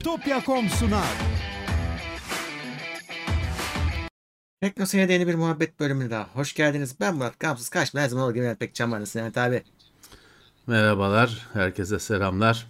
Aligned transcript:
Bitopya.com 0.00 0.68
sunar. 0.68 1.04
Teknoseyir'de 4.60 5.12
yeni 5.12 5.26
bir 5.26 5.34
muhabbet 5.34 5.80
bölümüne 5.80 6.10
daha 6.10 6.28
hoş 6.34 6.54
geldiniz. 6.54 6.94
Ben 7.00 7.14
Murat 7.14 7.40
Gamsız 7.40 7.68
Kaçma. 7.68 8.00
Her 8.00 8.08
zaman 8.08 8.24
olduğu 8.24 8.34
gibi 8.34 8.42
Mehmet 8.42 8.60
Pekcan 8.60 8.92
var. 8.92 9.02
Abi? 9.36 9.62
Merhabalar, 10.66 11.46
herkese 11.52 11.98
selamlar. 11.98 12.66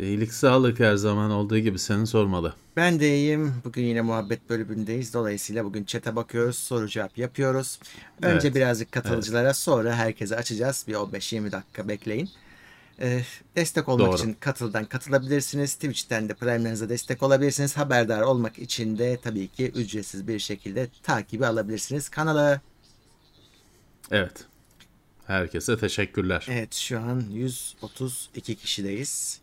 İyilik 0.00 0.32
sağlık 0.32 0.80
her 0.80 0.96
zaman 0.96 1.30
olduğu 1.30 1.58
gibi 1.58 1.78
seni 1.78 2.06
sormalı. 2.06 2.54
Ben 2.76 3.00
de 3.00 3.16
iyiyim. 3.16 3.54
Bugün 3.64 3.82
yine 3.82 4.00
muhabbet 4.00 4.50
bölümündeyiz. 4.50 5.14
Dolayısıyla 5.14 5.64
bugün 5.64 5.84
chat'e 5.84 6.16
bakıyoruz. 6.16 6.58
Soru 6.58 6.88
cevap 6.88 7.18
yapıyoruz. 7.18 7.78
Önce 8.22 8.48
Evet. 8.48 8.56
birazcık 8.56 8.92
katılıcılara 8.92 9.54
sonra 9.54 9.94
herkese 9.94 10.36
açacağız. 10.36 10.84
Bir 10.88 10.94
15-20 10.94 11.52
dakika 11.52 11.88
bekleyin. 11.88 12.30
Ee, 13.00 13.22
destek 13.56 13.88
olmak 13.88 14.06
Doğru. 14.06 14.16
için 14.16 14.36
katıldan 14.40 14.84
katılabilirsiniz. 14.84 15.74
Twitch'ten 15.74 16.28
de 16.28 16.34
Prime'lerinize 16.34 16.88
destek 16.88 17.22
olabilirsiniz. 17.22 17.76
Haberdar 17.76 18.20
olmak 18.22 18.58
için 18.58 18.98
de 18.98 19.18
tabii 19.22 19.48
ki 19.48 19.68
ücretsiz 19.74 20.28
bir 20.28 20.38
şekilde 20.38 20.88
takibi 21.02 21.46
alabilirsiniz. 21.46 22.08
Kanala 22.08 22.60
Evet. 24.10 24.44
Herkese 25.26 25.78
teşekkürler. 25.78 26.46
Evet 26.50 26.74
şu 26.74 26.98
an 27.00 27.20
132 27.30 28.54
kişideyiz. 28.56 29.40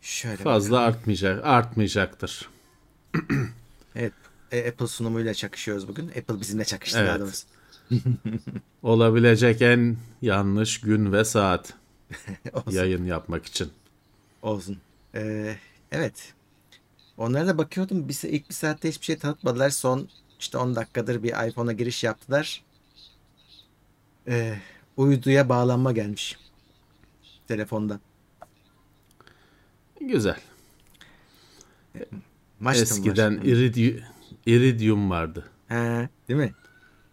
Şöyle 0.00 0.36
Fazla 0.36 0.72
bakalım. 0.76 0.88
artmayacak, 0.94 1.44
artmayacaktır. 1.44 2.48
Evet 3.94 4.12
e, 4.52 4.68
Apple 4.68 4.86
sunumuyla 4.86 5.34
çakışıyoruz 5.34 5.88
bugün. 5.88 6.08
Apple 6.08 6.40
bizimle 6.40 6.64
çakıştı 6.64 6.98
Evet. 6.98 7.08
daha 7.08 7.20
doğrusu. 7.20 7.46
Olabilecek 8.82 9.62
en 9.62 9.96
yanlış 10.22 10.80
gün 10.80 11.12
ve 11.12 11.24
saat 11.24 11.74
yayın 12.70 13.04
yapmak 13.04 13.46
için. 13.46 13.70
Olsun. 14.42 14.78
Ee, 15.14 15.56
evet. 15.92 16.34
Onlara 17.16 17.46
da 17.46 17.58
bakıyordum. 17.58 18.08
Bir, 18.08 18.28
ilk 18.28 18.48
bir 18.48 18.54
saatte 18.54 18.88
hiçbir 18.88 19.04
şey 19.04 19.18
tanıtmadılar. 19.18 19.70
Son 19.70 20.08
işte 20.40 20.58
10 20.58 20.76
dakikadır 20.76 21.22
bir 21.22 21.48
iPhone'a 21.48 21.72
giriş 21.72 22.04
yaptılar. 22.04 22.62
Ee, 24.28 24.58
uyduya 24.96 25.48
bağlanma 25.48 25.92
gelmiş. 25.92 26.36
Telefondan. 27.48 28.00
Güzel. 30.00 30.36
Maçtım 32.60 32.82
Eskiden. 32.82 33.32
Iridium, 33.44 34.00
Iridium 34.46 35.10
vardı. 35.10 35.44
He, 35.68 36.08
değil 36.28 36.40
mi? 36.40 36.52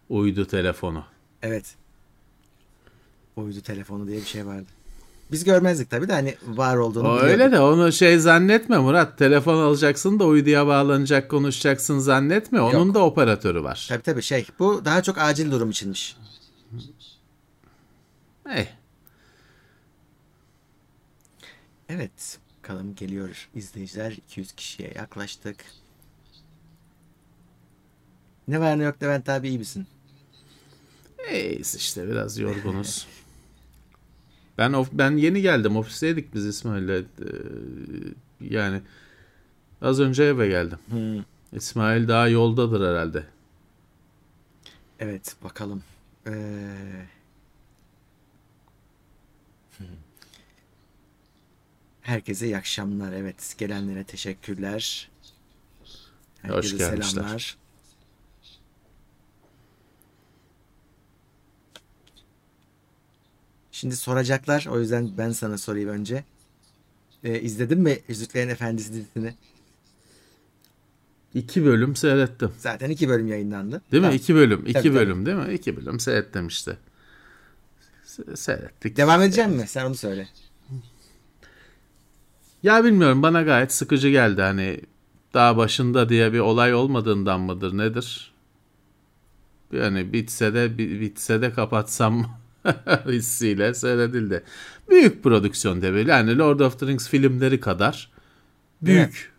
Uydu 0.08 0.46
telefonu. 0.46 1.04
Evet. 1.42 1.74
Uydu 3.36 3.60
telefonu 3.60 4.06
diye 4.06 4.16
bir 4.20 4.26
şey 4.26 4.46
vardı. 4.46 4.66
Biz 5.32 5.44
görmezdik 5.44 5.90
tabii 5.90 6.08
de 6.08 6.12
hani 6.12 6.36
var 6.46 6.76
olduğunu 6.76 7.08
O 7.08 7.16
öyle 7.18 7.52
de 7.52 7.60
onu 7.60 7.92
şey 7.92 8.18
zannetme 8.18 8.78
Murat. 8.78 9.18
Telefon 9.18 9.54
alacaksın 9.58 10.18
da 10.18 10.24
uyduya 10.24 10.66
bağlanacak 10.66 11.30
konuşacaksın 11.30 11.98
zannetme. 11.98 12.60
Onun 12.60 12.86
Yok. 12.86 12.94
da 12.94 13.04
operatörü 13.04 13.62
var. 13.62 13.86
Tabii 13.88 14.02
tabii 14.02 14.22
şey 14.22 14.46
bu 14.58 14.84
daha 14.84 15.02
çok 15.02 15.18
acil 15.18 15.50
durum 15.50 15.70
içinmiş. 15.70 16.16
Hey, 18.46 18.68
Evet 21.88 22.38
bakalım 22.58 22.94
geliyor 22.94 23.48
izleyiciler 23.54 24.12
200 24.12 24.52
kişiye 24.52 24.92
yaklaştık. 24.96 25.56
Ne 28.48 28.60
var 28.60 28.78
ne 28.78 28.82
yok 28.82 29.02
Levent 29.02 29.28
abi 29.28 29.48
iyi 29.48 29.58
misin? 29.58 29.86
Eyiz 31.28 31.74
işte 31.74 32.08
biraz 32.08 32.38
yorgunuz. 32.38 33.06
ben 34.58 34.72
of, 34.72 34.88
ben 34.92 35.16
yeni 35.16 35.42
geldim. 35.42 35.76
Ofisteydik 35.76 36.34
biz 36.34 36.46
İsmail'le. 36.46 36.90
Ee, 36.90 37.04
yani 38.40 38.80
az 39.82 40.00
önce 40.00 40.24
eve 40.24 40.48
geldim. 40.48 40.78
İsmail 41.52 42.08
daha 42.08 42.28
yoldadır 42.28 42.90
herhalde. 42.90 43.24
Evet 44.98 45.36
bakalım. 45.44 45.82
Ee... 46.26 46.30
hmm. 49.78 49.86
Herkese 52.02 52.46
iyi 52.46 52.56
akşamlar. 52.56 53.12
Evet 53.12 53.54
gelenlere 53.58 54.04
teşekkürler. 54.04 55.10
Herkese 56.42 56.76
gelmişler. 56.76 57.12
selamlar. 57.12 57.56
Şimdi 63.84 63.96
soracaklar. 63.96 64.66
O 64.70 64.80
yüzden 64.80 65.10
ben 65.18 65.30
sana 65.30 65.58
sorayım 65.58 65.88
önce. 65.88 66.24
Ee, 67.24 67.40
izledin 67.40 67.80
mi 67.80 67.98
Yüzüklerin 68.08 68.48
Efendisi 68.48 68.92
dizisini? 68.92 69.34
İki 71.34 71.64
bölüm 71.64 71.96
seyrettim. 71.96 72.50
Zaten 72.58 72.90
iki 72.90 73.08
bölüm 73.08 73.26
yayınlandı. 73.26 73.82
Değil 73.92 74.00
mi? 74.00 74.06
Tamam. 74.06 74.16
İki 74.16 74.34
bölüm. 74.34 74.60
iki 74.62 74.72
Tabii, 74.72 74.82
tabii. 74.82 74.94
bölüm 74.94 75.26
değil 75.26 75.36
mi? 75.36 75.54
İki 75.54 75.76
bölüm 75.76 76.00
seyrettim 76.00 76.46
işte. 76.46 76.76
Se- 78.06 78.36
Seyrettik. 78.36 78.96
Devam 78.96 79.22
edeceğim 79.22 79.50
mi? 79.50 79.66
Sen 79.68 79.84
onu 79.84 79.94
söyle. 79.94 80.28
Ya 82.62 82.84
bilmiyorum 82.84 83.22
bana 83.22 83.42
gayet 83.42 83.72
sıkıcı 83.72 84.08
geldi. 84.08 84.42
Hani 84.42 84.80
daha 85.34 85.56
başında 85.56 86.08
diye 86.08 86.32
bir 86.32 86.38
olay 86.40 86.74
olmadığından 86.74 87.40
mıdır 87.40 87.78
nedir? 87.78 88.32
Yani 89.72 90.12
bitse 90.12 90.54
de 90.54 90.78
bi- 90.78 91.00
bitse 91.00 91.42
de 91.42 91.52
kapatsam 91.52 92.43
hissiyle 93.06 93.74
seyredildi. 93.74 94.42
Büyük 94.90 95.22
prodüksiyon 95.22 95.80
tabii. 95.80 96.08
Yani 96.08 96.38
Lord 96.38 96.60
of 96.60 96.80
the 96.80 96.86
Rings 96.86 97.08
filmleri 97.08 97.60
kadar 97.60 98.10
büyük 98.82 99.32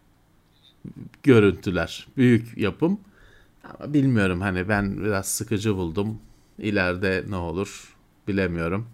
görüntüler, 1.24 2.08
büyük 2.18 2.58
yapım. 2.58 3.00
Ama 3.64 3.94
bilmiyorum 3.94 4.42
hani 4.42 4.70
ben 4.70 5.04
biraz 5.04 5.28
sıkıcı 5.28 5.76
buldum. 5.76 6.20
İleride 6.60 7.24
ne 7.30 7.36
olur 7.36 7.96
bilemiyorum. 8.28 8.88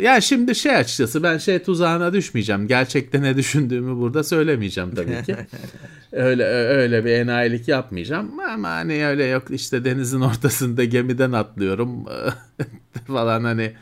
Ya 0.00 0.20
şimdi 0.20 0.54
şey 0.54 0.76
açıkçası 0.76 1.22
ben 1.22 1.38
şey 1.38 1.58
tuzağına 1.58 2.12
düşmeyeceğim. 2.12 2.68
Gerçekte 2.68 3.22
ne 3.22 3.36
düşündüğümü 3.36 4.00
burada 4.00 4.24
söylemeyeceğim 4.24 4.94
tabii 4.94 5.22
ki. 5.22 5.36
öyle 6.12 6.44
öyle 6.44 7.04
bir 7.04 7.10
enayilik 7.10 7.68
yapmayacağım. 7.68 8.40
Ama 8.40 8.68
hani 8.68 9.06
öyle 9.06 9.24
yok 9.24 9.42
işte 9.50 9.84
denizin 9.84 10.20
ortasında 10.20 10.84
gemiden 10.84 11.32
atlıyorum 11.32 12.04
falan 13.06 13.44
hani 13.44 13.72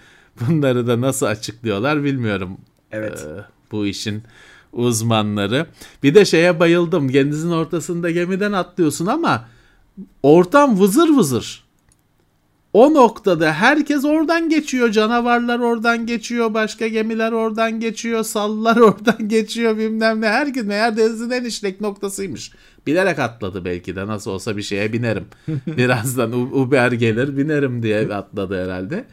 bunları 0.41 0.87
da 0.87 1.01
nasıl 1.01 1.27
açıklıyorlar 1.27 2.05
bilmiyorum. 2.05 2.59
Evet. 2.93 3.27
Ee, 3.29 3.41
bu 3.73 3.87
işin 3.87 4.23
uzmanları. 4.73 5.67
Bir 6.03 6.15
de 6.15 6.25
şeye 6.25 6.61
bayıldım. 6.61 7.13
Denizin 7.13 7.51
ortasında 7.51 8.11
gemiden 8.11 8.53
atlıyorsun 8.53 9.07
ama 9.07 9.49
ortam 10.23 10.81
vızır 10.81 11.09
vızır. 11.09 11.68
O 12.73 12.95
noktada 12.95 13.53
herkes 13.53 14.05
oradan 14.05 14.49
geçiyor. 14.49 14.91
Canavarlar 14.91 15.59
oradan 15.59 16.07
geçiyor. 16.07 16.55
Başka 16.55 16.89
gemiler 16.89 17.33
oradan 17.33 17.81
geçiyor. 17.81 18.23
Sallar 18.23 18.77
oradan 18.81 19.29
geçiyor 19.29 19.79
bilmem 19.79 20.21
ne. 20.21 20.29
Herkes 20.29 20.65
meğer 20.65 20.97
denizin 20.97 21.31
en 21.31 21.45
işlek 21.45 21.81
noktasıymış. 21.81 22.53
Bilerek 22.87 23.19
atladı 23.19 23.65
belki 23.65 23.97
de. 23.97 24.07
Nasıl 24.07 24.31
olsa 24.31 24.57
bir 24.57 24.63
şeye 24.63 24.93
binerim. 24.93 25.25
Birazdan 25.67 26.33
Uber 26.33 26.93
gelir 26.93 27.37
binerim 27.37 27.83
diye 27.83 28.15
atladı 28.15 28.65
herhalde. 28.65 29.05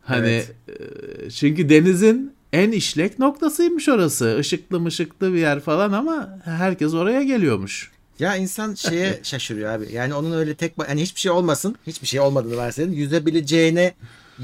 Hani 0.00 0.42
e, 0.68 1.30
çünkü 1.30 1.68
denizin 1.68 2.32
en 2.52 2.72
işlek 2.72 3.18
noktasıymış 3.18 3.88
orası. 3.88 4.36
Işıklı 4.40 4.80
mışıklı 4.80 5.32
bir 5.32 5.38
yer 5.38 5.60
falan 5.60 5.92
ama 5.92 6.38
herkes 6.44 6.94
oraya 6.94 7.22
geliyormuş. 7.22 7.90
Ya 8.20 8.36
insan 8.36 8.74
şeye 8.74 9.20
şaşırıyor 9.22 9.72
abi. 9.72 9.92
Yani 9.92 10.14
onun 10.14 10.32
öyle 10.32 10.54
tek 10.54 10.72
yani 10.88 11.02
hiçbir 11.02 11.20
şey 11.20 11.30
olmasın. 11.32 11.76
Hiçbir 11.86 12.06
şey 12.06 12.20
olmadığını 12.20 12.56
varsayalım. 12.56 12.94
Yüzebileceğine 12.94 13.94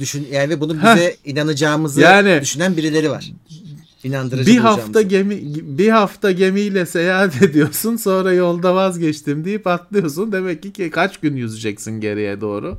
düşün 0.00 0.28
yani 0.32 0.50
ve 0.50 0.60
bunun 0.60 0.78
bize 0.82 1.16
inanacağımızı 1.24 2.00
Yani- 2.00 2.40
düşünen 2.42 2.76
birileri 2.76 3.10
var. 3.10 3.32
İnandırıcı 4.04 4.50
bir 4.52 4.58
hafta 4.58 5.02
gemi 5.02 5.40
bir 5.78 5.88
hafta 5.88 6.30
gemiyle 6.30 6.86
seyahat 6.86 7.42
ediyorsun 7.42 7.96
sonra 7.96 8.32
yolda 8.32 8.74
vazgeçtim 8.74 9.44
deyip 9.44 9.66
atlıyorsun 9.66 10.32
demek 10.32 10.62
ki 10.62 10.72
ki 10.72 10.90
kaç 10.90 11.20
gün 11.20 11.36
yüzeceksin 11.36 12.00
geriye 12.00 12.40
doğru 12.40 12.78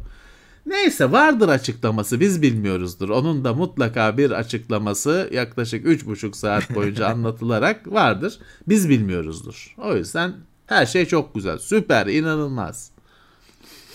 neyse 0.66 1.12
vardır 1.12 1.50
açıklaması 1.50 2.20
biz 2.20 2.42
bilmiyoruzdur 2.42 3.10
onun 3.10 3.44
da 3.44 3.54
mutlaka 3.54 4.18
bir 4.18 4.32
açıklaması 4.32 5.30
yaklaşık 5.34 5.86
üç 5.86 6.06
buçuk 6.06 6.36
saat 6.36 6.76
boyunca 6.76 7.08
anlatılarak 7.14 7.88
vardır 7.94 8.40
biz 8.68 8.90
bilmiyoruzdur 8.90 9.76
o 9.78 9.96
yüzden 9.96 10.34
her 10.68 10.86
şey 10.86 11.06
çok 11.06 11.36
güzel 11.36 11.58
süper 11.58 12.08
inanılmaz 12.08 12.92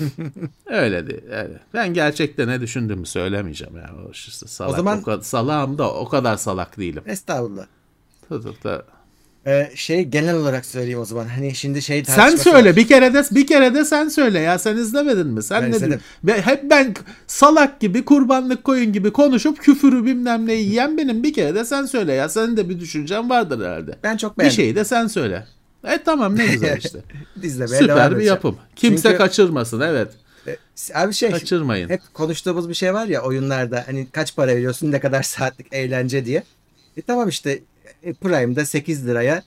Öyle 0.67 1.07
değil. 1.07 1.23
Evet. 1.31 1.61
Ben 1.75 1.95
gerçekten 1.95 2.49
ne 2.49 2.61
düşündüğümü 2.61 3.07
söylemeyeceğim 3.07 3.77
yani. 3.77 4.07
O 4.09 4.11
işte 4.11 4.47
salak, 4.47 4.73
O 4.73 4.77
zaman- 4.77 4.99
o 4.99 5.03
kadar, 5.03 5.23
salağım 5.23 5.79
da 5.79 5.95
o 5.95 6.09
kadar 6.09 6.37
salak 6.37 6.79
değilim. 6.79 7.03
Estağfurullah. 7.07 7.67
Tutup 8.29 8.65
da 8.65 8.83
Ee, 9.47 9.71
şey 9.75 10.05
genel 10.05 10.35
olarak 10.37 10.67
söyleyeyim 10.67 10.99
o 11.01 11.05
zaman. 11.05 11.27
Hani 11.27 11.55
şimdi 11.55 11.83
şey 11.83 12.05
Sen 12.05 12.37
söyle 12.37 12.69
var. 12.71 12.77
bir 12.77 12.89
kere 12.89 13.15
de 13.15 13.23
bir 13.31 13.47
kere 13.47 13.75
de 13.75 13.85
sen 13.85 14.09
söyle 14.09 14.39
ya 14.39 14.59
sen 14.59 14.77
izlemedin 14.77 15.27
mi? 15.27 15.43
Sen 15.43 15.63
Ben 15.63 15.71
ne 15.73 15.77
izledim. 15.77 16.01
diyorsun? 16.27 16.45
Hep 16.45 16.71
ben 16.71 16.95
salak 17.27 17.81
gibi 17.81 18.05
kurbanlık 18.05 18.65
koyun 18.65 18.93
gibi 18.93 19.11
konuşup 19.11 19.59
küfürü 19.59 20.05
bilmem 20.05 20.47
neyi 20.47 20.69
yiyen 20.69 20.99
benim 20.99 21.23
bir 21.23 21.33
kere 21.33 21.55
de 21.55 21.65
sen 21.65 21.87
söyle 21.87 22.13
ya 22.13 22.29
senin 22.29 22.57
de 22.57 22.69
bir 22.69 22.81
düşüncen 22.81 23.31
vardır 23.31 23.65
herhalde. 23.67 23.99
Ben 24.03 24.17
çok 24.17 24.33
Bir 24.33 24.39
beğendim. 24.39 24.57
şeyi 24.57 24.77
de 24.77 24.85
sen 24.85 25.07
söyle. 25.07 25.47
E 25.85 26.03
tamam 26.05 26.37
ne 26.37 26.47
güzel 26.47 26.77
işte. 26.79 26.99
İzlemeye 27.43 27.81
devam 27.81 27.89
Süper 27.97 28.11
bir 28.11 28.17
edeceğim. 28.17 28.35
yapım. 28.35 28.57
Kimse 28.77 29.03
Çünkü- 29.03 29.19
kaçırmasın 29.19 29.81
evet. 29.81 30.09
E, 30.47 30.57
Abi 30.95 31.13
şey 31.15 31.31
Kaçırmayın. 31.31 31.89
hep 31.89 32.01
konuştuğumuz 32.15 32.69
bir 32.69 32.75
şey 32.75 32.95
var 32.95 33.07
ya 33.07 33.23
oyunlarda 33.23 33.83
hani 33.87 34.07
kaç 34.13 34.37
para 34.37 34.57
veriyorsun 34.57 34.93
ne 34.93 35.01
kadar 35.01 35.23
saatlik 35.23 35.67
eğlence 35.73 36.25
diye. 36.25 36.43
E 36.97 37.03
tamam 37.03 37.29
işte 37.29 37.59
e, 38.03 38.13
Prime'da 38.13 38.65
8 38.65 39.07
liraya 39.07 39.43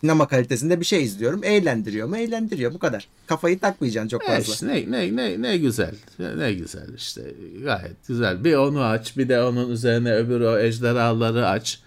sinema 0.00 0.28
kalitesinde 0.28 0.80
bir 0.80 0.84
şey 0.84 1.04
izliyorum. 1.04 1.44
Eğlendiriyor 1.44 2.08
mu? 2.08 2.16
Eğlendiriyor. 2.16 2.74
Bu 2.74 2.78
kadar. 2.78 3.08
Kafayı 3.26 3.58
takmayacaksın 3.58 4.08
çok 4.08 4.24
E 4.24 4.26
fazla. 4.26 4.52
işte 4.52 4.66
ne, 4.66 4.90
ne, 4.90 5.16
ne, 5.16 5.42
ne 5.42 5.56
güzel. 5.58 5.94
Ne 6.36 6.52
güzel 6.52 6.94
işte. 6.96 7.22
Gayet 7.64 8.06
güzel. 8.08 8.44
Bir 8.44 8.54
onu 8.54 8.82
aç 8.82 9.16
bir 9.16 9.28
de 9.28 9.42
onun 9.42 9.70
üzerine 9.70 10.14
öbür 10.14 10.40
o 10.40 10.58
ejderhaları 10.58 11.46
aç. 11.48 11.80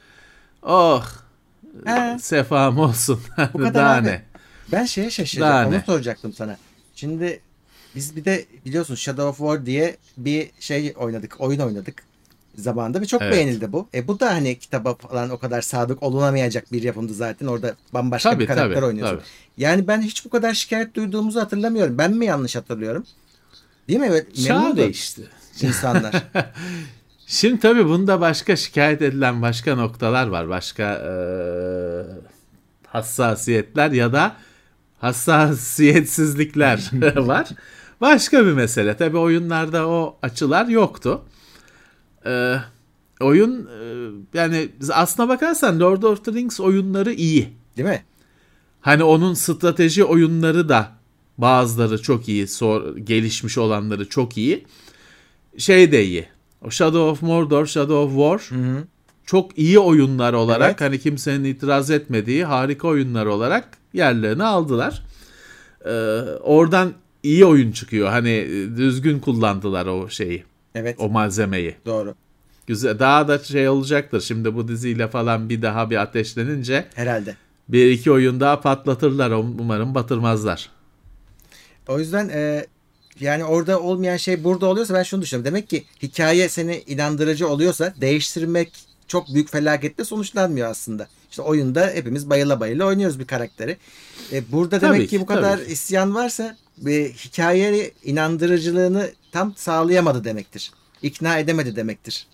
Oh. 0.63 1.05
He. 1.85 2.19
Sefam 2.19 2.79
olsun. 2.79 3.19
Bu 3.53 3.57
kadar 3.57 3.73
Daha 3.73 3.93
abi. 3.95 4.07
ne? 4.07 4.21
Ben 4.71 4.85
şeye 4.85 5.09
şaşırdım. 5.09 5.47
Daha 5.47 5.67
Onu 5.67 5.71
ne? 5.75 5.83
soracaktım 5.85 6.33
sana. 6.33 6.57
Şimdi 6.95 7.39
biz 7.95 8.15
bir 8.15 8.25
de 8.25 8.45
biliyorsun 8.65 8.95
Shadow 8.95 9.23
of 9.23 9.37
War 9.37 9.65
diye 9.65 9.97
bir 10.17 10.49
şey 10.59 10.93
oynadık. 10.97 11.35
Oyun 11.39 11.59
oynadık 11.59 12.03
zamanında 12.55 13.01
ve 13.01 13.05
çok 13.05 13.21
Evet. 13.21 13.33
beğenildi 13.33 13.71
bu. 13.71 13.87
E 13.93 14.07
bu 14.07 14.19
da 14.19 14.33
hani 14.33 14.59
kitaba 14.59 14.95
falan 14.95 15.29
o 15.29 15.37
kadar 15.37 15.61
sadık 15.61 16.03
olunamayacak 16.03 16.71
bir 16.71 16.83
yapımdı 16.83 17.13
zaten. 17.13 17.47
Orada 17.47 17.75
bambaşka 17.93 18.29
Tabii, 18.29 18.41
bir 18.43 18.47
karakter 18.47 18.75
tabii, 18.75 18.85
oynuyorsun. 18.85 19.15
tabii. 19.15 19.25
Yani 19.57 19.87
ben 19.87 20.01
hiç 20.01 20.25
bu 20.25 20.29
kadar 20.29 20.53
şikayet 20.53 20.95
duyduğumuzu 20.95 21.39
hatırlamıyorum. 21.39 21.97
Ben 21.97 22.11
mi 22.13 22.25
yanlış 22.25 22.55
hatırlıyorum? 22.55 23.05
Değil 23.87 23.99
mi? 23.99 24.07
Evet, 24.09 24.35
Çağ 24.35 24.77
değişti. 24.77 25.21
insanlar. 25.61 26.13
Şimdi 27.31 27.59
tabii 27.59 27.85
bunda 27.85 28.21
başka 28.21 28.55
şikayet 28.55 29.01
edilen 29.01 29.41
başka 29.41 29.75
noktalar 29.75 30.27
var. 30.27 30.49
Başka 30.49 30.93
eee, 30.93 32.05
hassasiyetler 32.87 33.91
ya 33.91 34.13
da 34.13 34.35
hassasiyetsizlikler 34.99 36.89
var. 37.15 37.47
Başka 38.01 38.45
bir 38.45 38.51
mesele. 38.51 38.97
Tabii 38.97 39.17
oyunlarda 39.17 39.87
o 39.87 40.17
açılar 40.21 40.65
yoktu. 40.67 41.21
Eee, 42.25 42.61
oyun 43.21 43.67
eee, 43.81 44.09
yani 44.33 44.69
aslına 44.91 45.29
bakarsan 45.29 45.79
Lord 45.79 46.03
of 46.03 46.25
the 46.25 46.33
Rings 46.33 46.59
oyunları 46.59 47.13
iyi. 47.13 47.49
Değil 47.77 47.89
mi? 47.89 48.03
Hani 48.81 49.03
onun 49.03 49.33
strateji 49.33 50.03
oyunları 50.03 50.69
da 50.69 50.91
bazıları 51.37 52.01
çok 52.01 52.29
iyi, 52.29 52.47
sor, 52.47 52.97
gelişmiş 52.97 53.57
olanları 53.57 54.09
çok 54.09 54.37
iyi. 54.37 54.65
Şey 55.57 55.91
de 55.91 56.05
iyi. 56.05 56.25
O 56.65 56.69
Shadow 56.69 56.99
of 57.11 57.21
Mordor, 57.21 57.65
Shadow 57.65 57.95
of 57.95 58.09
War 58.11 58.59
Hı-hı. 58.59 58.83
çok 59.25 59.57
iyi 59.57 59.79
oyunlar 59.79 60.33
olarak 60.33 60.69
Evet. 60.69 60.81
hani 60.81 60.99
kimsenin 60.99 61.43
itiraz 61.43 61.91
etmediği 61.91 62.45
harika 62.45 62.87
oyunlar 62.87 63.25
olarak 63.25 63.67
yerlerini 63.93 64.43
aldılar. 64.43 65.03
Ee, 65.85 65.89
oradan 66.41 66.93
iyi 67.23 67.45
oyun 67.45 67.71
çıkıyor. 67.71 68.09
Hani 68.09 68.47
düzgün 68.77 69.19
kullandılar 69.19 69.85
o 69.85 70.09
şeyi, 70.09 70.43
Evet. 70.75 70.95
o 70.99 71.09
malzemeyi. 71.09 71.75
Doğru. 71.85 72.15
Güzel. 72.67 72.99
Daha 72.99 73.27
da 73.27 73.39
şey 73.39 73.69
olacaktır. 73.69 74.21
Şimdi 74.21 74.55
bu 74.55 74.67
diziyle 74.67 75.07
falan 75.07 75.49
bir 75.49 75.61
daha 75.61 75.89
bir 75.89 75.97
ateşlenince 76.01 76.85
Herhalde. 76.95 77.35
bir 77.69 77.91
iki 77.91 78.11
oyun 78.11 78.39
daha 78.39 78.61
patlatırlar. 78.61 79.31
Umarım 79.31 79.95
batırmazlar. 79.95 80.69
O 81.87 81.99
yüzden 81.99 82.29
e, 82.29 82.65
yani 83.21 83.45
orada 83.45 83.79
olmayan 83.79 84.17
şey 84.17 84.43
burada 84.43 84.65
oluyorsa 84.65 84.93
ben 84.93 85.03
şunu 85.03 85.21
düşünüyorum. 85.21 85.45
Demek 85.45 85.69
ki 85.69 85.83
hikaye 86.03 86.49
seni 86.49 86.83
inandırıcı 86.87 87.47
oluyorsa 87.47 87.93
değiştirmek 88.01 88.71
çok 89.07 89.33
büyük 89.33 89.51
felaketle 89.51 90.03
sonuçlanmıyor 90.05 90.69
aslında. 90.69 91.07
İşte 91.29 91.41
oyunda 91.41 91.87
hepimiz 91.93 92.29
bayıla 92.29 92.59
bayıla 92.59 92.85
oynuyoruz 92.85 93.19
bir 93.19 93.27
karakteri. 93.27 93.77
E, 94.31 94.51
burada 94.51 94.79
Tabii 94.79 94.93
demek 94.93 95.09
ki, 95.09 95.15
ki, 95.15 95.21
bu 95.21 95.25
kadar 95.25 95.65
ki. 95.65 95.71
isyan 95.71 96.15
varsa 96.15 96.57
e, 96.87 97.11
hikaye 97.11 97.91
inandırıcılığını 98.03 99.11
tam 99.31 99.53
sağlayamadı 99.55 100.23
demektir. 100.23 100.71
İkna 101.01 101.39
edemedi 101.39 101.75
demektir. 101.75 102.27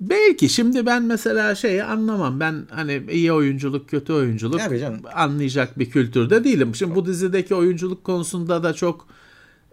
Belki 0.00 0.48
şimdi 0.48 0.86
ben 0.86 1.02
mesela 1.02 1.54
şeyi 1.54 1.84
anlamam. 1.84 2.40
Ben 2.40 2.66
hani 2.70 3.02
iyi 3.10 3.32
oyunculuk, 3.32 3.88
kötü 3.88 4.12
oyunculuk 4.12 4.60
Tabii 4.60 4.78
canım. 4.78 5.00
anlayacak 5.14 5.78
bir 5.78 5.90
kültürde 5.90 6.44
değilim. 6.44 6.74
Şimdi 6.74 6.94
bu 6.94 7.06
dizideki 7.06 7.54
oyunculuk 7.54 8.04
konusunda 8.04 8.62
da 8.62 8.72
çok 8.72 9.06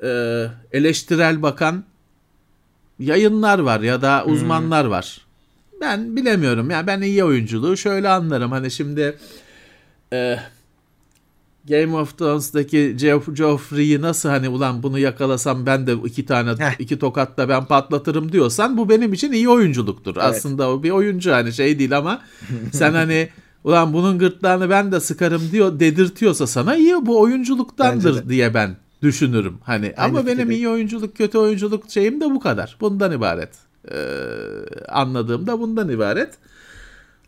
e, 0.03 0.43
eleştirel 0.71 1.41
bakan 1.41 1.83
yayınlar 2.99 3.59
var 3.59 3.79
ya 3.79 4.01
da 4.01 4.23
uzmanlar 4.25 4.85
var. 4.85 5.21
Ben 5.81 6.15
bilemiyorum. 6.15 6.69
Yani 6.69 6.87
ben 6.87 7.01
iyi 7.01 7.23
oyunculuğu 7.23 7.77
şöyle 7.77 8.09
anlarım. 8.09 8.51
Hani 8.51 8.71
şimdi 8.71 9.17
e, 10.13 10.39
Game 11.67 11.95
of 11.95 12.17
Thrones'daki 12.17 12.77
Joff- 12.77 13.35
Joffrey'i 13.35 14.01
nasıl 14.01 14.29
hani 14.29 14.49
ulan 14.49 14.83
bunu 14.83 14.99
yakalasam 14.99 15.65
ben 15.65 15.87
de 15.87 15.93
iki 16.05 16.25
tane 16.25 16.49
Heh. 16.49 16.79
iki 16.79 16.99
tokatla 16.99 17.49
ben 17.49 17.65
patlatırım 17.65 18.31
diyorsan 18.31 18.77
bu 18.77 18.89
benim 18.89 19.13
için 19.13 19.31
iyi 19.31 19.49
oyunculuktur. 19.49 20.15
Evet. 20.15 20.25
Aslında 20.25 20.69
o 20.69 20.83
bir 20.83 20.91
oyuncu 20.91 21.31
hani 21.31 21.53
şey 21.53 21.79
değil 21.79 21.97
ama 21.97 22.21
sen 22.71 22.93
hani 22.93 23.29
ulan 23.63 23.93
bunun 23.93 24.19
gırtlağını 24.19 24.69
ben 24.69 24.91
de 24.91 24.99
sıkarım 24.99 25.41
diyor 25.51 25.79
dedirtiyorsa 25.79 26.47
sana 26.47 26.75
iyi 26.75 27.05
bu 27.05 27.21
oyunculuktandır 27.21 28.29
diye 28.29 28.53
ben 28.53 28.77
düşünürüm. 29.01 29.57
Hani 29.63 29.93
Aynı 29.97 30.17
ama 30.19 30.27
benim 30.27 30.51
iyi 30.51 30.69
oyunculuk 30.69 31.15
kötü 31.17 31.37
oyunculuk 31.37 31.91
şeyim 31.91 32.21
de 32.21 32.25
bu 32.25 32.39
kadar. 32.39 32.77
Bundan 32.81 33.11
ibaret. 33.11 33.49
Ee, 33.91 33.97
anladığım 34.89 35.47
da 35.47 35.59
bundan 35.59 35.89
ibaret. 35.89 36.29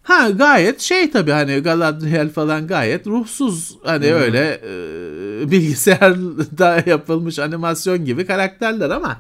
Ha 0.10 0.30
gayet 0.30 0.82
şey 0.82 1.12
tabii 1.12 1.32
hani 1.32 1.60
Galadriel 1.60 2.30
falan 2.30 2.68
gayet 2.68 3.08
ruhsuz 3.08 3.78
hani 3.84 4.14
öyle 4.14 4.62
e, 4.64 5.52
bilgisayarda 5.52 6.84
yapılmış 6.86 7.40
animasyon 7.40 8.06
gibi 8.06 8.26
karakterler 8.26 8.90
ama 8.90 9.18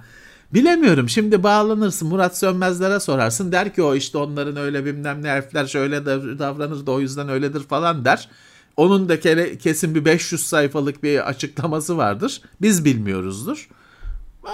bilemiyorum 0.53 1.09
şimdi 1.09 1.44
bağlanırsın 1.44 2.07
Murat 2.07 2.38
Sönmezlere 2.38 3.00
sorarsın 3.00 3.51
der 3.51 3.75
ki 3.75 3.81
o 3.83 3.95
işte 3.95 4.18
onların 4.18 4.57
öyle 4.57 4.86
bilmem 4.86 5.24
ne 5.24 5.27
herifler 5.30 5.65
şöyle 5.68 6.06
de 6.06 6.39
davranır 6.39 6.86
da 6.86 6.91
o 6.91 7.00
yüzden 7.00 7.30
öyledir 7.30 7.63
falan 7.63 8.06
der. 8.06 8.30
Onun 8.77 9.09
da 9.09 9.19
kele- 9.19 9.57
kesin 9.57 9.95
bir 9.95 10.06
500 10.06 10.45
sayfalık 10.45 11.03
bir 11.03 11.30
açıklaması 11.30 11.97
vardır. 11.97 12.41
Biz 12.62 12.86
bilmiyoruzdur. 12.86 13.69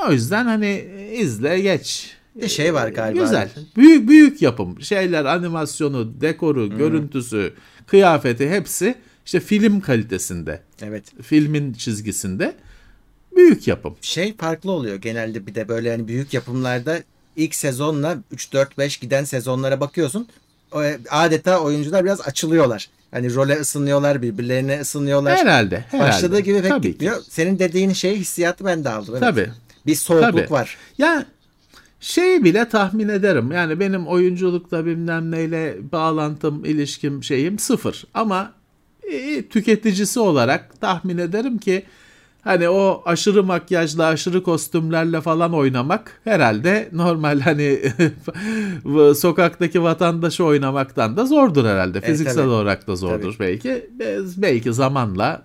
O 0.07 0.11
yüzden 0.11 0.45
hani 0.45 0.87
izle 1.13 1.59
geç. 1.59 2.15
De 2.41 2.49
şey 2.49 2.73
var 2.73 2.87
galiba. 2.87 3.21
Güzel. 3.23 3.49
Büyük 3.75 4.09
büyük 4.09 4.41
yapım. 4.41 4.81
Şeyler 4.81 5.25
animasyonu, 5.25 6.21
dekoru, 6.21 6.77
görüntüsü, 6.77 7.53
kıyafeti 7.87 8.49
hepsi 8.49 8.95
işte 9.25 9.39
film 9.39 9.79
kalitesinde. 9.81 10.59
Evet. 10.81 11.03
Filmin 11.21 11.73
çizgisinde 11.73 12.55
büyük 13.35 13.67
yapım. 13.67 13.95
şey 14.01 14.37
farklı 14.37 14.71
oluyor 14.71 14.95
genelde 14.95 15.47
bir 15.47 15.55
de 15.55 15.67
böyle 15.67 15.89
yani 15.89 16.07
büyük 16.07 16.33
yapımlarda 16.33 16.99
ilk 17.35 17.55
sezonla 17.55 18.17
3 18.31 18.53
4 18.53 18.77
5 18.77 18.97
giden 18.97 19.23
sezonlara 19.23 19.79
bakıyorsun. 19.79 20.27
O, 20.71 20.81
adeta 21.09 21.59
oyuncular 21.59 22.05
biraz 22.05 22.21
açılıyorlar. 22.21 22.89
Hani 23.11 23.35
role 23.35 23.53
ısınıyorlar, 23.53 24.21
birbirlerine 24.21 24.79
ısınıyorlar. 24.79 25.37
Herhalde. 25.37 25.85
herhalde. 25.91 26.09
Başladığı 26.09 26.39
gibi 26.39 26.61
pek 26.61 26.69
Tabii 26.71 26.81
ki. 26.81 26.91
gitmiyor. 26.91 27.17
Senin 27.29 27.59
dediğin 27.59 27.93
şey 27.93 28.15
hissiyatı 28.15 28.65
ben 28.65 28.83
de 28.83 28.89
aldım. 28.89 29.13
Evet. 29.13 29.21
Tabii. 29.21 29.49
Bir 29.85 29.95
soğukluk 29.95 30.31
Tabii. 30.33 30.51
var. 30.51 30.77
Ya 30.97 31.25
şey 32.05 32.43
bile 32.43 32.69
tahmin 32.69 33.09
ederim. 33.09 33.51
Yani 33.51 33.79
benim 33.79 34.07
oyunculukla 34.07 34.85
bilmem 34.85 35.31
neyle 35.31 35.77
bağlantım, 35.91 36.65
ilişkim 36.65 37.23
şeyim 37.23 37.59
sıfır. 37.59 38.03
Ama 38.13 38.53
e, 39.11 39.47
tüketicisi 39.47 40.19
olarak 40.19 40.81
tahmin 40.81 41.17
ederim 41.17 41.57
ki 41.57 41.85
hani 42.41 42.69
o 42.69 43.03
aşırı 43.05 43.43
makyajla, 43.43 44.05
aşırı 44.05 44.43
kostümlerle 44.43 45.21
falan 45.21 45.53
oynamak 45.53 46.21
herhalde 46.23 46.89
normal 46.91 47.39
hani 47.39 47.79
sokaktaki 49.15 49.83
vatandaşı 49.83 50.43
oynamaktan 50.43 51.17
da 51.17 51.25
zordur 51.25 51.65
herhalde. 51.65 52.01
Fiziksel 52.01 52.35
tabii. 52.35 52.47
olarak 52.47 52.87
da 52.87 52.95
zordur 52.95 53.35
belki. 53.39 53.89
Belki 54.37 54.73
zamanla 54.73 55.43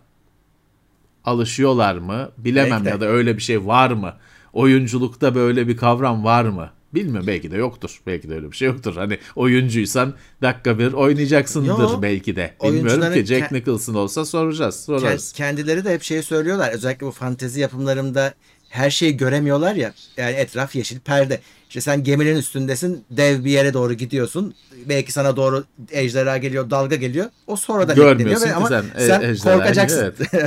alışıyorlar 1.25 1.95
mı? 1.95 2.29
Bilemem 2.39 2.85
Belki 2.85 2.89
ya 2.89 3.01
da 3.01 3.07
öyle 3.07 3.37
bir 3.37 3.43
şey 3.43 3.67
var 3.67 3.91
mı? 3.91 4.13
Oyunculukta 4.53 5.35
böyle 5.35 5.69
bir 5.69 5.77
kavram 5.77 6.25
var 6.25 6.45
mı? 6.45 6.71
Bilmiyorum 6.95 7.27
belki 7.27 7.51
de 7.51 7.57
yoktur. 7.57 8.01
Belki 8.07 8.29
de 8.29 8.35
öyle 8.35 8.51
bir 8.53 8.57
şey 8.57 8.69
yoktur. 8.69 8.97
Hani 8.97 9.19
oyuncuysan 9.37 10.15
dakika 10.43 10.79
bir 10.79 10.93
oynayacaksındır 10.93 11.69
Yo. 11.69 12.03
belki 12.03 12.37
de. 12.37 12.55
Bilmiyorum 12.63 13.15
ki 13.15 13.25
Jack 13.27 13.53
Nicholson 13.53 13.95
olsa 13.95 14.25
soracağız. 14.25 14.85
Sorarız. 14.85 15.33
Kend- 15.33 15.37
kendileri 15.37 15.85
de 15.85 15.95
hep 15.95 16.03
şeyi 16.03 16.23
söylüyorlar. 16.23 16.73
Özellikle 16.73 17.07
bu 17.07 17.11
fantezi 17.11 17.61
yapımlarında 17.61 18.35
her 18.69 18.91
şeyi 18.91 19.17
göremiyorlar 19.17 19.75
ya. 19.75 19.93
Yani 20.17 20.33
etraf 20.33 20.77
yeşil 20.77 21.01
perde. 21.01 21.41
İşte 21.69 21.81
sen 21.81 22.05
geminin 22.05 22.37
üstündesin. 22.37 23.05
Dev 23.11 23.45
bir 23.45 23.51
yere 23.51 23.75
doğru 23.75 23.95
gidiyorsun. 23.95 24.55
Belki 24.89 25.13
sana 25.13 25.37
doğru 25.37 25.65
ejderha 25.91 26.37
geliyor, 26.37 26.71
dalga 26.71 26.97
geliyor. 26.97 27.27
O 27.47 27.57
sonradan 27.57 27.97
Görmüyorsun 27.97 28.49
ve 28.49 28.55
ama 28.55 28.69
sen, 28.69 28.85
e- 28.97 29.37
sen 29.37 29.59
korkacaksın. 29.59 30.15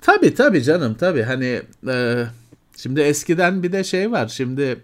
Tabii 0.00 0.34
tabii 0.34 0.62
canım 0.62 0.94
tabii. 0.94 1.22
Hani 1.22 1.62
e, 1.88 2.24
şimdi 2.76 3.00
eskiden 3.00 3.62
bir 3.62 3.72
de 3.72 3.84
şey 3.84 4.12
var. 4.12 4.28
Şimdi 4.28 4.80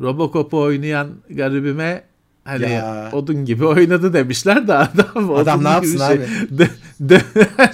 Robocop'u 0.00 0.60
oynayan 0.60 1.08
garibime 1.30 2.02
hani 2.44 2.70
Ya. 2.70 3.10
odun 3.12 3.44
gibi 3.44 3.64
oynadı 3.66 4.12
demişler 4.12 4.68
de 4.68 4.74
adam 4.74 5.34
Adam 5.34 5.64
ne 5.64 5.68
yapsın 5.68 5.98
şey. 5.98 6.06
abi? 6.06 6.20
De- 6.58 6.70
de- 7.00 7.20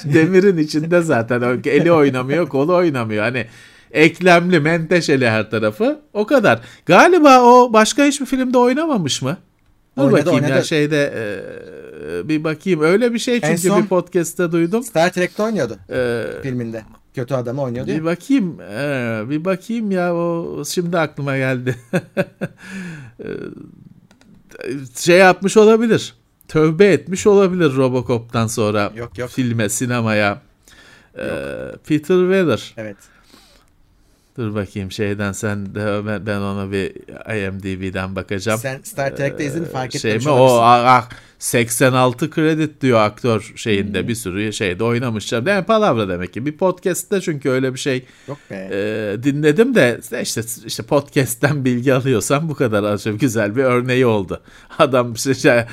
demirin 0.14 0.58
içinde 0.58 1.00
zaten 1.00 1.60
eli 1.64 1.92
oynamıyor, 1.92 2.48
kolu 2.48 2.74
oynamıyor. 2.76 3.24
Hani 3.24 3.46
eklemli, 3.92 4.60
menteşeli 4.60 5.28
her 5.30 5.50
tarafı. 5.50 6.00
O 6.12 6.26
kadar. 6.26 6.60
Galiba 6.86 7.42
o 7.42 7.72
başka 7.72 8.04
hiçbir 8.04 8.26
filmde 8.26 8.58
oynamamış 8.58 9.22
mı? 9.22 9.36
Dur 9.98 10.02
Oynadı, 10.02 10.20
bakayım 10.26 10.44
ya 10.44 10.50
oynadı. 10.50 10.66
şeyde 10.66 11.12
e, 11.16 12.28
bir 12.28 12.44
bakayım. 12.44 12.80
Öyle 12.80 13.14
bir 13.14 13.18
şey 13.18 13.36
En 13.36 13.40
çünkü 13.40 13.60
son- 13.68 13.82
bir 13.82 13.88
podcast'te 13.88 14.52
duydum. 14.52 14.82
Star 14.82 15.12
Trek'te 15.12 15.42
oynuyordu 15.42 15.76
E, 15.92 16.22
filminde. 16.42 16.82
Kötü 17.14 17.34
adamı 17.34 17.62
oynuyordu. 17.62 17.90
bir 17.90 17.94
ya. 17.94 18.04
bakayım. 18.04 18.60
e, 18.60 19.22
bir 19.30 19.44
bakayım 19.44 19.90
ya 19.90 20.14
o 20.14 20.64
şimdi 20.64 20.98
aklıma 20.98 21.36
geldi. 21.36 21.76
E, 24.64 24.72
şey 24.96 25.18
yapmış 25.18 25.56
olabilir. 25.56 26.14
Tövbe 26.48 26.86
etmiş 26.92 27.26
olabilir 27.26 27.76
Robocop'tan 27.76 28.46
sonra 28.46 28.92
Yok, 28.96 29.18
yok. 29.18 29.30
filme, 29.30 29.68
sinemaya. 29.68 30.42
E, 31.18 31.24
Peter 31.88 32.16
Weller. 32.20 32.74
Evet. 32.76 32.96
Dur 34.40 34.54
bakayım 34.54 34.92
şeyden 34.92 35.32
sen 35.32 35.74
de 35.74 36.26
ben, 36.26 36.36
ona 36.36 36.72
bir 36.72 36.90
IMDb'den 37.46 38.16
bakacağım. 38.16 38.60
Sen 38.60 38.80
Star 38.82 39.16
Trek'te 39.16 39.44
izledin 39.44 39.64
fark 39.64 39.92
şey 39.92 40.10
etmemiş 40.10 40.26
mi 40.26 40.32
o 40.32 40.34
olabilirsin. 40.34 40.62
ah, 40.62 40.84
ah, 40.84 41.08
86 41.38 42.30
kredi 42.30 42.80
diyor 42.80 43.00
aktör 43.00 43.52
şeyinde 43.56 44.08
bir 44.08 44.14
sürü 44.14 44.52
şeyde 44.52 44.84
oynamışlar. 44.84 45.46
Yani 45.46 45.64
palavra 45.64 46.08
demek 46.08 46.32
ki. 46.32 46.46
Bir 46.46 46.56
podcast'te 46.56 47.20
çünkü 47.20 47.50
öyle 47.50 47.74
bir 47.74 47.78
şey 47.78 48.04
Yok 48.28 48.38
be. 48.50 48.68
e, 48.72 49.22
dinledim 49.22 49.74
de 49.74 50.00
işte 50.22 50.42
işte 50.66 50.82
podcast'ten 50.82 51.64
bilgi 51.64 51.94
alıyorsam 51.94 52.48
bu 52.48 52.54
kadar 52.54 52.84
acaba 52.84 53.16
güzel 53.16 53.56
bir 53.56 53.64
örneği 53.64 54.06
oldu. 54.06 54.40
Adam 54.78 55.12
işte 55.12 55.66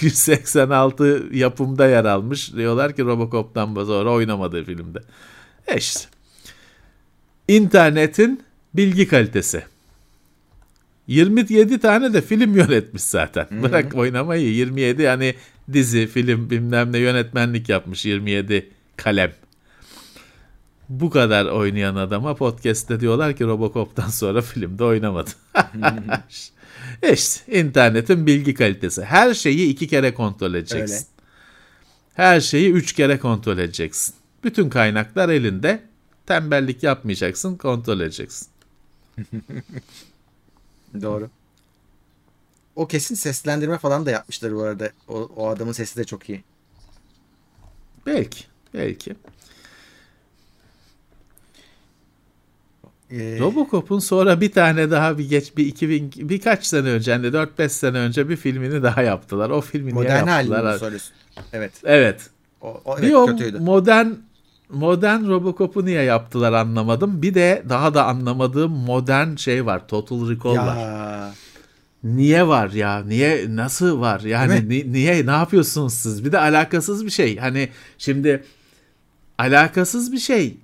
186 0.00 1.22
yapımda 1.32 1.86
yer 1.86 2.04
almış. 2.04 2.54
Diyorlar 2.54 2.96
ki 2.96 3.04
Robocop'tan 3.04 3.74
sonra 3.74 4.10
oynamadığı 4.10 4.64
filmde. 4.64 4.98
E 5.66 5.76
işte. 5.76 6.21
İnternetin 7.48 8.42
bilgi 8.74 9.08
kalitesi. 9.08 9.64
27 11.06 11.80
tane 11.80 12.12
de 12.12 12.22
film 12.22 12.54
yönetmiş 12.56 13.02
zaten. 13.02 13.46
Bırak 13.62 13.94
oynamayı 13.94 14.54
27 14.54 15.02
yani 15.02 15.34
dizi, 15.72 16.06
film 16.06 16.50
bilmem 16.50 16.92
ne 16.92 16.98
yönetmenlik 16.98 17.68
yapmış 17.68 18.04
27 18.04 18.70
kalem. 18.96 19.32
Bu 20.88 21.10
kadar 21.10 21.46
oynayan 21.46 21.96
adama 21.96 22.34
podcast'te 22.34 23.00
diyorlar 23.00 23.36
ki 23.36 23.44
Robocop'tan 23.44 24.08
sonra 24.08 24.40
filmde 24.40 24.84
oynamadı. 24.84 25.30
işte 27.12 27.60
internetin 27.60 28.26
bilgi 28.26 28.54
kalitesi. 28.54 29.04
Her 29.04 29.34
şeyi 29.34 29.68
iki 29.68 29.88
kere 29.88 30.14
kontrol 30.14 30.54
edeceksin. 30.54 30.94
Öyle. 30.94 31.04
Her 32.14 32.40
şeyi 32.40 32.72
üç 32.72 32.92
kere 32.92 33.18
kontrol 33.18 33.58
edeceksin. 33.58 34.14
Bütün 34.44 34.68
kaynaklar 34.68 35.28
elinde. 35.28 35.82
Tembellik 36.26 36.82
yapmayacaksın, 36.82 37.56
kontrol 37.56 38.00
edeceksin. 38.00 38.48
Doğru. 41.02 41.30
O 42.76 42.86
kesin 42.88 43.14
seslendirme 43.14 43.78
falan 43.78 44.06
da 44.06 44.10
yapmışlar 44.10 44.54
bu 44.54 44.62
arada. 44.62 44.90
O, 45.08 45.14
o 45.36 45.48
adamın 45.48 45.72
sesi 45.72 45.96
de 45.96 46.04
çok 46.04 46.28
iyi. 46.28 46.44
Belki, 48.06 48.44
belki. 48.74 49.16
Ee, 53.10 53.38
Robocop'un 53.40 53.98
sonra 53.98 54.40
bir 54.40 54.52
tane 54.52 54.90
daha 54.90 55.18
bir 55.18 55.28
geç 55.28 55.56
bir 55.56 55.66
2000 55.66 56.12
birkaç 56.16 56.66
sene 56.66 56.88
önce 56.88 57.12
hani 57.12 57.26
4-5 57.26 57.68
sene 57.68 57.98
önce 57.98 58.28
bir 58.28 58.36
filmini 58.36 58.82
daha 58.82 59.02
yaptılar. 59.02 59.50
O 59.50 59.60
filmi 59.60 59.94
niye 59.94 59.94
modern 59.94 60.26
halini 60.26 60.52
yaptılar? 60.52 60.74
mi 60.74 60.78
soruyorsun? 60.80 61.12
Evet. 61.52 61.72
Evet. 61.84 62.30
O, 62.60 62.82
o 62.84 62.98
bir 62.98 63.02
evet, 63.02 63.14
o 63.14 63.26
kötüydü. 63.26 63.58
modern 63.58 64.10
modern 64.72 65.28
Robocop'u 65.28 65.84
niye 65.84 66.02
yaptılar 66.02 66.52
anlamadım. 66.52 67.22
Bir 67.22 67.34
de 67.34 67.62
daha 67.68 67.94
da 67.94 68.06
anlamadığım 68.06 68.72
modern 68.72 69.36
şey 69.36 69.66
var. 69.66 69.88
Total 69.88 70.30
Recall 70.30 70.56
var. 70.56 70.76
Ya. 70.76 71.34
Niye 72.04 72.46
var 72.48 72.70
ya? 72.70 73.04
Niye 73.04 73.56
nasıl 73.56 74.00
var? 74.00 74.20
Yani 74.20 74.68
ni- 74.68 74.92
niye 74.92 75.26
ne 75.26 75.30
yapıyorsunuz 75.30 75.94
siz? 75.94 76.24
Bir 76.24 76.32
de 76.32 76.38
alakasız 76.38 77.04
bir 77.06 77.10
şey. 77.10 77.36
Hani 77.36 77.68
şimdi 77.98 78.44
alakasız 79.38 80.12
bir 80.12 80.18
şey. 80.18 80.56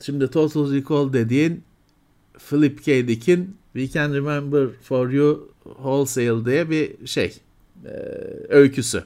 Şimdi 0.00 0.30
Total 0.30 0.72
Recall 0.72 1.12
dediğin 1.12 1.64
Philip 2.48 2.84
K. 2.84 3.08
Dick'in 3.08 3.56
We 3.72 3.88
Can 3.88 4.14
Remember 4.14 4.66
For 4.82 5.10
You 5.10 5.52
Wholesale 5.64 6.44
diye 6.44 6.70
bir 6.70 7.06
şey. 7.06 7.38
e, 7.86 7.90
öyküsü. 8.48 9.04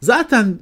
Zaten 0.00 0.58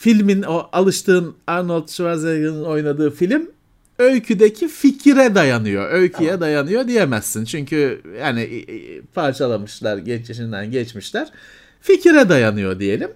filmin 0.00 0.42
o 0.42 0.68
alıştığın 0.72 1.34
Arnold 1.46 1.88
Schwarzenegger'ın 1.88 2.64
oynadığı 2.64 3.10
film 3.10 3.50
öyküdeki 3.98 4.68
fikire 4.68 5.34
dayanıyor. 5.34 5.90
Öyküye 5.92 6.40
dayanıyor 6.40 6.88
diyemezsin. 6.88 7.44
Çünkü 7.44 8.02
yani 8.20 8.66
parçalamışlar, 9.14 9.98
geçişinden 9.98 10.70
geçmişler. 10.70 11.28
Fikire 11.80 12.28
dayanıyor 12.28 12.80
diyelim. 12.80 13.10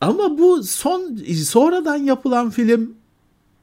Ama 0.00 0.38
bu 0.38 0.62
son 0.62 1.16
sonradan 1.44 1.96
yapılan 1.96 2.50
film 2.50 2.94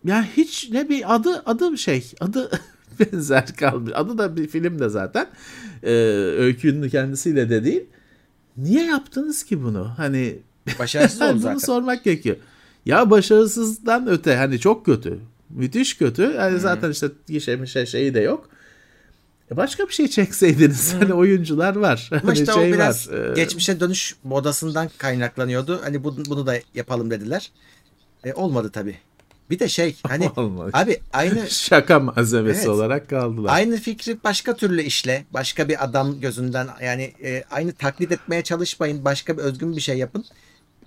ya 0.06 0.24
hiç 0.38 0.70
ne 0.72 0.90
bir 0.90 1.16
adı 1.16 1.44
adı 1.46 1.78
şey 1.78 2.12
adı 2.20 2.52
benzer 3.00 3.56
kalmış. 3.56 3.92
Adı 3.96 4.18
da 4.18 4.38
bir 4.38 4.48
film 4.48 4.80
de 4.80 4.90
zaten. 4.90 5.28
Ee, 5.84 5.92
öykünün 6.38 6.90
kendisiyle 6.90 7.50
de 7.50 7.64
değil. 7.64 7.84
Niye 8.58 8.86
yaptınız 8.86 9.44
ki 9.44 9.64
bunu? 9.64 9.92
Hani 9.98 10.40
Başarısız 10.80 11.22
oldu 11.22 11.32
bunu 11.34 11.40
zaten. 11.40 11.58
sormak 11.58 12.04
gerekiyor. 12.04 12.36
Ya 12.86 13.10
başarısızdan 13.10 14.08
öte 14.08 14.36
hani 14.36 14.60
çok 14.60 14.86
kötü. 14.86 15.20
Müthiş 15.50 15.98
kötü. 15.98 16.22
Yani 16.22 16.60
zaten 16.60 16.92
işte 16.92 17.08
gişe 17.28 17.66
şey 17.66 17.86
şeyi 17.86 18.14
de 18.14 18.20
yok. 18.20 18.50
E 19.52 19.58
başka 19.58 19.88
bir 19.88 19.94
şey 19.94 20.08
çekseydiniz. 20.08 20.94
Hani 20.94 21.14
oyuncular 21.14 21.76
var. 21.76 22.10
Ama 22.12 22.22
Hani 22.24 22.40
işte 22.40 22.54
şey 22.54 22.70
o 22.72 22.74
biraz 22.74 23.10
var. 23.12 23.32
Ee, 23.32 23.34
geçmişe 23.34 23.80
dönüş 23.80 24.16
modasından 24.24 24.90
kaynaklanıyordu. 24.98 25.80
Hani 25.84 26.04
bunu, 26.04 26.26
bunu 26.26 26.48
da 26.48 26.56
yapalım 26.76 27.12
dediler. 27.12 27.52
E, 28.24 28.34
olmadı 28.34 28.70
tabii. 28.74 28.96
Bir 29.50 29.60
de 29.60 29.70
şey 29.70 29.96
hani 30.08 30.30
Olmadı. 30.38 30.70
abi 30.74 31.00
aynı 31.14 31.48
Şaka 31.50 32.00
malzemesi 32.00 32.60
Evet. 32.60 32.70
olarak 32.70 33.10
kaldılar. 33.10 33.54
aynı 33.56 33.78
fikri 33.78 34.18
başka 34.24 34.56
türlü 34.56 34.82
işle. 34.82 35.26
Başka 35.34 35.70
bir 35.70 35.84
adam 35.84 36.22
gözünden 36.22 36.68
yani 36.84 37.14
e, 37.24 37.44
aynı 37.52 37.72
taklit 37.74 38.12
etmeye 38.12 38.42
çalışmayın. 38.44 39.06
Başka 39.06 39.38
bir 39.38 39.42
özgün 39.42 39.76
bir 39.76 39.82
şey 39.82 39.98
yapın. 39.98 40.26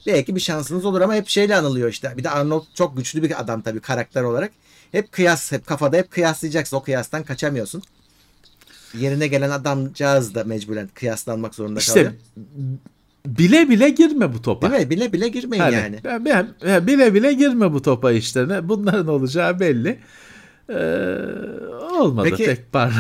Belki 0.07 0.35
bir 0.37 0.41
şansınız 0.41 0.85
olur 0.85 1.01
ama 1.01 1.15
hep 1.15 1.29
şeyle 1.29 1.57
anılıyor 1.57 1.89
işte. 1.89 2.15
Bir 2.17 2.25
de 2.25 2.31
Arnold 2.31 2.63
çok 2.75 2.97
güçlü 2.97 3.23
bir 3.23 3.41
adam 3.41 3.63
tabii 3.63 3.81
karakter 3.81 4.23
olarak. 4.23 4.53
Hep 4.93 5.13
kıyas, 5.13 5.53
hep 5.53 5.67
kafada 5.67 5.97
hep 5.97 6.11
kıyaslayacaksın. 6.11 6.77
O 6.77 6.83
kıyastan 6.83 7.23
kaçamıyorsun. 7.23 7.83
Yerine 8.99 9.27
gelen 9.27 9.51
adamcağız 9.51 10.35
da 10.35 10.45
mecburen 10.45 10.89
kıyaslanmak 10.95 11.55
zorunda 11.55 11.79
İşte 11.81 11.93
kalıyor. 11.93 12.13
bile 13.27 13.69
bile 13.69 13.89
girme 13.91 14.35
bu 14.35 14.43
topa. 14.43 14.71
Değil 14.71 14.83
mi? 14.83 14.91
Bile 14.91 15.13
bile 15.13 15.29
girmeyin 15.29 15.63
Hani, 15.63 15.75
yani. 15.75 16.01
ben- 16.05 16.25
ben- 16.25 16.49
ben- 16.65 16.87
bile 16.87 17.15
bile 17.15 17.33
girme 17.33 17.73
bu 17.73 17.83
topa 17.83 18.13
işte. 18.13 18.69
Bunların 18.69 19.07
olacağı 19.09 19.61
belli. 19.61 19.99
Ee, 20.71 20.75
olmadı 22.01 22.29
Peki, 22.31 22.45
tek 22.45 22.73
par. 22.73 22.93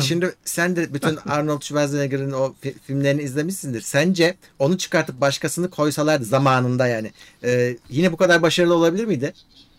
Şimdi 0.00 0.34
sen 0.44 0.76
de 0.76 0.94
bütün 0.94 1.16
Arnold 1.28 1.62
Schwarzenegger'ın 1.62 2.32
o 2.32 2.54
fi- 2.64 2.74
filmlerini 2.86 3.22
izlemişsindir. 3.22 3.80
Sence 3.80 4.34
onu 4.58 4.78
çıkartıp 4.78 5.20
başkasını 5.20 5.70
koysalardı 5.70 6.24
zamanında 6.24 6.86
yani. 6.86 7.12
e, 7.44 7.76
yine 7.90 8.12
bu 8.12 8.16
kadar 8.16 8.42
başarılı 8.42 8.74
olabilir 8.74 9.04
miydi? 9.04 9.32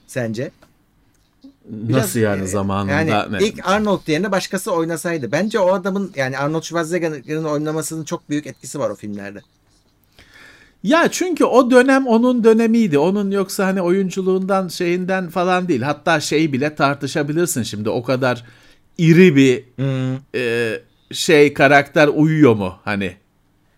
Sence? 0.08 0.52
Biraz, 1.66 2.02
Nasıl 2.02 2.20
yani 2.20 2.44
e, 2.44 2.48
zamanında? 2.48 2.92
Yani 2.92 3.34
ne? 3.34 3.48
ilk 3.48 3.68
Arnold 3.68 4.08
yerine 4.08 4.32
başkası 4.32 4.72
oynasaydı. 4.72 5.32
Bence 5.32 5.60
o 5.60 5.74
adamın 5.74 6.12
yani 6.16 6.38
Arnold 6.38 6.64
Schwarzenegger'ın 6.64 7.44
oynamasının 7.44 8.04
çok 8.04 8.30
büyük 8.30 8.48
etkisi 8.48 8.80
var 8.80 8.90
o 8.90 8.96
filmlerde. 8.96 9.42
Ya 10.84 11.08
çünkü 11.12 11.46
o 11.46 11.72
dönem 11.72 12.08
onun 12.08 12.44
dönemiydi. 12.44 12.98
Onun 13.00 13.32
yoksa 13.32 13.66
hani 13.66 13.82
oyunculuğundan 13.82 14.68
şeyinden 14.68 15.30
falan 15.30 15.68
değil. 15.68 15.82
Hatta 15.82 16.20
şey 16.20 16.54
bile 16.54 16.76
tartışabilirsin 16.76 17.64
şimdi. 17.64 17.90
O 17.90 18.04
kadar 18.04 18.46
iri 18.98 19.36
bir 19.36 19.64
e, 20.36 20.74
şey 21.12 21.54
karakter 21.54 22.08
uyuyor 22.08 22.56
mu 22.56 22.76
hani 22.84 23.16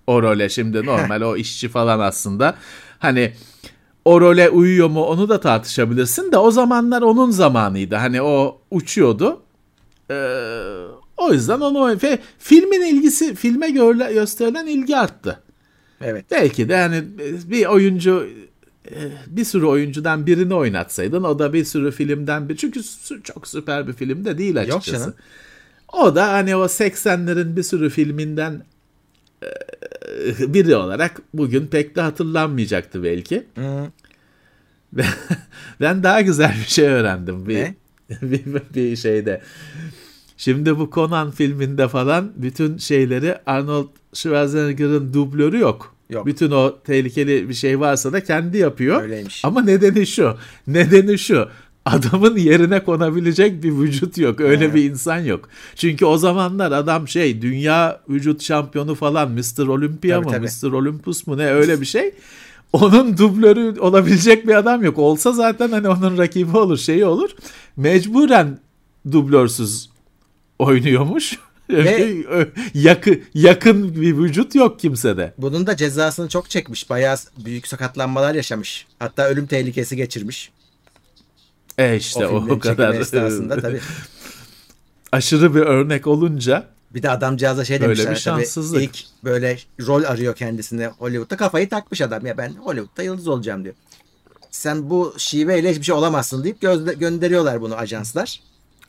o 0.07 0.21
role 0.21 0.49
şimdi 0.49 0.85
normal 0.85 1.21
o 1.21 1.35
işçi 1.35 1.69
falan 1.69 1.99
aslında. 1.99 2.55
Hani 2.99 3.33
o 4.05 4.21
role 4.21 4.49
uyuyor 4.49 4.89
mu 4.89 5.03
onu 5.03 5.29
da 5.29 5.39
tartışabilirsin 5.39 6.31
de 6.31 6.37
o 6.37 6.51
zamanlar 6.51 7.01
onun 7.01 7.31
zamanıydı. 7.31 7.95
Hani 7.95 8.21
o 8.21 8.61
uçuyordu. 8.71 9.41
Ee, 10.11 10.15
o 11.17 11.33
yüzden 11.33 11.59
onu 11.59 11.97
ve 12.03 12.19
filmin 12.39 12.81
ilgisi 12.81 13.35
filme 13.35 13.69
görle, 13.69 14.13
gösterilen 14.13 14.67
ilgi 14.67 14.97
arttı. 14.97 15.39
Evet. 16.03 16.25
Belki 16.31 16.69
de 16.69 16.77
hani 16.77 17.03
bir 17.45 17.65
oyuncu 17.65 18.27
e, 18.91 18.97
bir 19.27 19.45
sürü 19.45 19.65
oyuncudan 19.65 20.25
birini 20.27 20.53
oynatsaydın 20.53 21.23
o 21.23 21.39
da 21.39 21.53
bir 21.53 21.65
sürü 21.65 21.91
filmden 21.91 22.49
bir 22.49 22.57
çünkü 22.57 22.81
çok 23.23 23.47
süper 23.47 23.87
bir 23.87 23.93
film 23.93 24.25
de 24.25 24.37
değil 24.37 24.61
açıkçası. 24.61 24.91
Yok 24.91 24.99
canım. 24.99 25.13
O 25.93 26.15
da 26.15 26.33
hani 26.33 26.55
o 26.55 26.65
80'lerin 26.65 27.55
bir 27.55 27.63
sürü 27.63 27.89
filminden 27.89 28.63
e, 29.43 30.53
biri 30.53 30.75
olarak 30.75 31.21
bugün 31.33 31.67
pek 31.67 31.95
de 31.95 32.01
hatırlanmayacaktı 32.01 33.03
belki. 33.03 33.43
Hı. 33.55 33.87
Ben 35.81 36.03
daha 36.03 36.21
güzel 36.21 36.55
bir 36.59 36.71
şey 36.71 36.87
öğrendim 36.87 37.47
bir, 37.47 37.55
ne? 37.55 37.75
bir, 38.21 38.43
bir 38.75 38.95
şeyde. 38.95 39.41
Şimdi 40.37 40.79
bu 40.79 40.89
Conan 40.93 41.31
filminde 41.31 41.87
falan 41.87 42.31
bütün 42.35 42.77
şeyleri 42.77 43.37
Arnold 43.45 43.87
Schwarzenegger'ın 44.13 45.13
dublörü 45.13 45.59
yok. 45.59 45.90
Yok. 46.11 46.25
Bütün 46.25 46.51
o 46.51 46.77
tehlikeli 46.83 47.49
bir 47.49 47.53
şey 47.53 47.79
varsa 47.79 48.13
da 48.13 48.23
kendi 48.23 48.57
yapıyor. 48.57 49.01
Öyleymiş. 49.01 49.45
Ama 49.45 49.61
nedeni 49.61 50.07
şu. 50.07 50.35
Nedeni 50.67 51.19
şu. 51.19 51.47
Adamın 51.85 52.37
yerine 52.37 52.83
konabilecek 52.83 53.63
bir 53.63 53.71
vücut 53.71 54.17
yok. 54.17 54.41
Öyle 54.41 54.65
evet. 54.65 54.75
bir 54.75 54.83
insan 54.91 55.19
yok. 55.19 55.49
Çünkü 55.75 56.05
o 56.05 56.17
zamanlar 56.17 56.71
adam 56.71 57.07
şey 57.07 57.41
dünya 57.41 58.01
vücut 58.09 58.41
şampiyonu 58.41 58.95
falan 58.95 59.31
Mr. 59.31 59.67
Olympia 59.67 60.21
tabii, 60.21 60.25
mı 60.25 60.31
tabii. 60.31 60.71
Mr. 60.71 60.73
Olympus 60.73 61.27
mu 61.27 61.37
ne 61.37 61.47
öyle 61.47 61.81
bir 61.81 61.85
şey. 61.85 62.13
Onun 62.73 63.17
dublörü 63.17 63.79
olabilecek 63.79 64.47
bir 64.47 64.55
adam 64.55 64.83
yok. 64.83 64.97
Olsa 64.97 65.31
zaten 65.31 65.71
hani 65.71 65.89
onun 65.89 66.17
rakibi 66.17 66.57
olur 66.57 66.77
şeyi 66.77 67.05
olur. 67.05 67.29
Mecburen 67.77 68.59
dublörsüz 69.11 69.89
oynuyormuş. 70.59 71.39
Ve 71.71 72.23
yakın 72.73 73.23
yakın 73.33 74.01
bir 74.01 74.17
vücut 74.17 74.55
yok 74.55 74.79
kimsede. 74.79 75.33
Bunun 75.37 75.67
da 75.67 75.77
cezasını 75.77 76.29
çok 76.29 76.49
çekmiş. 76.49 76.89
Bayağı 76.89 77.17
büyük 77.45 77.67
sakatlanmalar 77.67 78.35
yaşamış. 78.35 78.87
Hatta 78.99 79.27
ölüm 79.27 79.47
tehlikesi 79.47 79.95
geçirmiş. 79.95 80.51
E 81.77 81.95
işte 81.97 82.27
o, 82.27 82.47
o 82.49 82.59
kadar 82.59 82.93
esnasında 82.93 83.61
tabii. 83.61 83.79
aşırı 85.11 85.55
bir 85.55 85.61
örnek 85.61 86.07
olunca 86.07 86.67
bir 86.93 87.03
de 87.03 87.09
adamcağıza 87.09 87.65
şey 87.65 87.81
demişler. 87.81 88.11
Bir 88.11 88.19
şanssızlık. 88.19 88.75
Tabii, 88.75 88.83
ilk 88.83 89.23
böyle 89.23 89.57
rol 89.87 90.03
arıyor 90.03 90.35
kendisine 90.35 90.87
Hollywood'da. 90.87 91.37
Kafayı 91.37 91.69
takmış 91.69 92.01
adam 92.01 92.25
ya 92.25 92.37
ben 92.37 92.49
Hollywood'da 92.49 93.03
yıldız 93.03 93.27
olacağım 93.27 93.63
diyor. 93.63 93.75
Sen 94.51 94.89
bu 94.89 95.13
şiveyle 95.17 95.71
hiçbir 95.71 95.83
şey 95.83 95.95
olamazsın 95.95 96.43
deyip 96.43 96.61
gönderiyorlar 96.99 97.61
bunu 97.61 97.75
ajanslar. 97.75 98.39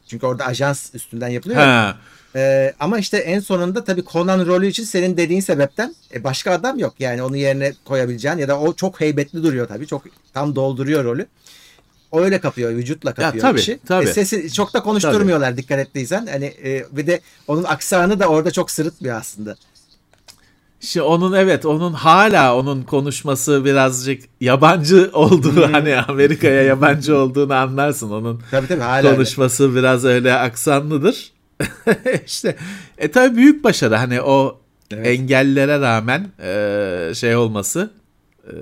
Çünkü 0.06 0.26
orada 0.26 0.46
ajans 0.46 0.94
üstünden 0.94 1.28
yapılıyor. 1.28 1.60
Ha. 1.60 1.98
Ee, 2.36 2.72
ama 2.80 2.98
işte 2.98 3.16
en 3.16 3.40
sonunda 3.40 3.84
tabii 3.84 4.04
Conan 4.12 4.46
rolü 4.46 4.66
için 4.66 4.84
senin 4.84 5.16
dediğin 5.16 5.40
sebepten 5.40 5.94
e, 6.14 6.24
başka 6.24 6.52
adam 6.52 6.78
yok. 6.78 6.94
Yani 6.98 7.22
onu 7.22 7.36
yerine 7.36 7.72
koyabileceğin 7.84 8.36
ya 8.36 8.48
da 8.48 8.60
o 8.60 8.74
çok 8.74 9.00
heybetli 9.00 9.42
duruyor 9.42 9.68
tabii. 9.68 9.86
Çok 9.86 10.02
tam 10.34 10.56
dolduruyor 10.56 11.04
rolü. 11.04 11.26
O 12.12 12.20
öyle 12.20 12.40
kapıyor, 12.40 12.70
vücutla 12.70 13.14
kapıyor 13.14 13.34
ya, 13.34 13.40
tabii, 13.40 13.60
işi. 13.60 13.78
Tabii. 13.86 14.08
E, 14.08 14.12
sesi 14.12 14.52
çok 14.52 14.74
da 14.74 14.82
konuşturmuyorlar 14.82 15.50
tabii. 15.50 15.62
dikkat 15.62 15.78
ettiysen. 15.78 16.26
Hani 16.26 16.44
e, 16.64 16.84
bir 16.92 17.06
de 17.06 17.20
onun 17.48 17.64
aksanı 17.64 18.20
da 18.20 18.26
orada 18.26 18.50
çok 18.50 18.70
sırıtmıyor 18.70 19.16
aslında. 19.16 19.56
İşte 20.82 21.02
onun 21.02 21.32
evet 21.32 21.66
onun 21.66 21.92
hala 21.92 22.56
onun 22.56 22.82
konuşması 22.82 23.64
birazcık 23.64 24.22
yabancı 24.40 25.10
olduğu 25.12 25.66
hmm. 25.66 25.72
hani 25.72 25.96
Amerika'ya 25.96 26.62
yabancı 26.62 27.16
olduğunu 27.16 27.54
anlarsın 27.54 28.10
onun 28.10 28.42
tabii, 28.50 28.66
tabii, 28.66 28.80
hala 28.80 29.14
konuşması 29.14 29.64
öyle. 29.64 29.74
biraz 29.74 30.04
öyle 30.04 30.34
aksanlıdır. 30.34 31.32
işte 32.26 32.56
e 32.98 33.10
tabii 33.10 33.36
büyük 33.36 33.64
başarı 33.64 33.96
hani 33.96 34.20
o 34.20 34.60
evet. 34.90 35.06
engellere 35.06 35.80
rağmen 35.80 36.28
e, 36.42 37.14
şey 37.14 37.36
olması 37.36 37.90
e, 38.46 38.54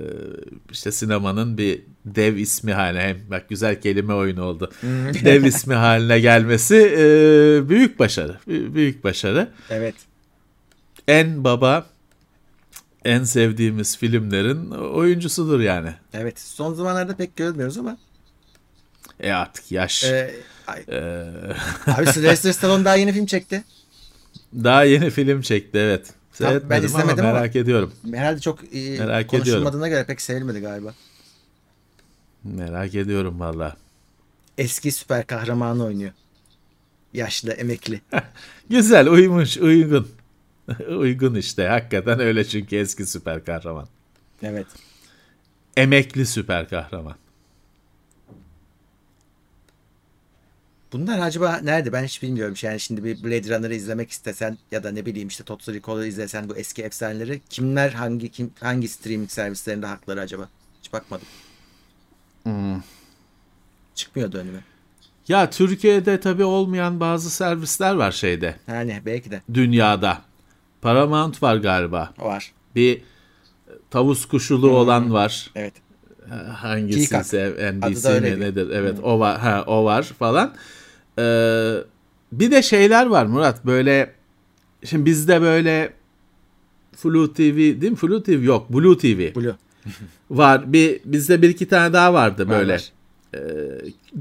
işte 0.71 0.91
sinemanın 0.91 1.57
bir 1.57 1.81
dev 2.05 2.35
ismi 2.35 2.73
haline 2.73 3.17
bak 3.29 3.49
güzel 3.49 3.81
kelime 3.81 4.13
oyunu 4.13 4.43
oldu. 4.43 4.71
Dev 5.25 5.43
ismi 5.43 5.73
haline 5.73 6.19
gelmesi 6.19 6.75
e, 6.75 7.03
büyük 7.69 7.99
başarı. 7.99 8.37
Büyük 8.47 9.03
başarı. 9.03 9.51
Evet. 9.69 9.95
En 11.07 11.43
baba 11.43 11.85
en 13.05 13.23
sevdiğimiz 13.23 13.97
filmlerin 13.97 14.71
oyuncusudur 14.71 15.59
yani. 15.59 15.93
Evet. 16.13 16.39
Son 16.39 16.73
zamanlarda 16.73 17.15
pek 17.15 17.35
görmüyoruz 17.35 17.77
ama. 17.77 17.97
E 19.19 19.31
artık 19.31 19.71
yaş. 19.71 20.03
Ee, 20.67 20.95
ee... 20.95 21.91
Abi 21.91 22.05
Sylvester 22.05 22.51
Stallone 22.51 22.85
daha 22.85 22.95
yeni 22.95 23.13
film 23.13 23.25
çekti. 23.25 23.63
Daha 24.53 24.83
yeni 24.83 25.09
film 25.09 25.41
çekti 25.41 25.77
evet. 25.77 26.13
Seyretmedim 26.31 26.69
ben 26.69 26.83
izlemedim 26.83 27.25
ama 27.25 27.33
merak 27.33 27.55
ama 27.55 27.61
ediyorum. 27.61 27.93
Herhalde 28.13 28.39
çok 28.39 28.59
e, 28.75 28.97
merak 28.99 29.27
konuşulmadığına 29.27 29.87
ediyorum. 29.87 29.89
göre 29.89 30.05
pek 30.05 30.21
sevilmedi 30.21 30.59
galiba. 30.59 30.93
Merak 32.43 32.95
ediyorum 32.95 33.39
valla. 33.39 33.75
Eski 34.57 34.91
süper 34.91 35.27
kahramanı 35.27 35.85
oynuyor. 35.85 36.11
Yaşlı, 37.13 37.51
emekli. 37.51 38.01
Güzel, 38.69 39.07
uymuş, 39.07 39.57
uygun. 39.57 40.07
uygun 40.97 41.35
işte. 41.35 41.67
Hakikaten 41.67 42.19
öyle 42.19 42.43
çünkü 42.43 42.75
eski 42.75 43.05
süper 43.05 43.45
kahraman. 43.45 43.87
Evet. 44.43 44.67
Emekli 45.77 46.25
süper 46.25 46.69
kahraman. 46.69 47.15
Bunlar 50.93 51.19
acaba 51.19 51.59
nerede 51.63 51.93
ben 51.93 52.03
hiç 52.03 52.23
bilmiyorum. 52.23 52.55
Yani 52.61 52.79
şimdi 52.79 53.03
bir 53.03 53.23
Blade 53.23 53.55
Runner'ı 53.55 53.75
izlemek 53.75 54.11
istesen 54.11 54.57
ya 54.71 54.83
da 54.83 54.91
ne 54.91 55.05
bileyim 55.05 55.27
işte 55.27 55.43
Total 55.43 55.73
Recall'ı 55.73 56.07
izlesen 56.07 56.49
bu 56.49 56.55
eski 56.55 56.83
efsaneleri 56.83 57.41
kimler 57.49 57.89
hangi 57.89 58.29
kim 58.29 58.51
hangi 58.59 58.87
streaming 58.87 59.29
servislerinde 59.29 59.85
hakları 59.85 60.21
acaba? 60.21 60.49
Hiç 60.83 60.93
bakmadım. 60.93 61.27
Hmm. 62.43 62.81
Çıkmıyordu 63.95 64.37
önüme. 64.37 64.59
Ya 65.27 65.49
Türkiye'de 65.49 66.19
tabii 66.19 66.43
olmayan 66.43 66.99
bazı 66.99 67.29
servisler 67.29 67.93
var 67.93 68.11
şeyde. 68.11 68.55
Yani 68.67 69.01
belki 69.05 69.31
de. 69.31 69.41
Dünyada. 69.53 70.21
Paramount 70.81 71.43
var 71.43 71.55
galiba. 71.55 72.13
Var. 72.17 72.51
Bir 72.75 73.01
tavus 73.89 74.25
kuşulu 74.25 74.67
hmm. 74.69 74.75
olan 74.75 75.13
var. 75.13 75.51
Evet. 75.55 75.73
Hangisi 76.55 77.17
ise 77.17 77.71
NBC 77.73 78.19
mi 78.19 78.39
nedir? 78.39 78.69
Evet 78.69 78.97
hmm. 78.97 79.03
o 79.03 79.19
var. 79.19 79.39
Ha, 79.39 79.63
o 79.67 79.85
var 79.85 80.03
falan. 80.03 80.53
Ee, 81.21 81.83
bir 82.31 82.51
de 82.51 82.61
şeyler 82.61 83.05
var 83.05 83.25
Murat 83.25 83.65
böyle 83.65 84.13
şimdi 84.83 85.05
bizde 85.05 85.41
böyle 85.41 85.93
Flu 86.95 87.33
TV 87.33 87.57
değil 87.57 87.91
mi? 87.91 87.95
Flu 87.95 88.23
TV 88.23 88.43
yok. 88.43 88.73
Blue 88.73 88.97
TV. 88.97 89.35
Blue. 89.35 89.55
var. 90.31 90.73
Bir 90.73 90.99
bizde 91.05 91.41
bir 91.41 91.49
iki 91.49 91.67
tane 91.67 91.93
daha 91.93 92.13
vardı 92.13 92.49
böyle. 92.49 92.73
Var. 92.73 92.91
Ee, 93.35 93.39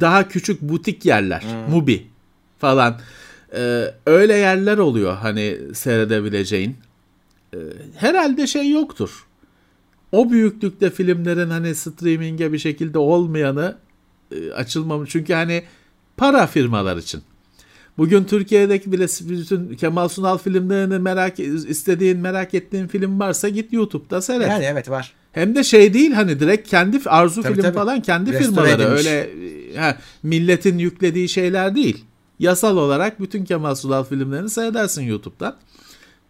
daha 0.01 0.29
küçük 0.29 0.61
butik 0.61 1.05
yerler. 1.05 1.41
Hmm. 1.41 1.75
Mubi 1.75 2.07
falan. 2.59 3.01
Ee, 3.55 3.85
öyle 4.07 4.35
yerler 4.35 4.79
oluyor 4.79 5.17
hani 5.17 5.59
seyredebileceğin. 5.75 6.77
Ee, 7.55 7.59
herhalde 7.97 8.47
şey 8.47 8.71
yoktur. 8.71 9.27
O 10.13 10.31
büyüklükte 10.31 10.91
filmlerin 10.91 11.51
hani 11.51 11.75
streaming'e 11.75 12.53
bir 12.53 12.59
şekilde 12.59 12.99
olmayanı 12.99 13.77
e, 14.33 14.53
açılmamış. 14.53 15.11
Çünkü 15.11 15.33
hani 15.33 15.63
para 16.21 16.47
firmalar 16.47 16.97
için. 16.97 17.23
Bugün 17.99 18.25
Türkiye'deki 18.25 18.93
bile 18.93 19.07
bütün 19.21 19.77
Kemal 19.77 20.09
Sunal 20.09 20.39
filmlerini 20.39 20.99
merak 20.99 21.41
istediğin, 21.41 22.19
merak 22.19 22.55
ettiğin 22.55 22.87
film 22.87 23.21
varsa 23.21 23.49
git 23.49 23.73
YouTube'da 23.73 24.23
seyret. 24.23 24.49
Yani 24.49 24.65
evet 24.65 24.91
var. 24.91 25.13
Hem 25.33 25.55
de 25.55 25.65
şey 25.65 25.95
değil 25.95 26.13
hani 26.13 26.41
direkt 26.41 26.69
kendi 26.69 27.01
arzu 27.07 27.43
tabii, 27.43 27.55
film 27.55 27.63
tabii. 27.63 27.75
falan 27.75 28.01
kendi 28.01 28.33
Restore 28.33 28.45
firmaları 28.45 28.83
edilmiş. 28.83 29.07
öyle 29.07 29.31
ha, 29.81 29.97
milletin 30.23 30.79
yüklediği 30.79 31.29
şeyler 31.29 31.75
değil. 31.75 32.05
Yasal 32.39 32.77
olarak 32.77 33.21
bütün 33.21 33.45
Kemal 33.45 33.75
Sunal 33.75 34.05
filmlerini 34.05 34.51
seyredersin 34.51 35.03
YouTube'dan. 35.03 35.57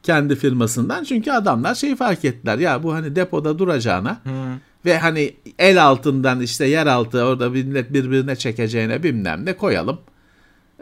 Kendi 0.02 0.36
firmasından. 0.36 1.04
Çünkü 1.04 1.30
adamlar 1.30 1.74
şeyi 1.74 1.96
fark 1.96 2.24
ettiler. 2.24 2.58
Ya 2.58 2.82
bu 2.82 2.94
hani 2.94 3.16
depoda 3.16 3.58
duracağına 3.58 4.20
hmm. 4.22 4.69
Ve 4.84 4.98
hani 4.98 5.34
el 5.58 5.84
altından 5.84 6.40
işte 6.40 6.66
yer 6.66 6.86
altı 6.86 7.24
orada 7.24 7.50
millet 7.50 7.92
birbirine 7.92 8.36
çekeceğine 8.36 9.02
bilmem 9.02 9.46
ne 9.46 9.56
koyalım. 9.56 10.00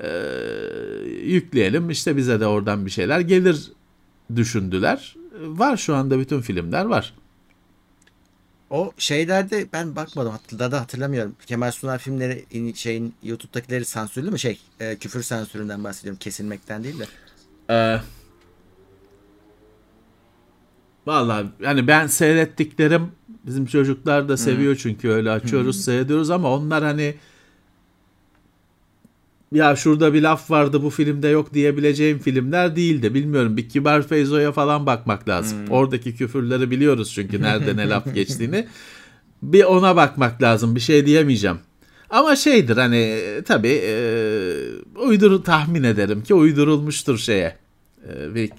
Ee, 0.02 0.08
yükleyelim 1.24 1.90
işte 1.90 2.16
bize 2.16 2.40
de 2.40 2.46
oradan 2.46 2.86
bir 2.86 2.90
şeyler 2.90 3.20
gelir 3.20 3.72
düşündüler. 4.36 5.16
Var 5.40 5.76
şu 5.76 5.94
anda 5.94 6.18
bütün 6.18 6.40
filmler 6.40 6.84
var. 6.84 7.14
O 8.70 8.92
şeylerde 8.98 9.66
ben 9.72 9.96
bakmadım 9.96 10.32
hatta 10.32 10.72
da 10.72 10.80
hatırlamıyorum. 10.80 11.36
Kemal 11.46 11.70
Sunal 11.70 11.98
filmleri 11.98 12.44
şeyin 12.74 13.14
YouTube'dakileri 13.22 13.84
sansürlü 13.84 14.30
mü 14.30 14.38
şey? 14.38 14.60
E, 14.80 14.96
küfür 14.96 15.22
sansüründen 15.22 15.84
bahsediyorum. 15.84 16.18
Kesilmekten 16.18 16.84
değil 16.84 16.96
de. 16.98 17.06
Ee, 17.70 18.00
Vallahi 21.06 21.46
yani 21.60 21.86
ben 21.86 22.06
seyrettiklerim 22.06 23.12
Bizim 23.48 23.66
çocuklar 23.66 24.28
da 24.28 24.36
seviyor 24.36 24.76
çünkü 24.76 25.08
öyle 25.08 25.30
açıyoruz 25.30 25.84
seyrediyoruz 25.84 26.30
ama 26.30 26.54
onlar 26.54 26.84
hani 26.84 27.14
ya 29.52 29.76
şurada 29.76 30.14
bir 30.14 30.22
laf 30.22 30.50
vardı 30.50 30.82
bu 30.82 30.90
filmde 30.90 31.28
yok 31.28 31.54
diyebileceğim 31.54 32.18
filmler 32.18 32.76
değildi. 32.76 33.14
Bilmiyorum 33.14 33.56
bir 33.56 33.68
Kibar 33.68 34.08
Feyzo'ya 34.08 34.52
falan 34.52 34.86
bakmak 34.86 35.28
lazım. 35.28 35.58
Oradaki 35.70 36.16
küfürleri 36.16 36.70
biliyoruz 36.70 37.12
çünkü 37.14 37.42
nerede 37.42 37.76
ne 37.76 37.88
laf 37.88 38.14
geçtiğini. 38.14 38.66
Bir 39.42 39.64
ona 39.64 39.96
bakmak 39.96 40.42
lazım 40.42 40.74
bir 40.74 40.80
şey 40.80 41.06
diyemeyeceğim. 41.06 41.58
Ama 42.10 42.36
şeydir 42.36 42.76
hani 42.76 43.22
tabii 43.46 43.80
e, 43.84 43.92
uydur 44.96 45.44
tahmin 45.44 45.82
ederim 45.82 46.22
ki 46.22 46.34
uydurulmuştur 46.34 47.18
şeye. 47.18 47.56
E, 48.08 48.34
bir 48.34 48.50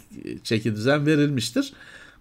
çeki 0.44 0.76
düzen 0.76 1.06
verilmiştir. 1.06 1.74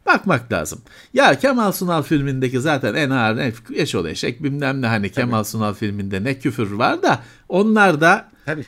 Bakmak 0.09 0.53
lazım. 0.53 0.81
Ya 1.15 1.39
Kemal 1.39 1.73
Sunal 1.73 2.03
filmindeki 2.03 2.61
zaten 2.61 2.95
en 2.95 3.11
ağır 3.11 3.37
en 3.39 3.53
eşol 3.75 4.07
eşek 4.07 4.43
bilmem 4.43 4.83
ne 4.83 4.87
hani 4.87 5.13
Kemal 5.13 5.45
Sunal 5.45 5.75
filminde 5.75 6.25
ne 6.25 6.39
küfür 6.39 6.73
var 6.73 7.03
da 7.03 7.21
onlar 7.49 8.01
da 8.01 8.29
Tabii. 8.47 8.65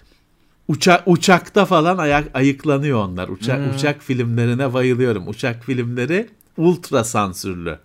Uça, 0.68 1.02
uçakta 1.06 1.64
falan 1.64 1.98
ayak 1.98 2.28
ayıklanıyor 2.34 3.04
onlar. 3.04 3.28
Uçak 3.28 3.58
Hmm. 3.58 3.74
uçak 3.74 4.02
filmlerine 4.02 4.72
bayılıyorum. 4.72 5.28
Uçak 5.28 5.64
filmleri 5.64 6.28
ultra 6.56 7.04
sansürlü. 7.04 7.78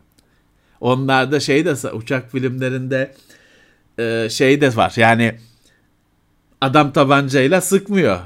Onlarda 0.82 1.40
şey 1.40 1.66
de 1.66 1.92
uçak 1.92 2.32
filmlerinde 2.32 3.16
e, 4.00 4.28
şey 4.30 4.62
de 4.62 4.76
var. 4.76 4.94
Yani 4.96 5.36
adam 6.62 6.94
tabancayla 6.94 7.62
sıkmıyor. 7.62 8.20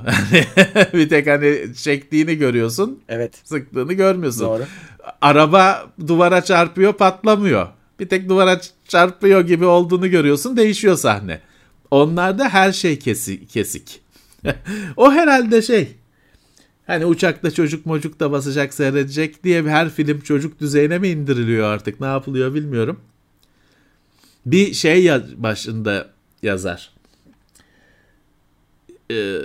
bir 0.94 1.10
tek 1.10 1.28
hani 1.28 1.76
çektiğini 1.76 2.36
görüyorsun, 2.36 3.00
Evet. 3.10 3.42
sıktığını 3.44 3.94
görmüyorsun. 3.94 4.46
Doğru. 4.46 4.63
Araba 5.22 5.91
duvara 6.08 6.43
çarpıyor, 6.43 6.93
patlamıyor. 6.93 7.67
Bir 8.00 8.10
tek 8.10 8.30
duvara 8.30 8.62
çarpıyor 8.88 9.41
gibi 9.41 9.65
olduğunu 9.65 10.10
görüyorsun, 10.10 10.58
değişiyor 10.58 10.95
sahne. 10.98 11.41
Onlarda 11.91 12.50
her 12.50 12.72
şey 12.72 13.00
kesi, 13.00 13.48
kesik. 13.48 14.02
o 14.98 15.12
herhalde 15.12 15.62
şey. 15.62 15.95
Hani 16.88 17.06
uçakta 17.06 17.52
çocuk 17.52 17.86
mocuk 17.86 18.19
da 18.19 18.32
basacak 18.32 18.74
seyredecek 18.74 19.43
diye 19.43 19.63
her 19.63 19.89
film 19.89 20.22
çocuk 20.22 20.60
düzeyine 20.60 21.00
mi 21.00 21.08
indiriliyor 21.08 21.67
artık? 21.67 22.00
Ne 22.00 22.08
yapılıyor 22.08 22.54
bilmiyorum. 22.54 23.00
Bir 24.45 24.74
şey 24.74 25.04
ya- 25.04 25.24
başında 25.38 26.10
yazar. 26.43 26.91
Ee, 29.12 29.39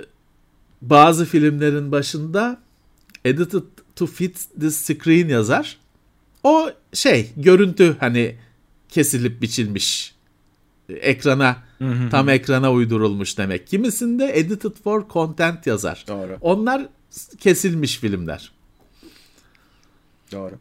bazı 0.81 1.25
filmlerin 1.25 1.91
başında 1.91 2.61
edited 3.25 3.63
to 3.95 4.07
fit 4.07 4.47
the 4.59 4.71
screen 4.71 5.27
yazar. 5.29 5.77
O 6.43 6.69
şey 6.93 7.29
görüntü 7.37 7.95
hani 7.99 8.35
kesilip 8.89 9.41
biçilmiş 9.41 10.15
ekrana 10.89 11.57
tam 12.11 12.29
ekrana 12.29 12.71
uydurulmuş 12.71 13.37
demek. 13.37 13.67
Kimisinde 13.67 14.39
edited 14.39 14.71
for 14.83 15.09
content 15.09 15.67
yazar. 15.67 16.05
Doğru. 16.07 16.37
Onlar 16.41 16.85
kesilmiş 17.39 17.97
filmler. 17.99 18.51
Doğru. 20.31 20.53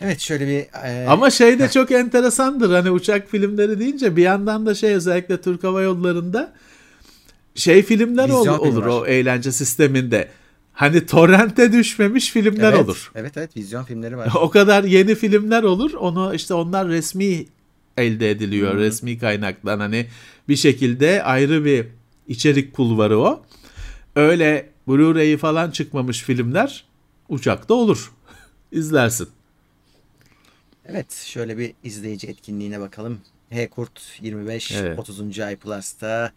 Evet 0.00 0.20
şöyle 0.20 0.46
bir 0.48 0.84
e, 0.88 1.06
Ama 1.08 1.30
şey 1.30 1.58
de 1.58 1.70
çok 1.70 1.90
enteresandır 1.90 2.70
hani 2.70 2.90
uçak 2.90 3.28
filmleri 3.30 3.78
deyince 3.78 4.16
bir 4.16 4.22
yandan 4.22 4.66
da 4.66 4.74
şey 4.74 4.94
özellikle 4.94 5.40
Türk 5.40 5.64
Hava 5.64 5.82
Yolları'nda 5.82 6.52
şey 7.54 7.82
filmler 7.82 8.28
ol- 8.28 8.46
olur 8.46 8.82
var. 8.82 8.88
o 8.88 9.06
eğlence 9.06 9.52
sisteminde. 9.52 10.28
Hani 10.72 11.06
torrente 11.06 11.72
düşmemiş 11.72 12.30
filmler 12.30 12.72
evet, 12.72 12.84
olur. 12.84 13.12
Evet 13.14 13.36
evet 13.36 13.56
vizyon 13.56 13.84
filmleri 13.84 14.16
var. 14.16 14.32
O 14.40 14.50
kadar 14.50 14.84
yeni 14.84 15.14
filmler 15.14 15.62
olur. 15.62 15.92
Onu 15.92 16.34
işte 16.34 16.54
onlar 16.54 16.88
resmi 16.88 17.46
elde 17.96 18.30
ediliyor. 18.30 18.76
Resmi 18.76 19.18
kaynaktan 19.18 19.80
hani 19.80 20.06
bir 20.48 20.56
şekilde 20.56 21.22
ayrı 21.22 21.64
bir 21.64 21.86
içerik 22.28 22.74
kulvarı 22.74 23.18
o. 23.18 23.42
Öyle 24.16 24.70
Blu-ray'i 24.88 25.36
falan 25.36 25.70
çıkmamış 25.70 26.22
filmler 26.22 26.84
uçakta 27.28 27.74
olur. 27.74 28.12
İzlersin. 28.72 29.28
Evet 30.86 31.12
şöyle 31.12 31.58
bir 31.58 31.72
izleyici 31.84 32.26
etkinliğine 32.26 32.80
bakalım. 32.80 33.20
H 33.50 33.68
Kurt 33.68 34.00
25 34.20 34.72
Evet. 34.72 34.98
30. 34.98 35.38
ay 35.40 35.56
Plus'ta. 35.56 36.32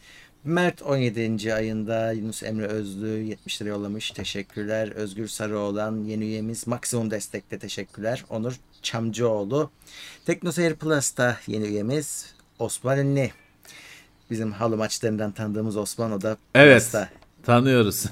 Mert 0.46 0.82
17. 0.82 1.54
ayında 1.54 2.12
Yunus 2.12 2.44
Emre 2.44 2.66
Özlü 2.66 3.08
70 3.08 3.62
lira 3.62 3.70
yollamış. 3.70 4.12
Teşekkürler. 4.12 4.88
Özgür 4.88 5.28
Sarıoğlan 5.28 6.04
yeni 6.04 6.24
üyemiz. 6.24 6.68
Maksimum 6.68 7.12
destekte 7.12 7.60
teşekkürler. 7.60 8.26
Onur 8.30 8.60
Çamcıoğlu. 8.82 9.72
Teknoseyir 10.26 10.76
Plus'ta 10.76 11.38
yeni 11.48 11.66
üyemiz 11.68 12.34
Osman 12.60 12.98
Ünlü. 12.98 13.30
Bizim 14.32 14.52
halı 14.52 14.78
maçlarından 14.78 15.32
tanıdığımız 15.32 15.78
Osman 15.78 16.12
o 16.12 16.22
da 16.22 16.38
Evet. 16.56 16.82
Plus'ta. 16.82 17.10
Tanıyoruz. 17.44 18.06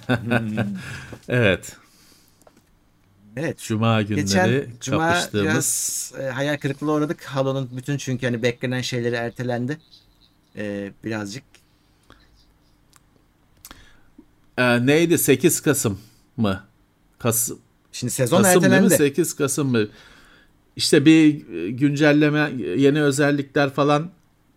evet. 1.29 1.77
Evet. 3.37 3.57
Cuma 3.59 4.01
günleri 4.01 4.21
Geçen 4.21 4.65
cuma 4.79 5.09
kapıştığımız 5.09 5.45
biraz 5.45 6.13
e, 6.19 6.29
hayal 6.29 6.57
kırıklığına 6.57 6.91
uğradık. 6.91 7.23
Halo'nun 7.23 7.69
bütün 7.77 7.97
çünkü 7.97 8.25
hani 8.25 8.43
beklenen 8.43 8.81
şeyleri 8.81 9.15
ertelendi. 9.15 9.77
E, 10.57 10.91
birazcık. 11.03 11.43
Ee, 14.57 14.85
neydi 14.85 15.17
8 15.17 15.61
Kasım 15.61 15.99
mı? 16.37 16.63
Kasım 17.19 17.59
Şimdi 17.91 18.13
sezon 18.13 18.37
Kasım 18.43 18.61
değil 18.61 18.71
mi? 18.71 18.75
ertelendi. 18.75 18.95
8 18.95 19.33
Kasım 19.35 19.71
mı? 19.71 19.87
İşte 20.75 21.05
bir 21.05 21.29
güncelleme, 21.69 22.51
yeni 22.77 23.01
özellikler 23.03 23.69
falan 23.69 24.09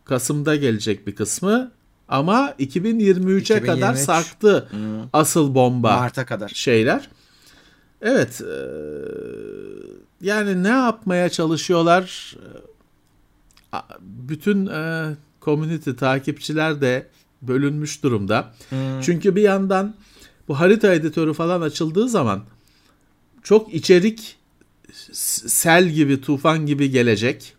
Kasım'da 0.05 0.57
gelecek 0.57 1.07
bir 1.07 1.15
kısmı. 1.15 1.73
Ama 2.09 2.55
2023'e 2.59 3.61
kadar 3.61 3.75
2023. 3.77 3.99
sarktı 4.05 4.67
Hmm. 4.71 4.79
asıl 5.13 5.55
bomba 5.55 5.97
Mart'a 5.99 6.27
kadar. 6.27 6.49
şeyler. 6.49 7.09
Evet. 8.03 8.41
eee, 8.41 8.49
yani 10.21 10.63
ne 10.63 10.69
yapmaya 10.69 11.29
çalışıyorlar? 11.29 12.37
A- 13.73 13.83
Bütün 14.01 14.67
eee 14.67 15.05
community 15.43 15.91
takipçiler 15.91 16.81
de 16.81 17.07
bölünmüş 17.49 18.03
durumda. 18.03 18.55
Hmm. 18.69 19.01
Çünkü 19.01 19.37
bir 19.37 19.43
yandan 19.43 19.95
bu 20.49 20.61
harita 20.61 20.95
editörü 20.95 21.35
falan 21.35 21.61
açıldığı 21.61 22.09
zaman 22.09 22.43
çok 23.43 23.75
içerik 23.75 24.37
sel 25.13 25.89
gibi, 25.89 26.21
tufan 26.21 26.67
gibi 26.67 26.91
gelecek. 26.91 27.53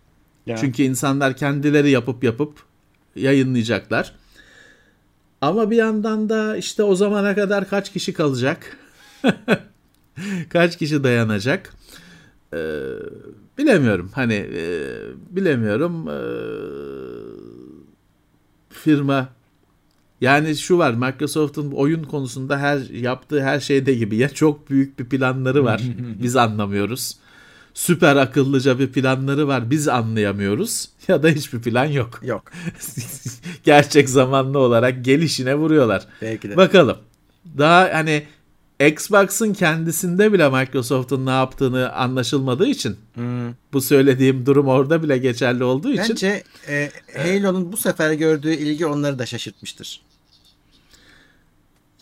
Ya. 0.46 0.58
Çünkü 0.58 0.84
insanlar 0.84 1.38
kendileri 1.38 1.90
yapıp 1.90 2.24
yapıp 2.24 2.54
yayınlayacaklar. 3.16 4.14
Ama 5.42 5.72
bir 5.72 5.76
yandan 5.76 6.30
da 6.30 6.58
işte 6.58 6.84
o 6.84 6.96
zamana 6.96 7.36
kadar 7.36 7.70
kaç 7.70 7.94
kişi 7.94 8.14
kalacak? 8.14 8.78
kaç 10.50 10.78
kişi 10.78 11.04
dayanacak? 11.04 11.74
Ee, 12.54 12.58
bilemiyorum. 13.58 14.12
Hani 14.14 14.34
e, 14.34 14.92
bilemiyorum. 15.30 16.10
Ee, 16.10 16.18
firma 18.70 19.30
yani 20.22 20.56
şu 20.58 20.78
var 20.78 20.94
Microsoft'un 20.94 21.72
oyun 21.72 22.04
konusunda 22.04 22.60
her 22.60 22.78
yaptığı 22.90 23.44
her 23.44 23.60
şeyde 23.60 23.94
gibi 23.94 24.16
ya 24.16 24.30
çok 24.30 24.70
büyük 24.70 25.00
bir 25.00 25.06
planları 25.06 25.64
var 25.66 25.82
biz 26.24 26.36
anlamıyoruz. 26.36 27.18
Süper 27.74 28.16
akıllıca 28.16 28.80
bir 28.80 28.88
planları 28.92 29.48
var 29.48 29.70
biz 29.70 29.88
anlayamıyoruz 29.88 30.90
ya 31.08 31.24
da 31.24 31.28
hiçbir 31.30 31.62
plan 31.62 31.86
yok. 31.86 32.20
Yok. 32.24 32.44
Gerçek 33.64 34.10
zamanlı 34.10 34.60
olarak 34.60 35.06
gelişine 35.06 35.56
vuruyorlar. 35.56 36.08
Belki 36.22 36.50
de. 36.50 36.58
Bakalım. 36.58 36.98
Daha 37.58 37.90
hani 37.94 38.24
Xbox'ın 38.88 39.54
kendisinde 39.54 40.34
bile 40.34 40.50
Microsoft'un 40.50 41.26
ne 41.26 41.30
yaptığını 41.30 41.94
anlaşılmadığı 41.94 42.68
için 42.68 42.98
Hmm. 43.14 43.54
bu 43.74 43.82
söylediğim 43.82 44.46
durum 44.46 44.68
orada 44.68 45.04
bile 45.04 45.18
geçerli 45.18 45.64
olduğu 45.64 45.92
için 45.92 46.10
Bence 46.10 46.44
e, 46.68 46.90
Halo'nun 47.18 47.72
bu 47.72 47.78
sefer 47.78 48.14
gördüğü 48.14 48.54
ilgi 48.54 48.86
onları 48.86 49.20
da 49.20 49.26
şaşırtmıştır. 49.26 50.02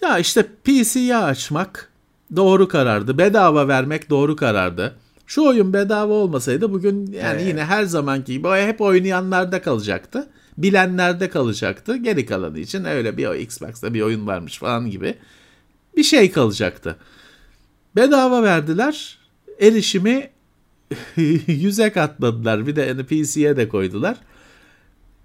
Ya 0.06 0.20
işte 0.20 0.46
PC'ye 0.64 1.18
açmak 1.18 1.90
doğru 2.36 2.68
karardı. 2.68 3.18
Bedava 3.18 3.68
vermek 3.68 4.10
doğru 4.10 4.36
karardı. 4.36 4.96
Şu 5.28 5.46
oyun 5.46 5.74
bedava 5.74 6.14
olmasaydı 6.14 6.74
bugün 6.74 6.98
yani 7.08 7.42
Evet. 7.42 7.48
yine 7.48 7.66
her 7.66 7.84
zamanki 7.84 8.34
gibi 8.34 8.48
hep 8.48 8.82
oynayanlarda 8.82 9.62
kalacaktı. 9.62 10.28
Bilenlerde 10.58 11.30
kalacaktı. 11.30 11.98
Geri 11.98 12.26
kalanı 12.26 12.60
için 12.60 12.86
öyle 12.86 13.18
bir 13.18 13.28
o 13.28 13.36
Xbox'ta 13.36 13.94
bir 13.94 14.02
oyun 14.02 14.28
varmış 14.28 14.58
falan 14.58 14.90
gibi 14.92 15.18
bir 15.98 16.04
şey 16.04 16.32
kalacaktı. 16.32 16.96
Bedava 17.96 18.44
verdiler. 18.44 19.18
Erişimi 19.60 20.30
yüze 21.48 21.92
katladılar. 21.92 22.68
Bir 22.68 22.76
de 22.76 22.82
yani 22.82 23.04
PC'ye 23.04 23.58
de 23.58 23.70
koydular. 23.70 24.18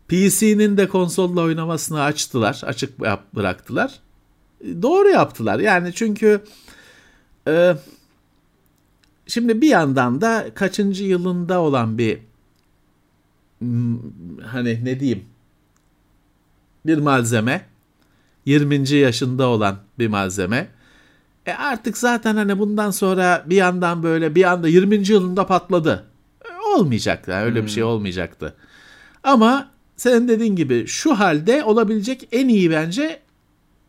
PC'nin 0.09 0.77
de 0.77 0.88
konsolla 0.88 1.40
oynamasını 1.40 2.03
açtılar. 2.03 2.61
Açık 2.64 3.01
bıraktılar 3.35 4.01
doğru 4.83 5.09
yaptılar. 5.09 5.59
Yani 5.59 5.92
çünkü 5.94 6.40
e, 7.49 7.75
şimdi 9.27 9.61
bir 9.61 9.68
yandan 9.68 10.20
da 10.20 10.46
kaçıncı 10.55 11.05
yılında 11.05 11.61
olan 11.61 11.99
bir 11.99 12.18
hmm, 13.59 13.99
hani 14.46 14.85
ne 14.85 15.01
diyeyim 15.01 15.25
bir 16.87 16.99
malzeme 16.99 17.66
20. 18.46 18.90
yaşında 18.90 19.46
olan 19.46 19.77
bir 19.99 20.09
malzeme. 20.09 20.68
E 21.46 21.53
artık 21.53 21.99
zaten 21.99 22.37
hani 22.37 22.59
bundan 22.59 22.90
sonra 22.90 23.44
bir 23.46 23.57
yandan 23.57 24.03
böyle 24.03 24.35
bir 24.35 24.44
anda 24.44 24.68
20. 24.68 25.09
yılında 25.09 25.46
patladı. 25.46 26.07
E 26.44 26.77
olmayacaktı. 26.77 27.31
Yani 27.31 27.44
öyle 27.44 27.64
bir 27.64 27.70
şey 27.70 27.83
olmayacaktı. 27.83 28.55
Ama 29.23 29.70
senin 29.96 30.29
dediğin 30.29 30.57
gibi 30.57 30.87
şu 30.87 31.14
halde 31.14 31.64
olabilecek 31.64 32.29
en 32.33 32.49
iyi 32.49 32.70
bence 32.70 33.20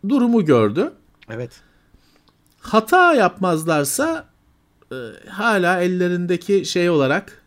durumu 0.09 0.45
gördü. 0.45 0.93
Evet. 1.29 1.51
Hata 2.59 3.13
yapmazlarsa 3.13 4.29
e, 4.91 4.95
hala 5.29 5.81
ellerindeki 5.81 6.65
şey 6.65 6.89
olarak 6.89 7.41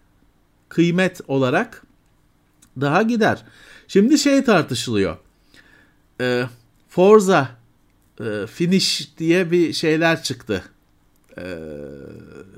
kıymet 0.68 1.20
olarak 1.28 1.82
daha 2.80 3.02
gider. 3.02 3.44
Şimdi 3.88 4.18
şey 4.18 4.44
tartışılıyor. 4.44 5.16
E, 6.20 6.44
Forza 6.88 7.48
e, 8.20 8.46
Finish 8.46 9.18
diye 9.18 9.50
bir 9.50 9.72
şeyler 9.72 10.22
çıktı. 10.22 10.64
E, 11.38 11.58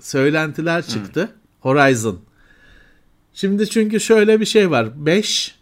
söylentiler 0.01 0.87
çıktı. 0.87 1.23
Hmm. 1.23 1.33
Horizon. 1.61 2.21
Şimdi 3.35 3.71
çünkü 3.71 4.01
şöyle 4.01 4.41
bir 4.41 4.47
şey 4.47 4.71
var. 4.71 5.07
5 5.07 5.55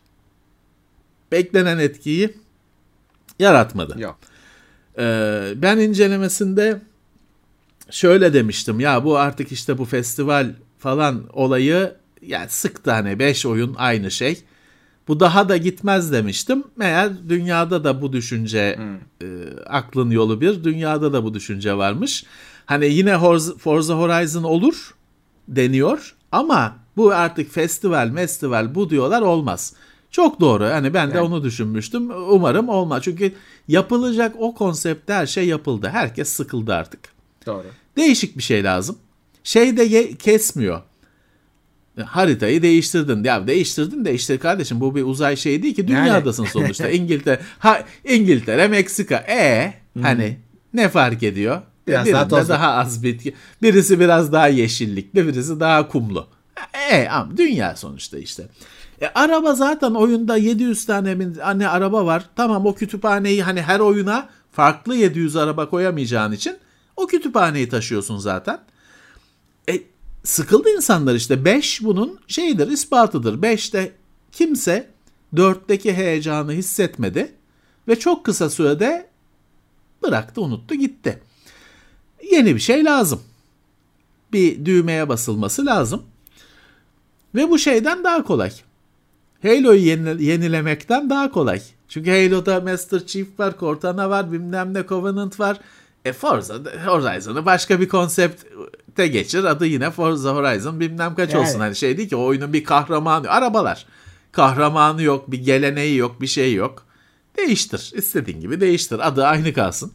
beklenen 1.32 1.78
etkiyi 1.78 2.34
yaratmadı. 3.38 4.00
Yok. 4.00 4.18
Ee, 4.98 5.52
ben 5.56 5.78
incelemesinde 5.78 6.80
şöyle 7.90 8.32
demiştim. 8.32 8.80
Ya 8.80 9.04
bu 9.04 9.18
artık 9.18 9.52
işte 9.52 9.78
bu 9.78 9.84
festival 9.84 10.50
falan 10.78 11.24
olayı 11.32 11.94
yani 12.22 12.48
sık 12.48 12.84
tane 12.84 13.18
5 13.18 13.46
oyun 13.46 13.74
aynı 13.78 14.10
şey. 14.10 14.42
Bu 15.08 15.20
daha 15.20 15.48
da 15.48 15.56
gitmez 15.56 16.12
demiştim. 16.12 16.64
Meğer 16.76 17.28
dünyada 17.28 17.84
da 17.84 18.02
bu 18.02 18.12
düşünce 18.12 18.76
hmm. 18.76 19.28
e, 19.28 19.60
aklın 19.66 20.10
yolu 20.10 20.40
bir. 20.40 20.64
Dünyada 20.64 21.12
da 21.12 21.24
bu 21.24 21.34
düşünce 21.34 21.76
varmış. 21.76 22.24
Hani 22.66 22.86
yine 22.86 23.18
Forza 23.58 23.94
Horizon 23.94 24.42
olur 24.42 24.94
deniyor 25.48 26.14
ama 26.32 26.76
bu 26.96 27.12
artık 27.12 27.52
festival, 27.52 28.14
festival 28.14 28.74
bu 28.74 28.90
diyorlar 28.90 29.22
olmaz. 29.22 29.74
Çok 30.14 30.40
doğru. 30.40 30.64
Hani 30.64 30.94
ben 30.94 31.11
de 31.11 31.16
yani. 31.16 31.27
onu 31.27 31.44
düşünmüştüm. 31.44 32.11
Umarım 32.11 32.68
olmaz. 32.68 33.03
Çünkü 33.03 33.33
yapılacak 33.68 34.35
o 34.38 34.55
konsepte 34.55 35.12
her 35.12 35.27
şey 35.27 35.46
yapıldı. 35.46 35.88
Herkes 35.92 36.29
sıkıldı 36.29 36.74
artık. 36.74 37.00
Doğru. 37.46 37.66
Değişik 37.96 38.38
bir 38.38 38.42
şey 38.42 38.64
lazım. 38.64 38.98
Şey 39.44 39.77
de 39.77 40.14
kesmiyor. 40.14 40.83
Haritayı 42.05 42.62
değiştirdin. 42.62 43.24
Ya 43.24 43.46
değiştirdin 43.46 44.05
de 44.05 44.14
işte 44.14 44.38
kardeşim 44.38 44.81
bu 44.81 44.94
bir 44.94 45.03
uzay 45.03 45.37
şeyi 45.37 45.62
değil 45.62 45.74
ki 45.74 45.88
dünyadasın 45.88 46.44
sonuçta. 46.44 46.88
İngiltere, 46.90 47.40
ha, 47.59 47.85
İngiltere, 48.05 48.68
Meksika. 48.68 49.16
E 49.16 49.74
hani 50.03 50.38
ne 50.74 50.88
fark 50.88 51.22
ediyor? 51.22 51.62
Biraz 51.87 52.07
Birinde 52.07 52.31
daha, 52.31 52.48
daha 52.48 52.72
az 52.72 53.03
bitki. 53.03 53.35
Birisi 53.62 54.00
biraz 54.00 54.33
daha 54.33 54.48
yeşillikli, 54.48 55.27
birisi 55.27 55.61
daha 55.61 55.88
kumlu. 55.88 56.27
E 56.90 57.09
ama 57.09 57.37
dünya 57.37 57.77
sonuçta 57.77 58.18
işte. 58.18 58.48
E, 59.02 59.07
araba 59.07 59.54
zaten 59.54 59.90
oyunda 59.90 60.37
700 60.37 60.87
tane 60.87 61.16
anne 61.42 61.68
araba 61.68 62.07
var. 62.07 62.30
Tamam 62.37 62.66
o 62.66 62.74
kütüphaneyi 62.74 63.42
hani 63.42 63.62
her 63.62 63.80
oyuna 63.80 64.28
farklı 64.52 64.96
700 64.96 65.37
araba 65.37 65.70
koyamayacağın 65.70 66.33
için 66.33 66.59
o 66.96 67.07
kütüphaneyi 67.07 67.68
taşıyorsun 67.68 68.18
zaten. 68.18 68.61
E, 69.68 69.83
sıkıldı 70.24 70.68
insanlar 70.70 71.14
işte. 71.14 71.44
5 71.44 71.85
bunun 71.85 72.20
şeyidir, 72.26 72.68
ispatıdır. 72.68 73.42
5'te 73.42 73.92
kimse 74.33 74.90
4'teki 75.35 75.92
heyecanı 75.92 76.52
hissetmedi 76.52 77.35
ve 77.88 77.98
çok 77.98 78.24
kısa 78.24 78.50
sürede 78.50 79.07
bıraktı, 80.02 80.40
unuttu, 80.40 80.74
gitti. 80.74 81.22
Yeni 82.33 82.54
bir 82.54 82.61
şey 82.61 82.85
lazım. 82.85 83.20
Bir 84.33 84.64
düğmeye 84.64 85.09
basılması 85.09 85.66
lazım. 85.66 86.02
Ve 87.35 87.50
bu 87.50 87.59
şeyden 87.59 88.04
daha 88.04 88.24
kolay. 88.24 88.52
Halo'yu 89.44 89.80
yeni, 89.80 90.24
yenilemekten 90.24 91.11
daha 91.11 91.30
kolay. 91.30 91.62
Çünkü 91.88 92.11
Halo'da 92.11 92.61
Master 92.61 93.07
Chief 93.07 93.40
var, 93.40 93.54
Cortana 93.61 94.11
var, 94.11 94.33
bilmem 94.33 94.74
ne 94.74 94.87
Covenant 94.87 95.40
var. 95.40 95.61
E 96.04 96.12
Forza 96.12 96.54
Horizon'ı 96.87 97.46
başka 97.46 97.80
bir 97.80 97.88
konsepte 97.88 99.07
geçir. 99.07 99.44
Adı 99.44 99.66
yine 99.66 99.90
Forza 99.90 100.35
Horizon 100.35 100.80
bilmem 100.80 101.14
kaç 101.14 101.35
yani. 101.35 101.42
olsun. 101.42 101.61
Hani 101.61 101.76
şey 101.76 101.96
değil 101.96 102.09
ki 102.09 102.16
o 102.16 102.24
oyunun 102.24 102.52
bir 102.52 102.64
kahramanı. 102.64 103.28
Arabalar. 103.30 103.87
Kahramanı 104.33 105.02
yok, 105.02 105.30
bir 105.30 105.38
geleneği 105.38 105.96
yok, 105.96 106.20
bir 106.20 106.26
şey 106.26 106.54
yok. 106.54 106.87
Değiştir. 107.38 107.92
istediğin 107.94 108.40
gibi 108.40 108.61
değiştir. 108.61 109.09
Adı 109.09 109.26
aynı 109.26 109.52
kalsın. 109.52 109.92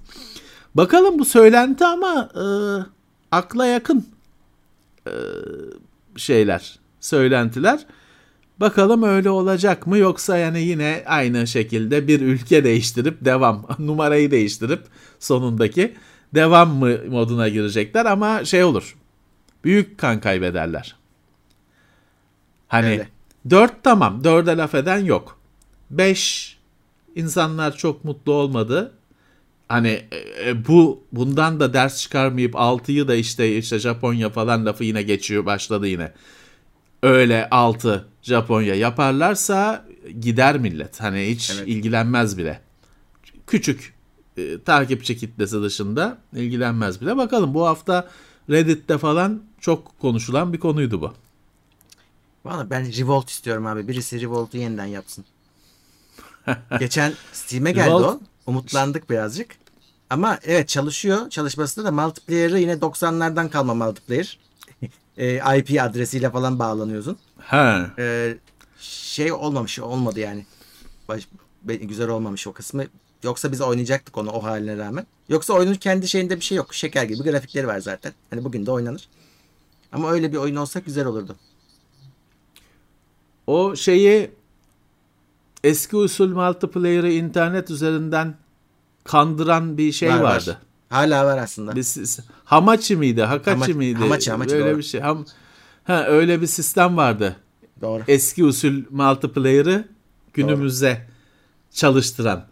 Bakalım 0.75 1.19
bu 1.19 1.25
söylenti 1.25 1.85
ama 1.85 2.29
e, 2.35 2.43
akla 3.31 3.65
yakın 3.65 4.07
e, 5.07 5.13
şeyler, 6.15 6.79
söylentiler. 6.99 7.85
Bakalım 8.59 9.03
öyle 9.03 9.29
olacak 9.29 9.87
mı 9.87 9.97
yoksa 9.97 10.37
yani 10.37 10.61
yine 10.61 11.03
aynı 11.05 11.47
şekilde 11.47 12.07
bir 12.07 12.21
ülke 12.21 12.63
değiştirip 12.63 13.25
devam 13.25 13.65
numarayı 13.79 14.31
değiştirip 14.31 14.81
sonundaki 15.19 15.95
devam 16.35 16.69
mı 16.69 16.97
moduna 17.09 17.49
girecekler 17.49 18.05
ama 18.05 18.45
şey 18.45 18.63
olur. 18.63 18.97
Büyük 19.63 19.97
kan 19.97 20.19
kaybederler. 20.19 20.95
Hani 22.67 22.87
Öyle. 22.87 23.07
4 23.49 23.83
tamam 23.83 24.21
4'e 24.23 24.57
laf 24.57 24.75
eden 24.75 25.05
yok. 25.05 25.39
5 25.89 26.57
insanlar 27.15 27.77
çok 27.77 28.03
mutlu 28.05 28.33
olmadı. 28.33 28.91
Hani 29.67 30.03
e, 30.45 30.67
bu 30.67 31.03
bundan 31.11 31.59
da 31.59 31.73
ders 31.73 32.01
çıkarmayıp 32.01 32.53
6'yı 32.53 33.07
da 33.07 33.15
işte 33.15 33.57
işte 33.57 33.79
Japonya 33.79 34.29
falan 34.29 34.65
lafı 34.65 34.83
yine 34.83 35.01
geçiyor 35.01 35.45
başladı 35.45 35.87
yine. 35.87 36.11
Öyle 37.03 37.49
6 37.49 38.07
Japonya 38.21 38.75
yaparlarsa 38.75 39.85
gider 40.19 40.57
millet. 40.57 41.01
Hani 41.01 41.27
hiç 41.27 41.51
evet. 41.51 41.67
ilgilenmez 41.67 42.37
bile. 42.37 42.61
Küçük 43.47 43.93
e, 44.37 44.63
takipçi 44.63 45.17
kitlesi 45.17 45.61
dışında 45.61 46.17
ilgilenmez 46.33 47.01
bile. 47.01 47.17
Bakalım 47.17 47.53
bu 47.53 47.67
hafta 47.67 48.09
Reddit'te 48.49 48.97
falan 48.97 49.43
çok 49.59 49.99
konuşulan 49.99 50.53
bir 50.53 50.59
konuydu 50.59 51.01
bu. 51.01 51.13
Valla 52.45 52.69
ben 52.69 52.97
Revolt 52.97 53.29
istiyorum 53.29 53.65
abi. 53.65 53.87
Birisi 53.87 54.21
Revolt'u 54.21 54.57
yeniden 54.57 54.85
yapsın. 54.85 55.25
Geçen 56.79 57.13
Steam'e 57.33 57.71
geldi 57.71 57.89
Revolt... 57.89 58.05
o. 58.05 58.19
Umutlandık 58.45 59.09
birazcık. 59.09 59.55
Ama 60.09 60.39
evet 60.43 60.69
çalışıyor. 60.69 61.29
Çalışmasında 61.29 61.85
da 61.85 61.91
multiplayer'ı 61.91 62.59
yine 62.59 62.73
90'lardan 62.73 63.49
kalma 63.49 63.73
multiplayer. 63.73 64.39
E, 65.19 65.57
IP 65.57 65.81
adresiyle 65.81 66.29
falan 66.29 66.59
bağlanıyorsun. 66.59 67.17
He. 67.39 67.81
E, 67.99 68.37
şey 68.79 69.31
olmamış 69.31 69.79
olmadı 69.79 70.19
yani. 70.19 70.45
Baş, 71.07 71.27
güzel 71.65 72.09
olmamış 72.09 72.47
o 72.47 72.53
kısmı. 72.53 72.83
Yoksa 73.23 73.51
biz 73.51 73.61
oynayacaktık 73.61 74.17
onu 74.17 74.31
o 74.31 74.43
haline 74.43 74.77
rağmen. 74.77 75.07
Yoksa 75.29 75.53
oyunun 75.53 75.73
kendi 75.73 76.07
şeyinde 76.07 76.35
bir 76.35 76.41
şey 76.41 76.57
yok. 76.57 76.73
Şeker 76.73 77.03
gibi 77.03 77.23
grafikleri 77.23 77.67
var 77.67 77.79
zaten. 77.79 78.13
Hani 78.29 78.43
bugün 78.43 78.65
de 78.65 78.71
oynanır. 78.71 79.09
Ama 79.91 80.11
öyle 80.11 80.31
bir 80.31 80.37
oyun 80.37 80.55
olsa 80.55 80.79
güzel 80.79 81.05
olurdu. 81.05 81.35
O 83.47 83.75
şeyi 83.75 84.31
eski 85.63 85.95
usul 85.95 86.29
multiplayer'ı 86.29 87.11
internet 87.11 87.71
üzerinden 87.71 88.35
kandıran 89.03 89.77
bir 89.77 89.91
şey 89.91 90.09
var, 90.09 90.19
vardı. 90.19 90.49
Var. 90.49 90.68
Hala 90.89 91.25
var 91.25 91.37
aslında. 91.37 91.75
Bir, 91.75 91.85
Hamachi 92.45 92.95
miydi? 92.95 93.21
Hakachi 93.21 93.51
Hama, 93.51 93.77
miydi? 93.77 93.99
Hamachi, 93.99 94.31
Hamachi 94.31 94.55
öyle 94.55 94.69
doğru. 94.69 94.77
bir 94.77 94.83
şey. 94.83 95.01
Ham, 95.01 95.25
ha, 95.83 96.05
öyle 96.05 96.41
bir 96.41 96.47
sistem 96.47 96.97
vardı. 96.97 97.35
Doğru. 97.81 98.03
Eski 98.07 98.43
usul 98.43 98.83
multiplayer'ı 98.89 99.87
günümüze 100.33 100.91
doğru. 100.91 101.75
çalıştıran. 101.75 102.45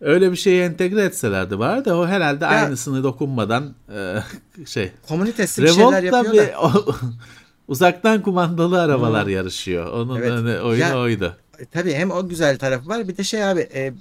Öyle 0.00 0.32
bir 0.32 0.36
şeyi 0.36 0.62
entegre 0.62 1.02
etselerdi 1.02 1.58
var 1.58 1.84
da 1.84 1.96
o 1.96 2.06
herhalde 2.06 2.44
ya, 2.44 2.50
aynısını 2.50 3.04
dokunmadan 3.04 3.74
e, 3.94 4.22
şey. 4.66 4.92
Komünitesi 5.08 5.62
bir 5.62 5.68
şeyler 5.68 6.02
yapıyor 6.02 6.34
bir, 6.34 6.38
da. 6.38 6.60
O, 6.60 6.84
uzaktan 7.68 8.22
kumandalı 8.22 8.82
arabalar 8.82 9.24
hmm. 9.24 9.32
yarışıyor. 9.32 9.92
Onun 9.92 10.16
evet. 10.16 10.30
hani 10.30 10.60
oyunu 10.60 10.80
ya, 10.80 10.98
oydu. 10.98 11.36
Tabii 11.72 11.94
hem 11.94 12.10
o 12.10 12.28
güzel 12.28 12.58
tarafı 12.58 12.88
var 12.88 13.08
bir 13.08 13.16
de 13.16 13.24
şey 13.24 13.44
abi 13.44 13.60
e, 13.60 13.92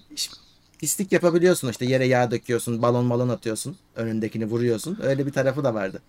pislik 0.80 1.12
yapabiliyorsun 1.12 1.70
işte 1.70 1.86
yere 1.86 2.06
yağ 2.06 2.32
döküyorsun 2.32 2.82
balon 2.82 3.10
balon 3.10 3.30
atıyorsun 3.30 3.78
önündekini 3.96 4.46
vuruyorsun 4.46 5.00
öyle 5.02 5.26
bir 5.26 5.32
tarafı 5.32 5.64
da 5.64 5.74
vardı. 5.74 6.02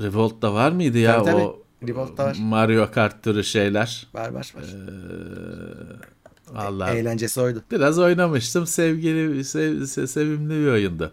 Revolt'ta 0.00 0.54
var 0.54 0.72
mıydı 0.72 0.98
ya 0.98 1.12
tabii, 1.12 1.30
tabii. 1.30 1.42
o 1.42 1.62
Revolt'ta 1.88 2.24
var. 2.24 2.36
Mario 2.40 2.90
Kart 2.90 3.22
türü 3.22 3.44
şeyler? 3.44 4.06
Var 4.14 4.28
var 4.28 4.52
var. 4.56 4.64
Ee, 4.64 6.54
vallahi 6.54 6.96
eğlencesi 6.96 7.40
oydu. 7.40 7.62
Biraz 7.70 7.98
oynamıştım. 7.98 8.66
Sevgili 8.66 9.44
sev, 9.44 9.86
sevimli 10.06 10.64
bir 10.64 10.70
oyundu. 10.70 11.12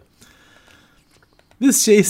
Biz 1.60 1.82
şey 1.82 1.98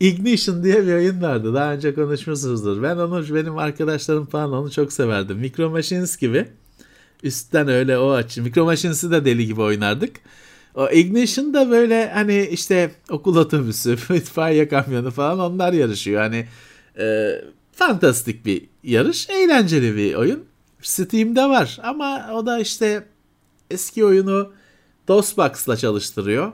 Ignition 0.00 0.64
diye 0.64 0.86
bir 0.86 0.92
oyun 0.92 1.22
vardı. 1.22 1.54
Daha 1.54 1.72
önce 1.72 1.94
konuşmuşsunuzdur. 1.94 2.82
Ben 2.82 2.96
onu 2.96 3.34
benim 3.34 3.58
arkadaşlarım 3.58 4.26
falan 4.26 4.52
onu 4.52 4.70
çok 4.70 4.92
severdim. 4.92 5.38
Micro 5.38 5.70
Machines 5.70 6.16
gibi. 6.16 6.48
Üstten 7.22 7.68
öyle 7.68 7.98
o 7.98 8.10
açı. 8.10 8.42
Micro 8.42 8.64
Machines'i 8.64 9.10
de 9.10 9.24
deli 9.24 9.46
gibi 9.46 9.60
oynardık. 9.60 10.16
O 10.74 10.90
Ignition 10.90 11.54
da 11.54 11.70
böyle 11.70 12.10
hani 12.10 12.48
işte 12.50 12.90
okul 13.10 13.36
otobüsü, 13.36 13.92
itfaiye 14.14 14.68
kamyonu 14.68 15.10
falan 15.10 15.38
onlar 15.38 15.72
yarışıyor. 15.72 16.20
Hani 16.20 16.46
e, 16.98 17.30
fantastik 17.72 18.46
bir 18.46 18.64
yarış. 18.82 19.30
Eğlenceli 19.30 19.96
bir 19.96 20.14
oyun. 20.14 20.44
Steam'de 20.82 21.42
var 21.42 21.80
ama 21.82 22.30
o 22.34 22.46
da 22.46 22.58
işte 22.58 23.04
eski 23.70 24.04
oyunu 24.04 24.52
DOSBox'la 25.08 25.76
çalıştırıyor. 25.76 26.52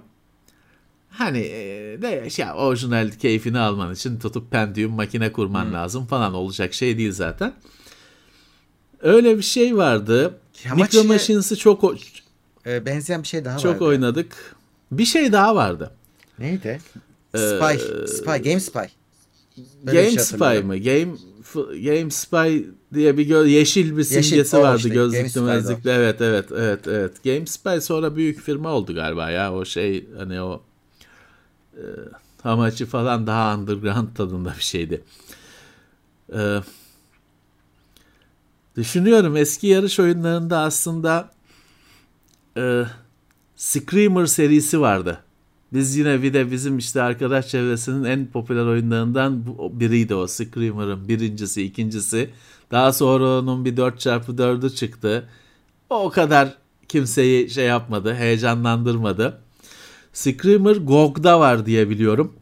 Hani 1.18 1.38
e, 1.38 2.02
de 2.02 2.30
şey 2.30 2.44
orijinal 2.54 3.10
keyfini 3.10 3.58
alman 3.58 3.92
için 3.92 4.18
tutup 4.18 4.50
Pentium 4.50 4.92
makine 4.92 5.32
kurman 5.32 5.64
hmm. 5.64 5.72
lazım 5.72 6.06
falan 6.06 6.34
olacak 6.34 6.74
şey 6.74 6.98
değil 6.98 7.12
zaten. 7.12 7.52
Öyle 9.02 9.36
bir 9.36 9.42
şey 9.42 9.76
vardı. 9.76 10.38
Micro 10.76 11.04
Machines'i 11.04 11.56
çok 11.56 11.94
e, 12.66 12.86
benzeyen 12.86 13.22
bir 13.22 13.28
şey 13.28 13.44
daha 13.44 13.58
çok 13.58 13.64
vardı. 13.64 13.78
Çok 13.78 13.88
oynadık. 13.88 14.56
Bir 14.92 15.04
şey 15.04 15.32
daha 15.32 15.56
vardı. 15.56 15.90
Neydi? 16.38 16.80
Ee, 17.34 17.38
Spy, 17.38 17.64
ee, 17.64 18.06
Spy, 18.06 18.50
Game 18.50 18.60
Spy. 18.60 18.78
Böyle 19.86 20.02
Game 20.02 20.10
şey 20.10 20.24
Spy 20.24 20.58
mı? 20.64 20.76
Game 20.76 21.08
Game 21.84 22.10
Spy 22.10 22.64
diye 22.94 23.18
bir 23.18 23.28
gö- 23.28 23.48
yeşil 23.48 23.96
bir 23.96 24.04
simgesi 24.04 24.36
yeşil, 24.36 24.58
vardı 24.58 24.76
işte, 24.76 24.88
gözlüklü. 24.88 25.90
Evet 25.90 26.20
evet 26.20 26.46
evet 26.52 26.88
evet. 26.88 27.24
Game 27.24 27.46
Spy 27.46 27.80
sonra 27.80 28.16
büyük 28.16 28.40
firma 28.40 28.72
oldu 28.72 28.94
galiba 28.94 29.30
ya. 29.30 29.54
O 29.54 29.64
şey 29.64 30.06
hani 30.18 30.40
o 30.40 30.62
e, 31.76 32.86
falan 32.86 33.26
daha 33.26 33.58
underground 33.58 34.08
tadında 34.14 34.54
bir 34.56 34.62
şeydi. 34.62 35.04
E, 36.32 36.58
düşünüyorum 38.76 39.36
eski 39.36 39.66
yarış 39.66 40.00
oyunlarında 40.00 40.58
aslında 40.58 41.30
e, 42.56 42.84
Screamer 43.56 44.26
serisi 44.26 44.80
vardı. 44.80 45.18
Biz 45.72 45.96
yine 45.96 46.22
bir 46.22 46.34
de 46.34 46.50
bizim 46.50 46.78
işte 46.78 47.02
arkadaş 47.02 47.48
çevresinin 47.48 48.04
en 48.04 48.26
popüler 48.26 48.66
oyunlarından 48.66 49.44
biriydi 49.80 50.14
o 50.14 50.26
Screamer'ın 50.26 51.08
birincisi, 51.08 51.62
ikincisi. 51.62 52.30
Daha 52.70 52.92
sonra 52.92 53.38
onun 53.38 53.64
bir 53.64 53.76
4x4'ü 53.76 54.74
çıktı. 54.74 55.28
O 55.90 56.10
kadar 56.10 56.54
kimseyi 56.88 57.50
şey 57.50 57.66
yapmadı, 57.66 58.14
heyecanlandırmadı. 58.14 59.45
Screamer 60.16 60.76
GOG'da 60.76 61.40
var 61.40 61.66
diye 61.66 61.90
biliyorum. 61.90 62.32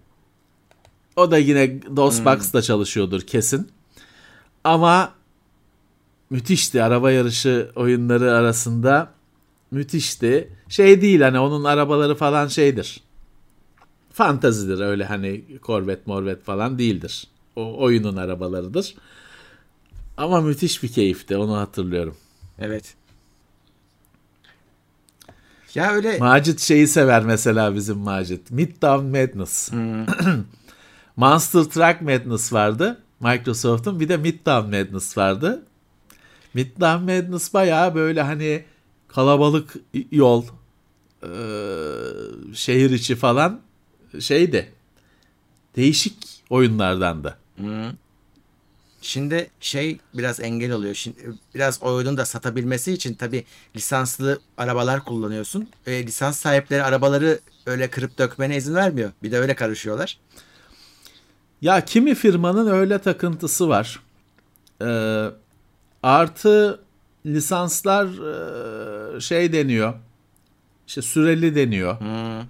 O 1.16 1.30
da 1.30 1.38
yine 1.38 1.82
DOSBox'da 1.96 2.58
hmm. 2.58 2.64
çalışıyordur 2.64 3.20
kesin. 3.20 3.68
Ama 4.64 5.12
müthişti. 6.30 6.82
Araba 6.82 7.10
yarışı 7.10 7.70
oyunları 7.76 8.32
arasında 8.32 9.10
müthişti. 9.70 10.52
Şey 10.68 11.02
değil 11.02 11.20
hani 11.20 11.38
onun 11.38 11.64
arabaları 11.64 12.14
falan 12.14 12.48
şeydir. 12.48 13.00
Fantazidir 14.12 14.80
öyle 14.80 15.04
hani 15.04 15.44
Corvette 15.62 16.02
Morvet 16.06 16.44
falan 16.44 16.78
değildir. 16.78 17.26
O 17.56 17.82
oyunun 17.82 18.16
arabalarıdır. 18.16 18.94
Ama 20.16 20.40
müthiş 20.40 20.82
bir 20.82 20.88
keyifti 20.88 21.36
onu 21.36 21.56
hatırlıyorum. 21.56 22.16
Evet. 22.58 22.94
Ya 25.74 25.92
öyle... 25.92 26.18
Macit 26.18 26.60
şeyi 26.60 26.88
sever 26.88 27.22
mesela 27.22 27.74
bizim 27.74 27.98
Macit. 27.98 28.50
Midtown 28.50 29.04
Madness. 29.04 29.72
Hmm. 29.72 30.06
Monster 31.16 31.64
Truck 31.64 32.00
Madness 32.00 32.52
vardı. 32.52 33.00
Microsoft'un 33.20 34.00
bir 34.00 34.08
de 34.08 34.16
Midtown 34.16 34.66
Madness 34.66 35.18
vardı. 35.18 35.62
Midtown 36.54 37.02
Madness 37.02 37.54
bayağı 37.54 37.94
böyle 37.94 38.22
hani 38.22 38.64
kalabalık 39.08 39.76
yol, 40.10 40.44
e, 41.22 41.30
şehir 42.54 42.90
içi 42.90 43.16
falan 43.16 43.60
şeydi. 44.20 44.72
Değişik 45.76 46.16
oyunlardandı. 46.50 47.36
Hmm. 47.56 47.90
Şimdi 49.04 49.50
şey 49.60 49.98
biraz 50.14 50.40
engel 50.40 50.72
oluyor. 50.72 50.94
Şimdi 50.94 51.18
biraz 51.54 51.82
oyunun 51.82 52.16
da 52.16 52.24
satabilmesi 52.24 52.92
için 52.92 53.14
tabi 53.14 53.44
lisanslı 53.76 54.40
arabalar 54.56 55.04
kullanıyorsun. 55.04 55.68
E, 55.86 56.06
lisans 56.06 56.38
sahipleri 56.38 56.82
arabaları 56.82 57.40
öyle 57.66 57.90
kırıp 57.90 58.18
dökmene 58.18 58.56
izin 58.56 58.74
vermiyor. 58.74 59.12
Bir 59.22 59.32
de 59.32 59.38
öyle 59.38 59.54
karışıyorlar. 59.54 60.18
Ya 61.62 61.84
kimi 61.84 62.14
firmanın 62.14 62.70
öyle 62.70 62.98
takıntısı 62.98 63.68
var. 63.68 64.00
Ee, 64.82 65.26
artı 66.02 66.80
lisanslar 67.26 68.06
e, 69.16 69.20
şey 69.20 69.52
deniyor. 69.52 69.94
İşte 70.86 71.02
süreli 71.02 71.54
deniyor. 71.54 72.00
Hmm. 72.00 72.48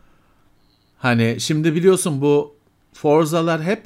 Hani 0.99 1.37
şimdi 1.41 1.75
biliyorsun 1.75 2.21
bu 2.21 2.55
Forza'lar 2.93 3.63
hep 3.63 3.83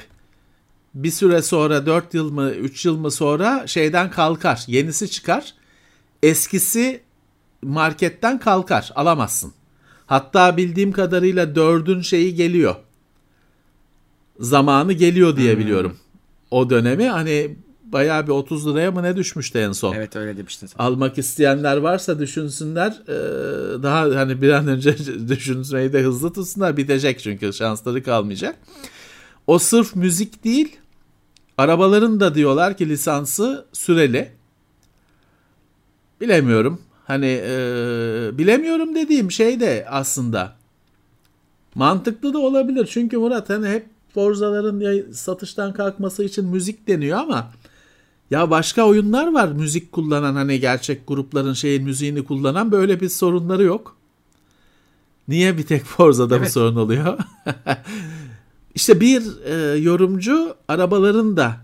bir 1.02 1.10
süre 1.10 1.42
sonra 1.42 1.86
4 1.86 2.14
yıl 2.14 2.30
mı 2.32 2.50
3 2.50 2.84
yıl 2.84 2.96
mı 2.96 3.10
sonra 3.10 3.66
şeyden 3.66 4.10
kalkar. 4.10 4.64
Yenisi 4.66 5.10
çıkar. 5.10 5.54
Eskisi 6.22 7.00
marketten 7.62 8.38
kalkar. 8.38 8.92
Alamazsın. 8.94 9.52
Hatta 10.06 10.56
bildiğim 10.56 10.92
kadarıyla 10.92 11.44
4'ün 11.44 12.00
şeyi 12.00 12.34
geliyor. 12.34 12.76
Zamanı 14.40 14.92
geliyor 14.92 15.36
diye 15.36 15.52
hmm. 15.52 15.60
biliyorum. 15.60 15.96
O 16.50 16.70
dönemi 16.70 17.08
hani 17.08 17.56
bayağı 17.84 18.26
bir 18.26 18.32
30 18.32 18.66
liraya 18.66 18.90
mı 18.90 19.02
ne 19.02 19.16
düşmüştü 19.16 19.58
en 19.58 19.72
son. 19.72 19.94
Evet 19.94 20.16
öyle 20.16 20.36
demiştin. 20.36 20.70
Almak 20.78 21.18
isteyenler 21.18 21.76
varsa 21.76 22.18
düşünsünler. 22.18 23.02
Ee, 23.08 23.82
daha 23.82 24.00
hani 24.00 24.42
bir 24.42 24.50
an 24.50 24.68
önce 24.68 24.96
düşünmeyi 25.28 25.92
de 25.92 26.02
hızlı 26.02 26.32
tutsunlar. 26.32 26.76
Bitecek 26.76 27.18
çünkü 27.18 27.52
şansları 27.52 28.02
kalmayacak. 28.02 28.56
O 29.46 29.58
sırf 29.58 29.96
müzik 29.96 30.44
değil. 30.44 30.76
Arabaların 31.58 32.20
da 32.20 32.34
diyorlar 32.34 32.76
ki 32.76 32.88
lisansı 32.88 33.66
süreli. 33.72 34.32
Bilemiyorum. 36.20 36.80
Hani 37.06 37.40
e, 37.44 37.50
bilemiyorum 38.38 38.94
dediğim 38.94 39.30
şey 39.30 39.60
de 39.60 39.86
aslında 39.90 40.56
mantıklı 41.74 42.34
da 42.34 42.38
olabilir. 42.38 42.88
Çünkü 42.90 43.18
Murat 43.18 43.50
hani 43.50 43.68
hep 43.68 43.86
Forza'ların 44.14 45.12
satıştan 45.12 45.72
kalkması 45.72 46.24
için 46.24 46.46
müzik 46.46 46.88
deniyor 46.88 47.18
ama 47.18 47.50
ya 48.30 48.50
başka 48.50 48.86
oyunlar 48.86 49.32
var 49.32 49.48
müzik 49.48 49.92
kullanan 49.92 50.34
hani 50.34 50.60
gerçek 50.60 51.06
grupların 51.06 51.52
şeyin 51.52 51.84
müziğini 51.84 52.24
kullanan 52.24 52.72
böyle 52.72 53.00
bir 53.00 53.08
sorunları 53.08 53.62
yok. 53.62 53.96
Niye 55.28 55.58
bir 55.58 55.66
tek 55.66 55.84
Forza'da 55.84 56.36
evet. 56.36 56.46
bu 56.46 56.52
sorun 56.52 56.76
oluyor? 56.76 57.18
İşte 58.74 59.00
bir 59.00 59.22
e, 59.44 59.78
yorumcu 59.78 60.54
arabaların 60.68 61.36
da 61.36 61.56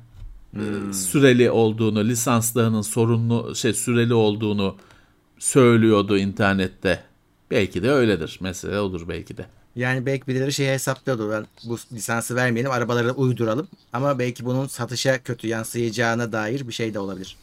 e, 0.55 0.59
hmm. 0.59 0.95
süreli 0.95 1.51
olduğunu, 1.51 2.05
lisanslarının 2.05 2.83
sorunlu 2.83 3.55
şey 3.55 3.75
süreli 3.75 4.15
olduğunu 4.15 4.77
söylüyordu 5.39 6.19
internette. 6.19 7.03
Belki 7.51 7.83
de 7.83 7.91
öyledir. 7.91 8.39
Mesele 8.41 8.81
odur 8.81 9.09
belki 9.09 9.37
de. 9.37 9.47
Yani 9.77 10.07
belki 10.07 10.27
birileri 10.27 10.53
şeyi 10.53 10.71
hesaplıyordu. 10.71 11.31
Ben 11.31 11.47
bu 11.65 11.79
lisansı 11.93 12.37
vermeyelim, 12.37 12.71
arabaları 12.71 13.13
uyduralım. 13.13 13.69
Ama 13.93 14.19
belki 14.19 14.45
bunun 14.45 14.67
satışa 14.67 15.23
kötü 15.23 15.49
yansıyacağına 15.49 16.33
dair 16.33 16.69
bir 16.69 16.73
şey 16.73 16.95
de 16.95 16.99
olabilir. 16.99 17.37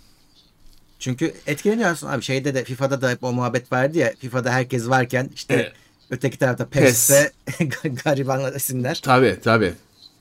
Çünkü 1.00 1.34
etkileniyorsun 1.48 2.08
abi. 2.08 2.22
Şeyde 2.22 2.54
de 2.54 2.64
FIFA'da 2.64 3.02
da 3.02 3.10
hep 3.10 3.24
o 3.24 3.34
muhabbet 3.34 3.72
vardı 3.72 3.98
ya. 3.98 4.14
FIFA'da 4.20 4.52
herkes 4.52 4.90
varken 4.90 5.30
işte 5.36 5.54
evet. 5.54 5.74
Öteki 6.12 6.38
tarafta 6.38 6.66
PES'te 6.66 7.32
PES. 7.46 7.70
gariban 8.04 8.54
isimler. 8.56 9.00
Tabii 9.04 9.40
tabii. 9.44 9.74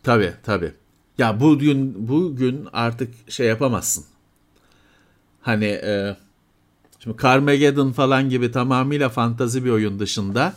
Tabii 0.03 0.33
tabii. 0.42 0.72
Ya 1.18 1.40
bugün 1.40 2.09
bugün 2.09 2.68
artık 2.72 3.14
şey 3.31 3.46
yapamazsın. 3.46 4.05
Hani 5.40 5.64
e, 5.64 6.16
şimdi 6.98 7.22
Carmageddon 7.22 7.92
falan 7.92 8.29
gibi 8.31 8.53
tamamıyla 8.53 9.09
fantazi 9.09 9.64
bir 9.64 9.70
oyun 9.70 9.98
dışında 9.98 10.55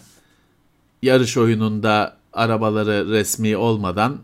yarış 1.02 1.38
oyununda 1.38 2.18
arabaları 2.34 3.10
resmi 3.10 3.58
olmadan 3.58 4.20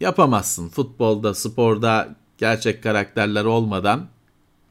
yapamazsın. 0.00 0.68
Futbolda, 0.68 1.34
sporda 1.34 2.16
gerçek 2.38 2.82
karakterler 2.82 3.44
olmadan 3.44 4.06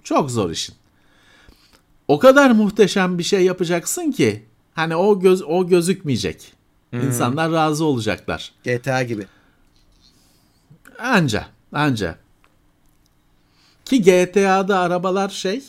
çok 0.03 0.31
zor 0.31 0.49
işin. 0.49 0.75
O 2.07 2.19
kadar 2.19 2.51
muhteşem 2.51 3.17
bir 3.17 3.23
şey 3.23 3.45
yapacaksın 3.45 4.11
ki 4.11 4.45
hani 4.77 4.95
o 4.95 5.19
göz 5.19 5.41
o 5.41 5.67
gözükmeyecek. 5.67 6.53
Hmm. 6.89 7.01
İnsanlar 7.01 7.51
razı 7.51 7.85
olacaklar. 7.85 8.51
GTA 8.63 9.03
gibi. 9.03 9.25
Anca, 10.99 11.47
anca. 11.73 12.15
Ki 13.85 14.01
GTA'da 14.01 14.79
arabalar 14.79 15.29
şey 15.29 15.63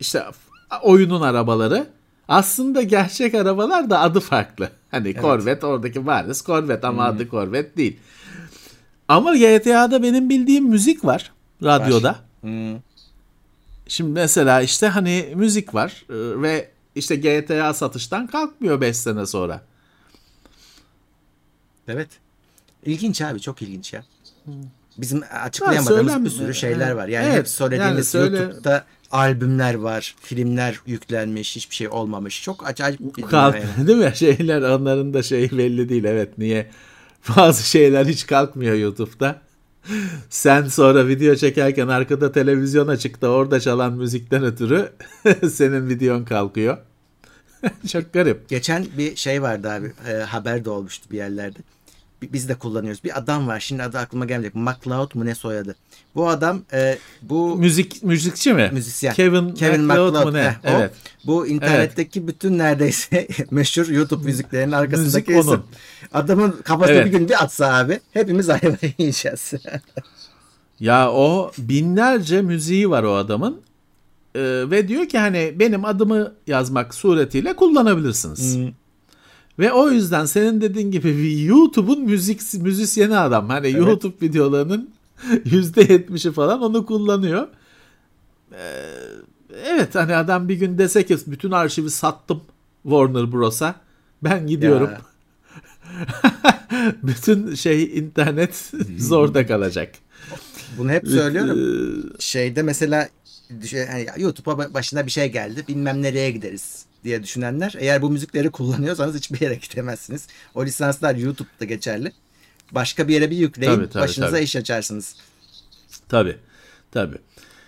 işte 0.00 0.24
oyunun 0.82 1.20
arabaları 1.20 1.86
aslında 2.28 2.82
gerçek 2.82 3.34
arabalar 3.34 3.90
da 3.90 4.00
adı 4.00 4.20
farklı. 4.20 4.70
Hani 4.90 5.08
evet. 5.08 5.20
Corvette 5.20 5.66
oradaki 5.66 6.06
bariz 6.06 6.42
Corvette 6.46 6.86
ama 6.86 7.08
hmm. 7.08 7.16
adı 7.16 7.28
Corvette 7.28 7.76
değil. 7.76 7.96
Ama 9.08 9.36
GTA'da 9.36 10.02
benim 10.02 10.30
bildiğim 10.30 10.64
müzik 10.64 11.04
var 11.04 11.32
radyoda. 11.62 12.08
Var. 12.08 12.20
Hmm. 12.40 12.80
Şimdi 13.88 14.10
mesela 14.10 14.60
işte 14.62 14.88
hani 14.88 15.32
müzik 15.34 15.74
var 15.74 16.04
e, 16.10 16.42
ve 16.42 16.73
işte 16.94 17.16
GTA 17.16 17.74
satıştan 17.74 18.26
kalkmıyor 18.26 18.80
5 18.80 18.96
sene 18.96 19.26
sonra. 19.26 19.62
Evet. 21.88 22.08
İlginç 22.84 23.22
abi 23.22 23.40
çok 23.40 23.62
ilginç 23.62 23.92
ya. 23.92 24.04
Bizim 24.98 25.22
açıklayamadığımız 25.44 26.12
ha, 26.12 26.24
bir 26.24 26.30
sürü 26.30 26.54
şeyler 26.54 26.90
var. 26.90 27.08
Yani 27.08 27.26
evet, 27.26 27.38
hep 27.38 27.48
söylediğimiz 27.48 27.96
yani 27.96 28.04
söyle... 28.04 28.36
YouTube'da 28.36 28.84
albümler 29.10 29.74
var, 29.74 30.14
filmler 30.20 30.80
yüklenmiş, 30.86 31.56
hiçbir 31.56 31.74
şey 31.74 31.88
olmamış. 31.88 32.42
Çok 32.42 32.66
acayip 32.66 33.00
bir 33.16 33.22
Kalk, 33.22 33.54
yani. 33.54 33.86
Değil 33.86 33.98
mi? 33.98 34.12
Şeyler 34.14 34.62
onların 34.62 35.14
da 35.14 35.22
şeyi 35.22 35.50
belli 35.50 35.88
değil. 35.88 36.04
Evet 36.04 36.38
niye? 36.38 36.70
Bazı 37.36 37.68
şeyler 37.68 38.06
hiç 38.06 38.26
kalkmıyor 38.26 38.74
YouTube'da. 38.74 39.40
Sen 40.30 40.64
sonra 40.64 41.08
video 41.08 41.36
çekerken 41.36 41.88
arkada 41.88 42.32
televizyon 42.32 42.88
açıkta 42.88 43.28
orada 43.28 43.60
çalan 43.60 43.92
müzikten 43.92 44.44
ötürü 44.44 44.92
senin 45.50 45.88
videon 45.88 46.24
kalkıyor. 46.24 46.78
Çok 47.92 48.12
garip. 48.12 48.48
Geçen 48.48 48.86
bir 48.98 49.16
şey 49.16 49.42
vardı 49.42 49.70
abi. 49.70 49.92
E, 50.08 50.12
haber 50.12 50.64
de 50.64 50.70
olmuştu 50.70 51.10
bir 51.10 51.16
yerlerde 51.16 51.58
biz 52.32 52.48
de 52.48 52.54
kullanıyoruz. 52.54 53.04
Bir 53.04 53.18
adam 53.18 53.46
var. 53.46 53.60
Şimdi 53.60 53.82
adı 53.82 53.98
aklıma 53.98 54.24
gelmeyecek. 54.24 54.54
MacLeod 54.54 55.14
mu 55.14 55.26
ne 55.26 55.34
soyadı? 55.34 55.76
Bu 56.14 56.28
adam 56.28 56.62
e, 56.72 56.98
bu 57.22 57.56
müzik 57.56 58.02
müzikçi 58.02 58.52
mi? 58.52 58.70
Müzisyen. 58.72 59.14
Kevin, 59.14 59.54
Kevin 59.54 59.80
MacLeod, 59.80 60.24
mu 60.24 60.32
ne? 60.32 60.42
Heh, 60.42 60.54
evet. 60.64 60.92
O, 61.24 61.26
bu 61.26 61.46
internetteki 61.46 62.18
evet. 62.18 62.28
bütün 62.28 62.58
neredeyse 62.58 63.28
meşhur 63.50 63.88
YouTube 63.88 64.24
müziklerinin 64.24 64.72
arkasındaki 64.72 65.32
Müzik 65.32 65.46
isim. 65.46 65.62
Adamın 66.14 66.50
kafasına 66.64 66.96
evet. 66.96 67.06
bir 67.06 67.18
gün 67.18 67.28
bir 67.28 67.42
atsa 67.44 67.74
abi 67.74 68.00
hepimiz 68.12 68.50
ayva 68.50 68.76
yiyeceğiz. 68.98 69.52
ya 70.80 71.12
o 71.12 71.52
binlerce 71.58 72.42
müziği 72.42 72.90
var 72.90 73.02
o 73.02 73.14
adamın. 73.14 73.60
Ee, 74.34 74.40
ve 74.70 74.88
diyor 74.88 75.06
ki 75.06 75.18
hani 75.18 75.54
benim 75.58 75.84
adımı 75.84 76.32
yazmak 76.46 76.94
suretiyle 76.94 77.56
kullanabilirsiniz. 77.56 78.56
Hmm. 78.56 78.68
Ve 79.58 79.72
o 79.72 79.90
yüzden 79.90 80.24
senin 80.24 80.60
dediğin 80.60 80.90
gibi 80.90 81.42
YouTube'un 81.42 82.00
müzik 82.00 82.54
müzisyeni 82.54 83.18
adam. 83.18 83.48
Hani 83.48 83.66
evet. 83.66 83.78
YouTube 83.78 84.26
videolarının 84.26 84.90
%70'i 85.30 86.32
falan 86.32 86.62
onu 86.62 86.86
kullanıyor. 86.86 87.48
Ee, 88.52 88.86
evet 89.66 89.94
hani 89.94 90.16
adam 90.16 90.48
bir 90.48 90.54
gün 90.54 90.78
dese 90.78 91.06
ki 91.06 91.16
bütün 91.26 91.50
arşivi 91.50 91.90
sattım 91.90 92.40
Warner 92.82 93.32
Bros'a. 93.32 93.74
Ben 94.22 94.46
gidiyorum. 94.46 94.90
bütün 97.02 97.54
şey 97.54 97.98
internet 97.98 98.72
zorda 98.98 99.46
kalacak. 99.46 99.94
Bunu 100.78 100.90
hep 100.90 101.08
söylüyorum. 101.08 101.58
Ee, 101.58 102.20
Şeyde 102.20 102.62
mesela 102.62 103.08
yani 103.72 104.06
YouTube'a 104.16 104.74
başına 104.74 105.06
bir 105.06 105.10
şey 105.10 105.32
geldi. 105.32 105.64
Bilmem 105.68 106.02
nereye 106.02 106.30
gideriz 106.30 106.84
diye 107.04 107.22
düşünenler 107.22 107.74
eğer 107.78 108.02
bu 108.02 108.10
müzikleri 108.10 108.50
kullanıyorsanız 108.50 109.16
hiçbir 109.16 109.40
yere 109.40 109.54
gidemezsiniz. 109.54 110.26
O 110.54 110.64
lisanslar 110.64 111.14
YouTube'da 111.14 111.64
geçerli. 111.64 112.12
Başka 112.72 113.08
bir 113.08 113.14
yere 113.14 113.30
bir 113.30 113.36
yükleyin 113.36 113.74
tabii, 113.74 113.90
tabii, 113.90 114.02
başınıza 114.02 114.30
tabii. 114.30 114.44
iş 114.44 114.56
açarsınız. 114.56 115.16
Tabii. 116.08 116.36
Tabii. 116.92 117.16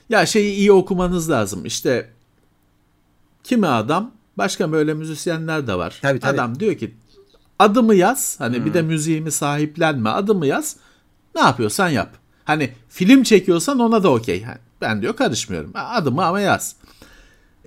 Ya 0.09 0.27
şeyi 0.27 0.55
iyi 0.55 0.73
okumanız 0.73 1.31
lazım. 1.31 1.67
İşte 1.67 2.11
kimi 3.45 3.67
adam 3.67 4.15
başka 4.39 4.73
böyle 4.73 4.95
müzisyenler 4.95 5.67
de 5.67 5.75
var. 5.75 5.99
Tabii, 6.03 6.21
tabii. 6.21 6.35
Adam 6.35 6.61
diyor 6.61 6.75
ki 6.75 6.95
adımı 7.59 7.95
yaz. 7.95 8.37
Hani 8.39 8.59
hmm. 8.59 8.65
bir 8.67 8.75
de 8.75 8.81
hmm. 8.81 8.89
müziğimi 8.89 9.31
sahiplenme. 9.31 10.11
Adımı 10.11 10.47
yaz. 10.47 10.77
Ne 11.35 11.41
yapıyorsan 11.41 11.89
yap. 11.89 12.11
Hani 12.45 12.73
film 12.89 13.23
çekiyorsan 13.23 13.79
ona 13.79 14.03
da 14.03 14.13
okey. 14.13 14.45
Ben 14.81 15.03
diyor 15.03 15.17
karışmıyorum. 15.17 15.71
Adımı 15.75 16.25
ama 16.25 16.41
yaz. 16.41 16.77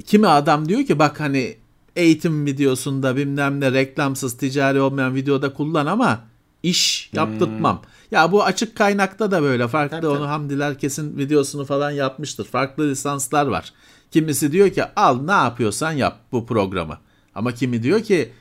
Kimi 0.05 0.27
adam 0.27 0.69
diyor 0.69 0.85
ki 0.85 0.99
bak 0.99 1.19
hani 1.19 1.57
eğitim 1.95 2.45
videosunda 2.45 3.15
bilmem 3.15 3.59
ne 3.59 3.71
reklamsız 3.71 4.37
ticari 4.37 4.81
olmayan 4.81 5.15
videoda 5.15 5.53
kullan 5.53 5.85
ama 5.85 6.21
iş 6.63 7.09
yaptırtmam. 7.13 7.75
Hmm. 7.75 7.89
Ya 8.11 8.31
bu 8.31 8.43
açık 8.43 8.77
kaynakta 8.77 9.31
da 9.31 9.41
böyle 9.41 9.67
farklı 9.67 9.97
tabii, 9.97 10.07
onu 10.07 10.17
tabii. 10.17 10.27
Hamdiler 10.27 10.79
kesin 10.79 11.17
videosunu 11.17 11.65
falan 11.65 11.91
yapmıştır. 11.91 12.45
Farklı 12.45 12.89
lisanslar 12.89 13.45
var. 13.45 13.73
Kimisi 14.11 14.51
diyor 14.51 14.69
ki 14.69 14.83
al 14.95 15.21
ne 15.21 15.31
yapıyorsan 15.31 15.91
yap 15.91 16.19
bu 16.31 16.45
programı. 16.45 16.97
Ama 17.35 17.51
kimi 17.51 17.83
diyor 17.83 18.03
ki 18.03 18.31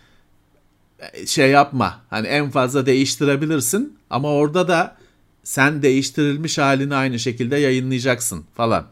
şey 1.26 1.50
yapma. 1.50 2.00
Hani 2.10 2.26
en 2.26 2.50
fazla 2.50 2.86
değiştirebilirsin 2.86 3.98
ama 4.10 4.32
orada 4.32 4.68
da 4.68 4.96
sen 5.44 5.82
değiştirilmiş 5.82 6.58
halini 6.58 6.94
aynı 6.94 7.18
şekilde 7.18 7.56
yayınlayacaksın 7.56 8.44
falan. 8.54 8.86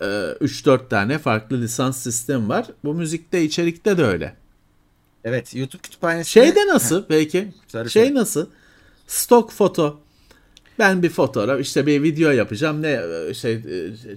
3-4 0.00 0.84
e, 0.84 0.88
tane 0.88 1.18
farklı 1.18 1.60
lisans 1.60 2.02
sistemi 2.02 2.48
var. 2.48 2.66
Bu 2.84 2.94
müzikte 2.94 3.42
içerikte 3.42 3.98
de 3.98 4.04
öyle. 4.04 4.36
Evet 5.24 5.54
YouTube 5.54 5.82
kütüphanesi. 5.82 6.30
Şeyde 6.30 6.66
nasıl 6.66 7.04
peki? 7.08 7.52
Söyle 7.68 7.88
şey 7.88 8.14
nasıl? 8.14 8.46
Stok 9.06 9.52
foto. 9.52 10.00
Ben 10.78 11.02
bir 11.02 11.08
fotoğraf 11.08 11.60
işte 11.60 11.86
bir 11.86 12.02
video 12.02 12.30
yapacağım 12.30 12.82
ne 12.82 13.00
e, 13.28 13.34
şey 13.34 13.52
e, 13.54 13.60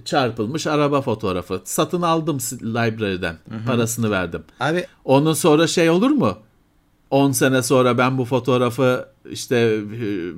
çarpılmış 0.04 0.66
araba 0.66 1.02
fotoğrafı. 1.02 1.60
Satın 1.64 2.02
aldım 2.02 2.38
library'den. 2.62 3.36
Hı-hı. 3.48 3.64
Parasını 3.66 4.10
verdim. 4.10 4.42
Abi 4.60 4.86
onun 5.04 5.34
sonra 5.34 5.66
şey 5.66 5.90
olur 5.90 6.10
mu? 6.10 6.38
10 7.10 7.32
sene 7.32 7.62
sonra 7.62 7.98
ben 7.98 8.18
bu 8.18 8.24
fotoğrafı 8.24 9.08
işte 9.30 9.80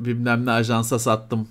bilmem 0.04 0.46
ne 0.46 0.50
ajansa 0.50 0.98
sattım 0.98 1.48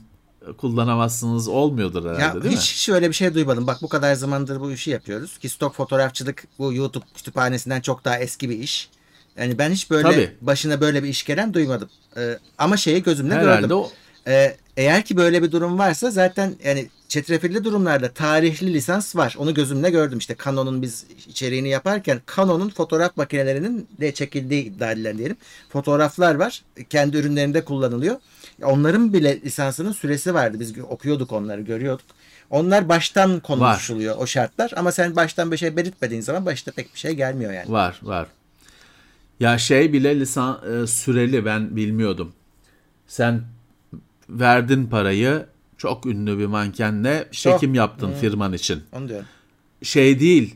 kullanamazsınız 0.57 1.47
olmuyordur 1.47 2.05
herhalde 2.05 2.37
ya, 2.37 2.43
değil 2.43 2.57
hiç, 2.57 2.71
mi? 2.71 2.75
Hiç 2.75 2.89
öyle 2.89 3.09
bir 3.09 3.13
şey 3.13 3.33
duymadım. 3.33 3.67
Bak 3.67 3.77
bu 3.81 3.89
kadar 3.89 4.13
zamandır 4.13 4.59
bu 4.59 4.71
işi 4.71 4.89
yapıyoruz. 4.89 5.37
Ki 5.37 5.49
stok 5.49 5.75
fotoğrafçılık 5.75 6.43
bu 6.59 6.73
YouTube 6.73 7.05
kütüphanesinden 7.15 7.81
çok 7.81 8.05
daha 8.05 8.19
eski 8.19 8.49
bir 8.49 8.57
iş. 8.57 8.89
Yani 9.37 9.57
ben 9.57 9.71
hiç 9.71 9.89
böyle 9.91 10.03
Tabii. 10.03 10.31
başına 10.41 10.81
böyle 10.81 11.03
bir 11.03 11.09
iş 11.09 11.25
gelen 11.25 11.53
duymadım. 11.53 11.89
Ee, 12.17 12.37
ama 12.57 12.77
şeyi 12.77 13.03
gözümle 13.03 13.35
herhalde 13.35 13.61
gördüm. 13.61 13.77
O... 13.77 13.91
Ee, 14.27 14.57
eğer 14.77 15.05
ki 15.05 15.17
böyle 15.17 15.43
bir 15.43 15.51
durum 15.51 15.79
varsa 15.79 16.11
zaten 16.11 16.55
yani 16.63 16.89
çetrefilli 17.07 17.63
durumlarda 17.63 18.09
tarihli 18.09 18.73
lisans 18.73 19.15
var. 19.15 19.35
Onu 19.37 19.53
gözümle 19.53 19.89
gördüm. 19.89 20.17
İşte 20.17 20.35
Canon'un 20.45 20.81
biz 20.81 21.05
içeriğini 21.27 21.69
yaparken 21.69 22.21
Canon'un 22.35 22.69
fotoğraf 22.69 23.17
makinelerinin 23.17 23.87
de 24.01 24.13
çekildiği 24.13 24.63
iddia 24.63 24.91
edilen 24.91 25.17
diyelim. 25.17 25.37
Fotoğraflar 25.69 26.35
var. 26.35 26.61
Kendi 26.89 27.17
ürünlerinde 27.17 27.65
kullanılıyor. 27.65 28.15
Onların 28.63 29.13
bile 29.13 29.41
lisansının 29.41 29.91
süresi 29.91 30.33
vardı. 30.33 30.59
Biz 30.59 30.79
okuyorduk 30.79 31.31
onları, 31.31 31.61
görüyorduk. 31.61 32.05
Onlar 32.49 32.89
baştan 32.89 33.39
konuşuluyor 33.39 34.15
var. 34.15 34.21
o 34.21 34.27
şartlar 34.27 34.71
ama 34.75 34.91
sen 34.91 35.15
baştan 35.15 35.51
bir 35.51 35.57
şey 35.57 35.75
belirtmediğin 35.75 36.21
zaman 36.21 36.45
başta 36.45 36.71
pek 36.71 36.93
bir 36.93 36.99
şey 36.99 37.11
gelmiyor 37.11 37.53
yani. 37.53 37.71
Var, 37.71 37.99
var. 38.03 38.27
Ya 39.39 39.57
şey 39.57 39.93
bile 39.93 40.19
lisan 40.19 40.83
e, 40.83 40.87
süreli 40.87 41.45
ben 41.45 41.75
bilmiyordum. 41.75 42.33
Sen 43.07 43.41
verdin 44.31 44.85
parayı 44.85 45.45
çok 45.77 46.05
ünlü 46.05 46.39
bir 46.39 46.45
mankenle 46.45 47.27
çekim 47.31 47.73
yaptın 47.73 48.07
hmm. 48.07 48.15
firman 48.15 48.53
için. 48.53 48.83
Onu 48.91 49.09
diyorum. 49.09 49.25
Şey 49.83 50.19
değil. 50.19 50.55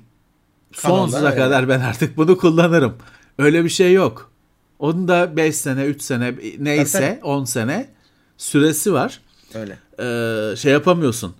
Sonsuza 0.71 1.35
kadar 1.35 1.69
ben 1.69 1.79
artık 1.79 2.17
bunu 2.17 2.37
kullanırım. 2.37 2.95
Öyle 3.37 3.63
bir 3.63 3.69
şey 3.69 3.93
yok. 3.93 4.31
Onun 4.79 5.07
da 5.07 5.37
5 5.37 5.55
sene, 5.55 5.85
3 5.85 6.01
sene 6.01 6.35
neyse 6.59 7.19
10 7.23 7.43
sene 7.43 7.89
süresi 8.37 8.93
var. 8.93 9.21
Öyle. 9.53 9.77
Ee, 9.99 10.55
şey 10.55 10.71
yapamıyorsun. 10.71 11.35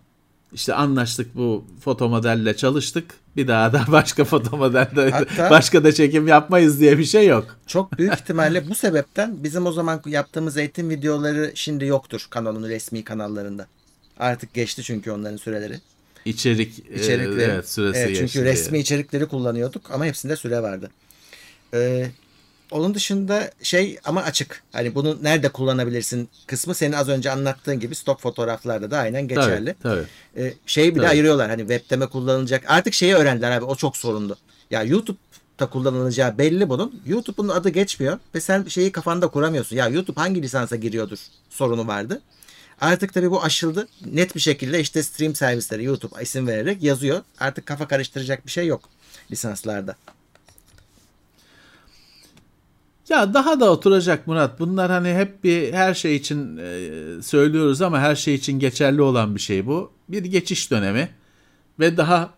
İşte 0.54 0.74
anlaştık 0.74 1.36
bu 1.36 1.66
foto 1.80 2.10
modelle 2.10 2.58
çalıştık. 2.58 3.14
Bir 3.38 3.48
daha 3.48 3.74
da 3.74 3.86
başka 3.88 4.24
foto 4.24 4.58
modelde 4.58 5.12
Hatta, 5.12 5.50
başka 5.50 5.84
da 5.84 5.92
çekim 5.92 6.28
yapmayız 6.28 6.80
diye 6.80 6.98
bir 6.98 7.04
şey 7.04 7.28
yok. 7.28 7.58
Çok 7.68 7.98
büyük 7.98 8.14
ihtimalle 8.20 8.70
bu 8.70 8.76
sebepten 8.76 9.44
bizim 9.44 9.66
o 9.66 9.72
zaman 9.72 10.02
yaptığımız 10.06 10.58
eğitim 10.58 10.90
videoları 10.90 11.52
şimdi 11.56 11.86
yoktur 11.86 12.28
Canon'un 12.36 12.70
resmi 12.70 13.04
kanallarında. 13.04 13.68
Artık 14.20 14.54
geçti 14.54 14.84
çünkü 14.84 15.12
onların 15.12 15.38
süreleri. 15.38 15.80
İçerik 16.26 16.80
İçerikleri. 16.80 17.42
E, 17.42 17.44
evet 17.44 17.70
süresi 17.70 18.00
evet, 18.00 18.08
çünkü 18.08 18.22
geçti. 18.22 18.34
Çünkü 18.34 18.46
resmi 18.46 18.80
içerikleri 18.80 19.26
kullanıyorduk 19.26 19.92
ama 19.92 20.06
hepsinde 20.06 20.36
süre 20.36 20.62
vardı. 20.62 20.92
Ee, 21.74 22.08
onun 22.76 22.96
dışında 22.96 23.52
şey 23.64 24.00
ama 24.06 24.24
açık. 24.24 24.64
Hani 24.72 24.96
bunu 24.96 25.18
nerede 25.22 25.50
kullanabilirsin 25.50 26.30
kısmı 26.48 26.76
senin 26.76 26.94
az 26.94 27.10
önce 27.10 27.32
anlattığın 27.32 27.80
gibi 27.80 27.96
stok 27.96 28.22
fotoğraflarda 28.22 28.92
da 28.92 28.98
aynen 28.98 29.28
geçerli. 29.28 29.76
Tabii, 29.84 30.06
tabii. 30.36 30.46
Ee, 30.46 30.54
şeyi 30.66 30.96
bile 30.96 31.02
tabii. 31.02 31.12
ayırıyorlar. 31.12 31.50
Hani 31.50 31.60
web'de 31.60 31.96
mi 31.96 32.08
kullanılacak? 32.08 32.64
Artık 32.68 32.94
şeyi 32.94 33.16
öğrendiler 33.16 33.52
abi. 33.52 33.66
O 33.66 33.76
çok 33.76 33.98
sorunlu. 33.98 34.36
Ya 34.72 34.84
YouTube'da 34.84 35.66
kullanılacağı 35.70 36.38
belli 36.38 36.70
bunun. 36.70 37.02
YouTube'un 37.06 37.50
adı 37.50 37.70
geçmiyor 37.70 38.20
ve 38.36 38.42
sen 38.42 38.64
şeyi 38.64 38.92
kafanda 38.92 39.28
kuramıyorsun. 39.28 39.76
Ya 39.76 39.88
YouTube 39.88 40.20
hangi 40.20 40.42
lisansa 40.42 40.76
giriyordur 40.76 41.20
sorunu 41.50 41.88
vardı. 41.88 42.22
Artık 42.82 43.14
tabii 43.14 43.32
bu 43.32 43.44
aşıldı. 43.44 43.88
Net 44.06 44.36
bir 44.36 44.40
şekilde 44.40 44.80
işte 44.80 45.04
stream 45.04 45.36
servisleri 45.36 45.84
YouTube 45.84 46.22
isim 46.22 46.48
vererek 46.48 46.84
yazıyor. 46.84 47.22
Artık 47.40 47.66
kafa 47.66 47.88
karıştıracak 47.88 48.46
bir 48.46 48.52
şey 48.52 48.68
yok 48.68 48.90
lisanslarda. 49.32 49.96
Ya 53.10 53.34
daha 53.34 53.60
da 53.60 53.72
oturacak 53.72 54.28
Murat. 54.28 54.60
Bunlar 54.60 54.92
hani 54.92 55.14
hep 55.14 55.44
bir 55.44 55.74
her 55.74 55.94
şey 55.94 56.16
için 56.16 56.58
e, 56.58 56.90
söylüyoruz 57.22 57.82
ama 57.82 58.00
her 58.00 58.16
şey 58.16 58.36
için 58.36 58.60
geçerli 58.60 59.02
olan 59.02 59.36
bir 59.36 59.40
şey 59.40 59.66
bu. 59.66 59.92
Bir 60.10 60.24
geçiş 60.24 60.72
dönemi 60.72 61.10
ve 61.80 61.98
daha 61.98 62.34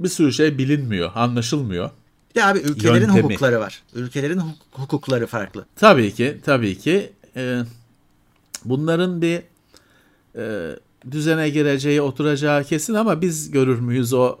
bir 0.00 0.08
sürü 0.08 0.32
şey 0.32 0.58
bilinmiyor, 0.58 1.10
anlaşılmıyor. 1.14 1.90
Bir 2.30 2.40
de 2.40 2.44
abi 2.44 2.58
ülkelerin 2.58 3.00
Yöntemi. 3.06 3.22
hukukları 3.22 3.60
var. 3.60 3.82
Ülkelerin 3.94 4.38
huk- 4.38 4.54
hukukları 4.72 5.26
farklı. 5.26 5.66
Tabii 5.76 6.14
ki, 6.14 6.38
tabii 6.44 6.78
ki. 6.78 7.12
e, 7.36 7.60
bunların 8.64 9.22
bir 9.22 9.42
e, 10.36 10.70
düzene 11.10 11.48
gireceği, 11.50 12.00
oturacağı 12.02 12.64
kesin 12.64 12.94
ama 12.94 13.20
biz 13.22 13.50
görür 13.50 13.80
müyüz 13.80 14.12
o 14.12 14.38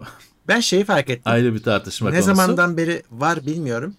Ben 0.48 0.60
şeyi 0.60 0.84
fark 0.84 1.10
ettim. 1.10 1.22
ayrı 1.32 1.54
bir 1.54 1.62
tartışma 1.62 2.10
ne 2.10 2.20
konusu. 2.20 2.26
zamandan 2.36 2.76
beri 2.76 3.02
var 3.10 3.46
bilmiyorum. 3.46 3.94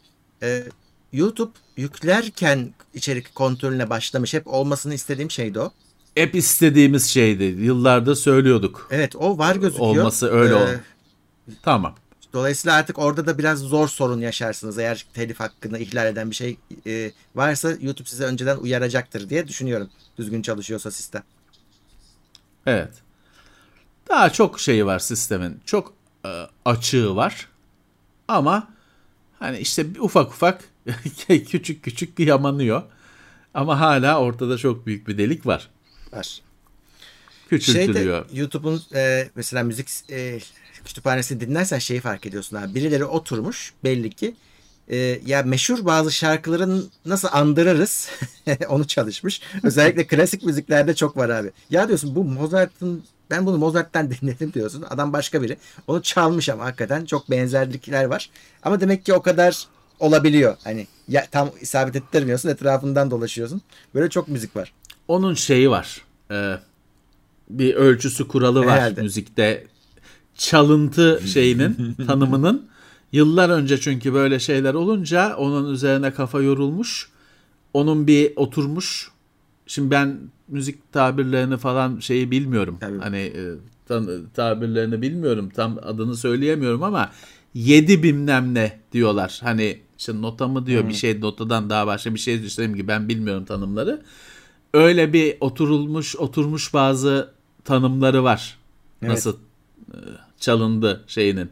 YouTube 1.14 1.52
yüklerken 1.78 2.74
içerik 2.94 3.36
kontrolüne 3.36 3.90
başlamış. 3.90 4.34
Hep 4.34 4.48
olmasını 4.48 4.94
istediğim 4.94 5.32
şeydi 5.32 5.60
o. 5.60 5.72
Hep 6.16 6.36
istediğimiz 6.36 7.06
şeydi. 7.10 7.44
Yıllardır 7.44 8.16
söylüyorduk. 8.16 8.88
Evet 8.92 9.16
o 9.16 9.38
var 9.38 9.56
gözüküyor. 9.56 9.90
Olması 9.90 10.32
öyle 10.32 10.54
Ee, 10.54 10.56
ol. 10.58 10.68
Tamam. 11.64 11.96
Dolayısıyla 12.34 12.76
artık 12.78 13.00
orada 13.00 13.26
da 13.28 13.38
biraz 13.38 13.60
zor 13.60 13.88
sorun 13.88 14.22
yaşarsınız. 14.22 14.78
Eğer 14.80 15.06
telif 15.14 15.40
hakkını 15.40 15.80
ihlal 15.80 16.08
eden 16.08 16.30
bir 16.30 16.36
şey 16.36 16.58
e, 16.88 17.12
varsa 17.36 17.72
YouTube 17.82 18.10
size 18.10 18.24
önceden 18.24 18.58
uyaracaktır 18.58 19.30
diye 19.30 19.48
düşünüyorum. 19.48 19.90
Düzgün 20.18 20.42
çalışıyorsa 20.42 20.92
sistem. 20.92 21.24
Evet. 22.66 22.90
Daha 24.10 24.30
çok 24.30 24.60
şeyi 24.60 24.86
var 24.86 25.00
sistemin. 25.00 25.60
Çok 25.66 25.94
e, 26.26 26.30
açığı 26.66 27.16
var. 27.16 27.48
Ama 28.28 28.68
hani 29.40 29.58
işte 29.60 29.86
ufak 30.00 30.28
ufak 30.32 30.64
küçük 31.28 31.84
küçük 31.84 32.18
bir 32.18 32.28
yamanıyor. 32.28 32.84
Ama 33.54 33.80
hala 33.80 34.20
ortada 34.20 34.58
çok 34.58 34.86
büyük 34.86 35.08
bir 35.08 35.18
delik 35.18 35.46
var. 35.46 35.70
Var. 36.12 36.42
Küçültülüyor. 37.50 38.26
Şeyde 38.26 38.40
YouTube'un 38.40 38.82
e, 38.96 39.30
mesela 39.36 39.64
müzik 39.64 39.90
e, 40.12 40.40
kütüphanesini 40.86 41.40
dinlersen 41.40 41.80
şeyi 41.80 42.00
fark 42.00 42.26
ediyorsun 42.26 42.58
abi. 42.58 42.76
Birileri 42.76 43.06
oturmuş 43.06 43.74
belli 43.84 44.10
ki 44.10 44.36
e, 44.90 44.98
ya 45.26 45.44
meşhur 45.44 45.86
bazı 45.86 46.12
şarkıların 46.12 46.90
nasıl 47.06 47.28
andırırız 47.32 48.10
onu 48.70 48.88
çalışmış. 48.88 49.42
Özellikle 49.64 50.08
klasik 50.08 50.44
müziklerde 50.44 50.96
çok 50.96 51.18
var 51.18 51.30
abi. 51.30 51.52
Ya 51.70 51.88
diyorsun 51.88 52.16
bu 52.16 52.24
Mozart'ın 52.24 53.04
ben 53.30 53.46
bunu 53.46 53.58
Mozart'tan 53.58 54.12
dinledim 54.12 54.54
diyorsun. 54.54 54.86
Adam 54.90 55.14
başka 55.14 55.42
biri. 55.42 55.58
Onu 55.88 56.02
çalmış 56.02 56.50
ama 56.50 56.66
hakikaten 56.66 57.06
çok 57.06 57.32
benzerlikler 57.32 58.06
var. 58.06 58.30
Ama 58.64 58.82
demek 58.82 59.06
ki 59.06 59.14
o 59.14 59.22
kadar 59.22 59.68
olabiliyor. 60.00 60.56
Hani 60.64 60.88
ya 61.08 61.26
tam 61.32 61.50
isabet 61.62 61.96
ettirmiyorsun 61.96 62.50
etrafından 62.50 63.12
dolaşıyorsun. 63.12 63.62
Böyle 63.96 64.10
çok 64.10 64.28
müzik 64.28 64.56
var. 64.56 64.74
Onun 65.08 65.34
şeyi 65.34 65.70
var. 65.70 66.02
E, 66.32 66.56
bir 67.50 67.74
ölçüsü 67.76 68.28
kuralı 68.28 68.60
var 68.66 68.70
Herhalde. 68.80 69.02
müzikte. 69.02 69.68
Çalıntı 70.36 71.22
şeyinin 71.34 71.94
tanımının. 72.08 72.70
Yıllar 73.12 73.50
önce 73.50 73.80
çünkü 73.80 74.14
böyle 74.14 74.40
şeyler 74.40 74.74
olunca 74.74 75.36
onun 75.36 75.74
üzerine 75.74 76.14
kafa 76.14 76.42
yorulmuş. 76.42 77.10
Onun 77.74 78.08
bir 78.08 78.34
oturmuş. 78.36 79.12
Şimdi 79.68 79.92
ben 79.92 80.20
müzik 80.48 80.94
tabirlerini 80.94 81.58
falan 81.58 82.00
şeyi 82.00 82.32
bilmiyorum. 82.32 82.78
Tabii. 82.80 82.98
Hani 83.00 83.18
e, 83.18 83.44
tan- 83.88 84.26
tabirlerini 84.34 85.02
bilmiyorum. 85.02 85.50
Tam 85.56 85.78
adını 85.84 86.18
söyleyemiyorum 86.18 86.84
ama 86.84 87.12
yedi 87.54 88.04
bilmem 88.04 88.54
ne 88.54 88.80
diyorlar. 88.92 89.40
Hani 89.44 89.80
işte 90.00 90.22
nota 90.22 90.48
mı 90.48 90.66
diyor 90.66 90.90
bir 90.90 90.94
şey 90.94 91.22
notadan 91.22 91.70
daha 91.70 91.88
başka 91.88 92.14
bir 92.14 92.20
şey 92.20 92.44
düşüneyim 92.44 92.76
ki 92.76 92.88
ben 92.88 93.10
bilmiyorum 93.10 93.46
tanımları. 93.46 94.02
Öyle 94.74 95.14
bir 95.14 95.38
oturulmuş 95.40 96.16
oturmuş 96.16 96.74
bazı 96.74 97.34
tanımları 97.64 98.24
var. 98.24 98.58
Evet. 99.02 99.12
Nasıl 99.12 99.38
e, 99.92 99.98
çalındı 100.40 101.04
şeyinin. 101.08 101.50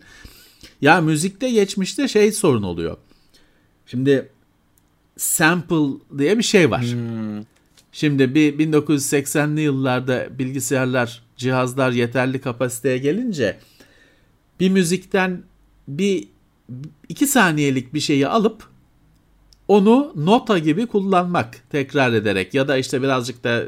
Ya 0.81 1.01
müzikte 1.01 1.51
geçmişte 1.51 2.07
şey 2.07 2.31
sorun 2.31 2.63
oluyor. 2.63 2.97
Şimdi 3.85 4.29
sample 5.17 6.17
diye 6.17 6.37
bir 6.37 6.43
şey 6.43 6.71
var. 6.71 6.85
Şimdi 7.91 8.35
bir 8.35 8.59
1980'li 8.59 9.61
yıllarda 9.61 10.27
bilgisayarlar, 10.39 11.23
cihazlar 11.37 11.91
yeterli 11.91 12.41
kapasiteye 12.41 12.97
gelince 12.97 13.59
bir 14.59 14.69
müzikten 14.69 15.43
bir 15.87 16.27
iki 17.09 17.27
saniyelik 17.27 17.93
bir 17.93 17.99
şeyi 17.99 18.27
alıp 18.27 18.69
onu 19.67 20.13
nota 20.15 20.57
gibi 20.57 20.87
kullanmak 20.87 21.69
tekrar 21.69 22.13
ederek 22.13 22.53
ya 22.53 22.67
da 22.67 22.77
işte 22.77 23.01
birazcık 23.01 23.43
da 23.43 23.63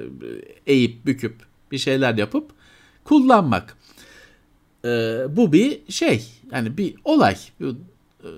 eğip 0.68 1.06
büküp 1.06 1.36
bir 1.72 1.78
şeyler 1.78 2.18
yapıp 2.18 2.52
kullanmak. 3.04 3.78
Ee, 4.86 5.26
bu 5.30 5.54
bir 5.54 5.80
şey 5.90 6.26
yani 6.52 6.78
bir 6.78 6.96
olay 7.04 7.36
Bu, 7.60 7.66
e, 8.24 8.30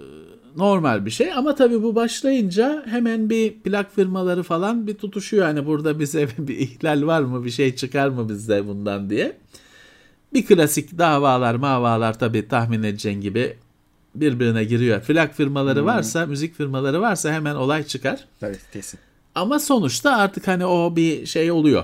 normal 0.58 1.06
bir 1.06 1.12
şey 1.12 1.34
ama 1.34 1.56
tabii 1.56 1.84
bu 1.84 1.96
başlayınca 1.96 2.86
hemen 2.88 3.30
bir 3.30 3.54
plak 3.54 3.96
firmaları 3.96 4.44
falan 4.44 4.88
bir 4.88 4.94
tutuşuyor 4.96 5.48
yani 5.48 5.66
burada 5.66 6.00
bize 6.00 6.28
bir 6.38 6.58
ihlal 6.58 7.08
var 7.08 7.22
mı 7.22 7.46
bir 7.46 7.52
şey 7.52 7.76
çıkar 7.76 8.10
mı 8.10 8.30
bizde 8.30 8.68
bundan 8.68 9.10
diye. 9.10 9.38
Bir 10.34 10.46
klasik 10.46 10.98
davalar 10.98 11.56
mavalar 11.56 12.20
tabii 12.20 12.48
tahmin 12.48 12.84
edeceğin 12.84 13.22
gibi 13.22 13.58
birbirine 14.16 14.64
giriyor. 14.64 15.02
Plak 15.02 15.36
firmaları 15.36 15.86
varsa 15.86 16.26
müzik 16.26 16.56
firmaları 16.56 17.02
varsa 17.02 17.34
hemen 17.34 17.56
olay 17.56 17.84
çıkar. 17.84 18.26
Tabii 18.40 18.58
kesin. 18.74 19.00
Ama 19.36 19.60
sonuçta 19.60 20.18
artık 20.18 20.48
hani 20.48 20.66
o 20.66 20.96
bir 20.96 21.26
şey 21.26 21.52
oluyor. 21.52 21.84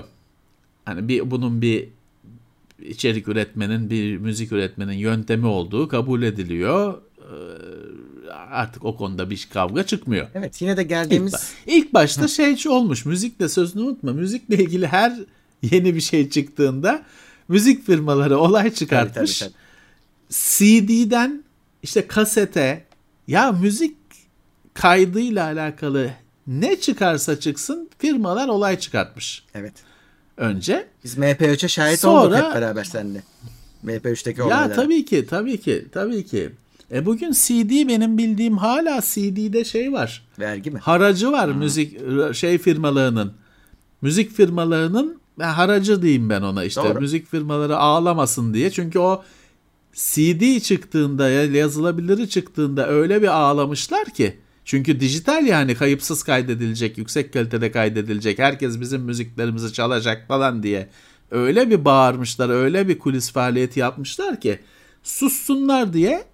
Hani 0.84 1.08
bir 1.08 1.30
bunun 1.30 1.62
bir 1.62 1.88
içerik 2.86 3.28
üretmenin, 3.28 3.90
bir 3.90 4.16
müzik 4.18 4.52
üretmenin 4.52 4.92
yöntemi 4.92 5.46
olduğu 5.46 5.88
kabul 5.88 6.22
ediliyor. 6.22 6.94
Ee, 7.18 7.28
Artık 8.50 8.84
o 8.84 8.96
konuda 8.96 9.30
bir 9.30 9.48
kavga 9.52 9.82
çıkmıyor. 9.86 10.26
Evet 10.34 10.62
yine 10.62 10.76
de 10.76 10.82
İlk, 10.82 10.88
geldiğimiz 10.88 11.34
ba- 11.34 11.52
ilk 11.66 11.94
başta 11.94 12.28
şey 12.28 12.56
olmuş. 12.68 13.04
Müzikle 13.06 13.48
sözünü 13.48 13.82
unutma. 13.82 14.12
Müzikle 14.12 14.56
ilgili 14.56 14.86
her 14.86 15.12
yeni 15.62 15.94
bir 15.94 16.00
şey 16.00 16.30
çıktığında 16.30 17.02
müzik 17.48 17.86
firmaları 17.86 18.38
olay 18.38 18.64
Tabii, 18.64 18.74
çıkartmış. 18.74 19.38
tabii, 19.38 19.50
tabii. 19.50 19.58
CD'den 20.30 21.44
işte 21.82 22.06
kasete 22.06 22.84
ya 23.26 23.52
müzik 23.52 23.96
kaydıyla 24.74 25.44
alakalı 25.44 26.10
ne 26.46 26.80
çıkarsa 26.80 27.40
çıksın 27.40 27.90
firmalar 27.98 28.48
olay 28.48 28.78
çıkartmış 28.78 29.44
Evet. 29.54 29.72
önce. 30.36 30.86
Biz 31.04 31.18
MP3'e 31.18 31.68
şahit 31.68 32.00
Sonra- 32.00 32.20
olduk 32.26 32.36
hep 32.36 32.54
beraber 32.54 32.84
seninle. 32.84 33.22
MP3'teki 33.84 34.40
Ya 34.40 34.46
olaylara. 34.46 34.74
tabii 34.74 35.04
ki 35.04 35.26
tabii 35.30 35.60
ki 35.60 35.86
tabii 35.92 36.26
ki. 36.26 36.50
E 36.92 37.06
bugün 37.06 37.32
CD 37.32 37.88
benim 37.88 38.18
bildiğim 38.18 38.58
hala 38.58 39.00
CD'de 39.00 39.64
şey 39.64 39.92
var. 39.92 40.26
Vergi 40.38 40.70
mi? 40.70 40.78
Haracı 40.78 41.32
var 41.32 41.48
müzik 41.48 41.98
şey 42.34 42.58
firmalarının. 42.58 43.32
Müzik 44.02 44.32
firmalarının 44.36 45.20
haracı 45.40 46.02
diyeyim 46.02 46.30
ben 46.30 46.42
ona 46.42 46.64
işte. 46.64 46.82
Doğru. 46.82 47.00
Müzik 47.00 47.26
firmaları 47.30 47.76
ağlamasın 47.76 48.54
diye. 48.54 48.70
Çünkü 48.70 48.98
o 48.98 49.22
CD 49.98 50.60
çıktığında 50.60 51.28
ya 51.28 51.44
yazılabiliri 51.44 52.28
çıktığında 52.28 52.88
öyle 52.88 53.22
bir 53.22 53.28
ağlamışlar 53.28 54.04
ki. 54.04 54.38
Çünkü 54.64 55.00
dijital 55.00 55.46
yani 55.46 55.74
kayıpsız 55.74 56.22
kaydedilecek, 56.22 56.98
yüksek 56.98 57.32
kalitede 57.32 57.72
kaydedilecek, 57.72 58.38
herkes 58.38 58.80
bizim 58.80 59.00
müziklerimizi 59.02 59.72
çalacak 59.72 60.28
falan 60.28 60.62
diye. 60.62 60.88
Öyle 61.30 61.70
bir 61.70 61.84
bağırmışlar, 61.84 62.48
öyle 62.48 62.88
bir 62.88 62.98
kulis 62.98 63.32
faaliyeti 63.32 63.80
yapmışlar 63.80 64.40
ki 64.40 64.58
sussunlar 65.02 65.92
diye 65.92 66.24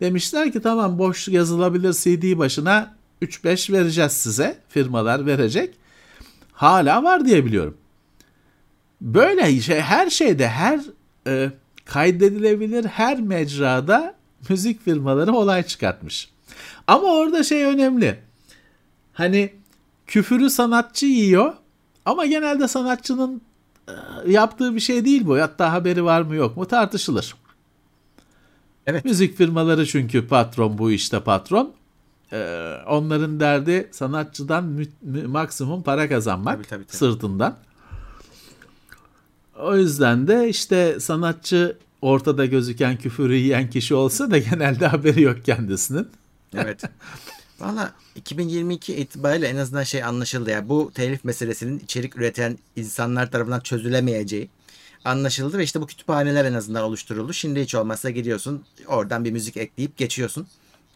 demişler 0.00 0.52
ki 0.52 0.60
tamam 0.60 0.98
boş 0.98 1.28
yazılabilir 1.28 1.92
CD 1.92 2.38
başına 2.38 2.96
3-5 3.22 3.72
vereceğiz 3.72 4.12
size. 4.12 4.58
Firmalar 4.68 5.26
verecek. 5.26 5.74
Hala 6.52 7.04
var 7.04 7.26
diye 7.26 7.44
biliyorum. 7.44 7.76
Böyle 9.00 9.60
şey 9.60 9.80
her 9.80 10.10
şeyde 10.10 10.48
her 10.48 10.80
e, 11.26 11.50
kaydedilebilir 11.86 12.84
her 12.84 13.20
mecrada 13.20 14.14
müzik 14.48 14.84
firmaları 14.84 15.32
olay 15.32 15.62
çıkartmış. 15.62 16.30
Ama 16.86 17.06
orada 17.12 17.42
şey 17.44 17.64
önemli. 17.64 18.18
Hani 19.12 19.52
küfürü 20.06 20.50
sanatçı 20.50 21.06
yiyor 21.06 21.52
ama 22.04 22.26
genelde 22.26 22.68
sanatçının 22.68 23.42
e, 23.88 23.92
yaptığı 24.30 24.74
bir 24.74 24.80
şey 24.80 25.04
değil 25.04 25.26
bu. 25.26 25.38
Hatta 25.40 25.72
haberi 25.72 26.04
var 26.04 26.22
mı 26.22 26.34
yok 26.34 26.56
mu 26.56 26.66
tartışılır. 26.66 27.34
Evet. 28.86 29.04
Müzik 29.04 29.36
firmaları 29.36 29.86
çünkü 29.86 30.28
patron 30.28 30.78
bu 30.78 30.90
işte 30.90 31.20
patron. 31.20 31.72
Ee, 32.32 32.72
onların 32.88 33.40
derdi 33.40 33.88
sanatçıdan 33.92 34.64
mü- 34.64 34.86
mü- 35.02 35.26
maksimum 35.26 35.82
para 35.82 36.08
kazanmak 36.08 36.54
Tabii, 36.56 36.66
tabii, 36.66 36.84
tabii. 36.84 36.96
sırtından. 36.96 37.56
O 39.58 39.76
yüzden 39.76 40.28
de 40.28 40.48
işte 40.48 41.00
sanatçı 41.00 41.78
ortada 42.02 42.46
gözüken 42.46 42.96
küfürü 42.96 43.34
yiyen 43.34 43.70
kişi 43.70 43.94
olsa 43.94 44.30
da 44.30 44.38
genelde 44.38 44.86
haberi 44.86 45.22
yok 45.22 45.44
kendisinin. 45.44 46.08
Evet. 46.54 46.82
Valla 47.60 47.92
2022 48.14 48.96
itibariyle 48.96 49.48
en 49.48 49.56
azından 49.56 49.82
şey 49.82 50.04
anlaşıldı 50.04 50.50
ya. 50.50 50.68
Bu 50.68 50.90
telif 50.94 51.24
meselesinin 51.24 51.78
içerik 51.78 52.16
üreten 52.16 52.58
insanlar 52.76 53.30
tarafından 53.30 53.60
çözülemeyeceği 53.60 54.48
anlaşıldı 55.04 55.58
ve 55.58 55.64
işte 55.64 55.80
bu 55.80 55.86
kütüphaneler 55.86 56.44
en 56.44 56.54
azından 56.54 56.82
oluşturuldu. 56.82 57.32
Şimdi 57.32 57.62
hiç 57.62 57.74
olmazsa 57.74 58.10
gidiyorsun 58.10 58.64
oradan 58.86 59.24
bir 59.24 59.30
müzik 59.30 59.56
ekleyip 59.56 59.96
geçiyorsun. 59.96 60.46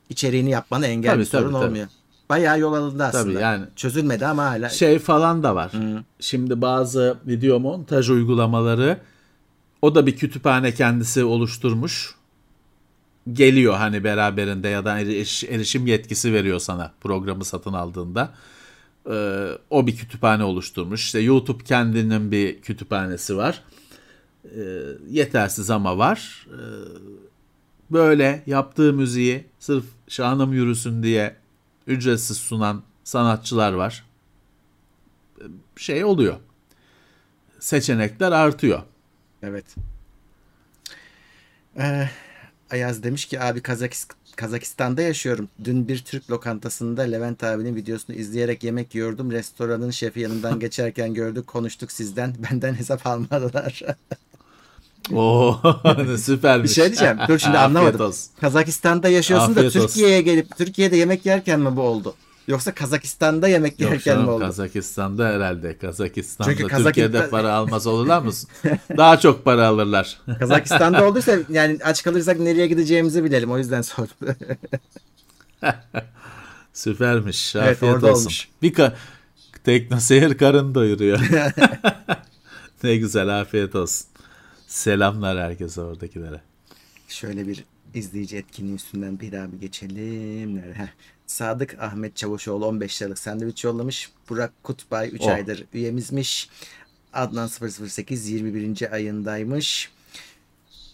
İçeriğini 0.08 0.50
yapmana 0.50 0.86
engel 0.86 1.10
Tabii, 1.10 1.20
bir 1.20 1.26
sorun 1.26 1.52
tabii, 1.52 1.64
olmuyor. 1.64 1.88
Bayağı 2.30 2.60
yol 2.60 2.72
alındı 2.74 3.04
aslında. 3.04 3.24
Tabii 3.24 3.42
yani 3.42 3.64
Çözülmedi 3.76 4.26
ama 4.26 4.44
hala. 4.44 4.68
şey 4.68 4.98
falan 4.98 5.42
da 5.42 5.54
var. 5.54 5.72
Hı. 5.72 6.02
Şimdi 6.20 6.60
bazı 6.60 7.16
video 7.26 7.60
montaj 7.60 8.10
uygulamaları 8.10 8.98
o 9.82 9.94
da 9.94 10.06
bir 10.06 10.16
kütüphane 10.16 10.74
kendisi 10.74 11.24
oluşturmuş. 11.24 12.14
Geliyor 13.32 13.74
hani 13.74 14.04
beraberinde 14.04 14.68
ya 14.68 14.84
da 14.84 15.00
eriş- 15.00 15.44
erişim 15.54 15.86
yetkisi 15.86 16.32
veriyor 16.32 16.58
sana 16.60 16.92
programı 17.00 17.44
satın 17.44 17.72
aldığında. 17.72 18.32
Ee, 19.10 19.48
o 19.70 19.86
bir 19.86 19.96
kütüphane 19.96 20.44
oluşturmuş. 20.44 21.04
İşte 21.04 21.18
YouTube 21.20 21.64
kendinin 21.64 22.32
bir 22.32 22.60
kütüphanesi 22.60 23.36
var. 23.36 23.62
Ee, 24.44 24.50
yetersiz 25.10 25.70
ama 25.70 25.98
var. 25.98 26.46
Ee, 26.50 26.56
böyle 27.90 28.42
yaptığı 28.46 28.92
müziği 28.92 29.44
sırf 29.58 29.84
şanım 30.08 30.52
yürüsün 30.52 31.02
diye 31.02 31.36
ücretsiz 31.86 32.36
sunan 32.36 32.82
sanatçılar 33.04 33.72
var. 33.72 34.04
Şey 35.76 36.04
oluyor. 36.04 36.36
Seçenekler 37.60 38.32
artıyor. 38.32 38.82
Evet. 39.42 39.64
Ee, 41.78 42.08
Ayaz 42.70 43.02
demiş 43.02 43.24
ki 43.24 43.40
abi 43.40 43.58
Kazakis- 43.60 44.08
Kazakistan'da 44.36 45.02
yaşıyorum. 45.02 45.48
Dün 45.64 45.88
bir 45.88 45.98
Türk 45.98 46.30
lokantasında 46.30 47.02
Levent 47.02 47.44
abinin 47.44 47.76
videosunu 47.76 48.16
izleyerek 48.16 48.64
yemek 48.64 48.94
yiyordum. 48.94 49.30
Restoranın 49.30 49.90
şefi 49.90 50.20
yanından 50.20 50.60
geçerken 50.60 51.14
gördük 51.14 51.46
konuştuk 51.46 51.92
sizden. 51.92 52.34
Benden 52.50 52.74
hesap 52.74 53.06
almadılar. 53.06 53.82
Oo 55.14 55.56
bir 56.08 56.16
süpermiş. 56.18 56.72
şey 56.72 56.84
diyeceğim. 56.86 57.18
Dur 57.28 57.38
şimdi 57.38 57.58
anlamadım. 57.58 58.00
olsun. 58.06 58.30
Kazakistan'da 58.40 59.08
yaşıyorsun 59.08 59.52
Afiyet 59.52 59.74
da. 59.74 59.80
Türkiye'ye 59.80 60.22
gelip 60.22 60.56
Türkiye'de 60.56 60.96
yemek 60.96 61.26
yerken 61.26 61.60
mi 61.60 61.76
bu 61.76 61.80
oldu? 61.82 62.14
Yoksa 62.48 62.74
Kazakistan'da 62.74 63.48
yemek 63.48 63.80
Yok 63.80 63.90
yerken 63.92 64.14
mi 64.18 64.20
canım 64.22 64.28
oldu? 64.34 64.44
Kazakistan'da 64.44 65.28
herhalde. 65.28 65.78
Kazakistan'da 65.78 66.50
Çünkü 66.50 66.62
Kazakistan- 66.62 66.84
Türkiye'de 66.84 67.28
para 67.30 67.52
almaz 67.54 67.86
olurlar 67.86 68.22
mısın? 68.22 68.50
Daha 68.96 69.18
çok 69.20 69.44
para 69.44 69.66
alırlar. 69.66 70.18
Kazakistan'da 70.38 71.04
olduysa 71.08 71.36
yani 71.48 71.78
aç 71.84 72.02
kalırsak 72.02 72.40
nereye 72.40 72.66
gideceğimizi 72.66 73.24
bilelim. 73.24 73.50
O 73.50 73.58
yüzden 73.58 73.82
sordum. 73.82 74.36
Süpermiş. 76.72 77.56
Evet, 77.56 77.68
Afiyet 77.76 77.94
orada 77.94 78.06
olsun. 78.10 78.20
olmuş. 78.20 78.48
Bir 78.62 78.74
ka- 78.74 78.92
teknoseyir 79.64 80.38
karın 80.38 80.74
doyuruyor. 80.74 81.20
ne 82.82 82.96
güzel 82.96 83.40
afiyet 83.40 83.74
olsun. 83.74 84.06
Selamlar 84.70 85.38
herkese 85.38 85.80
oradakilere. 85.80 86.40
Şöyle 87.08 87.46
bir 87.48 87.64
izleyici 87.94 88.36
etkinliği 88.36 88.74
üstünden 88.74 89.20
bir 89.20 89.32
daha 89.32 89.52
bir 89.52 89.60
geçelim. 89.60 90.58
Heh. 90.74 90.86
Sadık 91.26 91.76
Ahmet 91.80 92.16
Çavuşoğlu 92.16 92.66
15 92.66 93.02
liralık 93.02 93.18
sandviç 93.18 93.64
yollamış. 93.64 94.10
Burak 94.28 94.52
Kutbay 94.62 95.08
3 95.12 95.20
Oh. 95.22 95.28
aydır 95.28 95.64
üyemizmiş. 95.74 96.48
Adnan 97.12 97.46
008 97.46 98.28
21. 98.28 98.94
ayındaymış. 98.94 99.90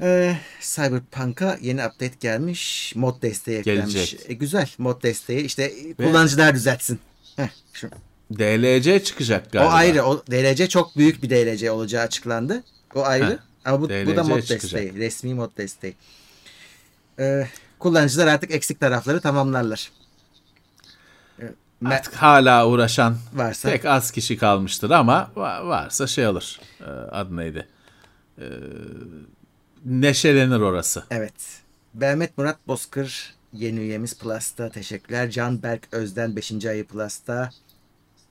Ee, 0.01 0.37
Cyberpunk'a 0.61 1.59
yeni 1.63 1.81
update 1.87 2.15
gelmiş. 2.21 2.93
Mod 2.97 3.23
desteği 3.23 3.59
eklenmiş. 3.59 3.95
Gelecek. 3.95 4.31
E, 4.31 4.35
güzel 4.35 4.69
mod 4.79 5.03
desteği. 5.03 5.41
İşte 5.41 5.73
kullanıcılar 5.97 6.55
düzeltsin. 6.55 6.99
Heh, 7.37 7.49
şu. 7.73 7.91
DLC 8.39 9.05
çıkacak 9.05 9.53
galiba. 9.53 9.69
O 9.69 9.73
ayrı. 9.73 10.03
O 10.03 10.23
DLC 10.31 10.69
çok 10.69 10.97
büyük 10.97 11.23
bir 11.23 11.31
DLC 11.31 11.71
olacağı 11.71 12.03
açıklandı. 12.03 12.65
O 12.95 13.03
ayrı. 13.03 13.31
Heh, 13.31 13.39
Ama 13.67 13.81
bu, 13.81 13.85
bu 13.85 14.17
da 14.17 14.25
mod 14.25 14.41
çıkacak. 14.41 14.63
desteği. 14.63 14.95
Resmi 14.95 15.35
mod 15.35 15.57
desteği. 15.57 15.95
Ee, 17.19 17.47
kullanıcılar 17.79 18.27
artık 18.27 18.51
eksik 18.51 18.81
tarafları 18.81 19.21
tamamlarlar. 19.21 19.91
Ee, 21.41 21.45
Artık 21.87 22.15
hala 22.15 22.69
uğraşan 22.69 23.19
varsa 23.35 23.71
pek 23.71 23.85
az 23.85 24.11
kişi 24.11 24.37
kalmıştır 24.39 24.91
ama 24.91 25.31
va- 25.37 25.67
varsa 25.69 26.07
şey 26.07 26.27
olur. 26.27 26.57
Ee, 26.81 26.85
adı 26.91 27.37
neydi? 27.37 27.69
Ee, 28.39 28.45
neşelenir 29.85 30.61
orası. 30.61 31.05
evet. 31.11 31.33
Mehmet 31.95 32.39
Murat 32.39 32.57
Bozkır 32.67 33.35
yeni 33.53 33.81
üyemiz 33.81 34.19
Plus'ta. 34.19 34.69
Teşekkürler. 34.71 35.31
Can 35.31 35.63
Berk 35.63 35.89
Özden 35.93 36.37
5. 36.37 36.65
ayı 36.67 36.87
Plus'ta. 36.87 37.51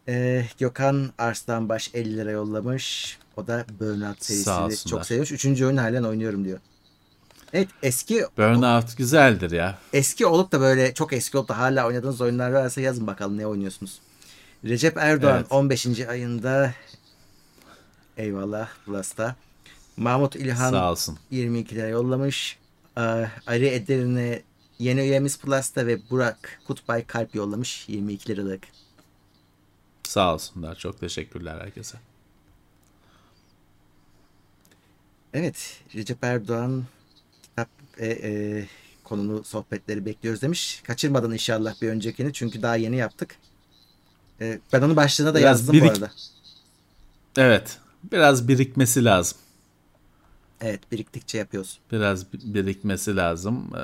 Ee, 0.08 0.46
Gökhan 0.60 1.12
Arslanbaş 1.18 1.90
50 1.94 2.18
lira 2.18 2.32
yollamış. 2.32 3.18
O 3.38 3.48
da 3.48 3.66
Burnout 3.80 4.24
serisini 4.26 4.90
çok 4.90 5.06
seviyormuş. 5.06 5.32
Üçüncü 5.32 5.66
oyun 5.66 5.78
halen 5.78 6.04
oynuyorum 6.04 6.46
diyor. 6.46 6.60
Evet 7.54 7.68
eski 7.84 8.26
Burnout 8.38 8.98
güzeldir 8.98 9.52
ya. 9.52 9.78
eski 9.94 10.26
olup 10.26 10.52
da 10.52 10.60
böyle 10.62 10.94
çok 10.94 11.14
eski 11.14 11.38
olup 11.38 11.50
da 11.50 11.58
hala 11.58 11.88
oynadığınız 11.88 12.22
oyunlar 12.22 12.52
varsa 12.52 12.82
yazın 12.82 13.08
bakalım 13.08 13.38
ne 13.38 13.48
oynuyorsunuz. 13.48 14.00
Recep 14.64 14.98
Erdoğan 14.98 15.38
Evet. 15.38 15.52
15. 15.52 16.00
ayında 16.00 16.74
eyvallah 18.18 18.70
Plus'ta. 18.86 19.36
Mahmut 19.98 20.36
İlhan 20.36 20.72
Sağ 20.72 20.92
olsun. 20.92 21.20
22 21.32 21.76
lira 21.76 21.88
yollamış. 21.88 22.58
Ee, 22.98 23.02
Ali 23.48 23.68
Eder'ine 23.68 24.42
yeni 24.80 25.02
üyemiz 25.02 25.40
Plus'ta 25.40 25.88
ve 25.88 26.10
Burak 26.10 26.60
Kutbay 26.68 27.06
Kalp 27.06 27.36
yollamış 27.36 27.90
22 27.90 28.30
liralık. 28.30 28.64
Sağ 30.04 30.34
olsunlar. 30.34 30.76
Çok 30.76 31.00
teşekkürler 31.00 31.60
herkese. 31.62 31.98
Evet 35.36 35.80
Recep 35.96 36.24
Erdoğan 36.24 36.84
kitap 37.44 37.70
e, 37.98 38.08
e, 38.08 38.66
konulu 39.04 39.44
sohbetleri 39.44 40.06
bekliyoruz 40.06 40.42
demiş. 40.42 40.82
Kaçırmadın 40.88 41.32
inşallah 41.32 41.82
bir 41.82 41.90
öncekini 41.90 42.34
çünkü 42.34 42.62
daha 42.62 42.76
yeni 42.76 42.96
yaptık. 42.98 43.36
E, 44.42 44.60
ben 44.74 44.82
onu 44.82 44.96
başlığına 44.96 45.34
da 45.34 45.40
Biraz 45.40 45.60
yazdım 45.60 45.76
bu 45.76 45.86
birik- 45.86 45.92
arada. 45.92 46.12
Evet. 47.38 47.78
Biraz 48.12 48.48
birikmesi 48.48 49.06
lazım. 49.06 49.38
Evet 50.62 50.92
biriktikçe 50.92 51.38
yapıyoruz. 51.38 51.80
Biraz 51.92 52.34
bi- 52.34 52.54
birikmesi 52.54 53.16
lazım. 53.16 53.72
Ee, 53.76 53.82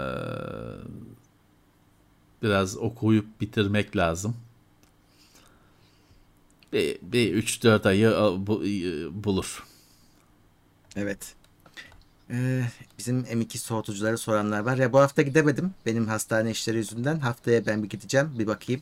biraz 2.44 2.78
okuyup 2.78 3.42
bitirmek 3.42 3.98
lazım. 3.98 4.36
Bir, 6.74 6.98
bir 7.02 7.34
3-4 7.44 7.86
ayı 7.90 8.08
e, 8.08 8.48
bu- 8.48 8.66
e, 8.66 9.24
bulur. 9.24 9.64
Evet. 10.96 11.34
Ee, 12.32 12.64
bizim 12.98 13.20
M2 13.24 13.58
soğutucuları 13.58 14.18
soranlar 14.18 14.60
var. 14.60 14.78
Ya 14.78 14.94
bu 14.94 15.00
hafta 15.00 15.22
gidemedim. 15.22 15.74
Benim 15.86 16.08
hastane 16.08 16.52
işleri 16.52 16.78
yüzünden. 16.78 17.20
Haftaya 17.20 17.66
ben 17.66 17.84
bir 17.84 17.90
gideceğim. 17.90 18.32
Bir 18.40 18.48
bakayım 18.48 18.82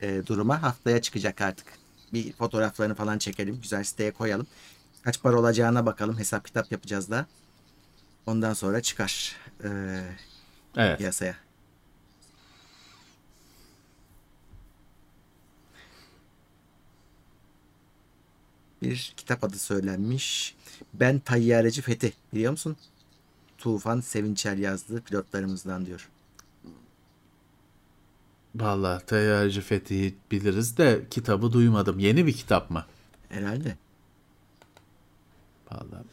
e, 0.00 0.26
duruma. 0.26 0.62
Haftaya 0.62 1.02
çıkacak 1.02 1.40
artık. 1.40 1.66
Bir 2.12 2.32
fotoğraflarını 2.32 2.94
falan 2.94 3.18
çekelim. 3.18 3.60
Güzel 3.62 3.84
siteye 3.84 4.10
koyalım. 4.10 4.46
Kaç 5.02 5.22
para 5.22 5.38
olacağına 5.38 5.86
bakalım. 5.86 6.18
Hesap 6.18 6.44
kitap 6.44 6.72
yapacağız 6.72 7.10
da. 7.10 7.26
Ondan 8.26 8.52
sonra 8.52 8.80
çıkar 8.82 9.36
e, 9.64 9.68
Evet. 10.76 10.98
piyasaya. 10.98 11.43
Bir 18.90 19.14
kitap 19.16 19.44
adı 19.44 19.58
söylenmiş. 19.58 20.54
Ben 20.94 21.18
Tayyareci 21.18 21.82
Fethi. 21.82 22.12
Biliyor 22.34 22.50
musun? 22.50 22.76
Tufan 23.58 24.00
Sevinçer 24.00 24.56
yazdığı 24.56 25.00
pilotlarımızdan 25.00 25.86
diyor. 25.86 26.08
Vallahi 28.54 29.06
Teyyarcı 29.06 29.60
Fethi'yi 29.60 30.14
biliriz 30.30 30.78
de 30.78 31.02
kitabı 31.10 31.52
duymadım. 31.52 31.98
Yeni 31.98 32.26
bir 32.26 32.32
kitap 32.32 32.70
mı? 32.70 32.84
Herhalde. 33.28 33.76
Vallahi. 35.72 36.04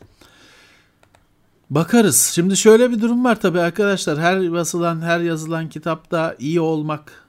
Bakarız. 1.69 2.21
Şimdi 2.21 2.57
şöyle 2.57 2.91
bir 2.91 3.01
durum 3.01 3.23
var 3.23 3.41
tabii 3.41 3.59
arkadaşlar. 3.59 4.19
Her 4.19 4.51
basılan, 4.51 5.01
her 5.01 5.19
yazılan 5.19 5.69
kitapta 5.69 6.35
iyi 6.39 6.61
olmak 6.61 7.25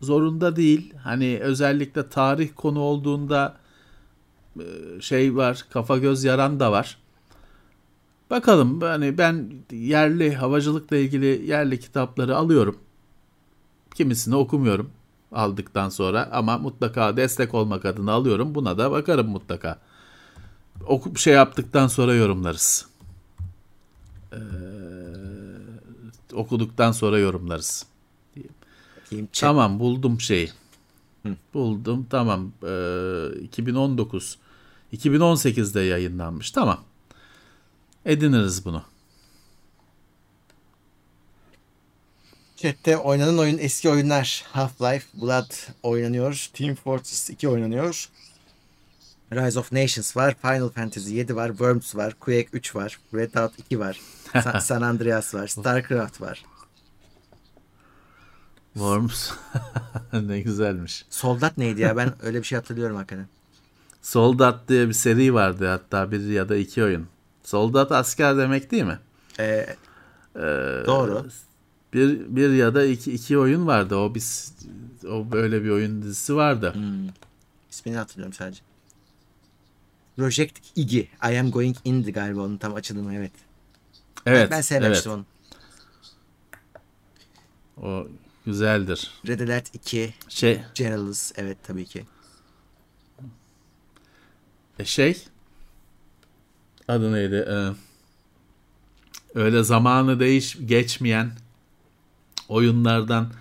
zorunda 0.00 0.56
değil. 0.56 0.94
Hani 1.02 1.38
özellikle 1.42 2.08
tarih 2.08 2.50
konu 2.56 2.80
olduğunda 2.80 3.56
şey 5.00 5.36
var, 5.36 5.66
kafa 5.70 5.98
göz 5.98 6.24
yaran 6.24 6.60
da 6.60 6.72
var. 6.72 6.98
Bakalım 8.30 8.80
hani 8.80 9.18
ben 9.18 9.50
yerli 9.72 10.34
havacılıkla 10.34 10.96
ilgili 10.96 11.50
yerli 11.50 11.80
kitapları 11.80 12.36
alıyorum. 12.36 12.78
Kimisini 13.94 14.36
okumuyorum 14.36 14.90
aldıktan 15.32 15.88
sonra 15.88 16.28
ama 16.32 16.58
mutlaka 16.58 17.16
destek 17.16 17.54
olmak 17.54 17.84
adına 17.84 18.12
alıyorum. 18.12 18.54
Buna 18.54 18.78
da 18.78 18.90
bakarım 18.90 19.28
mutlaka. 19.28 19.78
Oku 20.86 21.16
şey 21.16 21.34
yaptıktan 21.34 21.86
sonra 21.86 22.14
yorumlarız. 22.14 22.86
Ee, 24.32 24.38
okuduktan 26.32 26.92
sonra 26.92 27.18
yorumlarız. 27.18 27.86
Tamam 29.32 29.78
buldum 29.78 30.20
şeyi. 30.20 30.50
Buldum 31.54 32.06
tamam. 32.10 32.52
Ee, 32.68 33.26
2019. 33.42 34.38
2018'de 34.92 35.80
yayınlanmış. 35.80 36.50
Tamam. 36.50 36.84
Ediniriz 38.04 38.64
bunu. 38.64 38.82
Chat'te 42.56 42.96
oynanan 42.96 43.38
oyun 43.38 43.58
eski 43.58 43.90
oyunlar. 43.90 44.44
Half-Life, 44.52 45.04
Blood 45.14 45.50
oynanıyor. 45.82 46.48
Team 46.52 46.74
Fortress 46.74 47.30
2 47.30 47.48
oynanıyor. 47.48 48.08
Rise 49.32 49.58
of 49.58 49.72
Nations 49.72 50.16
var. 50.16 50.34
Final 50.42 50.68
Fantasy 50.68 51.14
7 51.14 51.36
var. 51.36 51.48
Worms 51.48 51.96
var. 51.96 52.14
Quake 52.20 52.48
3 52.52 52.74
var. 52.74 52.98
Redout 53.14 53.58
2 53.58 53.78
var. 53.78 54.00
Sa- 54.34 54.60
San 54.66 54.82
Andreas 54.82 55.34
var. 55.34 55.48
StarCraft 55.48 56.20
var. 56.20 56.44
Worms. 58.74 59.30
ne 60.12 60.40
güzelmiş. 60.40 61.04
Soldat 61.10 61.58
neydi 61.58 61.80
ya? 61.80 61.96
Ben 61.96 62.14
öyle 62.22 62.38
bir 62.38 62.44
şey 62.44 62.56
hatırlıyorum 62.56 62.96
hakikaten. 62.96 63.26
Soldat 64.06 64.68
diye 64.68 64.88
bir 64.88 64.92
seri 64.92 65.34
vardı 65.34 65.68
hatta 65.68 66.12
bir 66.12 66.20
ya 66.28 66.48
da 66.48 66.56
iki 66.56 66.84
oyun. 66.84 67.06
Soldat 67.42 67.92
asker 67.92 68.36
demek 68.36 68.70
değil 68.70 68.84
mi? 68.84 68.98
Ee, 69.38 69.76
Ee, 70.36 70.40
Doğru. 70.86 71.26
Bir, 71.92 72.36
bir 72.36 72.50
ya 72.50 72.74
da 72.74 72.84
iki, 72.84 73.12
iki 73.12 73.38
oyun 73.38 73.66
vardı. 73.66 73.96
O 73.96 74.14
biz 74.14 74.54
o 75.08 75.32
böyle 75.32 75.64
bir 75.64 75.70
oyun 75.70 76.02
dizisi 76.02 76.36
vardı. 76.36 76.74
ismini 77.70 77.96
hatırlıyorum 77.96 78.32
sadece. 78.32 78.60
Project 80.16 80.58
Iggy. 80.76 81.00
I 81.00 81.38
am 81.38 81.50
going 81.50 81.76
in'di 81.84 82.12
galiba 82.12 82.40
onun 82.40 82.56
tam 82.56 82.74
açılımı 82.74 83.14
evet. 83.14 83.32
Evet. 84.26 84.50
ben 84.50 84.60
sevmemiştim 84.60 85.12
onu. 85.12 85.24
evet. 87.82 87.86
O 87.86 88.08
güzeldir. 88.46 89.10
Red 89.26 89.40
Alert 89.40 89.74
2. 89.74 90.14
Şey 90.28 90.60
Generals 90.74 91.32
evet 91.36 91.58
tabii 91.66 91.84
ki. 91.84 92.04
E, 94.78 94.84
şey 94.84 95.16
adı 96.88 97.12
neydi? 97.12 97.46
Ee, 97.48 97.68
öyle 99.34 99.62
zamanı 99.62 100.20
değiş 100.20 100.58
geçmeyen 100.66 101.32
oyunlardan 102.48 103.32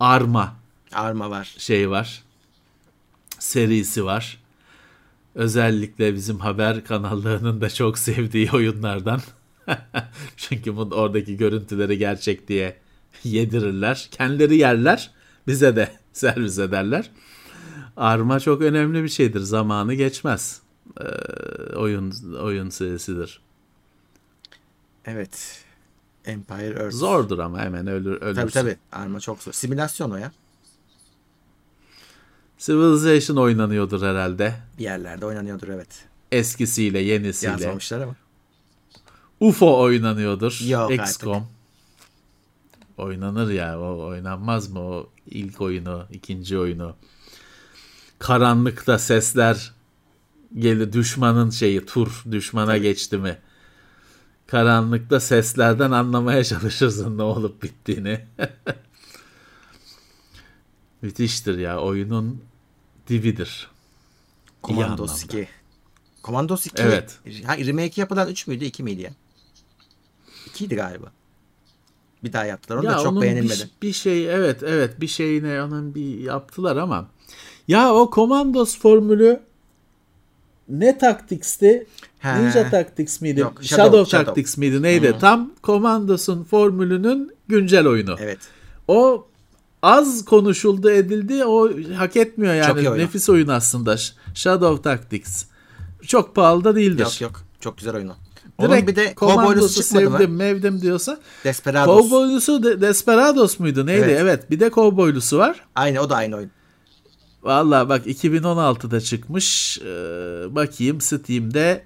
Arma 0.00 0.56
Arma 0.92 1.30
var. 1.30 1.54
şey 1.58 1.90
var. 1.90 2.22
Serisi 3.38 4.04
var. 4.04 4.38
Özellikle 5.34 6.14
bizim 6.14 6.38
haber 6.38 6.84
kanallarının 6.84 7.60
da 7.60 7.70
çok 7.70 7.98
sevdiği 7.98 8.50
oyunlardan. 8.50 9.20
Çünkü 10.36 10.76
bu 10.76 10.80
oradaki 10.80 11.36
görüntüleri 11.36 11.98
gerçek 11.98 12.48
diye 12.48 12.76
yedirirler. 13.24 14.08
Kendileri 14.10 14.56
yerler. 14.56 15.10
Bize 15.46 15.76
de 15.76 15.92
servis 16.12 16.58
ederler. 16.58 17.10
Arma 17.96 18.40
çok 18.40 18.62
önemli 18.62 19.02
bir 19.02 19.08
şeydir. 19.08 19.40
Zamanı 19.40 19.94
geçmez. 19.94 20.63
Ee, 21.00 21.76
oyun 21.76 22.14
oyun 22.40 22.70
serisidir. 22.70 23.40
Evet. 25.04 25.64
Empire 26.24 26.82
Earth. 26.82 26.94
Zordur 26.94 27.38
ama 27.38 27.60
hemen 27.60 27.86
ölür 27.86 28.22
ölürsün. 28.22 28.40
Tabii 28.40 28.52
tabii. 28.52 28.76
Arma 28.92 29.20
çok 29.20 29.42
zor. 29.42 29.52
Simülasyon 29.52 30.10
o 30.10 30.16
ya. 30.16 30.32
Civilization 32.58 33.36
oynanıyordur 33.36 34.02
herhalde. 34.02 34.54
Bir 34.78 34.82
yerlerde 34.84 35.26
oynanıyordur 35.26 35.68
evet. 35.68 36.04
Eskisiyle 36.32 36.98
yenisiyle. 36.98 37.52
Yazmamışlar 37.52 38.00
ama. 38.00 38.14
UFO 39.40 39.80
oynanıyordur. 39.80 40.60
Yok 40.66 40.90
XCOM. 40.94 41.46
Oynanır 42.96 43.50
ya. 43.50 43.80
O 43.80 44.06
oynanmaz 44.06 44.70
mı 44.70 44.80
o 44.80 45.10
ilk 45.26 45.60
oyunu, 45.60 46.06
ikinci 46.10 46.58
oyunu? 46.58 46.96
Karanlıkta 48.18 48.98
sesler 48.98 49.72
gelir 50.58 50.92
düşmanın 50.92 51.50
şeyi 51.50 51.86
tur 51.86 52.24
düşmana 52.30 52.78
geçti 52.78 53.18
mi? 53.18 53.38
Karanlıkta 54.46 55.20
seslerden 55.20 55.90
anlamaya 55.90 56.44
çalışırsın 56.44 57.18
ne 57.18 57.22
olup 57.22 57.62
bittiğini. 57.62 58.26
Müthiştir 61.02 61.58
ya 61.58 61.80
oyunun 61.80 62.42
dibidir. 63.08 63.70
Commandos 64.64 65.10
anlamda. 65.10 65.40
2. 65.40 65.48
Commandos 66.24 66.66
2. 66.66 66.82
Evet. 66.82 67.18
Ha, 67.46 67.58
remake 67.58 68.00
yapılan 68.00 68.28
3 68.28 68.46
müydü 68.46 68.64
2 68.64 68.82
miydi 68.82 69.02
ya? 69.02 69.10
2'ydi 70.54 70.74
galiba. 70.74 71.12
Bir 72.24 72.32
daha 72.32 72.44
yaptılar. 72.44 72.78
Onu 72.78 72.86
da 72.86 72.98
çok 72.98 73.22
beğenilmedi. 73.22 73.70
Bir, 73.82 73.88
bir 73.88 73.92
şey 73.92 74.34
evet 74.34 74.62
evet 74.62 75.00
bir 75.00 75.06
şeyine 75.06 75.62
onun 75.62 75.94
bir 75.94 76.18
yaptılar 76.18 76.76
ama 76.76 77.08
ya 77.68 77.94
o 77.94 78.10
Commandos 78.14 78.78
formülü 78.78 79.40
ne 80.68 80.98
Tactics'ti? 80.98 81.86
He. 82.18 82.42
Ninja 82.42 82.70
Tactics 82.70 83.20
miydi? 83.20 83.40
Yok, 83.40 83.52
Shadow, 83.62 83.98
Shadow- 83.98 84.10
Shadow. 84.10 84.24
Tactics 84.24 84.56
miydi? 84.56 84.82
Neydi? 84.82 85.14
Tam 85.20 85.50
Commandos'un 85.64 86.44
formülünün 86.44 87.32
güncel 87.48 87.86
oyunu. 87.86 88.16
Evet. 88.20 88.38
O 88.88 89.26
az 89.82 90.24
konuşuldu 90.24 90.90
edildi. 90.90 91.44
O 91.44 91.70
hak 91.96 92.16
etmiyor 92.16 92.64
Çok 92.66 92.76
yani. 92.76 92.90
oyun. 92.90 93.02
Nefis 93.04 93.28
oyun 93.28 93.48
aslında. 93.48 93.96
Shadow 94.34 94.82
Tactics. 94.90 95.44
Çok 96.06 96.34
pahalı 96.34 96.64
da 96.64 96.76
değildir. 96.76 97.02
Yok 97.04 97.20
yok. 97.20 97.32
Çok 97.60 97.78
güzel 97.78 97.94
oyun 97.96 98.08
o. 98.08 98.12
Onun 98.58 98.70
Direkt 98.70 98.88
bir 98.88 98.96
de 98.96 99.14
Commandos'u 99.16 99.82
çıkmadı 99.82 100.10
mı? 100.10 100.18
sevdim, 100.18 100.36
mevdim 100.36 100.80
diyorsa. 100.82 101.18
Desperados. 101.44 102.00
Cowboylusu 102.00 102.62
de- 102.62 102.80
Desperados 102.80 103.58
muydu? 103.58 103.86
Neydi? 103.86 104.02
Evet. 104.04 104.18
Evet. 104.20 104.50
Bir 104.50 104.60
de 104.60 104.70
Cowboylusu 104.70 105.38
var. 105.38 105.64
Aynı 105.74 106.00
o 106.00 106.10
da 106.10 106.16
aynı 106.16 106.36
oyun. 106.36 106.50
Valla 107.44 107.88
bak 107.88 108.06
2016'da 108.06 109.00
çıkmış. 109.00 109.78
Ee, 109.78 109.84
bakayım 110.54 111.00
Steam'de 111.00 111.84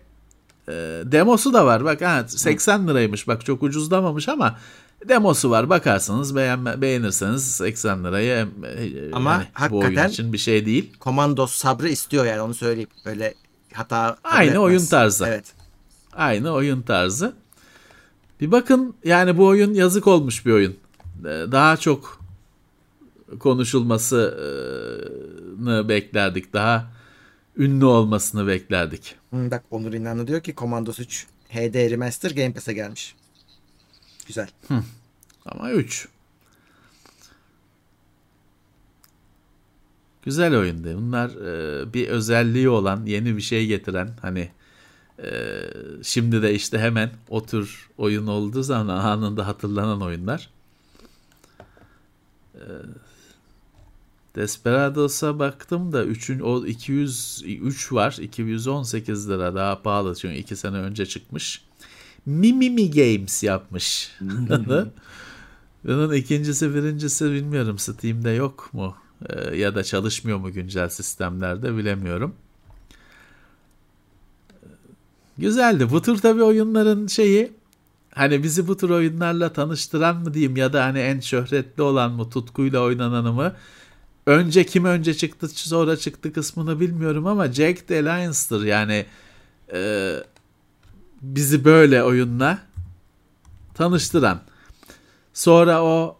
e, 0.69 0.73
demosu 1.05 1.53
da 1.53 1.67
var. 1.67 1.85
Bak 1.85 2.01
ha, 2.03 2.25
80 2.29 2.89
liraymış. 2.89 3.29
Bak 3.29 3.45
çok 3.45 3.63
ucuzlamamış 3.63 4.29
ama 4.29 4.59
demosu 5.09 5.51
var. 5.51 5.71
Bakarsınız 5.71 6.37
beğenme, 6.37 6.81
beğenirseniz 6.81 7.51
80 7.51 8.05
liraya 8.05 8.41
e, 8.41 9.13
Ama 9.13 9.45
hani 9.53 9.71
bu 9.71 9.79
oyun 9.79 10.09
için 10.09 10.33
bir 10.33 10.39
şey 10.39 10.67
değil. 10.67 10.93
Commandos 11.01 11.53
sabrı 11.53 11.89
istiyor 11.89 12.27
yani 12.27 12.41
onu 12.41 12.55
söyleyeyim. 12.55 12.91
Böyle 13.05 13.35
hata 13.73 14.17
Aynı 14.25 14.51
etmez. 14.51 14.63
oyun 14.63 14.87
tarzı. 14.87 15.27
Evet. 15.29 15.45
Aynı 16.13 16.53
oyun 16.53 16.83
tarzı. 16.83 17.33
Bir 18.41 18.53
bakın 18.53 18.95
yani 19.05 19.39
bu 19.39 19.47
oyun 19.47 19.75
yazık 19.75 20.07
olmuş 20.07 20.47
bir 20.47 20.53
oyun. 20.53 20.77
Ee, 21.21 21.25
Daha 21.53 21.77
çok 21.77 22.19
konuşulmasını 25.59 25.89
beklerdik. 25.89 26.53
Daha 26.53 26.91
ünlü 27.57 27.85
olmasını 27.85 28.47
beklerdik. 28.47 29.17
Hı, 29.31 29.51
bak 29.51 29.65
Onur 29.71 29.93
İnanlı 29.93 30.27
diyor 30.27 30.41
ki 30.41 30.55
Commandos 30.57 30.99
3 31.01 31.27
HD 31.49 31.91
Remaster 31.91 32.31
Game 32.31 32.53
Pass'e 32.53 32.73
gelmiş. 32.73 33.15
Güzel. 34.27 34.49
Ama 35.47 35.71
3. 35.71 36.09
Güzel 40.23 40.57
oyundu. 40.57 40.97
Bunlar 40.97 41.31
e, 41.31 41.93
bir 41.93 42.09
özelliği 42.09 42.69
olan, 42.69 43.07
yeni 43.07 43.37
bir 43.37 43.43
şey 43.43 43.67
getiren 43.67 44.11
hani 44.23 44.51
e, 45.23 45.31
şimdi 46.03 46.43
de 46.43 46.55
işte 46.55 46.79
hemen 46.79 47.11
o 47.29 47.47
tür 47.47 47.89
oyun 47.99 48.27
olduğu 48.27 48.63
zaman 48.63 48.89
anında 48.89 49.47
hatırlanan 49.47 50.03
oyunlar. 50.03 50.51
E, 52.55 52.63
Desperados'a 54.39 55.39
baktım 55.39 55.93
da 55.93 56.05
3'ün 56.05 56.41
o 56.41 56.67
203 56.67 57.93
var. 57.93 58.17
218 58.21 59.31
lira 59.31 59.55
daha 59.55 59.83
pahalı 59.83 60.15
çünkü 60.15 60.35
2 60.35 60.57
sene 60.57 60.77
önce 60.77 61.07
çıkmış. 61.07 61.65
Mimimi 62.27 62.91
Games 62.91 63.43
yapmış. 63.43 64.13
Bunun 65.85 66.13
ikincisi 66.13 66.75
birincisi 66.75 67.33
bilmiyorum 67.33 67.79
Steam'de 67.79 68.31
yok 68.31 68.71
mu 68.73 68.95
Ee, 69.27 69.57
ya 69.57 69.75
da 69.75 69.85
çalışmıyor 69.85 70.39
mu 70.39 70.53
güncel 70.53 70.89
sistemlerde 70.89 71.77
bilemiyorum. 71.77 72.35
Güzeldi. 75.39 75.91
Bu 75.91 76.03
tür 76.03 76.19
tabii 76.19 76.43
oyunların 76.43 77.07
şeyi 77.07 77.53
hani 78.15 78.43
bizi 78.43 78.69
bu 78.69 78.77
tür 78.77 78.91
oyunlarla 78.91 79.53
tanıştıran 79.53 80.17
mı 80.17 80.35
diyeyim 80.35 80.57
ya 80.57 80.73
da 80.73 80.85
hani 80.85 80.99
en 80.99 81.21
şöhretli 81.21 81.83
olan 81.83 82.13
mı 82.13 82.31
tutkuyla 82.31 82.81
oynananı 82.81 83.33
mı 83.33 83.55
önce 84.29 84.67
kim 84.67 84.85
önce 84.85 85.15
çıktı 85.15 85.49
sonra 85.49 85.97
çıktı 85.97 86.33
kısmını 86.33 86.81
bilmiyorum 86.81 87.27
ama 87.27 87.53
Jack 87.53 87.89
the 87.89 87.99
Alliance'dır 88.01 88.65
yani 88.65 89.07
e, 89.73 90.13
bizi 91.23 91.65
böyle 91.65 92.03
oyunla 92.03 92.59
tanıştıran. 93.75 94.41
Sonra 95.35 95.83
o 95.83 96.17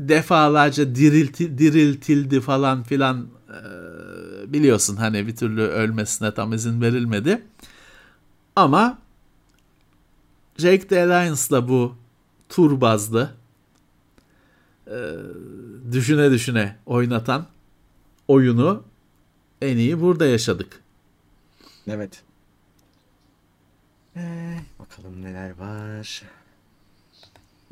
defalarca 0.00 0.94
dirilti, 0.94 1.58
diriltildi 1.58 2.40
falan 2.40 2.82
filan 2.82 3.28
e, 3.48 4.52
biliyorsun 4.52 4.96
hani 4.96 5.26
bir 5.26 5.36
türlü 5.36 5.62
ölmesine 5.62 6.34
tam 6.34 6.52
izin 6.52 6.80
verilmedi. 6.80 7.42
Ama 8.56 8.98
Jack 10.58 10.88
the 10.88 11.02
Alliance'la 11.02 11.68
bu 11.68 11.94
tur 12.48 12.80
bazlı 12.80 13.30
e, 14.86 14.96
düşüne 15.92 16.30
düşüne 16.30 16.76
oynatan 16.86 17.46
oyunu 18.28 18.84
en 19.62 19.76
iyi 19.76 20.00
burada 20.00 20.26
yaşadık. 20.26 20.80
Evet. 21.86 22.22
Ee, 24.16 24.58
bakalım 24.78 25.22
neler 25.22 25.50
var. 25.50 26.22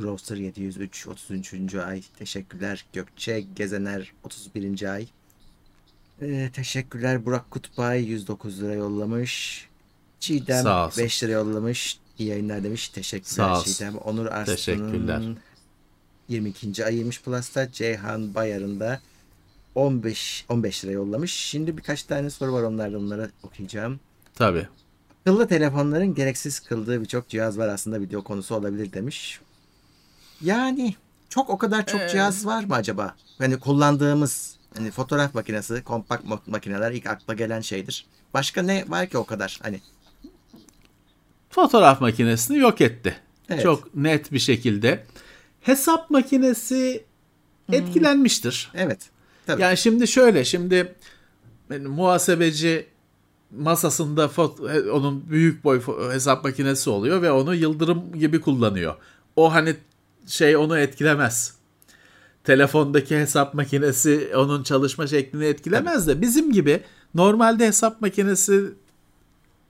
Roster 0.00 0.36
703 0.36 1.06
33. 1.06 1.74
ay. 1.74 2.02
Teşekkürler 2.18 2.84
Gökçe 2.92 3.40
Gezener 3.40 4.12
31. 4.24 4.92
ay. 4.92 5.06
Ee, 6.22 6.50
teşekkürler 6.52 7.26
Burak 7.26 7.50
Kutbay 7.50 8.04
109 8.04 8.62
lira 8.62 8.74
yollamış. 8.74 9.66
Çiğdem 10.20 10.62
Sağ 10.62 10.86
olsun. 10.86 11.04
5 11.04 11.22
lira 11.22 11.32
yollamış. 11.32 11.98
İyi 12.18 12.28
yayınlar 12.28 12.64
demiş. 12.64 12.88
Teşekkürler. 12.88 13.56
Çiğdem. 13.64 13.96
Onur 13.96 14.26
Arslan'ın 14.26 15.38
Teşekkürler. 16.30 16.54
22. 16.64 16.84
ayıymış 16.84 17.22
Plus'ta. 17.22 17.72
Ceyhan 17.72 18.34
Bayar'ın 18.34 18.80
da 18.80 19.00
15 19.74 20.44
15 20.48 20.84
lira 20.84 20.92
yollamış. 20.92 21.32
Şimdi 21.34 21.76
birkaç 21.76 22.02
tane 22.02 22.30
soru 22.30 22.52
var 22.52 22.62
onlardan 22.62 23.04
onları 23.04 23.30
okuyacağım. 23.42 24.00
Tabii. 24.34 24.66
Akıllı 25.26 25.48
telefonların 25.48 26.14
gereksiz 26.14 26.60
kıldığı 26.60 27.00
birçok 27.00 27.28
cihaz 27.28 27.58
var 27.58 27.68
aslında 27.68 28.00
video 28.00 28.24
konusu 28.24 28.54
olabilir 28.54 28.92
demiş. 28.92 29.40
Yani 30.40 30.94
çok 31.28 31.50
o 31.50 31.58
kadar 31.58 31.86
çok 31.86 32.00
Ee. 32.00 32.08
cihaz 32.08 32.46
var 32.46 32.64
mı 32.64 32.74
acaba? 32.74 33.14
Hani 33.38 33.58
kullandığımız 33.58 34.56
hani 34.76 34.90
fotoğraf 34.90 35.34
makinesi, 35.34 35.84
kompakt 35.84 36.24
ma- 36.24 36.40
makineler 36.46 36.92
ilk 36.92 37.06
akla 37.06 37.34
gelen 37.34 37.60
şeydir. 37.60 38.06
Başka 38.34 38.62
ne 38.62 38.84
var 38.88 39.06
ki 39.08 39.18
o 39.18 39.24
kadar? 39.24 39.58
Hani 39.62 39.80
Fotoğraf 41.50 42.00
makinesini 42.00 42.58
yok 42.58 42.80
etti. 42.80 43.16
Evet. 43.48 43.62
Çok 43.62 43.94
net 43.94 44.32
bir 44.32 44.38
şekilde. 44.38 45.04
Hesap 45.60 46.10
makinesi 46.10 47.04
etkilenmiştir. 47.72 48.70
evet. 48.74 49.10
Tabii. 49.46 49.62
Yani 49.62 49.76
şimdi 49.76 50.08
şöyle 50.08 50.44
şimdi 50.44 50.94
muhasebeci 51.86 52.86
masasında 53.50 54.24
fot- 54.24 54.90
onun 54.90 55.30
büyük 55.30 55.64
boy 55.64 55.80
hesap 56.12 56.44
makinesi 56.44 56.90
oluyor 56.90 57.22
ve 57.22 57.30
onu 57.30 57.54
yıldırım 57.54 58.12
gibi 58.18 58.40
kullanıyor. 58.40 58.94
O 59.36 59.52
hani 59.54 59.76
şey 60.26 60.56
onu 60.56 60.78
etkilemez. 60.78 61.54
Telefondaki 62.44 63.16
hesap 63.16 63.54
makinesi 63.54 64.32
onun 64.36 64.62
çalışma 64.62 65.06
şeklini 65.06 65.44
etkilemez 65.44 66.06
de 66.08 66.20
bizim 66.20 66.52
gibi 66.52 66.82
normalde 67.14 67.66
hesap 67.66 68.00
makinesi 68.00 68.60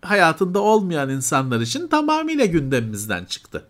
hayatında 0.03 0.61
olmayan 0.61 1.11
insanlar 1.11 1.61
için 1.61 1.89
tamamıyla 1.89 2.45
gündemimizden 2.45 3.25
çıktı. 3.25 3.67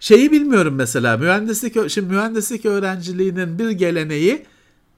Şeyi 0.00 0.32
bilmiyorum 0.32 0.74
mesela 0.74 1.16
mühendislik 1.16 1.90
şimdi 1.90 2.14
mühendislik 2.14 2.66
öğrenciliğinin 2.66 3.58
bir 3.58 3.70
geleneği 3.70 4.46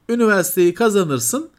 üniversiteyi 0.08 0.74
kazanırsın. 0.74 1.50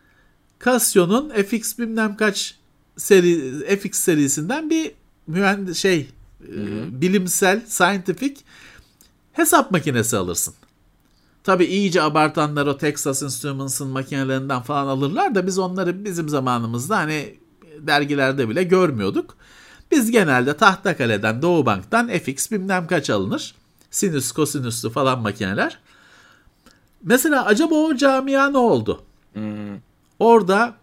Casio'nun 0.66 1.30
FX 1.30 1.80
bilmem 1.80 2.18
kaç 2.18 2.56
seri 2.98 3.78
FX 3.80 3.98
serisinden 4.00 4.70
bir 4.70 4.92
mühendis 5.28 5.78
şey 5.78 6.08
e, 6.42 6.56
bilimsel 7.02 7.62
scientific 7.68 8.36
hesap 9.34 9.72
makinesi 9.72 10.18
alırsın. 10.18 10.54
Tabi 11.44 11.66
iyice 11.66 12.02
abartanlar 12.02 12.66
o 12.68 12.78
Texas 12.78 13.22
Instruments'ın 13.22 13.88
makinelerinden 13.88 14.62
falan 14.62 14.88
alırlar 14.88 15.36
da 15.36 15.48
biz 15.48 15.60
onları 15.60 16.06
bizim 16.06 16.30
zamanımızda 16.30 16.98
hani 16.98 17.36
dergilerde 17.80 18.50
bile 18.50 18.64
görmüyorduk. 18.64 19.38
Biz 19.92 20.12
genelde 20.12 20.58
Tahtakale'den, 20.58 21.42
Doğu 21.42 21.66
Bank'tan 21.66 22.08
FX 22.10 22.52
bilmem 22.52 22.88
kaç 22.88 23.10
alınır. 23.10 23.56
Sinüs, 23.92 24.32
kosinüslü 24.32 24.90
falan 24.90 25.20
makineler. 25.22 25.80
Mesela 27.04 27.46
acaba 27.46 27.76
o 27.76 27.96
camia 27.96 28.50
ne 28.50 28.58
oldu? 28.58 29.04
Hmm, 29.34 29.78
Orada 30.20 30.76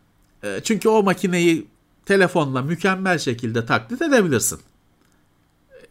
e, 0.42 0.60
çünkü 0.64 0.88
o 0.88 1.02
makineyi 1.02 1.66
telefonla 2.06 2.62
mükemmel 2.62 3.18
şekilde 3.18 3.66
taklit 3.66 4.02
edebilirsin. 4.02 4.60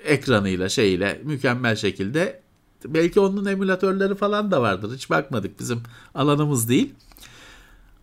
Ekranıyla 0.04 0.70
şeyiyle 0.70 1.22
mükemmel 1.24 1.76
şekilde. 1.76 2.42
Belki 2.86 3.20
onun 3.20 3.46
emülatörleri 3.46 4.16
falan 4.16 4.52
da 4.52 4.62
vardır. 4.62 4.96
Hiç 4.96 5.10
bakmadık 5.10 5.60
bizim 5.60 5.84
alanımız 6.16 6.70
değil. 6.70 6.94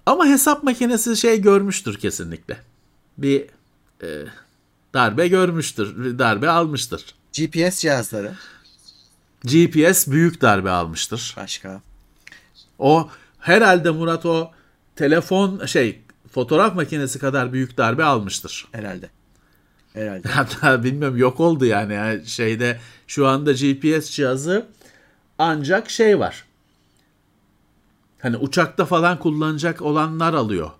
Ama 0.06 0.26
hesap 0.26 0.62
makinesi 0.62 1.16
şey 1.16 1.40
görmüştür 1.40 1.98
kesinlikle. 1.98 2.56
Bir 3.18 3.46
e, 4.02 4.24
darbe 4.94 5.28
görmüştür, 5.28 6.18
darbe 6.18 6.50
almıştır. 6.50 7.04
GPS 7.32 7.78
cihazları 7.78 8.32
GPS 9.44 10.08
büyük 10.08 10.40
darbe 10.40 10.70
almıştır. 10.70 11.34
başka. 11.36 11.80
O 12.78 13.08
herhalde 13.38 13.90
Murat 13.90 14.26
o 14.26 14.50
telefon 14.96 15.66
şey 15.66 16.00
fotoğraf 16.30 16.74
makinesi 16.74 17.18
kadar 17.18 17.52
büyük 17.52 17.76
darbe 17.76 18.04
almıştır. 18.04 18.68
Herhalde. 18.72 19.10
Herhalde. 19.92 20.28
Hatta 20.32 20.84
bilmiyorum 20.84 21.16
yok 21.16 21.40
oldu 21.40 21.64
yani. 21.64 21.94
Yani 21.94 22.26
şeyde 22.26 22.80
şu 23.06 23.26
anda 23.26 23.52
GPS 23.52 24.10
cihazı 24.10 24.66
ancak 25.38 25.90
şey 25.90 26.18
var. 26.18 26.44
Hani 28.22 28.36
uçakta 28.36 28.84
falan 28.84 29.18
kullanacak 29.18 29.82
olanlar 29.82 30.34
alıyor. 30.34 30.70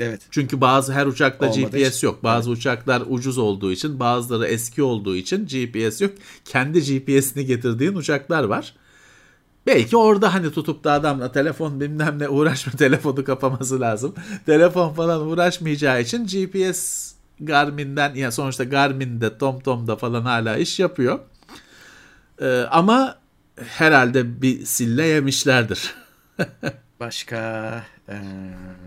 Evet. 0.00 0.20
Çünkü 0.30 0.60
bazı 0.60 0.92
her 0.92 1.06
uçakta 1.06 1.46
Olmadığı 1.50 1.78
GPS 1.78 1.96
için. 1.96 2.06
yok. 2.06 2.24
Bazı 2.24 2.50
uçaklar 2.50 3.02
ucuz 3.08 3.38
olduğu 3.38 3.72
için, 3.72 4.00
bazıları 4.00 4.46
eski 4.46 4.82
olduğu 4.82 5.16
için 5.16 5.46
GPS 5.46 6.00
yok. 6.00 6.12
Kendi 6.44 6.80
GPS'ini 6.80 7.46
getirdiğin 7.46 7.94
uçaklar 7.94 8.44
var. 8.44 8.74
Belki 9.66 9.96
orada 9.96 10.34
hani 10.34 10.52
tutup 10.52 10.84
da 10.84 10.92
adamla 10.92 11.32
telefon 11.32 11.80
bilmem 11.80 12.18
ne 12.18 12.28
uğraşma 12.28 12.72
telefonu 12.78 13.24
kapaması 13.24 13.80
lazım. 13.80 14.14
Telefon 14.46 14.94
falan 14.94 15.20
uğraşmayacağı 15.26 16.00
için 16.02 16.26
GPS 16.26 17.12
Garmin'den 17.40 18.14
ya 18.14 18.32
sonuçta 18.32 18.64
Garmin'de 18.64 19.38
TomTom'da 19.38 19.96
falan 19.96 20.22
hala 20.22 20.56
iş 20.56 20.78
yapıyor. 20.80 21.18
Ee, 22.40 22.46
ama 22.70 23.18
herhalde 23.56 24.42
bir 24.42 24.64
sille 24.64 25.06
yemişlerdir. 25.06 25.94
Başka 27.00 27.72
eee, 28.08 28.20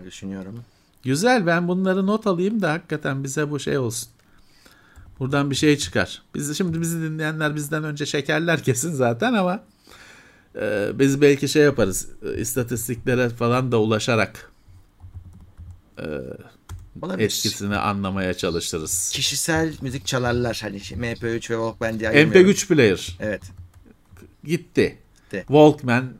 düşünüyorum. 0.06 0.64
Güzel 1.04 1.46
ben 1.46 1.68
bunları 1.68 2.06
not 2.06 2.26
alayım 2.26 2.62
da 2.62 2.72
hakikaten 2.72 3.24
bize 3.24 3.50
bu 3.50 3.60
şey 3.60 3.78
olsun. 3.78 4.08
Buradan 5.18 5.50
bir 5.50 5.54
şey 5.56 5.76
çıkar. 5.78 6.22
Biz 6.34 6.58
şimdi 6.58 6.80
bizi 6.80 7.02
dinleyenler 7.02 7.54
bizden 7.54 7.84
önce 7.84 8.06
şekerler 8.06 8.62
kesin 8.62 8.92
zaten 8.92 9.32
ama 9.34 9.64
e, 10.60 10.90
biz 10.94 11.20
belki 11.20 11.48
şey 11.48 11.62
yaparız. 11.62 12.08
e, 12.26 12.40
istatistiklere 12.40 13.28
falan 13.28 13.72
da 13.72 13.80
ulaşarak 13.80 14.50
Olabilir. 17.02 17.24
etkisini 17.24 17.76
anlamaya 17.76 18.34
çalışırız. 18.34 19.10
Kişisel 19.14 19.74
müzik 19.80 20.06
çalarlar 20.06 20.58
hani 20.62 20.80
şey, 20.80 20.98
MP3 20.98 21.32
ve 21.34 21.38
Walkman 21.40 22.00
diye 22.00 22.08
ayırmıyorum. 22.08 22.50
MP3 22.50 22.68
player 22.68 23.16
Evet. 23.20 23.42
gitti. 24.44 24.98
Gitti. 25.24 25.44
Walkman, 25.46 26.12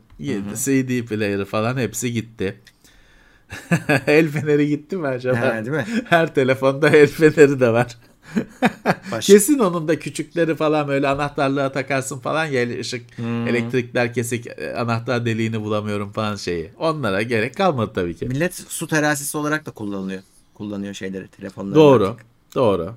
CD 0.55 1.05
player'ı 1.07 1.45
falan 1.45 1.76
hepsi 1.76 2.12
gitti. 2.12 2.61
el 4.07 4.28
feneri 4.28 4.68
gitti 4.68 4.97
mi 4.97 5.07
acaba? 5.09 5.40
Ha, 5.40 5.53
değil 5.64 5.76
mi? 5.76 5.84
Her 6.05 6.34
telefonda 6.34 6.88
el 6.90 7.07
feneri 7.07 7.61
de 7.61 7.72
var. 7.72 7.97
Baş- 9.12 9.26
Kesin 9.26 9.59
onun 9.59 9.88
da 9.88 9.99
küçükleri 9.99 10.55
falan 10.57 10.88
böyle 10.88 11.09
anahtarlığa 11.09 11.72
takarsın 11.72 12.18
falan 12.18 12.45
ya 12.45 12.80
ışık 12.80 13.18
Hmm. 13.18 13.47
elektrikler 13.49 14.14
kesik 14.14 14.47
e, 14.47 14.74
anahtar 14.76 15.26
deliğini 15.26 15.61
bulamıyorum 15.61 16.12
falan 16.12 16.36
şeyi. 16.36 16.70
Onlara 16.78 17.22
gerek 17.22 17.57
kalmadı 17.57 17.92
tabii 17.95 18.16
ki. 18.16 18.26
Millet 18.26 18.55
su 18.55 18.86
terazisi 18.86 19.38
olarak 19.38 19.66
da 19.66 19.70
kullanılıyor. 19.70 20.22
Kullanıyor 20.55 20.95
şeyleri 20.95 21.28
telefonları. 21.28 21.74
Doğru. 21.74 22.16
Doğru. 22.55 22.95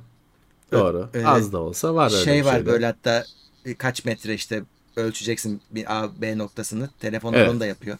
Doğru. 0.72 1.10
Ö- 1.14 1.26
Az 1.26 1.54
da 1.54 1.58
olsa 1.58 1.96
var 1.96 2.12
öyle 2.12 2.24
Şey 2.24 2.46
var 2.46 2.50
şeyler. 2.52 2.66
böyle 2.66 2.86
hatta 2.86 3.26
e, 3.66 3.76
kaç 3.76 4.06
metre 4.06 4.34
işte 4.34 4.64
ölçeceksin 4.96 5.62
bir 5.72 5.98
A 6.04 6.22
B 6.22 6.38
noktasını. 6.38 6.90
Telefonlar 7.00 7.38
Evet. 7.40 7.50
onu 7.50 7.60
da 7.60 7.66
yapıyor. 7.66 7.98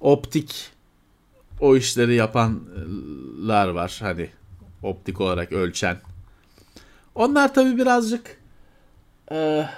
Optik 0.00 0.70
o 1.60 1.76
işleri 1.76 2.14
yapanlar 2.14 3.68
var 3.68 3.98
hani 4.02 4.30
optik 4.82 5.20
olarak 5.20 5.52
ölçen. 5.52 5.96
Onlar 7.14 7.54
tabii 7.54 7.76
birazcık 7.76 8.36
e, 9.32 9.68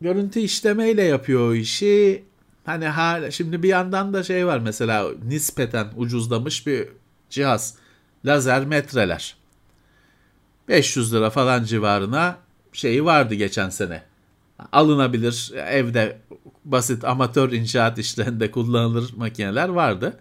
görüntü 0.00 0.40
işlemeyle 0.40 1.02
yapıyor 1.02 1.50
o 1.50 1.54
işi. 1.54 2.24
Hani 2.64 2.86
hala 2.86 3.30
şimdi 3.30 3.62
bir 3.62 3.68
yandan 3.68 4.12
da 4.12 4.22
şey 4.22 4.46
var 4.46 4.58
mesela 4.58 5.06
nispeten 5.24 5.88
ucuzlamış 5.96 6.66
bir 6.66 6.88
cihaz. 7.30 7.74
Lazer 8.24 8.64
metreler. 8.64 9.36
500 10.68 11.14
lira 11.14 11.30
falan 11.30 11.64
civarına 11.64 12.36
şeyi 12.72 13.04
vardı 13.04 13.34
geçen 13.34 13.70
sene. 13.70 14.02
Alınabilir 14.72 15.52
evde 15.54 16.18
basit 16.64 17.04
amatör 17.04 17.52
inşaat 17.52 17.98
işlerinde 17.98 18.50
kullanılır 18.50 19.12
makineler 19.16 19.68
vardı. 19.68 20.18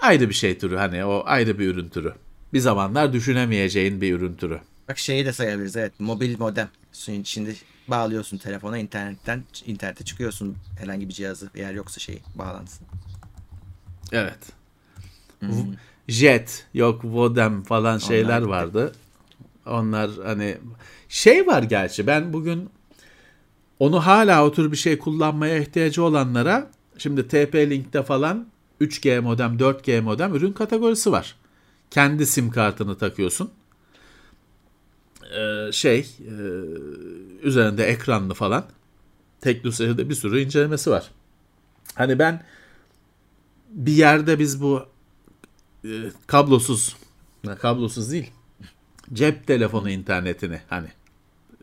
Ayrı 0.00 0.28
bir 0.28 0.34
şey 0.34 0.58
türü 0.58 0.76
hani 0.76 1.04
o 1.04 1.22
ayrı 1.26 1.58
bir 1.58 1.68
ürün 1.68 1.88
türü. 1.88 2.12
Bir 2.52 2.60
zamanlar 2.60 3.12
düşünemeyeceğin 3.12 4.00
bir 4.00 4.14
ürün 4.14 4.34
türü. 4.34 4.60
Bak 4.88 4.98
şeyi 4.98 5.26
de 5.26 5.32
sayabiliriz 5.32 5.76
evet 5.76 5.92
mobil 5.98 6.38
modem. 6.38 6.68
Şimdi 7.24 7.56
bağlıyorsun 7.88 8.38
telefona 8.38 8.78
internetten 8.78 9.44
internete 9.66 10.04
çıkıyorsun 10.04 10.56
herhangi 10.78 11.08
bir 11.08 11.14
cihazı 11.14 11.50
eğer 11.54 11.74
yoksa 11.74 12.00
şey 12.00 12.22
bağlantısı. 12.34 12.84
Evet. 14.12 14.38
Hmm. 15.40 15.50
Jet 16.08 16.66
yok 16.74 17.04
Vodem 17.04 17.62
falan 17.62 17.98
şeyler 17.98 18.40
Onlar 18.40 18.48
vardı. 18.48 18.92
Onlar 19.66 20.10
hani 20.24 20.58
şey 21.08 21.46
var 21.46 21.62
gerçi 21.62 22.06
ben 22.06 22.32
bugün 22.32 22.70
onu 23.78 24.06
hala 24.06 24.44
o 24.44 24.52
tür 24.52 24.72
bir 24.72 24.76
şey 24.76 24.98
kullanmaya 24.98 25.58
ihtiyacı 25.58 26.04
olanlara 26.04 26.70
şimdi 26.98 27.20
TP-Link'te 27.20 28.02
falan 28.02 28.46
3G 28.80 29.20
modem, 29.20 29.56
4G 29.56 30.00
modem 30.00 30.34
ürün 30.34 30.52
kategorisi 30.52 31.12
var. 31.12 31.36
Kendi 31.90 32.26
sim 32.26 32.50
kartını 32.50 32.98
takıyorsun. 32.98 33.50
Ee, 35.36 35.72
şey 35.72 35.98
e, 36.20 36.34
üzerinde 37.42 37.84
ekranlı 37.84 38.34
falan. 38.34 38.64
Teknoseyir'de 39.40 40.08
bir 40.08 40.14
sürü 40.14 40.40
incelemesi 40.40 40.90
var. 40.90 41.10
Hani 41.94 42.18
ben 42.18 42.44
bir 43.70 43.92
yerde 43.92 44.38
biz 44.38 44.62
bu 44.62 44.86
e, 45.84 45.90
kablosuz 46.26 46.96
kablosuz 47.60 48.12
değil 48.12 48.30
cep 49.12 49.46
telefonu 49.46 49.90
internetini 49.90 50.60
hani 50.68 50.88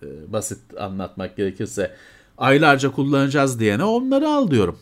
e, 0.01 0.34
basit 0.34 0.59
anlatmak 0.80 1.38
gerekirse 1.38 1.95
aylarca 2.38 2.91
kullanacağız 2.91 3.59
diyene 3.59 3.84
onları 3.84 4.30
al 4.30 4.51
diyorum. 4.51 4.80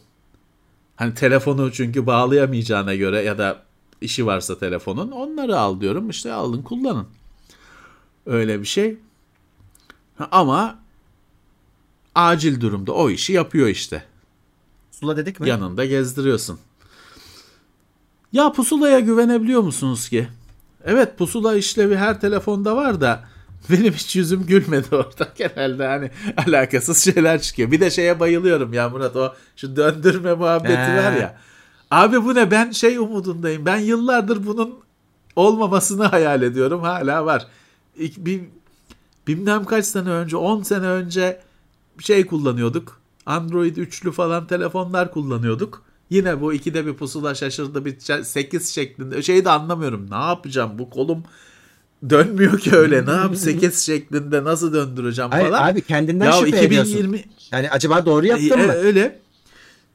Hani 1.00 1.14
telefonu 1.14 1.72
çünkü 1.72 2.06
bağlayamayacağına 2.06 2.96
göre 2.96 3.22
ya 3.22 3.38
da 3.38 3.64
işi 4.02 4.26
varsa 4.26 4.60
telefonun 4.60 5.12
onları 5.12 5.60
al 5.60 5.82
diyorum. 5.82 6.10
İşte 6.10 6.34
alın 6.34 6.62
kullanın. 6.62 7.08
Öyle 8.26 8.60
bir 8.60 8.66
şey. 8.66 8.98
Ama 10.32 10.80
acil 12.16 12.62
durumda 12.62 12.92
o 12.92 13.10
işi 13.10 13.34
yapıyor 13.34 13.68
işte. 13.68 14.04
Pusula 14.92 15.18
dedik 15.18 15.40
mi? 15.40 15.50
Yanında 15.50 15.86
gezdiriyorsun. 15.86 16.60
Ya 18.32 18.52
pusulaya 18.52 19.00
güvenebiliyor 19.00 19.62
musunuz 19.62 20.10
ki? 20.10 20.28
Evet 20.86 21.18
pusula 21.18 21.56
işlevi 21.56 21.96
her 21.96 22.22
telefonda 22.22 22.76
var 22.76 23.02
da 23.02 23.29
benim 23.70 23.94
hiç 23.94 24.16
yüzüm 24.16 24.46
gülmedi 24.46 24.96
orada. 24.96 25.28
Genelde 25.36 25.88
hani 25.88 26.12
alakasız 26.48 27.04
şeyler 27.04 27.42
çıkıyor. 27.42 27.72
Bir 27.72 27.80
de 27.80 27.90
şeye 27.90 28.20
bayılıyorum 28.20 28.74
ya 28.74 28.90
Murat 28.90 29.16
o 29.16 29.34
şu 29.56 29.76
döndürme 29.76 30.34
muhabbeti 30.34 30.78
He. 30.78 30.98
var 30.98 31.12
ya. 31.12 31.38
Abi 31.92 32.24
bu 32.24 32.36
ne 32.36 32.52
ben 32.52 32.72
şey 32.72 32.98
umudundayım. 32.98 33.66
Ben 33.66 33.78
yıllardır 33.78 34.46
bunun 34.46 34.80
olmamasını 35.36 36.06
hayal 36.06 36.42
ediyorum. 36.42 36.82
Hala 36.82 37.26
var. 37.26 37.48
Bir, 37.98 38.42
bilmem 39.28 39.66
kaç 39.66 39.86
sene 39.86 40.10
önce 40.10 40.38
10 40.38 40.64
sene 40.64 40.86
önce 40.86 41.40
şey 42.00 42.26
kullanıyorduk. 42.26 43.00
Android 43.26 43.78
üçlü 43.78 44.12
falan 44.12 44.48
telefonlar 44.48 45.12
kullanıyorduk. 45.12 45.84
Yine 46.10 46.42
bu 46.42 46.54
ikide 46.54 46.86
bir 46.86 46.94
pusula 46.94 47.36
şaşırdı 47.36 47.86
bir 47.86 48.24
8 48.24 48.74
şeklinde. 48.74 49.22
Şeyi 49.22 49.46
de 49.46 49.50
anlamıyorum. 49.50 50.12
Ne 50.12 50.16
yapacağım 50.16 50.72
bu 50.80 50.90
kolum 50.90 51.24
dönmüyor 52.10 52.60
ki 52.60 52.76
öyle. 52.76 53.06
Ne 53.06 53.12
yap 53.12 53.36
8 53.38 53.80
şeklinde 53.80 54.44
nasıl 54.44 54.74
döndüreceğim 54.74 55.32
falan. 55.32 55.52
Hayır, 55.52 55.74
abi 55.74 55.82
kendinden 55.82 56.26
ya, 56.26 56.32
şüphe 56.32 56.48
2020... 56.48 56.66
ediyorsun. 56.66 57.32
Yani 57.52 57.70
acaba 57.70 58.06
doğru 58.06 58.26
yaptın 58.26 58.60
e, 58.60 58.66
mı? 58.66 58.74
Öyle. 58.74 59.20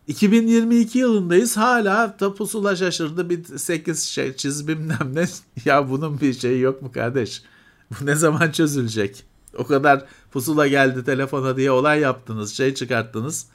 2022 0.08 0.98
yılındayız 0.98 1.56
hala 1.56 2.16
tapusula 2.16 2.76
şaşırdı 2.76 3.30
bir 3.30 3.58
8 3.58 4.02
şey 4.02 4.36
çiz 4.36 4.68
bilmem 4.68 5.10
ne. 5.14 5.24
Ya 5.64 5.90
bunun 5.90 6.20
bir 6.20 6.34
şeyi 6.34 6.60
yok 6.60 6.82
mu 6.82 6.92
kardeş? 6.92 7.42
Bu 7.90 8.06
ne 8.06 8.14
zaman 8.14 8.50
çözülecek? 8.50 9.24
O 9.58 9.66
kadar 9.66 10.04
pusula 10.32 10.66
geldi 10.66 11.04
telefona 11.04 11.56
diye 11.56 11.70
olay 11.70 12.00
yaptınız, 12.00 12.54
şey 12.54 12.74
çıkarttınız. 12.74 13.46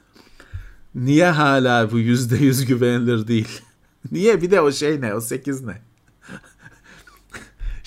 Niye 0.94 1.30
hala 1.30 1.92
bu 1.92 1.98
yüzde 1.98 2.36
yüz 2.36 2.66
güvenilir 2.66 3.28
değil? 3.28 3.60
Niye? 4.12 4.42
Bir 4.42 4.50
de 4.50 4.60
o 4.60 4.72
şey 4.72 5.00
ne? 5.00 5.14
O 5.14 5.20
8 5.20 5.64
ne? 5.64 5.89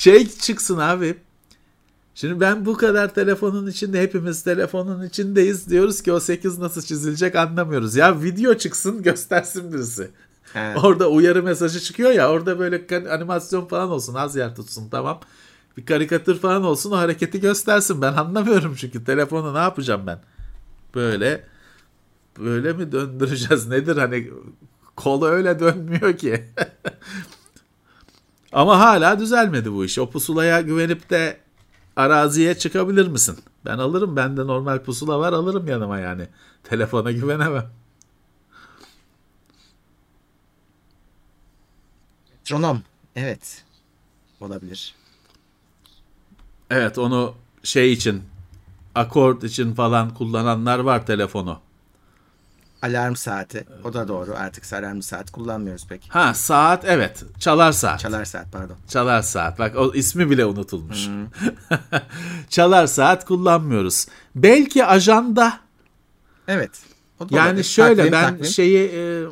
Şey 0.04 0.30
çıksın 0.30 0.78
abi. 0.78 1.18
Şimdi 2.16 2.40
ben 2.40 2.66
bu 2.66 2.78
kadar 2.78 3.14
telefonun 3.14 3.68
içinde 3.68 4.02
hepimiz 4.02 4.44
telefonun 4.44 5.08
içindeyiz 5.08 5.70
diyoruz 5.70 6.02
ki 6.02 6.12
o 6.14 6.20
8 6.20 6.60
nasıl 6.60 6.82
çizilecek 6.82 7.36
anlamıyoruz. 7.36 7.96
Ya 7.96 8.24
video 8.24 8.54
çıksın 8.54 9.04
göstersin 9.04 9.74
birisi. 9.74 10.12
Evet. 10.56 10.84
Orada 10.84 11.10
uyarı 11.10 11.44
mesajı 11.44 11.80
çıkıyor 11.80 12.12
ya 12.12 12.32
orada 12.32 12.60
böyle 12.60 13.10
animasyon 13.10 13.66
falan 13.66 13.92
olsun 13.92 14.14
az 14.14 14.36
yer 14.36 14.56
tutsun 14.56 14.90
tamam. 14.90 15.20
Bir 15.78 15.86
karikatür 15.86 16.40
falan 16.40 16.64
olsun 16.64 16.92
o 16.92 16.98
hareketi 16.98 17.40
göstersin. 17.40 18.02
Ben 18.02 18.14
anlamıyorum 18.14 18.76
çünkü 18.78 19.04
telefonu 19.04 19.54
ne 19.54 19.60
yapacağım 19.60 20.08
ben? 20.08 20.20
Böyle 20.96 21.44
böyle 22.40 22.74
mi 22.74 22.92
döndüreceğiz 22.92 23.68
nedir 23.68 23.98
hani 23.98 24.32
kolu 24.96 25.28
öyle 25.28 25.60
dönmüyor 25.60 26.18
ki. 26.18 26.46
Ama 28.54 28.80
hala 28.80 29.20
düzelmedi 29.20 29.72
bu 29.74 29.86
iş. 29.86 30.00
O 30.00 30.10
pusulaya 30.10 30.62
güvenip 30.62 31.10
de 31.10 31.38
araziye 31.96 32.58
çıkabilir 32.58 33.08
misin? 33.08 33.38
Ben 33.66 33.78
alırım. 33.78 34.16
Bende 34.16 34.48
normal 34.48 34.84
pusula 34.84 35.20
var 35.20 35.34
alırım 35.34 35.68
yanıma 35.68 36.00
yani. 36.00 36.28
Telefona 36.64 37.12
güvenemem. 37.12 37.70
Metronom. 42.32 42.82
Evet. 43.16 43.64
Olabilir. 44.42 44.96
Evet 46.70 46.98
onu 46.98 47.36
şey 47.64 47.94
için 47.94 48.24
akort 48.96 49.44
için 49.44 49.74
falan 49.74 50.14
kullananlar 50.14 50.80
var 50.80 51.06
telefonu. 51.06 51.60
Alarm 52.84 53.16
saati. 53.16 53.66
O 53.84 53.94
da 53.94 54.08
doğru. 54.08 54.36
Artık 54.36 54.74
alarm 54.74 55.02
saat 55.02 55.32
kullanmıyoruz 55.32 55.88
pek. 55.88 56.06
Ha 56.10 56.34
saat 56.34 56.86
evet. 56.86 57.24
Çalar 57.40 57.72
saat. 57.72 58.00
Çalar 58.00 58.26
saat 58.26 58.52
pardon. 58.52 58.76
Çalar 58.88 59.22
saat. 59.22 59.60
Bak 59.60 59.76
o 59.78 59.94
ismi 59.94 60.30
bile 60.30 60.46
unutulmuş. 60.46 61.08
Hmm. 61.08 61.28
Çalar 62.50 62.88
saat 62.88 63.26
kullanmıyoruz. 63.26 64.08
Belki 64.36 64.86
ajanda. 64.86 65.60
Evet. 66.48 66.72
yani 67.30 67.48
olabilir. 67.48 67.64
şöyle 67.64 67.96
takvim, 67.96 68.12
ben 68.12 68.30
takvim. 68.30 68.46
şeyi 68.46 68.92
e, 68.96 69.24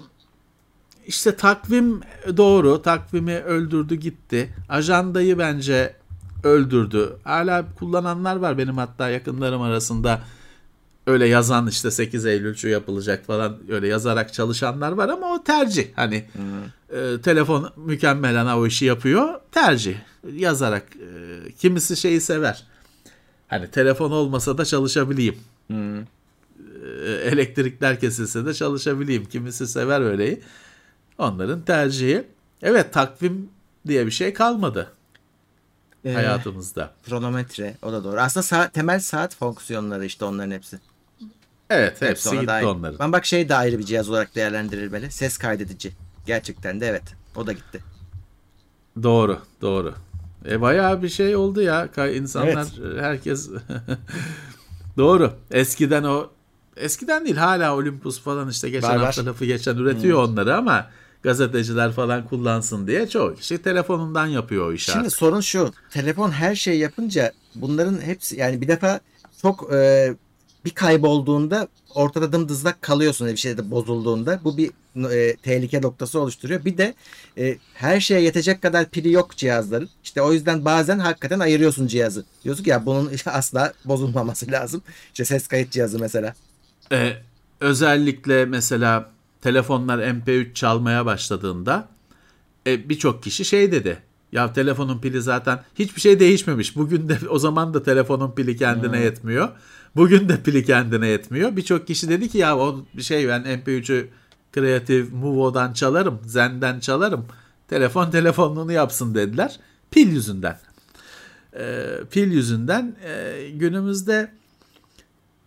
işte 1.08 1.36
takvim 1.36 2.02
doğru. 2.38 2.82
Takvimi 2.82 3.38
öldürdü 3.38 3.96
gitti. 3.96 4.54
Ajandayı 4.70 5.40
bence 5.40 5.96
öldürdü. 6.44 7.18
Hala 7.24 7.66
kullananlar 7.80 8.36
var 8.36 8.58
benim 8.58 8.78
hatta 8.78 9.10
yakınlarım 9.10 9.62
arasında 9.62 10.22
öyle 11.08 11.28
yazan 11.28 11.68
işte 11.68 11.92
8 11.92 12.26
Eylül 12.26 12.56
şu 12.56 12.68
yapılacak 12.68 13.26
falan 13.26 13.58
öyle 13.70 13.88
yazarak 13.88 14.34
çalışanlar 14.34 14.92
var 14.92 15.10
ama 15.10 15.34
o 15.34 15.44
tercih. 15.44 15.88
Hani 15.96 16.26
e, 16.90 17.22
telefon 17.24 17.70
mükemmelen 17.76 18.46
o 18.46 18.68
işi 18.68 18.86
yapıyor. 18.86 19.40
Tercih. 19.52 19.96
Yazarak 20.34 20.84
e, 20.96 21.52
kimisi 21.52 21.98
şeyi 21.98 22.22
sever. 22.22 22.64
Hani 23.48 23.72
telefon 23.72 24.12
olmasa 24.12 24.58
da 24.58 24.66
çalışabileyim. 24.66 25.36
Hmm. 25.68 26.00
E, 26.00 26.04
elektrikler 27.24 28.00
kesilse 28.00 28.46
de 28.46 28.54
çalışabileyim. 28.54 29.26
Kimisi 29.26 29.68
sever 29.68 30.02
öyleyi. 30.02 30.42
Onların 31.18 31.62
tercihi. 31.62 32.24
Evet 32.62 32.94
takvim 32.94 33.50
diye 33.88 34.06
bir 34.06 34.12
şey 34.12 34.34
kalmadı 34.34 34.92
ee, 36.06 36.14
hayatımızda. 36.14 36.94
Kronometre 37.06 37.78
o 37.82 37.92
da 37.92 38.04
doğru. 38.04 38.20
Aslında 38.20 38.44
saat, 38.44 38.74
temel 38.74 39.00
saat 39.00 39.36
fonksiyonları 39.36 40.06
işte 40.06 40.26
onların 40.26 40.52
hepsi. 40.52 40.80
Evet 41.72 42.02
hepsi 42.02 42.32
gitti 42.32 42.48
dahil. 42.48 42.66
onların. 42.66 43.00
Ben 43.00 43.12
bak 43.12 43.26
şey 43.26 43.50
de 43.50 43.56
ayrı 43.56 43.80
bir 43.80 43.84
cihaz 43.84 44.10
olarak 44.10 44.36
değerlendirilmeli. 44.36 45.12
Ses 45.12 45.38
kaydedici. 45.38 45.92
Gerçekten 46.26 46.82
de 46.82 46.88
evet. 46.88 47.04
O 47.36 47.48
da 47.48 47.52
gitti. 47.52 47.84
Doğru 49.04 49.40
doğru. 49.62 49.94
E 50.50 50.62
bayağı 50.62 51.04
bir 51.04 51.10
şey 51.10 51.36
oldu 51.36 51.62
ya. 51.62 51.90
İnsanlar 52.14 52.68
evet. 52.82 53.02
herkes 53.02 53.50
doğru. 54.98 55.34
Eskiden 55.52 56.04
o 56.04 56.30
eskiden 56.78 57.26
değil 57.26 57.38
hala 57.38 57.76
Olympus 57.76 58.22
falan 58.22 58.50
işte 58.50 58.70
geçen 58.70 58.90
var, 58.90 58.98
hafta 58.98 59.26
lafı 59.26 59.46
geçen 59.46 59.76
üretiyor 59.76 60.18
hmm. 60.18 60.34
onları 60.34 60.56
ama 60.56 60.88
gazeteciler 61.24 61.92
falan 61.92 62.28
kullansın 62.28 62.88
diye 62.88 63.10
çok 63.10 63.38
kişi 63.38 63.62
telefonundan 63.62 64.28
yapıyor 64.28 64.68
o 64.68 64.74
işi 64.74 64.92
Şimdi 64.92 65.06
artık. 65.06 65.18
sorun 65.18 65.42
şu. 65.42 65.74
Telefon 65.90 66.32
her 66.32 66.56
şey 66.56 66.80
yapınca 66.80 67.32
bunların 67.56 68.02
hepsi 68.02 68.40
yani 68.40 68.62
bir 68.62 68.68
defa 68.68 69.00
çok 69.42 69.74
e, 69.74 70.14
bir 70.66 70.70
kaybolduğunda 70.70 71.68
ortada 71.96 72.32
dımdızlak 72.34 72.82
kalıyorsun 72.82 73.28
bir 73.28 73.38
şeyde 73.38 73.72
bozulduğunda. 73.72 74.40
Bu 74.44 74.58
bir 74.58 74.72
e, 75.12 75.36
tehlike 75.36 75.82
noktası 75.82 76.20
oluşturuyor. 76.20 76.66
Bir 76.66 76.78
de 76.78 76.94
e, 77.38 77.58
her 77.74 78.00
şeye 78.00 78.22
yetecek 78.22 78.62
kadar 78.62 78.90
pili 78.90 79.12
yok 79.12 79.38
cihazların. 79.38 79.90
İşte 80.04 80.22
o 80.22 80.34
yüzden 80.34 80.66
bazen 80.66 81.00
hakikaten 81.00 81.40
ayırıyorsun 81.40 81.88
cihazı. 81.88 82.26
Diyorsun 82.44 82.64
ki 82.64 82.70
ya 82.70 82.86
bunun 82.86 83.12
asla 83.26 83.74
bozulmaması 83.86 84.52
lazım. 84.52 84.82
İşte 85.14 85.26
ses 85.26 85.48
kayıt 85.48 85.72
cihazı 85.72 86.00
mesela. 86.00 86.34
Ee, 86.92 87.14
özellikle 87.60 88.46
mesela 88.46 89.12
telefonlar 89.42 90.00
MP3 90.00 90.54
çalmaya 90.54 91.06
başladığında 91.06 91.88
e, 92.68 92.90
birçok 92.90 93.24
kişi 93.24 93.46
şey 93.46 93.72
dedi. 93.72 93.98
Ya 94.32 94.54
telefonun 94.54 95.00
pili 95.02 95.22
zaten 95.22 95.64
hiçbir 95.76 96.02
şey 96.02 96.20
değişmemiş. 96.20 96.76
Bugün 96.76 97.10
de 97.10 97.18
o 97.30 97.40
zaman 97.40 97.74
da 97.74 97.84
telefonun 97.84 98.32
pili 98.32 98.58
kendine 98.58 98.98
Hmm. 98.98 99.04
yetmiyor. 99.04 99.50
Bugün 99.96 100.30
de 100.30 100.44
pili 100.44 100.66
kendine 100.66 101.08
yetmiyor. 101.08 101.56
Birçok 101.56 101.88
kişi 101.88 102.10
dedi 102.10 102.30
ki 102.30 102.38
ya 102.38 102.58
o 102.58 102.86
şey 103.00 103.28
ben 103.28 103.42
MP3'ü 103.42 104.08
Creative 104.56 105.10
Movo'dan 105.16 105.74
çalarım, 105.74 106.20
Zen'den 106.26 106.80
çalarım. 106.80 107.26
Telefon 107.68 108.12
telefonluğunu 108.12 108.72
yapsın 108.72 109.16
dediler. 109.16 109.60
Pil 109.92 110.12
yüzünden. 110.12 110.60
Ee, 111.56 111.86
pil 112.12 112.32
yüzünden 112.32 112.96
e, 113.04 113.50
günümüzde 113.50 114.32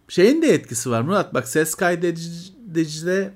şeyin 0.09 0.43
de 0.43 0.55
etkisi 0.55 0.91
var 0.91 1.01
Murat. 1.01 1.35
Bak 1.35 1.49
ses 1.49 1.75
kaydedicide 1.75 3.35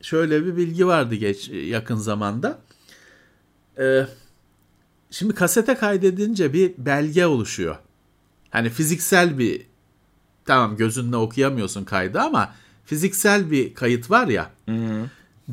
şöyle 0.00 0.46
bir 0.46 0.56
bilgi 0.56 0.86
vardı 0.86 1.14
geç 1.14 1.48
yakın 1.48 1.96
zamanda. 1.96 2.58
Ee, 3.78 4.06
şimdi 5.10 5.34
kasete 5.34 5.74
kaydedince 5.74 6.52
bir 6.52 6.74
belge 6.78 7.26
oluşuyor. 7.26 7.76
Hani 8.50 8.70
fiziksel 8.70 9.38
bir 9.38 9.66
tamam 10.46 10.76
gözünle 10.76 11.16
okuyamıyorsun 11.16 11.84
kaydı 11.84 12.20
ama 12.20 12.54
fiziksel 12.84 13.50
bir 13.50 13.74
kayıt 13.74 14.10
var 14.10 14.26
ya. 14.26 14.50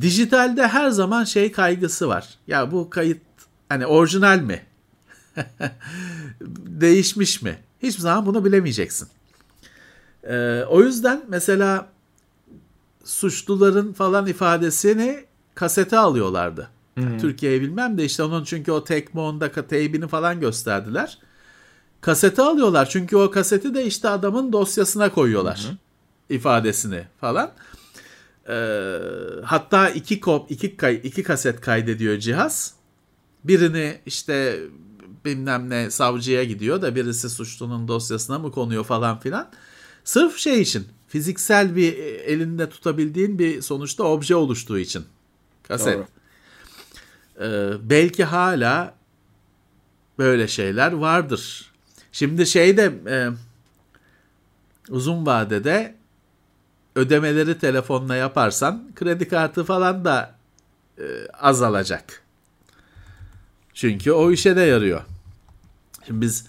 Dijitalde 0.01 0.67
her 0.67 0.89
zaman 0.89 1.23
şey 1.23 1.51
kaygısı 1.51 2.07
var. 2.07 2.29
Ya 2.47 2.71
bu 2.71 2.89
kayıt 2.89 3.21
hani 3.69 3.85
orijinal 3.85 4.39
mi? 4.39 4.65
Değişmiş 6.65 7.41
mi? 7.41 7.57
Hiçbir 7.83 8.01
zaman 8.01 8.25
bunu 8.25 8.45
bilemeyeceksin. 8.45 9.07
Ee, 10.23 10.63
o 10.69 10.81
yüzden 10.81 11.21
mesela 11.27 11.87
suçluların 13.03 13.93
falan 13.93 14.27
ifadesini 14.27 15.25
kasete 15.55 15.97
alıyorlardı. 15.97 16.69
Türkiye'yi 17.21 17.61
bilmem 17.61 17.97
de 17.97 18.05
işte 18.05 18.23
onun 18.23 18.43
çünkü 18.43 18.71
o 18.71 18.83
Tekmo'nda 18.83 19.51
teybini 19.67 20.07
falan 20.07 20.39
gösterdiler. 20.39 21.17
Kasete 22.01 22.41
alıyorlar 22.41 22.89
çünkü 22.89 23.17
o 23.17 23.31
kaseti 23.31 23.73
de 23.73 23.85
işte 23.85 24.09
adamın 24.09 24.53
dosyasına 24.53 25.11
koyuyorlar. 25.11 25.67
ifadesini 26.29 27.03
falan. 27.21 27.51
Ee, 28.49 28.97
hatta 29.43 29.89
iki 29.89 30.19
kop 30.19 30.51
iki 30.51 30.77
kay, 30.77 31.01
iki 31.03 31.23
kaset 31.23 31.61
kaydediyor 31.61 32.17
cihaz. 32.17 32.73
Birini 33.43 33.99
işte 34.05 34.59
bilmem 35.25 35.69
ne 35.69 35.91
savcıya 35.91 36.43
gidiyor 36.43 36.81
da 36.81 36.95
birisi 36.95 37.29
suçlunun 37.29 37.87
dosyasına 37.87 38.39
mı 38.39 38.51
konuyor 38.51 38.83
falan 38.83 39.19
filan. 39.19 39.49
Sırf 40.03 40.37
şey 40.37 40.61
için 40.61 40.87
fiziksel 41.07 41.75
bir 41.75 41.97
elinde 41.99 42.69
tutabildiğin 42.69 43.39
bir 43.39 43.61
sonuçta 43.61 44.03
obje 44.03 44.35
oluştuğu 44.35 44.79
için 44.79 45.03
kaset. 45.63 45.97
Doğru. 45.97 46.05
Ee, 47.45 47.89
belki 47.89 48.23
hala 48.23 48.95
böyle 50.17 50.47
şeyler 50.47 50.91
vardır. 50.91 51.70
Şimdi 52.12 52.45
şeyde 52.45 52.93
e, 53.07 53.18
uzun 54.89 55.26
vadede 55.26 55.95
ödemeleri 56.95 57.59
telefonla 57.59 58.16
yaparsan 58.16 58.91
kredi 58.95 59.28
kartı 59.28 59.64
falan 59.64 60.05
da 60.05 60.36
e, 60.97 61.03
azalacak. 61.34 62.24
Çünkü 63.74 64.12
o 64.12 64.32
işe 64.32 64.55
de 64.55 64.62
yarıyor. 64.62 65.01
Şimdi 66.07 66.22
biz 66.22 66.45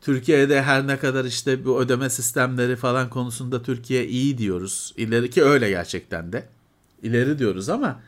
Türkiye'de 0.00 0.62
her 0.62 0.86
ne 0.86 0.98
kadar 0.98 1.24
işte 1.24 1.64
bu 1.64 1.80
ödeme 1.80 2.10
sistemleri 2.10 2.76
falan 2.76 3.10
konusunda 3.10 3.62
Türkiye 3.62 4.06
iyi 4.06 4.38
diyoruz. 4.38 4.94
İleri 4.96 5.30
ki 5.30 5.44
öyle 5.44 5.70
gerçekten 5.70 6.32
de. 6.32 6.48
İleri 7.02 7.38
diyoruz 7.38 7.68
ama 7.68 8.00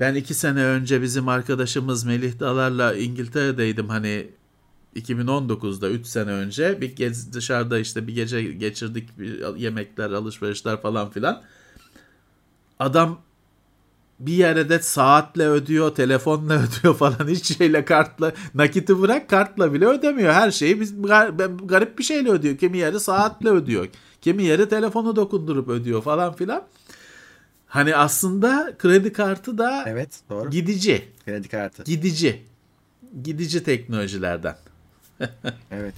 ben 0.00 0.14
iki 0.14 0.34
sene 0.34 0.64
önce 0.64 1.02
bizim 1.02 1.28
arkadaşımız 1.28 2.04
Melih 2.04 2.38
Dalar'la 2.40 2.94
İngiltere'deydim 2.94 3.88
hani 3.88 4.30
2019'da 4.96 5.88
3 5.90 6.06
sene 6.06 6.30
önce 6.30 6.80
bir 6.80 6.96
gez 6.96 7.32
dışarıda 7.32 7.78
işte 7.78 8.06
bir 8.06 8.14
gece 8.14 8.42
geçirdik 8.42 9.18
bir 9.18 9.56
yemekler 9.56 10.10
alışverişler 10.10 10.82
falan 10.82 11.10
filan. 11.10 11.42
Adam 12.78 13.20
bir 14.20 14.32
yere 14.32 14.68
de 14.68 14.78
saatle 14.78 15.48
ödüyor, 15.48 15.94
telefonla 15.94 16.54
ödüyor 16.62 16.94
falan 16.94 17.28
hiç 17.28 17.56
şeyle 17.56 17.84
kartla 17.84 18.32
nakiti 18.54 19.00
bırak 19.02 19.28
kartla 19.30 19.72
bile 19.72 19.86
ödemiyor. 19.86 20.32
Her 20.32 20.50
şeyi 20.50 20.80
biz 20.80 20.92
gar- 20.92 21.66
garip 21.66 21.98
bir 21.98 22.04
şeyle 22.04 22.30
ödüyor. 22.30 22.56
Kimi 22.56 22.78
yeri 22.78 23.00
saatle 23.00 23.48
ödüyor. 23.50 23.88
Kimi 24.22 24.42
yeri 24.42 24.68
telefonu 24.68 25.16
dokundurup 25.16 25.68
ödüyor 25.68 26.02
falan 26.02 26.34
filan. 26.34 26.62
Hani 27.66 27.96
aslında 27.96 28.74
kredi 28.78 29.12
kartı 29.12 29.58
da 29.58 29.84
Evet 29.86 30.20
doğru. 30.30 30.50
gidici. 30.50 31.08
Kredi 31.24 31.48
kartı. 31.48 31.82
Gidici. 31.82 32.42
Gidici 33.22 33.64
teknolojilerden. 33.64 34.56
Evet. 35.70 35.94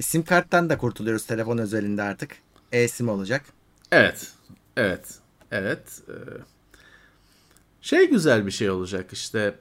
Sim 0.00 0.24
karttan 0.24 0.70
da 0.70 0.78
kurtuluyoruz 0.78 1.26
telefon 1.26 1.58
özelinde 1.58 2.02
artık. 2.02 2.36
E-sim 2.72 3.08
olacak. 3.08 3.44
Evet. 3.92 4.32
Evet. 4.76 5.14
Evet. 5.50 6.02
Ee, 6.08 6.12
Şey 7.82 8.10
güzel 8.10 8.46
bir 8.46 8.50
şey 8.50 8.70
olacak 8.70 9.12
işte. 9.12 9.54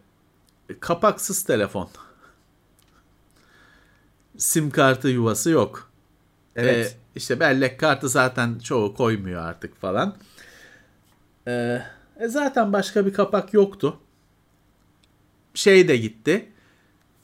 Kapaksız 0.80 1.44
telefon. 1.44 1.90
Sim 4.38 4.72
kartı 4.72 5.08
yuvası 5.10 5.50
yok. 5.50 5.92
Evet. 6.56 6.88
Ee, 6.88 6.98
işte 7.16 7.40
bellek 7.40 7.80
kartı 7.80 8.10
zaten 8.10 8.60
çoğu 8.60 8.96
koymuyor 8.96 9.42
artık 9.42 9.82
falan. 9.82 10.16
Ee, 11.48 11.82
e 12.20 12.28
zaten 12.28 12.74
başka 12.74 13.06
bir 13.06 13.14
kapak 13.14 13.54
yoktu. 13.54 14.00
Şey 15.54 15.88
de 15.88 15.98
gitti. 15.98 16.52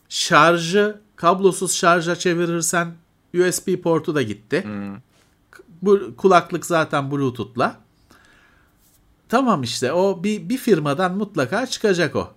Şarjı 0.10 1.02
kablosuz 1.18 1.74
şarja 1.76 2.16
çevirirsen 2.16 2.94
USB 3.34 3.82
portu 3.84 4.16
da 4.16 4.22
gitti. 4.22 4.68
Bu 5.82 6.16
kulaklık 6.18 6.66
zaten 6.66 7.12
Bluetooth'la. 7.12 7.80
Tamam 9.30 9.64
işte 9.64 9.92
o 9.94 10.24
bir, 10.24 10.50
bir 10.50 10.58
firmadan 10.58 11.18
mutlaka 11.18 11.66
çıkacak 11.66 12.16
o. 12.16 12.34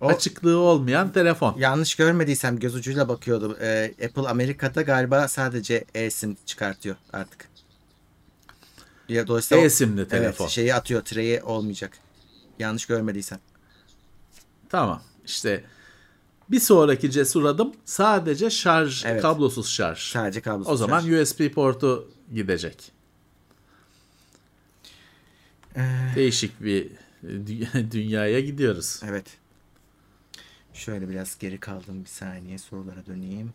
O- 0.00 0.08
Açıklığı 0.08 0.58
olmayan 0.58 1.12
telefon. 1.12 1.54
Yanlış 1.58 1.94
görmediysem 1.94 2.58
göz 2.58 2.74
ucuyla 2.74 3.08
bakıyordum. 3.08 3.56
Ee, 3.60 3.94
Apple 4.04 4.28
Amerika'da 4.28 4.82
galiba 4.82 5.28
sadece 5.28 5.84
e-sim 5.94 6.36
çıkartıyor 6.46 6.96
artık. 7.12 7.48
Ya 9.08 9.26
dolayısıyla 9.26 9.62
o- 9.62 9.66
E-simli 9.66 10.08
telefon. 10.08 10.44
Evet, 10.44 10.52
şeyi 10.52 10.74
atıyor, 10.74 11.02
treyi 11.02 11.42
olmayacak. 11.42 11.98
Yanlış 12.58 12.86
görmediysem. 12.86 13.38
Tamam 14.68 15.02
işte 15.26 15.64
bir 16.50 16.60
sonraki 16.60 17.10
cesur 17.10 17.44
adım 17.44 17.72
sadece 17.84 18.50
şarj, 18.50 19.04
Evet. 19.04 19.22
kablosuz 19.22 19.68
şarj. 19.68 19.98
Sadece 19.98 20.40
kablosuz 20.40 20.72
O 20.72 20.76
zaman 20.76 21.00
şarj. 21.00 21.20
USB 21.22 21.48
portu 21.54 22.08
gidecek. 22.34 22.92
Değişik 26.16 26.62
bir 26.64 26.90
dü- 27.24 27.90
dünyaya 27.92 28.40
gidiyoruz. 28.40 29.00
Evet. 29.08 29.26
Şöyle 30.74 31.08
biraz 31.08 31.38
geri 31.38 31.58
kaldım 31.60 32.04
bir 32.04 32.08
saniye 32.08 32.58
sorulara 32.58 33.06
döneyim. 33.06 33.52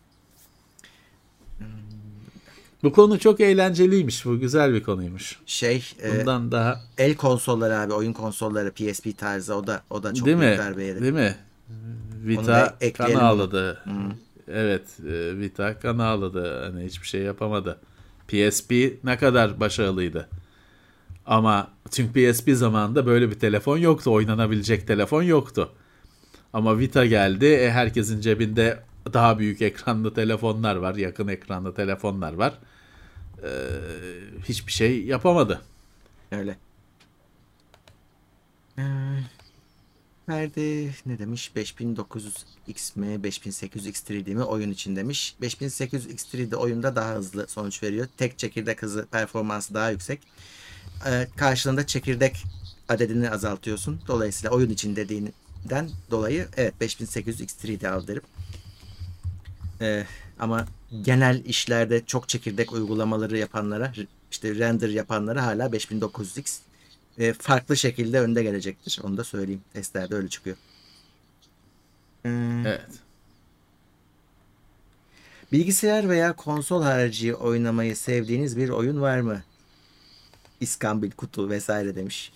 Bu 2.83 2.91
konu 2.93 3.19
çok 3.19 3.39
eğlenceliymiş. 3.39 4.25
Bu 4.25 4.39
güzel 4.39 4.73
bir 4.73 4.83
konuymuş. 4.83 5.39
Şey, 5.45 5.85
e, 6.03 6.19
Bundan 6.19 6.51
daha 6.51 6.81
el 6.97 7.15
konsolları 7.15 7.77
abi, 7.79 7.93
oyun 7.93 8.13
konsolları 8.13 8.71
PSP 8.71 9.17
tarzı 9.17 9.55
o 9.55 9.67
da 9.67 9.83
o 9.89 10.03
da 10.03 10.13
çok 10.13 10.25
değil 10.25 10.38
mi? 10.38 10.55
darbe 10.57 10.84
yedi. 10.84 11.01
Değil 11.01 11.14
mi? 11.14 11.35
Vita 12.25 12.77
kan 12.97 13.13
ağladı. 13.13 13.83
Evet, 14.47 14.99
e, 15.07 15.37
Vita 15.39 15.79
kan 15.79 15.97
ağladı. 15.97 16.63
Hani 16.63 16.85
hiçbir 16.85 17.07
şey 17.07 17.21
yapamadı. 17.21 17.79
PSP 18.27 18.71
ne 19.03 19.17
kadar 19.17 19.59
başarılıydı. 19.59 20.29
Ama 21.25 21.67
çünkü 21.91 22.31
PSP 22.31 22.49
zamanında 22.53 23.05
böyle 23.05 23.29
bir 23.29 23.39
telefon 23.39 23.77
yoktu. 23.77 24.11
Oynanabilecek 24.11 24.87
telefon 24.87 25.23
yoktu. 25.23 25.69
Ama 26.53 26.79
Vita 26.79 27.05
geldi. 27.05 27.45
E, 27.45 27.71
herkesin 27.71 28.21
cebinde 28.21 28.79
daha 29.13 29.39
büyük 29.39 29.61
ekranlı 29.61 30.13
telefonlar 30.13 30.75
var. 30.75 30.95
Yakın 30.95 31.27
ekranlı 31.27 31.73
telefonlar 31.73 32.33
var. 32.33 32.53
E, 33.43 33.49
hiçbir 34.43 34.71
şey 34.71 35.03
yapamadı. 35.05 35.61
Öyle. 36.31 36.57
Nerede 40.30 40.89
ne 41.06 41.19
demiş 41.19 41.51
5900X 41.56 42.99
mi 42.99 43.23
5800X3D 43.23 44.34
mi 44.34 44.43
oyun 44.43 44.72
için 44.72 44.95
demiş. 44.95 45.35
5800X3D 45.41 46.56
oyunda 46.56 46.95
daha 46.95 47.15
hızlı 47.15 47.47
sonuç 47.47 47.84
veriyor. 47.84 48.07
Tek 48.18 48.39
çekirdek 48.39 48.81
hızı 48.81 49.07
performansı 49.11 49.73
daha 49.73 49.89
yüksek. 49.89 50.19
Ee, 51.06 51.27
karşılığında 51.35 51.88
çekirdek 51.88 52.43
adedini 52.89 53.30
azaltıyorsun. 53.30 54.01
Dolayısıyla 54.07 54.56
oyun 54.56 54.69
için 54.69 54.95
dediğinden 54.95 55.89
dolayı 56.11 56.47
evet 56.57 56.73
5800X3D 56.81 57.89
al 57.89 58.07
derim. 58.07 58.23
Ee, 59.81 60.06
ama 60.39 60.65
genel 61.01 61.45
işlerde 61.45 62.06
çok 62.06 62.30
çekirdek 62.30 62.73
uygulamaları 62.73 63.38
yapanlara 63.38 63.93
işte 64.31 64.56
render 64.56 64.89
yapanlara 64.89 65.45
hala 65.45 65.65
5900X 65.65 66.60
e, 67.19 67.33
farklı 67.33 67.77
şekilde 67.77 68.19
önde 68.19 68.43
gelecektir. 68.43 68.99
Onu 69.03 69.17
da 69.17 69.23
söyleyeyim. 69.23 69.61
Testlerde 69.73 70.15
öyle 70.15 70.27
çıkıyor. 70.27 70.55
Hmm. 72.21 72.65
Evet. 72.65 72.89
Bilgisayar 75.51 76.09
veya 76.09 76.33
konsol 76.33 76.83
harici 76.83 77.35
oynamayı 77.35 77.95
sevdiğiniz 77.95 78.57
bir 78.57 78.69
oyun 78.69 79.01
var 79.01 79.19
mı? 79.19 79.41
İskambil 80.61 81.11
kutu 81.11 81.49
vesaire 81.49 81.95
demiş. 81.95 82.31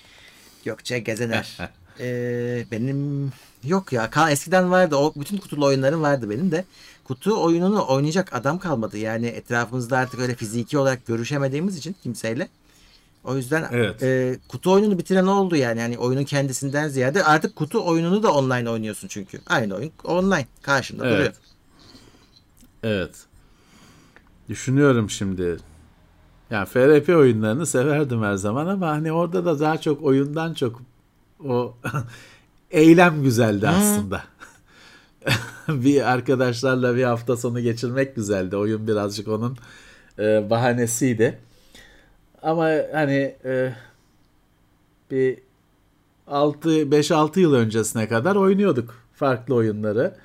Gökçe 0.65 0.99
Gezener. 0.99 1.57
Ee, 1.99 2.65
benim 2.71 3.31
yok 3.63 3.93
ya. 3.93 4.05
Ka- 4.05 4.31
Eskiden 4.31 4.71
vardı. 4.71 4.95
O 4.95 5.13
bütün 5.15 5.37
kutulu 5.37 5.65
oyunlarım 5.65 6.01
vardı 6.01 6.29
benim 6.29 6.51
de. 6.51 6.65
Kutu 7.03 7.43
oyununu 7.43 7.87
oynayacak 7.87 8.35
adam 8.35 8.59
kalmadı. 8.59 8.97
Yani 8.97 9.27
etrafımızda 9.27 9.97
artık 9.97 10.19
öyle 10.19 10.35
fiziki 10.35 10.77
olarak 10.77 11.05
görüşemediğimiz 11.05 11.77
için 11.77 11.95
kimseyle. 12.03 12.47
O 13.23 13.35
yüzden 13.35 13.65
Evet. 13.71 14.03
e, 14.03 14.39
kutu 14.47 14.71
oyununu 14.71 14.97
bitiren 14.97 15.25
oldu 15.25 15.55
yani. 15.55 15.79
Yani 15.79 15.97
oyunun 15.97 16.23
kendisinden 16.23 16.87
ziyade 16.87 17.23
artık 17.23 17.55
kutu 17.55 17.85
oyununu 17.87 18.23
da 18.23 18.33
online 18.33 18.69
oynuyorsun 18.69 19.07
çünkü. 19.07 19.39
Aynı 19.47 19.75
oyun 19.75 19.91
online 20.03 20.47
karşında 20.61 21.07
Evet. 21.07 21.15
duruyor. 21.15 21.33
Evet. 22.83 23.15
Düşünüyorum 24.49 25.09
şimdi. 25.09 25.57
Yani 26.49 26.65
FRP 26.65 27.09
oyunlarını 27.09 27.65
severdim 27.65 28.23
her 28.23 28.35
zaman 28.35 28.67
ama 28.67 28.87
hani 28.87 29.11
orada 29.11 29.45
da 29.45 29.59
daha 29.59 29.81
çok 29.81 30.03
oyundan 30.03 30.53
çok 30.53 30.81
o 31.45 31.77
eylem 32.71 33.23
güzeldi 33.23 33.69
aslında. 33.69 34.23
bir 35.67 36.11
arkadaşlarla 36.11 36.95
bir 36.95 37.03
hafta 37.03 37.37
sonu 37.37 37.59
geçirmek 37.59 38.15
güzeldi. 38.15 38.55
Oyun 38.57 38.87
birazcık 38.87 39.27
onun 39.27 39.57
e, 40.19 40.49
bahanesiydi. 40.49 41.39
Ama 42.43 42.63
hani 42.93 43.35
e, 43.45 43.73
bir 45.11 45.39
6 46.27 46.91
5-6 46.91 47.39
yıl 47.39 47.53
öncesine 47.53 48.07
kadar 48.07 48.35
oynuyorduk 48.35 49.03
farklı 49.13 49.55
oyunları. 49.55 50.15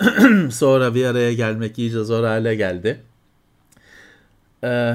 Sonra 0.52 0.94
bir 0.94 1.04
araya 1.06 1.32
gelmek 1.32 1.78
iyice 1.78 2.04
zor 2.04 2.24
hale 2.24 2.54
geldi. 2.54 3.02
Ee, 4.64 4.94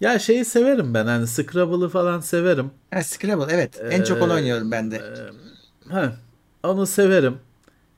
ya 0.00 0.18
şeyi 0.18 0.44
severim 0.44 0.94
ben 0.94 1.06
hani 1.06 1.26
Scrabble'ı 1.26 1.88
falan 1.88 2.20
severim. 2.20 2.70
Ha, 2.90 3.02
Scrabble 3.02 3.54
evet. 3.54 3.82
En 3.90 4.02
çok 4.02 4.22
onu 4.22 4.32
Ee, 4.32 4.34
oynuyorum 4.34 4.70
ben 4.70 4.90
de. 4.90 5.02
Ha, 5.88 6.12
onu 6.62 6.86
severim. 6.86 7.38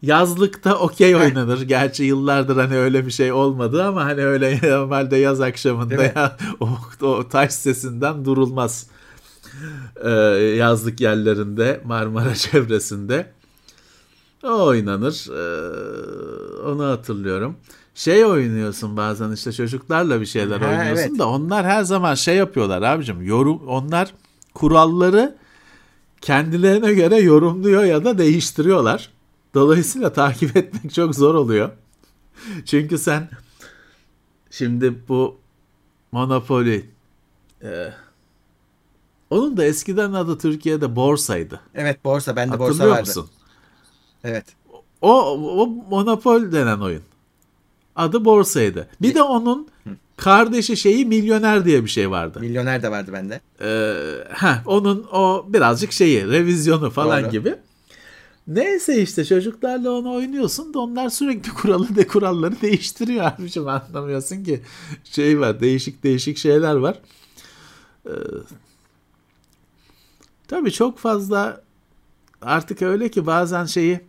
Yazlıkta 0.03 0.79
okey 0.79 1.17
oynanır. 1.17 1.63
Gerçi 1.63 2.05
yıllardır 2.05 2.57
hani 2.57 2.77
öyle 2.77 3.07
bir 3.07 3.11
şey 3.11 3.33
olmadı 3.33 3.85
ama 3.85 4.05
hani 4.05 4.25
öyle 4.25 4.61
normalde 4.71 5.17
yaz 5.17 5.41
akşamında 5.41 6.03
ya 6.03 6.37
o, 6.61 6.69
o 7.07 7.29
taş 7.29 7.53
sesinden 7.53 8.25
durulmaz. 8.25 8.87
Ee, 10.05 10.11
yazlık 10.57 11.01
yerlerinde 11.01 11.81
Marmara 11.85 12.35
çevresinde 12.35 13.33
o 14.45 14.65
oynanır. 14.65 15.27
Ee, 15.31 16.63
onu 16.63 16.85
hatırlıyorum. 16.85 17.57
Şey 17.95 18.25
oynuyorsun 18.25 18.97
bazen 18.97 19.33
işte 19.33 19.53
çocuklarla 19.53 20.21
bir 20.21 20.27
şeyler 20.27 20.61
Ha, 20.61 20.67
oynuyorsun 20.71 21.09
evet. 21.09 21.19
da 21.19 21.29
onlar 21.29 21.67
her 21.67 21.83
zaman 21.83 22.15
şey 22.15 22.37
yapıyorlar 22.37 22.83
abicim. 22.83 23.23
Yorum 23.23 23.69
onlar 23.69 24.15
kuralları 24.55 25.37
kendilerine 26.21 26.93
göre 26.95 27.17
yorumluyor 27.17 27.85
ya 27.85 28.05
da 28.05 28.19
değiştiriyorlar. 28.19 29.11
Dolayısıyla 29.55 30.13
takip 30.13 30.57
etmek 30.57 30.95
çok 30.95 31.15
zor 31.15 31.35
oluyor. 31.35 31.71
Çünkü 32.65 32.99
sen 32.99 33.29
şimdi 34.51 35.09
bu 35.09 35.37
Monopoly 36.13 36.85
e, 37.63 37.93
onun 39.31 39.57
da 39.57 39.65
eskiden 39.65 40.13
adı 40.13 40.39
Türkiye'de 40.39 40.97
borsaydı. 40.97 41.61
Evet 41.75 42.05
borsa. 42.05 42.37
Bende 42.37 42.59
borsa 42.59 42.65
Hatırlıyor 42.65 42.91
vardı. 42.91 43.09
musun? 43.09 43.29
Evet. 44.25 44.45
O, 45.01 45.23
o 45.33 45.67
Monopol 45.67 46.53
denen 46.53 46.79
oyun. 46.79 47.03
Adı 47.97 48.25
borsaydı. 48.25 48.89
Bir 49.03 49.15
de 49.15 49.23
onun 49.23 49.69
kardeşi 50.17 50.77
şeyi 50.77 51.07
milyoner 51.07 51.65
diye 51.65 51.85
bir 51.85 51.89
şey 51.89 52.11
vardı. 52.11 52.41
Milyoner 52.41 52.83
de 52.83 52.91
vardı 52.91 53.11
bende. 53.13 53.41
Ee, 53.61 53.95
heh, 54.35 54.67
onun 54.67 55.07
o 55.13 55.47
birazcık 55.49 55.93
şeyi 55.93 56.29
revizyonu 56.29 56.91
falan 56.91 57.23
Doğru. 57.23 57.31
gibi. 57.31 57.55
Neyse 58.47 59.03
işte 59.03 59.25
çocuklarla 59.25 59.91
onu 59.91 60.15
oynuyorsun 60.15 60.75
da 60.75 60.79
onlar 60.79 61.09
sürekli 61.09 61.51
kuralı 61.55 61.97
de 61.97 62.07
kuralları 62.07 62.61
değiştiriyor 62.61 63.25
abicim 63.25 63.69
anlamıyorsun 63.69 64.45
ki 64.45 64.63
şey 65.05 65.41
var 65.41 65.61
değişik 65.61 66.03
değişik 66.05 66.39
şeyler 66.39 66.75
var. 66.75 67.01
Ee, 68.07 68.11
tabii 70.49 70.73
çok 70.73 70.99
fazla 70.99 71.63
artık 72.43 72.83
öyle 72.83 73.09
ki 73.11 73.27
bazen 73.27 73.65
şeyi 73.65 74.01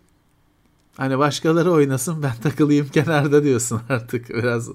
hani 0.97 1.17
başkaları 1.17 1.71
oynasın 1.71 2.23
ben 2.23 2.35
takılayım 2.43 2.87
kenarda 2.87 3.43
diyorsun 3.43 3.81
artık 3.89 4.29
biraz 4.29 4.69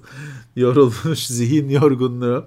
yorulmuş 0.56 1.26
zihin 1.26 1.68
yorgunluğu. 1.68 2.46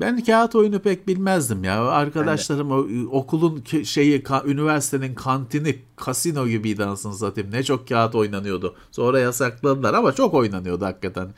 Ben 0.00 0.24
kağıt 0.24 0.54
oyunu 0.54 0.78
pek 0.80 1.08
bilmezdim 1.08 1.64
ya. 1.64 1.84
Arkadaşlarım 1.84 2.70
o, 2.70 2.86
okulun 3.18 3.64
şeyi 3.84 4.22
ka- 4.22 4.46
üniversitenin 4.50 5.14
kantini 5.14 5.78
kasino 5.96 6.48
gibiydi 6.48 6.84
anasını 6.84 7.14
satayım. 7.14 7.50
Ne 7.52 7.62
çok 7.62 7.88
kağıt 7.88 8.14
oynanıyordu. 8.14 8.76
Sonra 8.90 9.20
yasakladılar 9.20 9.94
ama 9.94 10.12
çok 10.12 10.34
oynanıyordu 10.34 10.84
hakikaten. 10.84 11.28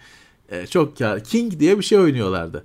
Ee, 0.48 0.66
çok 0.66 0.98
kağıt. 0.98 1.28
King 1.28 1.59
diye 1.60 1.78
bir 1.78 1.82
şey 1.82 1.98
oynuyorlardı. 1.98 2.64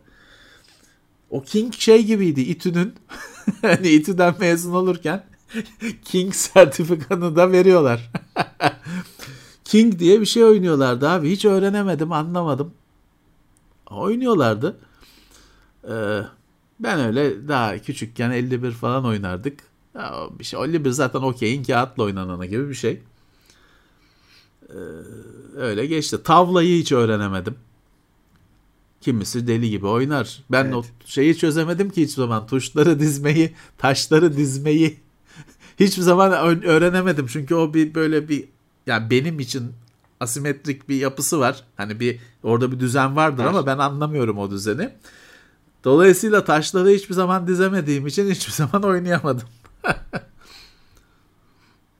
O 1.30 1.44
King 1.44 1.74
şey 1.74 2.06
gibiydi 2.06 2.42
İTÜ'nün. 2.42 2.94
hani 3.62 3.88
İTÜ'den 3.90 4.36
mezun 4.40 4.74
olurken 4.74 5.24
King 6.06 6.34
sertifikanı 6.34 7.36
da 7.36 7.52
veriyorlar. 7.52 8.12
King 9.66 10.00
diye 10.00 10.22
bir 10.22 10.26
şey 10.26 10.44
oynuyorlardı 10.44 11.10
abi. 11.10 11.32
Hiç 11.32 11.46
öğrenemedim, 11.46 12.12
anlamadım. 12.12 12.74
Oynuyorlardı. 13.90 14.78
Ee, 15.90 16.22
ben 16.80 17.00
öyle 17.00 17.48
daha 17.48 17.78
küçükken 17.78 18.32
51 18.32 18.72
falan 18.72 19.06
oynardık. 19.06 19.60
Ya, 19.96 20.14
bir 20.40 20.44
şey 20.44 20.60
51 20.64 20.90
zaten 20.90 21.20
okeyin 21.20 21.64
kağıtla 21.64 22.04
oynananı 22.04 22.46
gibi 22.46 22.70
bir 22.70 22.74
şey. 22.74 23.02
Ee, 24.70 24.74
öyle 25.58 25.86
geçti. 25.86 26.24
Tavlayı 26.24 26.80
hiç 26.80 26.92
öğrenemedim. 26.92 27.56
Kimisi 29.02 29.48
deli 29.48 29.70
gibi 29.70 29.88
oynar. 29.88 30.44
Ben 30.52 30.66
Evet. 30.66 30.76
o 30.76 30.84
şeyi 31.06 31.38
çözemedim 31.38 31.90
ki 31.90 32.02
hiçbir 32.02 32.14
zaman. 32.22 32.48
Tuşları 32.48 33.00
dizmeyi, 33.00 33.54
taşları 33.78 34.38
dizmeyi 34.38 35.00
hiçbir 35.80 36.02
zaman 36.02 36.32
öğrenemedim. 36.64 37.28
Çünkü 37.28 37.56
o 37.56 37.74
bir 37.74 37.96
böyle 37.96 38.30
bir 38.30 38.46
yani 38.88 39.10
benim 39.10 39.40
için 39.40 39.72
asimetrik 40.20 40.90
bir 40.90 40.96
yapısı 40.96 41.40
var. 41.40 41.64
Hani 41.78 42.00
bir 42.00 42.20
orada 42.44 42.72
bir 42.72 42.80
düzen 42.80 43.16
vardır 43.16 43.44
Var. 43.44 43.50
ama 43.50 43.66
ben 43.66 43.78
anlamıyorum 43.78 44.38
o 44.38 44.52
düzeni. 44.52 44.90
Dolayısıyla 45.84 46.46
taşları 46.46 46.90
hiçbir 46.90 47.14
zaman 47.14 47.48
dizemediğim 47.48 48.08
için 48.08 48.30
hiçbir 48.30 48.54
zaman 48.54 48.84
oynayamadım. 48.84 49.48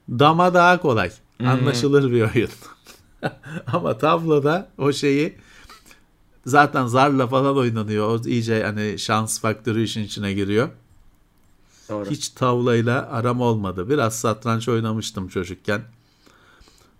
Dama 0.08 0.54
daha 0.54 0.80
kolay. 0.80 1.10
Anlaşılır 1.44 2.12
bir 2.12 2.22
oyun. 2.34 2.48
Ama 3.66 3.98
tabloda 3.98 4.68
o 4.78 4.92
şeyi 4.92 5.36
zaten 6.46 6.86
zarla 6.86 7.26
falan 7.26 7.56
oynanıyor. 7.56 8.08
O 8.08 8.28
iyice 8.28 8.64
hani 8.64 8.98
şans 8.98 9.40
faktörü 9.40 9.82
işin 9.82 10.02
içine 10.02 10.32
giriyor. 10.32 10.68
Doğru. 11.88 12.10
Hiç 12.10 12.28
tavlayla 12.28 13.10
aram 13.10 13.40
olmadı. 13.40 13.88
Biraz 13.90 14.18
satranç 14.18 14.68
oynamıştım 14.68 15.28
çocukken. 15.28 15.82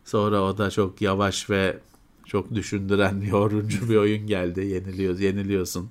Sonra 0.04 0.42
o 0.42 0.58
da 0.58 0.70
çok 0.70 1.00
yavaş 1.00 1.50
ve 1.50 1.78
çok 2.26 2.54
düşündüren, 2.54 3.20
yorguncu 3.20 3.88
bir 3.88 3.96
oyun 3.96 4.26
geldi. 4.26 4.60
Yeniliyor, 4.60 5.18
yeniliyorsun. 5.18 5.90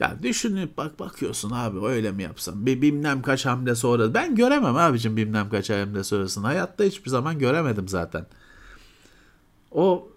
Ya 0.00 0.16
düşünüp 0.22 0.76
bak 0.76 1.00
bakıyorsun 1.00 1.50
abi 1.50 1.86
öyle 1.86 2.12
mi 2.12 2.22
yapsam? 2.22 2.66
Bir 2.66 2.82
bilmem 2.82 3.22
kaç 3.22 3.46
hamle 3.46 3.74
sonra. 3.74 4.14
Ben 4.14 4.34
göremem 4.34 4.76
abicim 4.76 5.16
bilmem 5.16 5.50
kaç 5.50 5.70
hamle 5.70 6.04
sonrasını. 6.04 6.46
Hayatta 6.46 6.84
hiçbir 6.84 7.10
zaman 7.10 7.38
göremedim 7.38 7.88
zaten. 7.88 8.26
O 9.70 10.08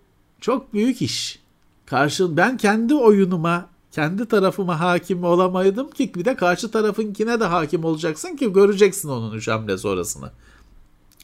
çok 0.41 0.73
büyük 0.73 1.01
iş. 1.01 1.39
Karşı 1.85 2.37
ben 2.37 2.57
kendi 2.57 2.95
oyunuma, 2.95 3.69
kendi 3.91 4.25
tarafıma 4.25 4.79
hakim 4.79 5.23
olamaydım 5.23 5.91
ki 5.91 6.13
bir 6.15 6.25
de 6.25 6.35
karşı 6.35 6.71
tarafınkine 6.71 7.39
de 7.39 7.45
hakim 7.45 7.83
olacaksın 7.83 8.35
ki 8.35 8.53
göreceksin 8.53 9.09
onun 9.09 9.33
üç 9.33 9.47
hamle 9.47 9.77
sonrasını. 9.77 10.31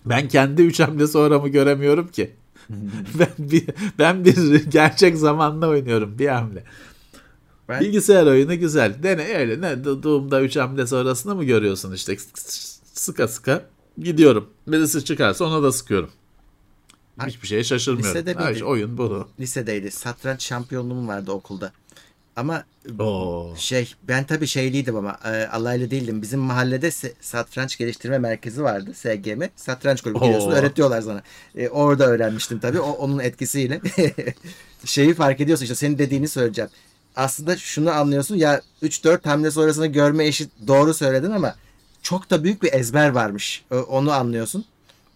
Ben 0.06 0.28
kendi 0.28 0.62
üç 0.62 0.80
hamle 0.80 1.08
sonramı 1.08 1.50
göremiyorum 1.50 2.08
ki. 2.08 2.36
ben 3.20 3.34
bir 3.38 3.66
ben 4.00 4.26
bir 4.26 4.66
gerçek 4.66 5.18
zamanla 5.18 5.68
oynuyorum 5.68 6.20
bir 6.20 6.28
hamle. 6.28 6.64
Ben 7.70 7.82
Bilgisayar 7.82 8.26
oyunu 8.26 8.60
güzel. 8.60 9.04
Dene 9.04 9.38
öyle 9.38 9.62
ne 9.62 9.84
doğumda 9.84 10.42
3 10.42 10.56
hamle 10.58 10.88
sonrasını 10.88 11.36
mı 11.36 11.44
görüyorsun 11.44 11.94
işte 11.94 12.18
sıka 12.94 13.28
sıka 13.28 13.66
gidiyorum. 13.98 14.50
Birisi 14.68 15.06
çıkarsa 15.06 15.46
ona 15.46 15.64
da 15.64 15.72
sıkıyorum. 15.72 16.10
Hiçbir 17.28 17.48
şeye 17.48 17.64
şaşırmıyorum. 17.64 18.12
Lisede 18.12 18.34
miydi? 18.34 18.52
işte 18.54 18.66
oyun 18.66 18.98
bu. 18.98 19.28
lisedeydi. 19.40 19.92
Satranç 19.92 20.44
şampiyonluğum 20.44 21.08
vardı 21.08 21.32
okulda. 21.32 21.72
Ama 22.36 22.64
Oo. 23.00 23.54
şey 23.58 23.94
ben 24.04 24.24
tabii 24.24 24.48
şeyliydim 24.48 24.96
ama 24.96 25.20
e, 25.26 25.48
alaylı 25.48 25.92
değildim. 25.92 26.22
Bizim 26.22 26.40
mahallede 26.40 26.92
satranç 27.22 27.78
geliştirme 27.78 28.18
merkezi 28.18 28.64
vardı 28.64 28.92
SGM. 28.94 29.42
Satranç 29.56 30.02
kulübü 30.02 30.22
biliyorsun 30.22 30.52
Oo. 30.52 30.54
öğretiyorlar 30.54 31.02
sana. 31.02 31.24
E, 31.56 31.70
orada 31.70 32.06
öğrenmiştim 32.06 32.60
tabii 32.60 32.80
o, 32.80 32.92
onun 32.92 33.20
etkisiyle. 33.20 33.82
Şeyi 34.86 35.14
fark 35.14 35.42
ediyorsun 35.42 35.64
işte 35.64 35.76
senin 35.76 35.98
dediğini 35.98 36.28
söyleyeceğim. 36.28 36.70
Aslında 37.20 37.58
şunu 37.58 37.92
anlıyorsun 37.92 38.36
ya 38.36 38.62
3-4 38.84 39.30
hamle 39.30 39.52
sonrasını 39.52 39.88
görme 39.88 40.26
eşit 40.26 40.52
doğru 40.68 40.94
söyledin 40.94 41.32
ama 41.32 41.56
çok 42.02 42.30
da 42.30 42.44
büyük 42.44 42.64
bir 42.64 42.74
ezber 42.74 43.10
varmış. 43.10 43.64
Onu 43.90 44.12
anlıyorsun. 44.12 44.66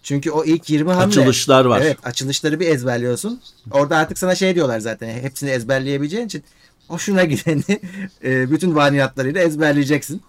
Çünkü 0.03 0.31
o 0.31 0.43
ilk 0.43 0.69
20 0.69 0.91
hamle 0.91 1.05
Açılışlar 1.05 1.65
var. 1.65 1.81
Evet 1.81 1.97
açılışları 2.03 2.59
bir 2.59 2.67
ezberliyorsun. 2.67 3.41
Orada 3.71 3.97
artık 3.97 4.17
sana 4.17 4.35
şey 4.35 4.55
diyorlar 4.55 4.79
zaten 4.79 5.09
hepsini 5.09 5.49
ezberleyebileceğin 5.49 6.25
için 6.25 6.43
hoşuna 6.87 7.23
gideni 7.23 7.63
e, 8.23 8.51
bütün 8.51 8.75
vaniyatlarıyla 8.75 9.41
ezberleyeceksin. 9.41 10.21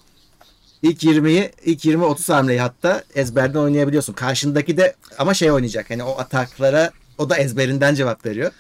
İlk 0.83 1.05
20'yi 1.05 1.53
ilk 1.65 1.85
20 1.85 2.05
30 2.05 2.29
hamleyi 2.29 2.61
hatta 2.61 3.05
ezberden 3.15 3.59
oynayabiliyorsun. 3.59 4.13
Karşındaki 4.13 4.77
de 4.77 4.95
ama 5.19 5.35
şey 5.35 5.51
oynayacak. 5.51 5.91
Hani 5.91 6.03
o 6.03 6.19
ataklara 6.19 6.91
o 7.19 7.31
da 7.31 7.37
ezberinden 7.37 7.95
cevap 7.95 8.27
veriyor. 8.27 8.53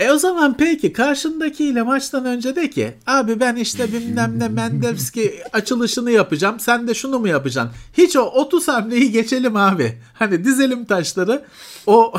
E 0.00 0.10
o 0.10 0.18
zaman 0.18 0.56
peki 0.56 0.92
karşındakiyle 0.92 1.82
maçtan 1.82 2.24
önce 2.24 2.56
de 2.56 2.70
ki 2.70 2.94
abi 3.06 3.40
ben 3.40 3.56
işte 3.56 3.92
bilmem 3.92 4.38
ne 4.38 4.48
Mendevski 4.48 5.42
açılışını 5.52 6.10
yapacağım 6.10 6.60
sen 6.60 6.88
de 6.88 6.94
şunu 6.94 7.18
mu 7.18 7.28
yapacaksın? 7.28 7.72
Hiç 7.92 8.16
o 8.16 8.22
30 8.22 8.68
hamleyi 8.68 9.10
geçelim 9.10 9.56
abi. 9.56 9.98
Hani 10.14 10.44
dizelim 10.44 10.84
taşları 10.84 11.44
o 11.86 12.14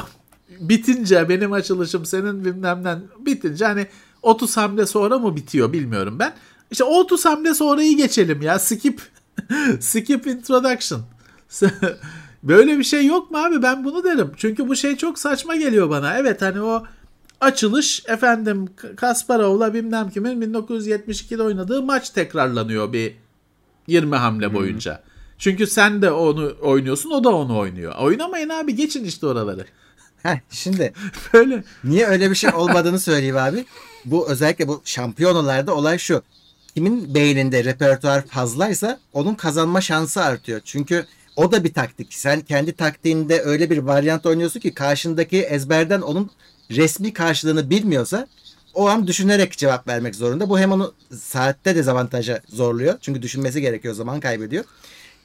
bitince 0.60 1.30
benim 1.30 1.52
açılışım 1.52 2.06
senin 2.06 2.46
bilmem 2.46 2.84
ne 2.84 2.96
bitince 3.26 3.66
hani 3.66 3.88
30 4.22 4.58
hamle 4.58 4.86
sonra 4.86 5.20
mı 5.20 5.36
bitiyor 5.36 5.74
bilmiyorum 5.74 6.20
ben. 6.20 6.34
İşte 6.72 6.84
o 6.84 7.00
30 7.00 7.26
hamle 7.26 7.54
sonrayı 7.54 7.98
geçelim 7.98 8.42
ya 8.42 8.60
skip 8.60 9.02
skip 9.80 10.28
introduction. 10.28 11.02
Böyle 12.44 12.78
bir 12.78 12.84
şey 12.84 13.06
yok 13.06 13.32
mu 13.32 13.38
abi 13.38 13.62
ben 13.62 13.84
bunu 13.84 14.04
derim. 14.04 14.32
Çünkü 14.38 14.68
bu 14.68 14.76
şey 14.76 14.96
çok 14.96 15.20
saçma 15.20 15.56
geliyor 15.56 15.90
bana. 15.90 16.18
Evet 16.18 16.42
hani 16.42 16.62
o 16.62 16.84
açılış 17.42 18.04
efendim 18.08 18.70
Kasparov'la 18.96 19.74
bilmem 19.74 20.10
kimin 20.10 20.42
1972'de 20.42 21.44
oynadığı 21.44 21.84
maç 21.84 22.10
tekrarlanıyor 22.10 22.94
bir 22.94 23.14
20 23.88 24.16
hamle 24.16 24.54
boyunca. 24.54 25.04
Çünkü 25.38 25.68
sen 25.68 26.02
de 26.02 26.12
onu 26.12 26.56
oynuyorsun 26.62 27.12
o 27.12 27.24
da 27.24 27.30
onu 27.30 27.58
oynuyor. 27.58 27.96
Oynamayın 27.96 28.50
abi 28.50 28.76
geçin 28.76 29.04
işte 29.04 29.28
oraları. 29.28 29.66
Heh, 30.24 30.38
şimdi 30.50 30.94
Böyle 31.34 31.64
niye 31.84 32.06
öyle 32.08 32.30
bir 32.30 32.36
şey 32.36 32.50
olmadığını 32.50 33.00
söyleyeyim 33.00 33.38
abi. 33.38 33.66
Bu 34.06 34.30
özellikle 34.30 34.68
bu 34.68 34.82
şampiyonalarda 34.86 35.76
olay 35.76 35.98
şu. 35.98 36.22
Kimin 36.76 37.14
beyninde 37.16 37.64
repertuar 37.64 38.28
fazlaysa 38.28 39.00
onun 39.14 39.36
kazanma 39.36 39.82
şansı 39.82 40.24
artıyor. 40.24 40.62
Çünkü 40.66 41.06
o 41.36 41.52
da 41.52 41.64
bir 41.64 41.74
taktik. 41.74 42.14
Sen 42.14 42.42
kendi 42.42 42.74
taktiğinde 42.74 43.42
öyle 43.42 43.70
bir 43.70 43.78
varyant 43.78 44.26
oynuyorsun 44.26 44.60
ki 44.60 44.74
karşındaki 44.74 45.42
ezberden 45.42 46.02
onun 46.02 46.32
resmi 46.72 47.14
karşılığını 47.14 47.70
bilmiyorsa 47.70 48.28
o 48.74 48.88
an 48.88 49.08
düşünerek 49.08 49.58
cevap 49.58 49.88
vermek 49.88 50.16
zorunda. 50.16 50.50
Bu 50.50 50.60
hem 50.60 50.72
onu 50.72 50.94
saatte 51.18 51.76
dezavantaja 51.76 52.42
zorluyor. 52.50 52.98
Çünkü 53.02 53.22
düşünmesi 53.22 53.62
gerekiyor 53.62 53.94
zaman 53.94 54.20
kaybediyor. 54.20 54.64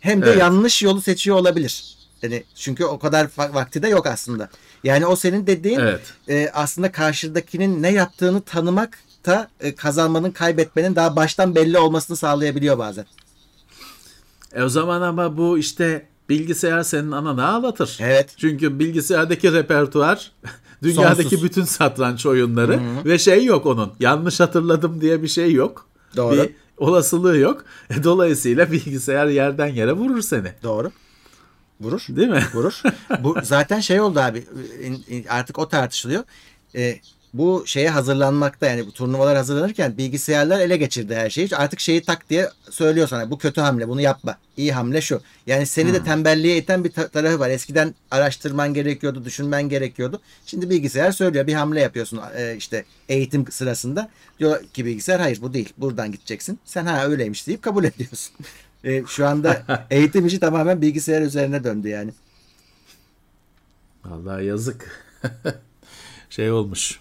Hem 0.01 0.23
de 0.23 0.27
Evet. 0.27 0.39
yanlış 0.39 0.83
yolu 0.83 1.01
seçiyor 1.01 1.37
olabilir. 1.37 1.97
Yani 2.23 2.45
çünkü 2.55 2.85
o 2.85 2.99
kadar 2.99 3.29
vakti 3.37 3.83
de 3.83 3.89
yok 3.89 4.07
aslında. 4.07 4.49
Yani 4.85 5.07
o 5.07 5.17
senin 5.17 5.47
dediğin 5.47 5.81
evet. 5.81 6.01
e, 6.29 6.51
aslında 6.55 6.93
karşıdakinin 6.93 7.83
ne 7.83 7.93
yaptığını 7.93 8.41
tanımak 8.41 8.99
da 9.27 9.49
e, 9.61 9.75
kazanmanın 9.75 10.31
kaybetmenin 10.31 10.97
daha 10.97 11.17
baştan 11.17 11.55
belli 11.55 11.79
olmasını 11.79 12.17
sağlayabiliyor 12.17 12.79
bazen. 12.79 13.07
E 14.55 14.63
o 14.63 14.69
zaman 14.69 15.03
ama 15.03 15.37
bu 15.37 15.59
işte 15.59 16.07
bilgisayar 16.29 16.83
senin 16.83 17.13
ananı 17.13 17.49
ağlatır. 17.49 17.99
Evet. 18.01 18.35
Çünkü 18.37 18.79
bilgisayardaki 18.79 19.53
repertuar 19.53 20.33
dünyadaki 20.83 21.23
Sonsuz. 21.23 21.45
bütün 21.45 21.65
satranç 21.65 22.27
oyunları 22.27 22.81
ve 23.05 23.19
şey 23.19 23.45
yok 23.45 23.67
onun. 23.67 23.93
Yanlış 24.01 24.41
hatırladım 24.41 25.01
diye 25.01 25.23
bir 25.23 25.29
şey 25.29 25.53
yok. 25.53 25.87
Doğru. 26.17 26.37
Bir 26.37 26.51
olasılığı 26.79 27.39
yok. 27.39 27.65
E, 27.91 28.05
dolayısıyla 28.05 28.73
bilgisayar 28.73 29.27
yerden 29.27 29.67
yere 29.67 29.93
vurur 29.93 30.23
seni. 30.23 30.53
Doğru. 30.63 30.91
Vurur. 31.81 32.07
Değil 32.09 32.29
mi? 32.29 32.43
Vurur. 32.55 32.83
Bu 33.21 33.37
zaten 33.43 33.81
şey 33.81 34.01
oldu 34.01 34.21
abi. 34.21 34.45
Artık 35.29 35.59
o 35.59 35.69
tartışılıyor. 35.69 36.25
E, 36.77 37.01
bu 37.35 37.63
şeye 37.67 37.91
hazırlanmakta 37.91 38.67
yani 38.67 38.87
bu 38.87 38.93
turnuvalar 38.93 39.37
hazırlanırken 39.37 39.99
bilgisayarlar 39.99 40.61
ele 40.61 40.77
geçirdi 40.77 41.15
her 41.15 41.31
şeyi. 41.31 41.49
Artık 41.57 41.81
şeyi 41.81 42.03
tak 42.03 42.31
diye 42.31 42.51
söylüyor 42.71 43.09
sana. 43.09 43.31
Bu 43.31 43.39
kötü 43.39 43.61
hamle 43.61 43.89
bunu 43.89 44.01
yapma. 44.01 44.39
İyi 44.57 44.73
hamle 44.73 45.01
şu. 45.01 45.21
Yani 45.47 45.67
seni 45.67 45.95
de 45.95 46.05
tembelliğe 46.05 46.57
iten 46.57 46.85
bir 46.85 46.91
ta- 46.93 47.09
tarafı 47.09 47.39
var. 47.39 47.51
Eskiden 47.51 47.95
araştırman 48.11 48.75
gerekiyordu, 48.75 49.25
düşünmen 49.25 49.69
gerekiyordu. 49.69 50.21
Şimdi 50.47 50.71
bilgisayar 50.71 51.13
söylüyor. 51.13 51.47
Bir 51.47 51.55
hamle 51.55 51.81
yapıyorsun 51.81 52.21
e, 52.37 52.57
işte 52.57 52.85
eğitim 53.09 53.47
sırasında. 53.53 54.11
Diyor 54.39 54.65
ki 54.65 54.85
bilgisayar 54.87 55.21
hayır 55.21 55.39
bu 55.43 55.55
değil. 55.55 55.73
Buradan 55.79 56.13
gideceksin. 56.13 56.59
Sen 56.65 56.87
ha 56.87 57.07
öyleymiş 57.07 57.47
deyip 57.47 57.63
kabul 57.63 57.85
ediyorsun. 57.95 58.35
E, 58.85 59.05
şu 59.07 59.27
anda 59.27 59.63
eğitim 59.91 60.27
işi 60.27 60.41
tamamen 60.41 60.83
bilgisayar 60.83 61.23
üzerine 61.23 61.65
döndü 61.65 61.89
yani. 61.89 62.11
Vallahi 64.05 64.45
yazık. 64.45 65.09
şey 66.31 66.51
olmuş. 66.51 67.01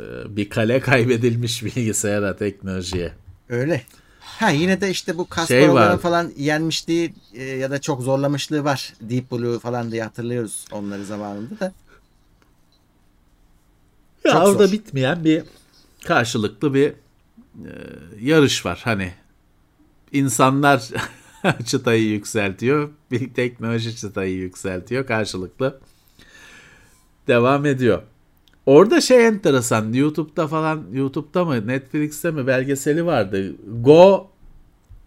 E, 0.00 0.36
Bir 0.36 0.48
kale 0.50 0.80
kaybedilmiş 0.90 1.64
bilgisayara, 1.64 2.36
teknolojiye. 2.36 3.12
Öyle. 3.48 3.82
Ha 4.20 4.50
yine 4.50 4.80
de 4.80 4.90
işte 4.90 5.18
bu 5.18 5.22
Şey 5.22 5.28
Kasparov'ların 5.30 5.92
var. 5.92 5.98
falan 5.98 6.32
yenmişliği 6.36 7.14
e, 7.34 7.44
ya 7.44 7.70
da 7.70 7.80
çok 7.80 8.02
zorlamışlığı 8.02 8.64
var. 8.64 8.94
Deep 9.00 9.30
Blue 9.32 9.58
falan 9.58 9.92
diye 9.92 10.02
hatırlıyoruz 10.02 10.64
onları 10.72 11.04
zamanında 11.04 11.60
da. 11.60 11.72
Ya 14.24 14.32
Çok 14.32 14.42
orada 14.48 14.66
zor. 14.66 14.72
bitmeyen 14.72 15.24
bir 15.24 15.42
karşılıklı 16.06 16.74
bir 16.74 16.88
e, 16.88 16.94
yarış 18.20 18.66
var. 18.66 18.80
Hani 18.84 19.12
insanlar 20.12 20.88
çıtayı 21.66 22.02
yükseltiyor, 22.08 22.90
bir 23.10 23.34
teknoloji 23.34 23.96
çıtayı 23.96 24.34
yükseltiyor 24.36 25.06
karşılıklı 25.06 25.80
devam 27.28 27.66
ediyor. 27.66 28.02
Orada 28.66 29.00
şey 29.00 29.26
enteresan 29.26 29.92
YouTube'da 29.92 30.48
falan 30.48 30.82
YouTube'da 30.92 31.44
mı 31.44 31.66
Netflix'te 31.66 32.30
mi 32.30 32.46
belgeseli 32.46 33.06
vardı. 33.06 33.54
Go 33.80 34.30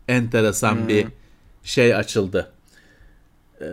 enteresan 0.07 0.88
bir 0.88 1.07
şey 1.64 1.95
açıldı. 1.95 2.52
Ee, 3.61 3.65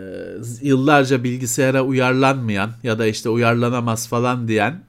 yıllarca 0.62 1.24
bilgisayara 1.24 1.82
uyarlanmayan 1.82 2.70
ya 2.82 2.98
da 2.98 3.06
işte 3.06 3.28
uyarlanamaz 3.28 4.08
falan 4.08 4.48
diyen 4.48 4.82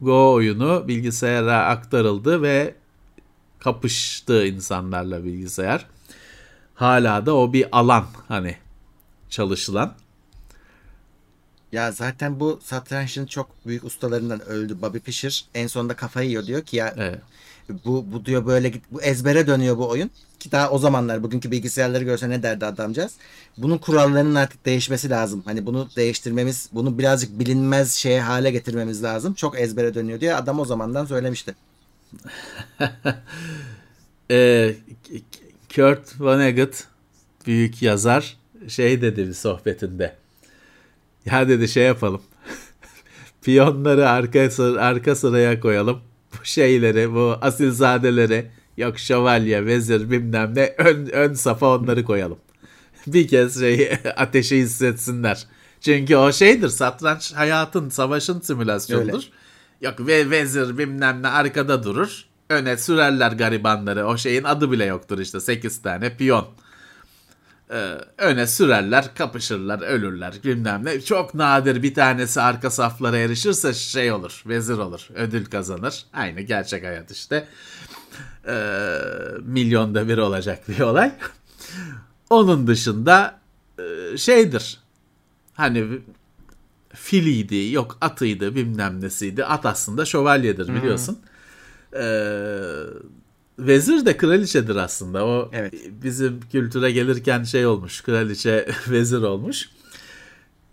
Go 0.00 0.32
oyunu 0.32 0.84
bilgisayara 0.88 1.66
aktarıldı 1.66 2.42
ve 2.42 2.74
kapıştı 3.58 4.46
insanlarla 4.46 5.24
bilgisayar. 5.24 5.86
Hala 6.74 7.26
da 7.26 7.36
o 7.36 7.52
bir 7.52 7.66
alan 7.72 8.04
hani 8.28 8.56
çalışılan. 9.28 9.94
Ya 11.72 11.92
zaten 11.92 12.40
bu 12.40 12.60
satrançın 12.62 13.26
çok 13.26 13.50
büyük 13.66 13.84
ustalarından 13.84 14.40
öldü 14.48 14.82
Bobby 14.82 14.98
Fischer. 14.98 15.44
En 15.54 15.66
sonunda 15.66 15.94
kafayı 15.96 16.28
yiyor 16.28 16.46
diyor 16.46 16.62
ki 16.62 16.76
ya 16.76 16.94
Evet. 16.96 17.18
bu 17.84 18.12
bu 18.12 18.24
diyor 18.24 18.46
böyle 18.46 18.68
git 18.68 18.84
bu 18.90 19.02
ezbere 19.02 19.46
dönüyor 19.46 19.78
bu 19.78 19.88
oyun. 19.88 20.10
Ki 20.40 20.52
daha 20.52 20.70
o 20.70 20.78
zamanlar 20.78 21.22
bugünkü 21.22 21.50
bilgisayarları 21.50 22.04
görse 22.04 22.30
ne 22.30 22.42
derdi 22.42 22.66
adamcağız. 22.66 23.12
Bunun 23.58 23.78
kurallarının 23.78 24.34
artık 24.34 24.66
değişmesi 24.66 25.10
lazım. 25.10 25.42
Hani 25.44 25.66
bunu 25.66 25.88
değiştirmemiz, 25.96 26.68
bunu 26.72 26.98
birazcık 26.98 27.38
bilinmez 27.38 27.92
şeye 27.94 28.20
hale 28.20 28.50
getirmemiz 28.50 29.02
lazım. 29.02 29.34
Çok 29.34 29.60
ezbere 29.60 29.94
dönüyor 29.94 30.20
diye 30.20 30.34
adam 30.34 30.60
o 30.60 30.64
zamandan 30.64 31.06
söylemişti. 31.06 31.54
Ee, 34.30 34.74
Kurt 35.74 36.20
Vonnegut 36.20 36.84
büyük 37.46 37.82
yazar 37.82 38.36
şey 38.68 39.02
dedi 39.02 39.28
bir 39.28 39.34
sohbetinde. 39.34 40.16
Ya 41.26 41.48
dedi 41.48 41.68
şey 41.68 41.84
yapalım. 41.84 42.22
Piyonları 43.42 44.08
arka, 44.08 44.50
sıra, 44.50 44.82
arka 44.82 45.14
sıraya 45.14 45.60
koyalım. 45.60 46.00
Bu 46.32 46.44
şeyleri, 46.44 47.14
bu 47.14 47.36
asilzadeleri 47.40 48.50
yok 48.76 48.98
şövalye, 48.98 49.66
vezir 49.66 50.10
bilmem 50.10 50.52
ne 50.54 50.74
ön, 50.78 51.06
ön 51.06 51.34
safa 51.34 51.76
onları 51.76 52.04
koyalım. 52.04 52.38
bir 53.06 53.28
kez 53.28 53.60
şey 53.60 53.92
ateşi 54.16 54.56
hissetsinler. 54.56 55.46
Çünkü 55.80 56.16
o 56.16 56.32
şeydir 56.32 56.68
satranç 56.68 57.32
hayatın, 57.34 57.88
savaşın 57.88 58.40
simülasyonudur. 58.40 59.12
Öyle. 59.12 59.26
Yok 59.80 60.06
ve 60.06 60.30
vezir 60.30 60.78
bilmem 60.78 61.22
ne 61.22 61.28
arkada 61.28 61.82
durur. 61.82 62.24
Öne 62.48 62.76
sürerler 62.76 63.32
garibanları. 63.32 64.06
O 64.06 64.16
şeyin 64.16 64.44
adı 64.44 64.72
bile 64.72 64.84
yoktur 64.84 65.18
işte 65.18 65.40
8 65.40 65.82
tane 65.82 66.16
piyon. 66.16 66.48
Ee, 67.72 67.98
öne 68.18 68.46
sürerler, 68.46 69.14
kapışırlar, 69.14 69.80
ölürler 69.80 70.34
bilmem 70.44 70.84
ne. 70.84 71.00
Çok 71.00 71.34
nadir 71.34 71.82
bir 71.82 71.94
tanesi 71.94 72.40
arka 72.40 72.70
saflara 72.70 73.16
erişirse 73.16 73.74
şey 73.74 74.12
olur, 74.12 74.42
vezir 74.46 74.78
olur, 74.78 75.08
ödül 75.14 75.44
kazanır. 75.44 76.04
Aynı 76.12 76.40
gerçek 76.40 76.84
hayat 76.84 77.10
işte. 77.10 77.48
Ee, 78.46 78.98
milyonda 79.40 80.08
bir 80.08 80.18
olacak 80.18 80.68
bir 80.68 80.80
olay. 80.80 81.12
Onun 82.30 82.66
dışında 82.66 83.40
e, 83.78 84.16
şeydir. 84.16 84.78
Hani 85.54 86.00
filiydi, 86.94 87.72
yok 87.72 87.98
atıydı, 88.00 88.54
bilmem 88.54 89.00
nesiydi. 89.00 89.44
At 89.44 89.66
aslında 89.66 90.04
şövalyedir 90.04 90.74
biliyorsun. 90.74 91.18
Ee, 91.94 92.00
vezir 93.58 94.06
de 94.06 94.16
kraliçedir 94.16 94.76
aslında. 94.76 95.26
O 95.26 95.50
Evet. 95.52 95.74
bizim 96.02 96.40
kültüre 96.52 96.90
gelirken 96.92 97.42
şey 97.42 97.66
olmuş. 97.66 98.00
Kraliçe 98.00 98.68
vezir 98.88 99.22
olmuş. 99.22 99.68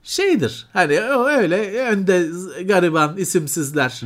Şeydir. 0.04 0.68
Hani 0.74 1.02
o 1.02 1.28
öyle 1.28 1.82
önde 1.82 2.28
gariban 2.66 3.18
isimsizler 3.18 4.02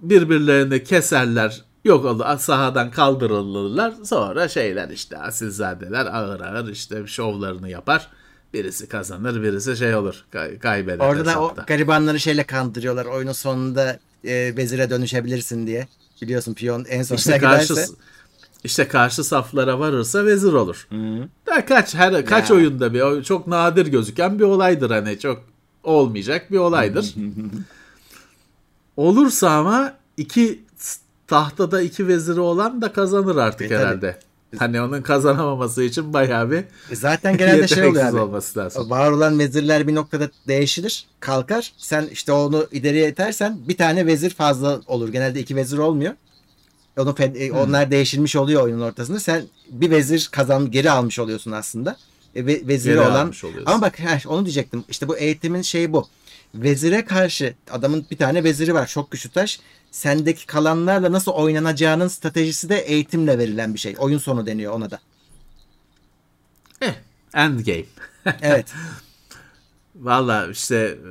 birbirlerini 0.00 0.84
keserler. 0.84 1.62
Yok 1.84 2.04
oldu 2.04 2.26
sahadan 2.38 2.90
kaldırılırlar. 2.90 3.94
Sonra 4.04 4.48
şeyler 4.48 4.88
işte 4.88 5.18
asilzadeler 5.18 6.06
ağır 6.06 6.40
ağır 6.40 6.68
işte 6.68 7.06
şovlarını 7.06 7.68
yapar. 7.70 8.08
Birisi 8.54 8.88
kazanır, 8.88 9.42
birisi 9.42 9.76
şey 9.76 9.94
olur. 9.94 10.24
kay- 10.32 10.58
kaybeder. 10.58 11.04
Orada 11.08 11.26
da 11.26 11.40
o 11.42 11.54
garibanları 11.66 12.20
şeyle 12.20 12.44
kandırıyorlar. 12.44 13.06
Oyunun 13.06 13.32
sonunda 13.32 13.98
e, 14.24 14.56
vezire 14.56 14.90
dönüşebilirsin 14.90 15.66
diye. 15.66 15.88
Biliyorsun 16.22 16.54
piyon 16.54 16.84
en 16.88 17.02
sonuna 17.02 17.18
İşte 17.18 17.38
karşı 17.38 17.72
giderse. 17.74 17.92
işte 18.64 18.88
karşı 18.88 19.24
saflara 19.24 19.78
varırsa 19.78 20.24
vezir 20.24 20.52
olur. 20.52 20.88
Da 21.46 21.64
kaç 21.66 21.94
her 21.94 22.26
kaç 22.26 22.50
Ya. 22.50 22.56
oyunda 22.56 22.94
bir 22.94 23.22
çok 23.22 23.46
nadir 23.46 23.86
gözüken 23.86 24.38
bir 24.38 24.44
olaydır 24.44 24.90
hani 24.90 25.18
çok 25.18 25.42
olmayacak 25.84 26.52
bir 26.52 26.58
olaydır. 26.58 27.14
Olursa 28.96 29.50
ama 29.50 29.92
iki 30.16 30.60
tahtada 31.26 31.82
iki 31.82 32.08
veziri 32.08 32.40
olan 32.40 32.82
da 32.82 32.92
kazanır 32.92 33.36
artık 33.36 33.70
E, 33.70 33.76
tabii. 33.76 34.16
Hani 34.56 34.80
onun 34.80 35.02
kazanamaması 35.02 35.82
için 35.82 36.12
bayağı 36.12 36.50
bir 36.50 36.56
E, 36.90 36.96
Zaten 36.96 37.36
genelde 37.36 37.68
şey 37.68 37.84
oluyor 37.86 38.04
abi. 38.04 38.18
olması 38.18 38.58
lazım. 38.58 38.90
Var 38.90 39.10
olan 39.10 39.38
vezirler 39.38 39.88
bir 39.88 39.94
noktada 39.94 40.30
değişilir, 40.48 41.06
kalkar. 41.20 41.72
Sen 41.78 42.06
işte 42.12 42.32
onu 42.32 42.66
ileriye 42.72 43.08
itersen 43.08 43.58
bir 43.68 43.76
tane 43.76 44.06
vezir 44.06 44.30
fazla 44.30 44.80
olur. 44.86 45.08
Genelde 45.08 45.40
iki 45.40 45.56
vezir 45.56 45.78
olmuyor. 45.78 46.12
Onu 46.98 47.14
e, 47.18 47.52
onlar 47.52 47.90
değişilmiş 47.90 48.36
oluyor 48.36 48.62
oyunun 48.62 48.80
ortasında. 48.80 49.20
Sen 49.20 49.42
bir 49.70 49.90
vezir 49.90 50.28
kazan 50.32 50.70
geri 50.70 50.90
almış 50.90 51.18
oluyorsun 51.18 51.52
aslında. 51.52 51.96
E, 52.34 52.46
ve- 52.46 52.62
veziri 52.68 52.94
Geri 52.94 53.00
olan. 53.06 53.32
Ama 53.66 53.82
bak 53.82 53.98
heh, 54.00 54.30
onu 54.30 54.44
diyecektim. 54.44 54.84
İşte 54.88 55.08
bu 55.08 55.16
eğitimin 55.16 55.62
şeyi 55.62 55.92
bu. 55.92 56.08
Vezire 56.54 57.04
karşı 57.04 57.54
adamın 57.70 58.06
bir 58.10 58.16
tane 58.16 58.44
veziri 58.44 58.74
var 58.74 58.86
çok 58.86 59.10
güçlü 59.10 59.30
taş. 59.30 59.60
Sendeki 59.90 60.46
kalanlarla 60.46 61.12
nasıl 61.12 61.32
oynanacağının 61.32 62.08
stratejisi 62.08 62.68
de 62.68 62.76
eğitimle 62.78 63.38
verilen 63.38 63.74
bir 63.74 63.78
şey. 63.78 63.94
Oyun 63.98 64.18
sonu 64.18 64.46
deniyor 64.46 64.72
ona 64.72 64.90
da. 64.90 65.00
Eh, 66.82 66.94
endgame. 67.34 67.84
Evet. 68.42 68.66
Valla 69.96 70.46
işte 70.46 70.76
e, 70.76 71.10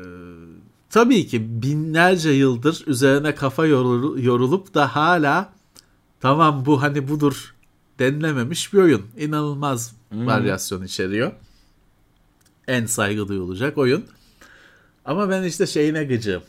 tabii 0.90 1.28
ki 1.28 1.62
binlerce 1.64 2.30
yıldır 2.30 2.84
üzerine 2.88 3.36
kafa 3.36 3.68
yorul- 3.68 4.22
yorulup 4.22 4.74
da 4.74 4.96
hala 4.96 5.54
tamam 6.22 6.66
bu 6.66 6.82
hani 6.82 7.08
budur 7.08 7.56
denilememiş 8.00 8.74
bir 8.74 8.78
oyun. 8.78 9.06
İnanılmaz 9.18 9.94
varyasyon 10.12 10.84
içeriyor. 10.84 11.32
En 12.68 12.86
saygı 12.86 13.28
duyulacak 13.28 13.78
oyun. 13.78 14.06
Ama 15.06 15.30
ben 15.30 15.44
işte 15.44 15.68
şeyine 15.68 16.04
gıcığım. 16.04 16.44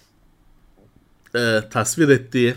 E, 1.34 1.60
tasvir 1.70 2.08
ettiği 2.08 2.54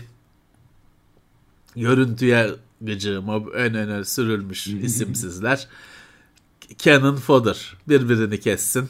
görüntüye 1.76 2.50
gıcığım. 2.80 3.28
O 3.28 3.50
ön 3.50 3.74
öne 3.74 4.04
sürülmüş 4.04 4.66
isimsizler. 4.82 5.68
Cannon 6.78 7.16
fodder. 7.16 7.76
Birbirini 7.88 8.40
kessin 8.40 8.88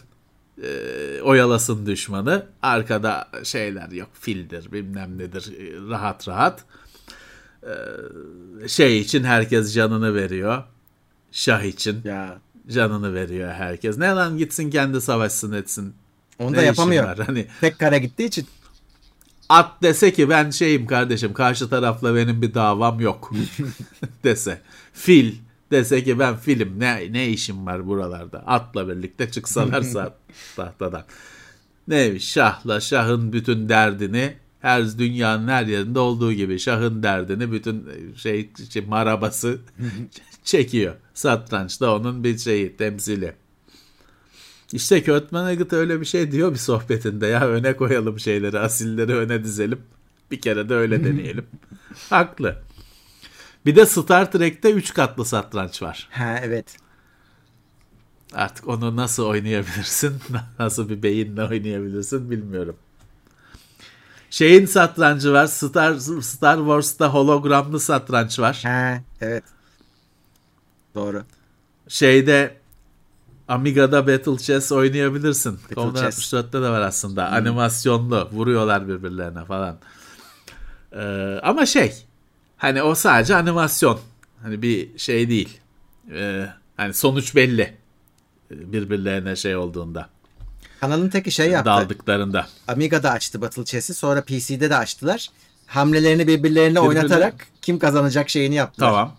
e, 0.63 1.21
oyalasın 1.23 1.87
düşmanı. 1.87 2.47
Arkada 2.63 3.29
şeyler 3.45 3.91
yok 3.91 4.09
fildir 4.21 4.73
bilmem 4.73 5.19
nedir 5.19 5.53
e, 5.59 5.91
rahat 5.91 6.29
rahat. 6.29 6.65
E, 7.63 8.69
şey 8.69 9.01
için 9.01 9.25
herkes 9.25 9.75
canını 9.75 10.15
veriyor. 10.15 10.63
Şah 11.33 11.63
için 11.63 12.01
Ya 12.05 12.39
canını 12.69 13.15
veriyor 13.15 13.53
herkes. 13.53 13.99
Ne 13.99 14.09
lan 14.09 14.39
gitsin 14.39 14.71
kendi 14.71 15.01
savaşsın 15.01 15.53
etsin. 15.53 15.95
onu 16.39 16.53
Ne 16.53 16.57
da 16.57 16.61
işin 16.61 16.67
yapamıyor. 16.67 17.19
Hani 17.19 17.47
Tek 17.61 17.79
kare 17.79 17.99
gittiği 17.99 18.25
için. 18.25 18.47
At 19.53 19.83
dese 19.83 20.12
ki 20.12 20.29
ben 20.29 20.51
şeyim 20.51 20.87
kardeşim 20.87 21.33
karşı 21.33 21.70
tarafla 21.70 22.15
benim 22.15 22.43
bir 22.43 22.55
davam 22.55 23.01
yok 23.01 23.33
dese. 24.24 24.61
Fil 24.93 25.35
dese 25.70 26.05
ki 26.05 26.19
ben 26.19 26.37
filim 26.37 26.81
ne 26.81 27.12
ne 27.12 27.29
işim 27.29 27.66
var 27.66 27.87
buralarda 27.87 28.39
atla 28.47 28.89
birlikte 28.89 29.31
çıksalarsa 29.31 30.15
tahtadan. 30.57 31.05
Neymiş 31.89 32.33
şahla 32.33 32.81
şahın 32.81 33.33
bütün 33.33 33.69
derdini 33.69 34.35
her 34.61 34.99
dünyanın 34.99 35.49
her 35.49 35.66
yerinde 35.66 35.99
olduğu 35.99 36.33
gibi 36.33 36.59
şahın 36.59 37.03
derdini 37.03 37.53
bütün 37.53 37.89
şey, 38.16 38.51
şey 38.70 38.87
marabası 38.87 39.59
çekiyor. 40.45 40.95
Satrançta 41.15 41.95
onun 41.97 42.24
bir 42.24 42.39
şeyi 42.39 42.77
temsili. 42.77 43.35
İşte 44.73 45.05
Kurtman 45.05 45.44
Agate 45.44 45.77
öyle 45.77 46.01
bir 46.01 46.07
şey 46.07 46.32
diyor 46.32 46.53
bir 46.53 46.59
sohbetinde 46.59 47.27
ya 47.27 47.49
öne 47.49 47.77
koyalım 47.77 48.20
şeyleri 48.20 48.59
asilleri 48.59 49.15
öne 49.15 49.44
dizelim. 49.44 49.81
Bir 50.31 50.40
kere 50.40 50.69
de 50.69 50.74
öyle 50.74 51.05
deneyelim. 51.05 51.47
Haklı. 52.11 52.62
Bir 53.66 53.77
de 53.77 53.86
Star 53.86 54.32
Trek'te 54.32 54.73
3 54.73 54.94
katlı 54.94 55.24
satranç 55.24 55.82
var. 55.82 56.09
Ha 56.12 56.40
evet. 56.43 56.77
Artık 58.35 58.69
onu 58.69 58.97
nasıl 58.97 59.24
oynayabilirsin? 59.27 60.15
Nasıl 60.59 60.89
bir 60.89 61.03
beyinle 61.03 61.44
oynayabilirsin 61.44 62.31
bilmiyorum. 62.31 62.77
Şeyin 64.31 64.66
satrancı 64.66 65.32
var. 65.32 65.47
Star, 65.47 65.94
Star 66.23 66.57
Wars'ta 66.57 67.09
hologramlı 67.09 67.81
satranç 67.81 68.39
var. 68.39 68.61
Ha 68.62 69.03
evet. 69.20 69.44
Doğru. 70.94 71.23
Şeyde 71.89 72.62
Amiga'da 73.53 74.07
Battle 74.07 74.39
Chess 74.39 74.73
oynayabilirsin. 74.73 75.53
Battle 75.62 75.74
Commodore 75.74 76.03
Chess. 76.03 76.33
64'te 76.35 76.62
de 76.62 76.69
var 76.69 76.81
aslında. 76.81 77.29
Animasyonlu. 77.29 78.29
Vuruyorlar 78.33 78.89
birbirlerine 78.89 79.45
falan. 79.45 79.77
Ee, 80.93 81.41
ama 81.43 81.66
şey 81.66 81.93
hani 82.57 82.83
o 82.83 82.95
sadece 82.95 83.37
animasyon. 83.37 84.01
Hani 84.43 84.62
bir 84.62 84.99
şey 84.99 85.29
değil. 85.29 85.61
Ee, 86.12 86.47
hani 86.77 86.95
sonuç 86.95 87.35
belli. 87.37 87.74
Birbirlerine 88.51 89.37
şey 89.37 89.57
olduğunda. 89.57 90.09
Kanalın 90.81 91.09
teki 91.09 91.31
şey 91.31 91.51
yaptı. 91.51 91.70
Daldıklarında. 91.70 92.47
Amiga'da 92.69 93.11
açtı 93.11 93.41
Battle 93.41 93.65
Chess'i. 93.65 93.95
Sonra 93.95 94.23
PC'de 94.23 94.70
de 94.70 94.77
açtılar. 94.77 95.29
Hamlelerini 95.66 96.27
birbirlerine 96.27 96.79
Birbirine- 96.79 96.89
oynatarak 96.89 97.47
kim 97.62 97.79
kazanacak 97.79 98.29
şeyini 98.31 98.55
yaptılar. 98.55 98.89
Tamam. 98.89 99.16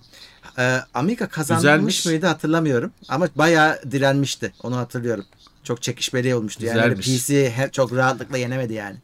Ee, 0.57 0.79
Amiga 0.93 1.27
kazanmış 1.27 1.61
Güzelmiş. 1.61 2.05
mıydı 2.05 2.25
hatırlamıyorum. 2.25 2.91
Ama 3.09 3.27
bayağı 3.35 3.91
direnmişti. 3.91 4.53
Onu 4.63 4.77
hatırlıyorum. 4.77 5.25
Çok 5.63 5.81
çekişmeli 5.81 6.35
olmuştu. 6.35 6.65
Yani 6.65 6.75
Güzelmiş. 6.95 7.07
PC 7.25 7.51
he- 7.51 7.71
çok 7.71 7.93
rahatlıkla 7.93 8.37
yenemedi 8.37 8.73
yani. 8.73 8.97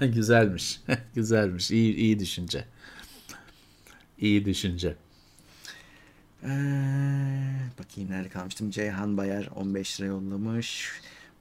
Güzelmiş. 0.14 0.80
Güzelmiş. 1.14 1.70
İyi, 1.70 1.94
iyi 1.94 2.20
düşünce. 2.20 2.64
İyi 4.18 4.44
düşünce. 4.44 4.96
Ee, 6.44 6.48
bakayım 7.78 8.10
nerede 8.10 8.28
kalmıştım. 8.28 8.70
Ceyhan 8.70 9.16
Bayar 9.16 9.48
15 9.54 10.00
lira 10.00 10.06
yollamış. 10.08 10.92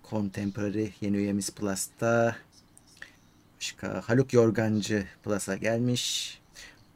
Contemporary 0.09 0.87
yeni 1.01 1.17
üyemiz 1.17 1.49
Plus'ta. 1.49 2.35
Başka 3.59 4.01
Haluk 4.05 4.33
Yorgancı 4.33 5.05
Plus'a 5.23 5.55
gelmiş. 5.55 6.37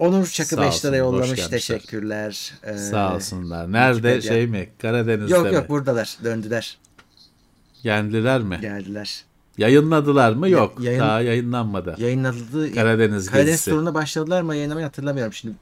Onur 0.02 0.28
Çakı 0.28 0.56
Sağ 0.56 0.62
5 0.62 0.86
lira 0.86 1.04
olsun, 1.06 1.18
hoş 1.20 1.28
yollamış. 1.28 1.48
Teşekkürler. 1.48 2.54
Ee, 2.64 2.78
Sağ 2.78 3.16
olsunlar. 3.16 3.72
Nerede 3.72 3.96
Wikipedia. 4.14 4.22
şey 4.36 4.48
mi? 4.48 4.70
Karadeniz'de 4.82 5.34
Yok 5.34 5.46
mi? 5.46 5.54
yok 5.54 5.70
buradalar. 5.70 6.18
Döndüler. 6.24 6.78
Geldiler 7.84 8.42
mi? 8.42 8.58
Geldiler. 8.62 9.24
Yayınladılar 9.58 10.34
mı? 10.34 10.50
Yok. 10.50 10.80
yayın- 10.82 11.00
Daha 11.00 11.22
yayınlanmadı. 11.22 11.96
Yayınladı. 11.98 12.74
Karadeniz 12.74 13.26
Karadeniz 13.26 13.48
gezisi. 13.52 13.70
turuna 13.72 13.94
başladılar 13.94 14.42
mı 14.42 14.56
yayınlamayı 14.56 14.86
hatırlamıyorum 14.86 15.34
şimdi. 15.34 15.56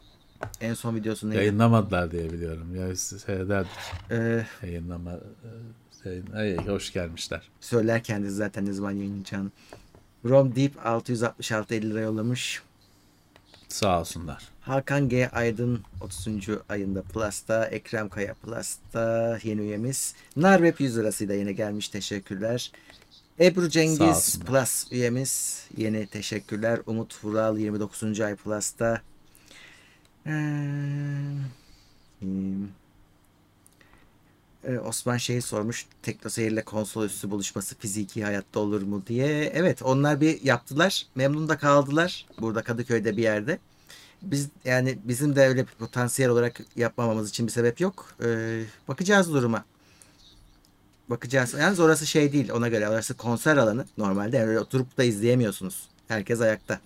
En 0.62 0.74
son 0.74 0.96
videosunu? 0.96 1.34
Yayınlamadılar 1.36 2.12
diye 2.12 2.32
biliyorum. 2.32 2.76
Ya 2.76 2.96
seyrederdir. 2.96 3.70
Ee, 4.12 4.46
Yayınlama. 4.64 5.12
Yayın, 6.06 6.26
ay, 6.36 6.58
hoş 6.68 6.94
gelmişler. 6.94 7.42
söyler 7.60 8.04
kendisi 8.04 8.36
zaten 8.36 8.66
ne 8.66 8.74
zaman 8.74 8.92
yayınlayacağını. 8.92 9.50
Rom 10.26 10.56
Deep 10.56 10.86
666 10.88 11.76
50 11.76 11.90
lira 11.90 12.00
yollamış. 12.02 12.62
Sağ 13.70 14.00
olsunlar. 14.00 14.44
Hakan 14.62 15.10
G. 15.10 15.30
Aydın 15.30 15.82
30. 16.02 16.28
ayında 16.70 17.02
Plus'ta. 17.02 17.66
Ekrem 17.66 18.10
Kaya 18.10 18.34
Plus'ta 18.34 19.40
yeni 19.44 19.62
üyemiz. 19.62 20.16
Narweb 20.36 20.80
100 20.80 20.98
lirasıyla 20.98 21.36
yine 21.36 21.52
gelmiş. 21.52 21.90
Teşekkürler. 21.90 22.72
Ebru 23.40 23.70
Cengiz. 23.70 24.40
Plus 24.40 24.92
üyemiz. 24.92 25.64
Yeni 25.78 26.08
teşekkürler. 26.08 26.80
Umut 26.86 27.24
Vural 27.24 27.58
29. 27.58 28.22
ay 28.22 28.36
Plus'ta. 28.36 29.02
Ee, 30.26 30.32
hmm. 32.20 32.68
Ee, 34.64 34.80
Osman 34.80 35.18
şeyi 35.18 35.42
sormuş. 35.42 35.86
Teknoseyir 36.04 36.52
ile 36.52 36.64
konsol 36.64 37.06
üstü 37.06 37.32
buluşması 37.32 37.76
fiziki 37.76 38.24
hayatta 38.24 38.60
olur 38.60 38.82
mu 38.82 39.04
diye. 39.08 39.52
Evet 39.54 39.82
onlar 39.82 40.22
bir 40.22 40.44
yaptılar. 40.44 41.06
Memnun 41.16 41.50
da 41.50 41.58
kaldılar. 41.58 42.26
Burada 42.42 42.62
Kadıköy'de 42.62 43.18
bir 43.18 43.24
yerde. 43.24 43.60
Biz 44.22 44.50
yani 44.66 45.00
bizim 45.04 45.36
de 45.36 45.48
öyle 45.48 45.68
bir 45.68 45.72
potansiyel 45.72 46.32
olarak 46.32 46.62
yapmamamız 46.76 47.30
için 47.30 47.48
bir 47.48 47.52
sebep 47.52 47.82
yok. 47.82 48.14
Ee, 48.24 48.64
bakacağız 48.88 49.34
duruma. 49.34 49.66
Bakacağız. 51.10 51.54
Yalnız 51.54 51.80
orası 51.80 52.08
şey 52.08 52.34
değil 52.34 52.52
ona 52.52 52.68
göre. 52.68 52.90
Orası 52.90 53.14
konser 53.18 53.58
alanı. 53.58 53.86
Normalde 53.98 54.38
yani 54.38 54.50
öyle 54.50 54.60
oturup 54.60 54.98
da 54.98 55.04
izleyemiyorsunuz. 55.04 55.90
Herkes 56.08 56.42
ayakta. 56.42 56.80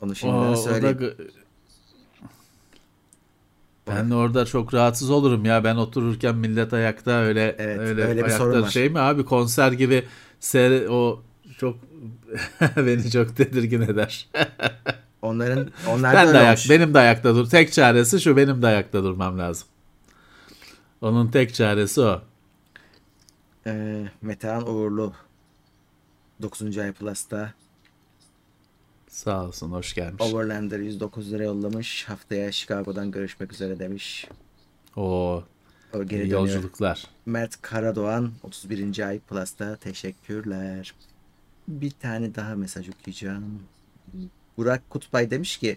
Onu 0.00 0.14
şimdiden 0.14 0.38
O, 0.38 0.52
o 0.52 0.82
da 0.82 1.14
ben 3.86 4.10
orada 4.10 4.44
çok 4.46 4.74
rahatsız 4.74 5.10
olurum 5.10 5.44
ya. 5.44 5.64
Ben 5.64 5.76
otururken 5.76 6.34
millet 6.36 6.72
ayakta 6.72 7.10
öyle 7.10 7.56
Evet, 7.58 7.78
öyle, 7.78 8.02
öyle 8.04 8.20
bir 8.20 8.24
ayakta 8.24 8.44
sorun 8.44 8.62
var. 8.62 8.68
şey 8.68 8.88
mi 8.88 8.98
abi 8.98 9.24
konser 9.24 9.72
gibi 9.72 10.04
ser 10.40 10.86
o 10.86 11.22
çok 11.58 11.76
beni 12.76 13.10
çok 13.10 13.36
tedirgin 13.36 13.80
eder. 13.80 14.28
Onların 15.22 15.70
onlar 15.88 16.14
ben 16.14 16.34
de 16.34 16.38
ayak, 16.38 16.58
benim 16.70 16.94
de 16.94 16.98
ayakta 16.98 17.34
dur. 17.34 17.50
Tek 17.50 17.72
çaresi 17.72 18.20
şu 18.20 18.36
benim 18.36 18.62
de 18.62 18.66
ayakta 18.66 19.04
durmam 19.04 19.38
lazım. 19.38 19.68
Onun 21.00 21.28
tek 21.28 21.54
çaresi 21.54 22.00
o. 22.00 22.20
Ee, 23.66 24.04
Metehan 24.22 24.68
Uğurlu 24.68 25.12
9. 26.42 26.78
ay 26.78 26.92
Plus'ta 26.92 27.52
Sağ 29.16 29.46
olsun 29.46 29.70
hoş 29.70 29.94
gelmiş. 29.94 30.22
Overlander 30.22 30.78
109 30.78 31.32
lira 31.32 31.42
yollamış. 31.44 32.04
Haftaya 32.08 32.52
Chicago'dan 32.52 33.10
görüşmek 33.10 33.52
üzere 33.52 33.78
demiş. 33.78 34.28
O 34.96 35.02
O 35.94 36.04
geri 36.04 36.22
iyi 36.22 36.30
dönüyor. 36.30 36.40
yolculuklar. 36.40 37.06
Mert 37.26 37.62
Karadoğan 37.62 38.32
31. 38.42 39.08
ay 39.08 39.18
Plus'ta 39.18 39.76
teşekkürler. 39.76 40.94
Bir 41.68 41.90
tane 41.90 42.34
daha 42.34 42.54
mesaj 42.54 42.88
okuyacağım. 42.88 43.62
Burak 44.56 44.90
Kutbay 44.90 45.30
demiş 45.30 45.56
ki 45.56 45.76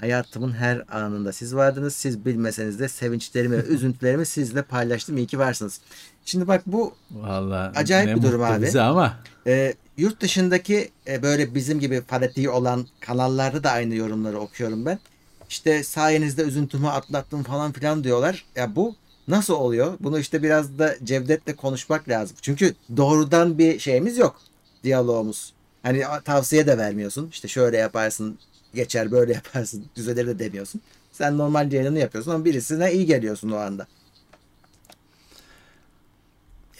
hayatımın 0.00 0.52
her 0.52 0.82
anında 0.96 1.32
siz 1.32 1.54
vardınız. 1.54 1.94
Siz 1.94 2.24
bilmeseniz 2.24 2.78
de 2.78 2.88
sevinçlerimi 2.88 3.56
ve 3.56 3.62
üzüntülerimi 3.68 4.26
sizle 4.26 4.62
paylaştım. 4.62 5.16
İyi 5.16 5.26
ki 5.26 5.38
varsınız. 5.38 5.80
Şimdi 6.24 6.48
bak 6.48 6.62
bu 6.66 6.94
Vallahi 7.10 7.78
Acayip 7.78 8.16
bir 8.16 8.22
durum 8.22 8.42
abi. 8.42 8.66
Bize 8.66 8.80
ama 8.80 9.16
e, 9.46 9.74
yurt 9.96 10.20
dışındaki 10.20 10.90
e, 11.06 11.22
böyle 11.22 11.54
bizim 11.54 11.80
gibi 11.80 12.00
fanatiği 12.00 12.50
olan 12.50 12.86
kanallarda 13.00 13.64
da 13.64 13.70
aynı 13.70 13.94
yorumları 13.94 14.38
okuyorum 14.38 14.86
ben. 14.86 14.98
İşte 15.48 15.84
sayenizde 15.84 16.42
üzüntümü 16.42 16.88
atlattım 16.88 17.42
falan 17.42 17.72
filan 17.72 18.04
diyorlar. 18.04 18.44
Ya 18.56 18.76
bu 18.76 18.94
nasıl 19.28 19.54
oluyor? 19.54 19.94
Bunu 20.00 20.18
işte 20.18 20.42
biraz 20.42 20.78
da 20.78 20.94
Cevdet'le 21.04 21.56
konuşmak 21.56 22.08
lazım. 22.08 22.36
Çünkü 22.42 22.74
doğrudan 22.96 23.58
bir 23.58 23.78
şeyimiz 23.78 24.18
yok. 24.18 24.40
Diyalogumuz. 24.84 25.52
Hani 25.82 26.02
tavsiye 26.24 26.66
de 26.66 26.78
vermiyorsun. 26.78 27.28
İşte 27.32 27.48
şöyle 27.48 27.76
yaparsın 27.76 28.38
geçer 28.74 29.10
böyle 29.10 29.32
yaparsın 29.44 29.84
düzelir 29.96 30.26
de 30.26 30.38
demiyorsun. 30.38 30.80
Sen 31.12 31.38
normal 31.38 31.72
yayını 31.72 31.98
yapıyorsun 31.98 32.30
ama 32.30 32.44
birisine 32.44 32.92
iyi 32.92 33.06
geliyorsun 33.06 33.50
o 33.50 33.56
anda. 33.56 33.86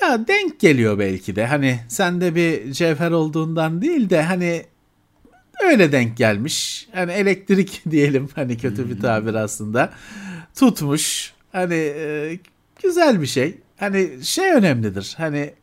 Ya 0.01 0.29
denk 0.29 0.61
geliyor 0.61 0.99
belki 0.99 1.37
de. 1.37 1.47
Hani 1.47 1.81
sende 1.89 2.35
bir 2.35 2.73
cevher 2.73 3.11
olduğundan 3.11 3.83
değil 3.83 4.11
de 4.11 4.23
hani 4.23 4.67
öyle 5.65 5.93
denk 5.93 6.17
gelmiş. 6.17 6.89
Hani 6.93 7.13
elektrik 7.13 7.83
diyelim 7.91 8.29
hani 8.35 8.59
kötü 8.59 8.91
bir 8.91 9.01
tabir 9.01 9.35
aslında. 9.35 9.93
Tutmuş. 10.55 11.33
Hani 11.53 11.75
e, 11.75 12.39
güzel 12.83 13.21
bir 13.21 13.27
şey. 13.27 13.59
Hani 13.77 14.25
şey 14.25 14.53
önemlidir. 14.53 15.15
Hani 15.17 15.55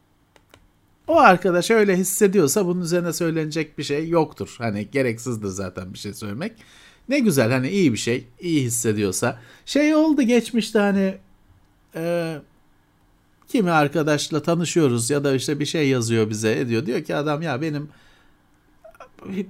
o 1.07 1.19
arkadaş 1.19 1.71
öyle 1.71 1.97
hissediyorsa 1.97 2.65
bunun 2.65 2.81
üzerine 2.81 3.13
söylenecek 3.13 3.77
bir 3.77 3.83
şey 3.83 4.09
yoktur. 4.09 4.55
Hani 4.57 4.91
gereksizdir 4.91 5.47
zaten 5.47 5.93
bir 5.93 5.99
şey 5.99 6.13
söylemek. 6.13 6.53
Ne 7.09 7.19
güzel 7.19 7.51
hani 7.51 7.69
iyi 7.69 7.93
bir 7.93 7.97
şey. 7.97 8.27
iyi 8.39 8.61
hissediyorsa. 8.61 9.39
Şey 9.65 9.95
oldu 9.95 10.21
geçmişte 10.21 10.79
hani 10.79 11.17
e, 11.95 12.35
kimi 13.47 13.71
arkadaşla 13.71 14.43
tanışıyoruz 14.43 15.09
ya 15.09 15.23
da 15.23 15.35
işte 15.35 15.59
bir 15.59 15.65
şey 15.65 15.89
yazıyor 15.89 16.29
bize 16.29 16.59
ediyor. 16.59 16.85
Diyor 16.85 17.03
ki 17.03 17.15
adam 17.15 17.41
ya 17.41 17.61
benim 17.61 17.89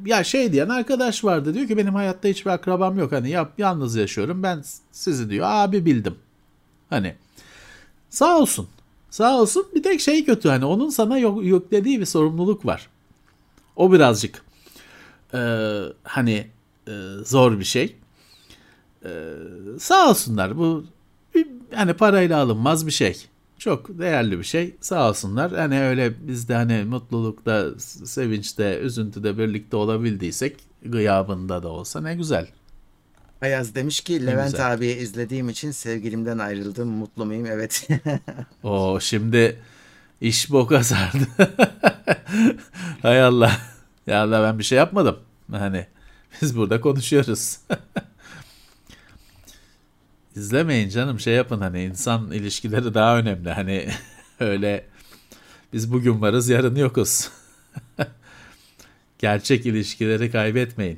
ya 0.06 0.24
şey 0.24 0.52
diyen 0.52 0.70
arkadaş 0.70 1.24
vardı 1.24 1.54
diyor 1.54 1.68
ki 1.68 1.78
benim 1.78 1.96
hayatta 1.96 2.28
hiçbir 2.28 2.52
akrabam 2.52 3.00
yok 3.00 3.12
hani 3.12 3.30
yap 3.30 3.54
yalnız 3.58 3.96
yaşıyorum 3.96 4.44
ben 4.44 4.64
sizi 4.92 5.30
diyor 5.30 5.46
abi 5.50 5.86
bildim. 5.86 6.16
Hani 6.90 7.16
sağ 8.10 8.38
olsun. 8.40 8.68
Sağ 9.16 9.42
olsun 9.42 9.68
bir 9.76 9.84
tek 9.84 10.02
şey 10.02 10.26
kötü 10.26 10.50
hani 10.50 10.66
onun 10.66 10.90
sana 10.90 11.18
yok, 11.18 11.44
yüklediği 11.44 12.00
bir 12.00 12.06
sorumluluk 12.06 12.66
var. 12.66 12.90
O 13.76 13.92
birazcık 13.92 14.42
e, 15.34 15.40
hani 16.04 16.48
e, 16.88 16.92
zor 17.26 17.60
bir 17.60 17.64
şey. 17.64 17.96
E, 19.06 19.10
sağ 19.80 20.10
olsunlar 20.10 20.58
bu 20.58 20.86
bir, 21.36 21.48
hani 21.74 21.94
parayla 21.94 22.40
alınmaz 22.40 22.88
bir 22.88 22.92
şey. 22.92 23.26
Çok 23.58 24.00
değerli 24.00 24.40
bir 24.40 24.44
şey. 24.44 24.76
Sağ 24.82 25.10
olsunlar. 25.10 25.52
Hani 25.52 25.82
öyle 25.82 26.28
biz 26.28 26.50
de 26.50 26.56
hani 26.56 26.84
mutlulukta, 26.84 27.80
sevinçte, 28.06 28.80
üzüntüde 28.80 29.38
birlikte 29.38 29.78
olabildiysek 29.78 30.56
gıyabında 30.86 31.64
da 31.64 31.68
olsa 31.68 32.02
ne 32.02 32.16
güzel. 32.16 32.48
Ayaz 33.46 33.76
demiş 33.76 34.02
ki 34.02 34.26
Levent 34.26 34.52
güzel. 34.52 34.74
abiyi 34.74 34.96
izlediğim 34.96 35.50
için 35.50 35.72
sevgilimden 35.72 36.38
ayrıldım. 36.38 36.88
Mutlu 36.88 37.26
muyum? 37.26 37.46
Evet. 37.46 37.88
O 38.64 39.00
şimdi 39.00 39.60
iş 40.22 40.52
boka 40.52 40.84
sardı. 40.84 41.28
Hay 43.02 43.22
Allah. 43.22 43.52
Ya 44.08 44.24
Allah 44.24 44.44
ben 44.44 44.60
bir 44.60 44.64
şey 44.64 44.78
yapmadım. 44.78 45.20
Hani 45.52 45.88
biz 46.42 46.58
burada 46.58 46.82
konuşuyoruz. 46.82 47.58
İzlemeyin 50.36 50.90
canım 50.90 51.20
şey 51.20 51.34
yapın 51.34 51.62
hani 51.62 51.84
insan 51.84 52.32
ilişkileri 52.32 52.94
daha 52.94 53.18
önemli. 53.18 53.52
Hani 53.52 53.90
öyle 54.40 54.86
biz 55.74 55.94
bugün 55.94 56.22
varız 56.22 56.50
yarın 56.50 56.76
yokuz. 56.76 57.30
Gerçek 59.20 59.66
ilişkileri 59.66 60.32
kaybetmeyin. 60.32 60.98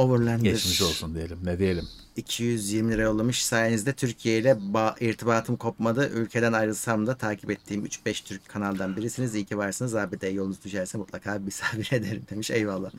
Overlander 0.00 0.50
Geçmiş 0.50 0.82
olsun 0.82 1.14
diyelim 1.14 1.38
ne 1.44 1.58
diyelim. 1.58 1.84
220 2.16 2.92
lira 2.92 3.02
yollamış. 3.02 3.44
Sayenizde 3.44 3.92
Türkiye 3.92 4.38
ile 4.38 4.50
ba- 4.50 5.04
irtibatım 5.04 5.56
kopmadı. 5.56 6.08
Ülkeden 6.14 6.52
ayrılsam 6.52 7.06
da 7.06 7.14
takip 7.14 7.50
ettiğim 7.50 7.86
3-5 7.86 8.24
Türk 8.24 8.48
kanaldan 8.48 8.96
birisiniz. 8.96 9.34
İyi 9.34 9.44
ki 9.44 9.58
varsınız. 9.58 9.94
Abi 9.94 10.20
de 10.20 10.28
yolunuz 10.28 10.64
düşerse 10.64 10.98
mutlaka 10.98 11.38
misafir 11.38 11.92
ederim 11.96 12.22
demiş. 12.30 12.50
Eyvallah. 12.50 12.90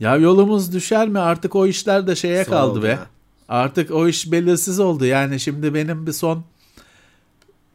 Ya 0.00 0.16
yolumuz 0.16 0.72
düşer 0.72 1.08
mi 1.08 1.18
artık 1.18 1.54
o 1.56 1.66
işler 1.66 2.06
de 2.06 2.16
şeye 2.16 2.44
Son 2.44 2.50
kaldı 2.52 2.82
be. 2.82 2.88
ya. 2.88 3.06
Artık 3.48 3.90
o 3.90 4.08
iş 4.08 4.32
belirsiz 4.32 4.80
oldu. 4.80 5.04
Yani 5.04 5.40
şimdi 5.40 5.74
benim 5.74 6.06
bir 6.06 6.12
son 6.12 6.44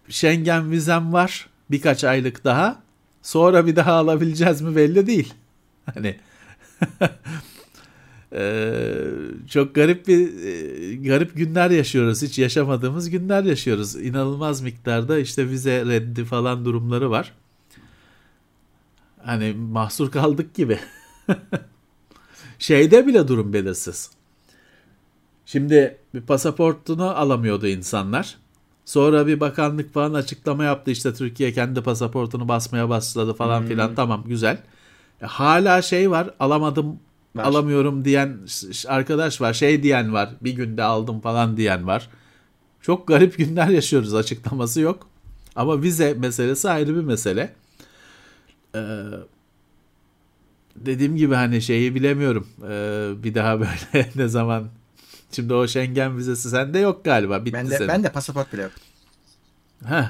Schengen 0.09 0.71
vizem 0.71 1.13
var. 1.13 1.49
Birkaç 1.71 2.03
aylık 2.03 2.43
daha. 2.43 2.83
Sonra 3.21 3.65
bir 3.67 3.75
daha 3.75 3.93
alabileceğiz 3.93 4.61
mi 4.61 4.75
belli 4.75 5.07
değil. 5.07 5.33
Hani 5.93 6.17
eee, 8.31 9.05
çok 9.49 9.75
garip 9.75 10.07
bir 10.07 10.33
eee, 10.33 10.95
garip 10.95 11.35
günler 11.37 11.69
yaşıyoruz. 11.69 12.21
Hiç 12.21 12.39
yaşamadığımız 12.39 13.09
günler 13.09 13.43
yaşıyoruz. 13.43 13.95
İnanılmaz 13.95 14.61
miktarda 14.61 15.19
işte 15.19 15.49
vize 15.49 15.85
reddi 15.85 16.25
falan 16.25 16.65
durumları 16.65 17.11
var. 17.11 17.33
Hani 19.23 19.53
mahsur 19.53 20.11
kaldık 20.11 20.53
gibi. 20.55 20.79
Şeyde 22.59 23.07
bile 23.07 23.27
durum 23.27 23.53
belirsiz. 23.53 24.11
Şimdi 25.45 25.97
bir 26.13 26.21
pasaportunu 26.21 27.03
alamıyordu 27.17 27.67
insanlar. 27.67 28.37
Sonra 28.85 29.27
bir 29.27 29.39
bakanlık 29.39 29.93
falan 29.93 30.13
açıklama 30.13 30.63
yaptı 30.63 30.91
işte 30.91 31.13
Türkiye 31.13 31.53
kendi 31.53 31.81
pasaportunu 31.81 32.47
basmaya 32.47 32.89
başladı 32.89 33.33
falan 33.33 33.65
filan 33.65 33.95
tamam 33.95 34.23
güzel. 34.27 34.57
E, 35.23 35.25
Hala 35.25 35.81
şey 35.81 36.11
var 36.11 36.29
alamadım 36.39 36.99
Var. 37.35 37.43
alamıyorum 37.43 38.05
diyen 38.05 38.37
arkadaş 38.87 39.41
var 39.41 39.53
şey 39.53 39.83
diyen 39.83 40.13
var 40.13 40.29
bir 40.41 40.51
günde 40.51 40.83
aldım 40.83 41.19
falan 41.21 41.57
diyen 41.57 41.87
var. 41.87 42.09
Çok 42.81 43.07
garip 43.07 43.37
günler 43.37 43.67
yaşıyoruz 43.67 44.13
açıklaması 44.13 44.81
yok. 44.81 45.07
Ama 45.55 45.81
vize 45.81 46.13
meselesi 46.13 46.69
ayrı 46.69 46.95
bir 46.95 47.01
mesele. 47.03 47.53
Ee, 48.75 48.79
dediğim 50.75 51.15
gibi 51.15 51.35
hani 51.35 51.61
şeyi 51.61 51.95
bilemiyorum. 51.95 52.47
Ee, 52.69 53.23
bir 53.23 53.35
daha 53.35 53.59
böyle 53.59 54.09
ne 54.15 54.27
zaman 54.27 54.67
Şimdi 55.31 55.53
o 55.53 55.67
Schengen 55.67 56.17
vizesi 56.17 56.49
sende 56.49 56.79
yok 56.79 57.05
galiba. 57.05 57.45
Bitti 57.45 57.53
Ben 57.53 57.69
de, 57.69 57.77
senin. 57.77 57.87
ben 57.87 58.03
de 58.03 58.11
pasaport 58.11 58.53
bile 58.53 58.61
yok. 58.61 58.71
Heh, 59.85 60.03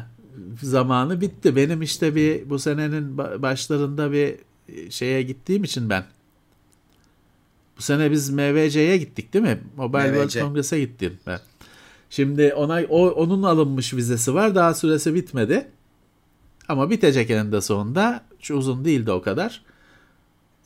zamanı 0.61 1.21
bitti. 1.21 1.55
Benim 1.55 1.81
işte 1.81 2.15
bir 2.15 2.49
bu 2.49 2.59
senenin 2.59 3.17
ba- 3.17 3.41
başlarında 3.41 4.11
bir 4.11 4.35
şeye 4.89 5.21
gittiğim 5.23 5.63
için 5.63 5.89
ben 5.89 6.03
bu 7.77 7.81
sene 7.81 8.11
biz 8.11 8.29
MVC'ye 8.29 8.97
gittik 8.97 9.33
değil 9.33 9.45
mi? 9.45 9.59
Mobile 9.77 10.11
MVC. 10.11 10.13
World 10.29 10.45
Congress'e 10.45 10.79
gittim 10.79 11.17
ben. 11.27 11.39
Şimdi 12.09 12.53
ona 12.53 12.81
o, 12.89 13.09
onun 13.09 13.43
alınmış 13.43 13.93
vizesi 13.93 14.33
var. 14.33 14.55
Daha 14.55 14.73
süresi 14.73 15.13
bitmedi. 15.15 15.67
Ama 16.69 16.89
bitecek 16.89 17.29
eninde 17.31 17.61
sonunda. 17.61 18.23
Hiç 18.39 18.51
uzun 18.51 18.85
değildi 18.85 19.11
o 19.11 19.21
kadar. 19.21 19.61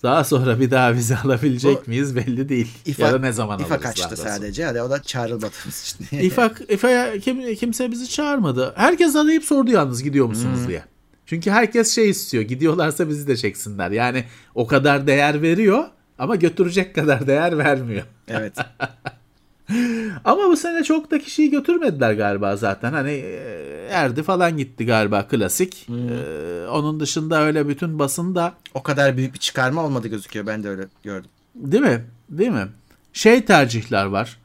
Daha 0.04 0.24
sonra 0.24 0.60
bir 0.60 0.72
daha 0.72 0.94
vize 0.94 1.18
alabilecek 1.26 1.78
Bu- 1.88 1.90
miyiz 1.90 2.16
belli 2.16 2.50
değil. 2.50 2.68
İFA, 2.86 3.04
ya 3.08 3.14
da 3.14 3.20
ne 3.20 3.32
zaman 3.32 3.60
İFA 3.60 3.68
alırız 3.76 3.84
kaçtı 3.84 4.02
daha 4.04 4.10
doğrusu. 4.10 4.24
sadece. 4.24 4.66
Hadi 4.66 4.82
o 4.82 4.90
da 4.90 5.02
çağrılmadığımız 5.04 5.96
için. 6.10 6.20
İFA, 6.20 6.52
İFA'ya 6.70 7.20
kim, 7.20 7.56
kimse 7.56 7.92
bizi 7.92 8.10
çağırmadı. 8.10 8.74
Herkes 8.76 9.16
arayıp 9.16 9.44
sordu 9.44 9.72
yalnız 9.72 10.04
gidiyor 10.04 10.26
musunuz 10.26 10.60
Hmm. 10.60 10.68
diye. 10.68 10.84
Çünkü 11.28 11.52
herkes 11.52 11.96
şey 11.96 12.10
istiyor. 12.10 12.44
Gidiyorlarsa 12.44 13.10
bizi 13.10 13.28
de 13.28 13.38
çeksinler. 13.38 13.92
Yani 13.92 14.24
o 14.56 14.68
kadar 14.68 15.08
değer 15.08 15.42
veriyor 15.42 15.86
ama 16.20 16.36
götürecek 16.36 16.96
kadar 16.96 17.28
değer 17.28 17.58
vermiyor. 17.58 18.04
evet. 18.28 18.54
Ama 20.26 20.50
bu 20.50 20.58
sene 20.58 20.84
çok 20.84 21.12
da 21.12 21.20
kişiyi 21.20 21.50
götürmediler 21.50 22.14
galiba 22.14 22.56
zaten. 22.56 22.94
Hani 22.94 23.12
e, 23.12 23.88
Erdi 23.92 24.24
falan 24.24 24.58
gitti 24.58 24.86
galiba 24.86 25.28
klasik. 25.28 25.88
E, 25.90 26.68
onun 26.68 27.00
dışında 27.00 27.42
öyle 27.42 27.68
bütün 27.68 28.00
basın 28.00 28.36
da 28.36 28.54
O 28.74 28.84
kadar 28.84 29.18
büyük 29.18 29.34
bir 29.34 29.40
çıkarma 29.40 29.86
olmadı 29.86 30.08
gözüküyor. 30.08 30.48
Ben 30.48 30.64
de 30.64 30.70
öyle 30.70 30.88
gördüm. 31.04 31.30
Değil 31.56 31.84
mi? 31.84 32.06
Değil 32.30 32.52
mi? 32.52 32.68
Şey 33.14 33.46
tercihler 33.46 34.06
var. 34.06 34.38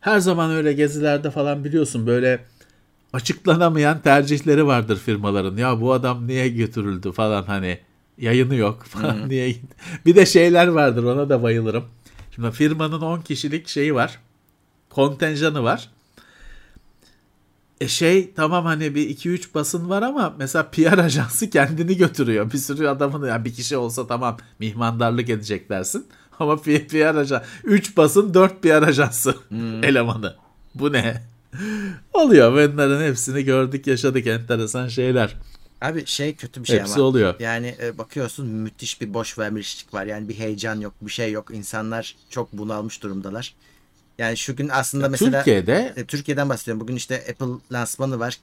Her 0.00 0.18
zaman 0.18 0.50
öyle 0.50 0.72
gezilerde 0.72 1.30
falan 1.30 1.64
biliyorsun 1.64 2.06
böyle 2.06 2.44
açıklanamayan 3.12 4.00
tercihleri 4.02 4.66
vardır 4.66 4.98
firmaların. 4.98 5.56
Ya 5.56 5.80
bu 5.80 5.92
adam 5.92 6.26
niye 6.26 6.48
götürüldü 6.48 7.12
falan 7.12 7.42
hani 7.42 7.78
yayını 8.18 8.54
yok 8.54 8.82
falan 8.84 9.28
niye? 9.28 9.56
Bir 10.06 10.16
de 10.16 10.26
şeyler 10.26 10.66
vardır 10.66 11.04
ona 11.04 11.28
da 11.28 11.42
bayılırım. 11.42 11.84
Şimdi 12.34 12.50
firmanın 12.50 13.00
10 13.00 13.20
kişilik 13.20 13.68
şeyi 13.68 13.94
var. 13.94 14.18
Kontenjanı 14.90 15.62
var. 15.62 15.88
E 17.80 17.88
şey 17.88 18.34
tamam 18.34 18.64
hani 18.64 18.94
bir 18.94 19.16
2-3 19.16 19.54
basın 19.54 19.90
var 19.90 20.02
ama 20.02 20.34
mesela 20.38 20.70
PR 20.70 20.98
ajansı 21.04 21.50
kendini 21.50 21.96
götürüyor. 21.96 22.52
Bir 22.52 22.58
sürü 22.58 22.88
adamın 22.88 23.28
yani 23.28 23.44
bir 23.44 23.54
kişi 23.54 23.76
olsa 23.76 24.06
tamam 24.06 24.36
mihmandarlık 24.58 25.28
edecek 25.28 25.70
dersin. 25.70 26.06
Ama 26.38 26.56
PR 26.56 27.14
ajan 27.14 27.42
3 27.64 27.96
basın 27.96 28.34
4 28.34 28.62
PR 28.62 28.82
ajansı 28.82 29.34
elemanı. 29.82 30.36
Bu 30.74 30.92
ne? 30.92 31.22
Oluyor 32.12 32.52
bunların 32.52 33.04
hepsini 33.04 33.44
gördük 33.44 33.86
yaşadık 33.86 34.26
enteresan 34.26 34.88
şeyler. 34.88 35.36
Abi 35.80 36.06
şey 36.06 36.34
kötü 36.34 36.62
bir 36.62 36.66
şey 36.66 36.80
Hepsi 36.80 36.94
ama. 36.94 37.04
oluyor. 37.04 37.34
Yani 37.40 37.74
e, 37.82 37.98
bakıyorsun 37.98 38.46
müthiş 38.46 39.00
bir 39.00 39.14
boş 39.14 39.38
vermişlik 39.38 39.94
var. 39.94 40.06
Yani 40.06 40.28
bir 40.28 40.38
heyecan 40.38 40.80
yok, 40.80 40.94
bir 41.00 41.10
şey 41.10 41.32
yok. 41.32 41.50
İnsanlar 41.50 42.16
çok 42.30 42.52
bunalmış 42.52 43.02
durumdalar. 43.02 43.54
Yani 44.18 44.36
şu 44.36 44.56
gün 44.56 44.68
aslında 44.68 45.08
mesela 45.08 45.38
Türkiye'de 45.38 45.94
e, 45.96 46.04
Türkiye'den 46.04 46.48
bahsediyorum. 46.48 46.80
Bugün 46.80 46.96
işte 46.96 47.24
Apple 47.30 47.46
lansmanı 47.72 48.18
var. 48.18 48.38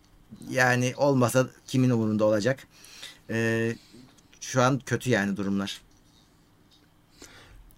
Yani 0.52 0.94
olmasa 0.98 1.48
kimin 1.68 1.90
umurunda 1.90 2.26
olacak? 2.26 2.60
E, 3.30 3.76
şu 4.42 4.62
an 4.62 4.82
kötü 4.86 5.10
yani 5.10 5.38
durumlar. 5.38 5.82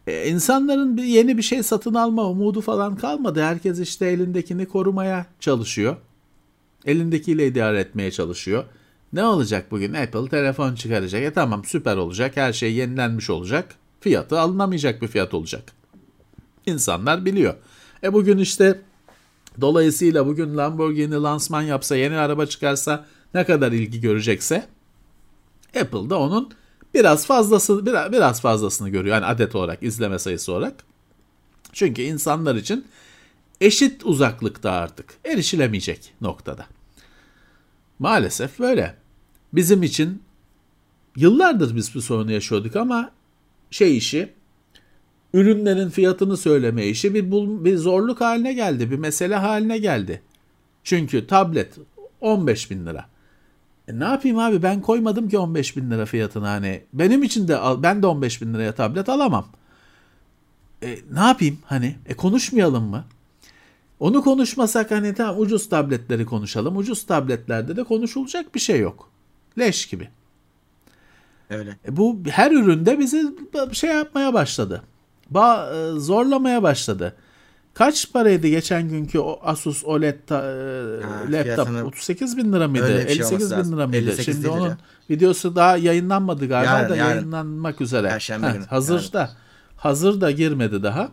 E, 0.10 0.30
insanların 0.30 0.98
bir 0.98 1.04
yeni 1.04 1.38
bir 1.38 1.42
şey 1.42 1.64
satın 1.64 1.94
alma 1.94 2.30
umudu 2.30 2.62
falan 2.62 2.96
kalmadı. 2.96 3.42
Herkes 3.42 3.80
işte 3.80 4.06
elindekini 4.06 4.66
korumaya 4.66 5.26
çalışıyor. 5.40 5.96
Elindekiyle 6.86 7.48
idare 7.48 7.80
etmeye 7.80 8.12
çalışıyor. 8.12 8.64
Ne 9.14 9.26
olacak 9.26 9.72
bugün? 9.72 9.94
Apple 9.94 10.30
telefon 10.30 10.76
çıkaracak. 10.76 11.24
E 11.24 11.34
tamam 11.34 11.66
süper 11.66 11.98
olacak. 11.98 12.38
Her 12.38 12.54
şey 12.54 12.74
yenilenmiş 12.74 13.30
olacak. 13.30 13.76
Fiyatı 14.00 14.40
alınamayacak 14.40 15.02
bir 15.02 15.08
fiyat 15.08 15.34
olacak. 15.34 15.64
İnsanlar 16.66 17.26
biliyor. 17.26 17.56
E 18.04 18.14
bugün 18.14 18.38
işte 18.38 18.82
dolayısıyla 19.62 20.28
bugün 20.28 20.58
Lamborghini 20.58 21.16
lansman 21.16 21.62
yapsa, 21.62 21.96
yeni 21.96 22.16
araba 22.16 22.46
çıkarsa 22.46 23.06
ne 23.34 23.46
kadar 23.46 23.72
ilgi 23.72 24.02
görecekse 24.02 24.66
Apple 25.82 26.10
da 26.10 26.20
onun 26.20 26.52
biraz 26.94 27.26
fazlası 27.26 27.86
biraz, 27.86 28.12
biraz 28.12 28.42
fazlasını 28.42 28.90
görüyor. 28.90 29.16
Yani 29.16 29.26
adet 29.26 29.56
olarak, 29.56 29.84
izleme 29.84 30.20
sayısı 30.20 30.54
olarak. 30.54 30.84
Çünkü 31.74 32.02
insanlar 32.02 32.56
için 32.56 32.86
eşit 33.62 34.06
uzaklıkta 34.06 34.72
artık 34.72 35.18
erişilemeyecek 35.26 36.14
noktada. 36.22 36.66
Maalesef 38.00 38.60
böyle. 38.60 38.96
Bizim 39.54 39.84
için 39.84 40.24
yıllardır 41.16 41.76
biz 41.76 41.96
bu 41.96 42.02
sorunu 42.02 42.32
yaşıyorduk 42.32 42.76
ama 42.76 43.12
şey 43.72 43.98
işi 43.98 44.34
ürünlerin 45.34 45.90
fiyatını 45.90 46.38
söyleme 46.38 46.88
işi 46.88 47.14
bir, 47.14 47.32
bir 47.66 47.78
zorluk 47.78 48.22
haline 48.22 48.54
geldi. 48.54 48.92
Bir 48.92 48.98
mesele 48.98 49.36
haline 49.36 49.78
geldi. 49.78 50.22
Çünkü 50.84 51.28
tablet 51.28 51.76
15 52.22 52.72
bin 52.72 52.86
lira. 52.86 53.06
E 53.90 54.00
ne 54.00 54.04
yapayım 54.04 54.40
abi 54.40 54.64
ben 54.64 54.82
koymadım 54.82 55.30
ki 55.30 55.38
15 55.38 55.78
bin 55.78 55.92
lira 55.92 56.06
fiyatını 56.06 56.46
hani. 56.46 56.84
Benim 56.94 57.24
için 57.24 57.48
de 57.48 57.58
al, 57.58 57.84
ben 57.84 58.02
de 58.02 58.08
15 58.08 58.42
bin 58.42 58.54
liraya 58.54 58.76
tablet 58.76 59.10
alamam. 59.10 59.48
E, 60.84 61.00
ne 61.12 61.20
yapayım 61.20 61.60
hani 61.66 61.96
e 62.06 62.14
konuşmayalım 62.14 62.84
mı? 62.84 63.06
Onu 64.00 64.24
konuşmasak 64.24 64.92
hani 64.92 65.14
tamam 65.14 65.40
ucuz 65.40 65.70
tabletleri 65.70 66.26
konuşalım. 66.26 66.78
Ucuz 66.78 67.06
tabletlerde 67.06 67.76
de 67.76 67.84
konuşulacak 67.84 68.56
bir 68.56 68.60
şey 68.60 68.80
yok. 68.80 69.10
Leş 69.60 69.86
gibi. 69.86 70.10
Öyle. 71.50 71.78
E 71.88 71.98
bu 71.98 72.20
her 72.30 72.52
üründe 72.52 73.00
bizi 73.00 73.26
şey 73.72 73.90
yapmaya 73.90 74.34
başladı. 74.34 74.84
Ba- 75.34 75.96
e, 75.96 76.00
zorlamaya 76.00 76.64
başladı. 76.64 77.16
Kaç 77.80 78.14
paraydı 78.14 78.48
geçen 78.48 78.90
günkü 78.90 79.20
o 79.20 79.40
Asus 79.44 79.86
OLED 79.86 80.16
ta- 80.28 80.36
e, 80.36 81.04
Ha, 81.04 81.10
laptop? 81.30 81.44
fiyatını- 81.44 81.84
38 81.84 82.38
bin 82.38 82.54
lira 82.54 82.68
mıydı? 82.68 82.88
Şey 82.88 82.96
58 83.02 83.52
olması 83.52 83.72
bin 83.72 83.78
lira 83.78 83.88
mıydı? 83.88 83.98
58 83.98 84.26
Şimdi 84.26 84.38
değildir 84.48 84.58
onun 84.60 84.78
videosu 85.10 85.56
daha 85.56 85.78
yayınlanmadı 85.78 86.48
galiba 86.48 86.72
Yarın, 86.72 86.90
da 86.90 86.96
yarın. 86.96 87.10
yayınlanmak 87.10 87.82
üzere. 87.82 88.10
Perşembe 88.10 88.48
Heh, 88.48 88.54
günü, 88.54 88.66
Hazırda. 88.66 89.30
Hazır 89.78 90.22
da 90.22 90.32
girmedi 90.32 90.84
daha. 90.84 91.10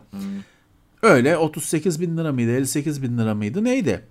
Öyle 1.03 1.37
38 1.37 2.01
bin 2.01 2.17
lira 2.17 2.31
mıydı? 2.33 2.51
58 2.51 3.03
bin 3.03 3.17
lira 3.17 3.35
mıydı? 3.35 3.63
Neydi? 3.63 4.01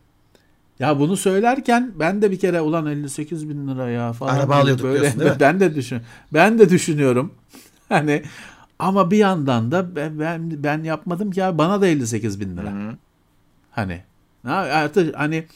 Ya 0.79 0.99
bunu 0.99 1.17
söylerken 1.17 1.93
ben 1.99 2.23
de 2.23 2.31
bir 2.31 2.39
kere 2.39 2.61
ulan 2.61 2.87
58 2.87 3.49
bin 3.49 3.69
lira 3.69 3.91
ya 3.91 4.13
falan. 4.13 4.37
Araba 4.37 4.55
alıyorduk 4.57 4.93
diyorsun, 4.93 5.21
değil 5.21 5.31
mi? 5.31 5.37
Ben 5.41 5.61
de 5.61 5.75
düşün. 5.75 6.01
Ben 6.33 6.59
de 6.59 6.71
düşünüyorum. 6.71 7.35
Hani 7.89 8.23
ama 8.79 9.11
bir 9.11 9.19
yandan 9.19 9.71
da 9.73 9.97
ben 9.97 10.19
ben, 10.19 10.63
ben 10.63 10.83
yapmadım 10.83 11.31
ki 11.31 11.41
ya 11.41 11.59
bana 11.59 11.81
da 11.81 11.87
58 11.87 12.41
bin 12.41 12.57
lira. 12.57 12.73
Hı. 12.73 12.97
Hani 13.71 14.03
ha, 14.43 14.55
artık 14.55 15.17
hani 15.17 15.47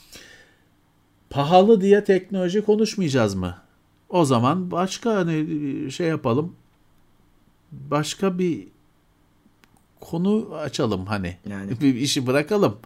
pahalı 1.30 1.80
diye 1.80 2.04
teknoloji 2.04 2.64
konuşmayacağız 2.64 3.34
mı? 3.34 3.56
O 4.08 4.24
zaman 4.24 4.70
başka 4.70 5.14
hani 5.14 5.46
şey 5.92 6.08
yapalım. 6.08 6.56
Başka 7.72 8.38
bir 8.38 8.68
konu 10.00 10.48
açalım 10.54 11.06
hani. 11.06 11.36
Yani. 11.48 11.70
Bir 11.80 11.94
işi 11.94 12.26
bırakalım. 12.26 12.78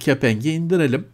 Kepengi 0.00 0.52
indirelim. 0.52 1.06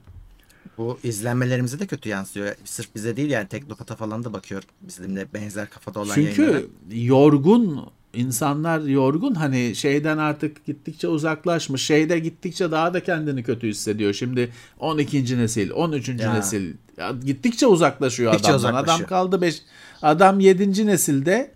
Bu 0.79 0.99
izlenmelerimize 1.03 1.79
de 1.79 1.87
kötü 1.87 2.09
yansıyor. 2.09 2.55
Sırf 2.65 2.95
bize 2.95 3.17
değil 3.17 3.31
yani 3.31 3.49
Teknopat'a 3.49 3.97
falan 3.97 4.25
da 4.25 4.33
bakıyorum. 4.33 4.69
Bizimle 4.81 5.27
benzer 5.35 5.71
kafada 5.71 6.01
olan 6.01 6.15
Çünkü 6.15 6.43
yayınlara. 6.43 6.65
yorgun 6.91 7.91
insanlar 8.15 8.81
yorgun 8.81 9.35
hani 9.35 9.75
şeyden 9.75 10.19
artık 10.19 10.67
gittikçe 10.67 11.09
uzaklaşmış. 11.09 11.83
Şeyde 11.83 12.19
gittikçe 12.19 12.71
daha 12.71 12.95
da 12.95 13.03
kendini 13.03 13.43
kötü 13.43 13.69
hissediyor. 13.69 14.13
Şimdi 14.13 14.53
12. 14.79 15.39
nesil, 15.39 15.71
13. 15.71 16.09
Ya. 16.09 16.35
nesil 16.35 16.75
ya 16.97 17.13
gittikçe 17.25 17.67
uzaklaşıyor 17.67 18.33
Gittikçe 18.33 18.53
adamdan. 18.53 18.69
Adam 18.69 18.83
uzaklaşıyor. 18.83 19.09
kaldı 19.09 19.41
5 19.41 19.63
adam 20.03 20.41
7. 20.41 20.87
nesilde 20.87 21.51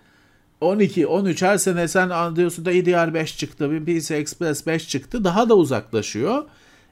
12, 0.61 1.07
13 1.07 1.43
her 1.43 1.59
sene 1.59 1.89
sen 1.89 2.37
diyorsun 2.37 2.65
da 2.65 2.73
DDR5 2.73 3.37
çıktı, 3.37 3.71
bir 3.71 4.01
PC 4.01 4.15
Express 4.15 4.67
5 4.67 4.89
çıktı. 4.89 5.25
Daha 5.25 5.49
da 5.49 5.55
uzaklaşıyor. 5.55 6.45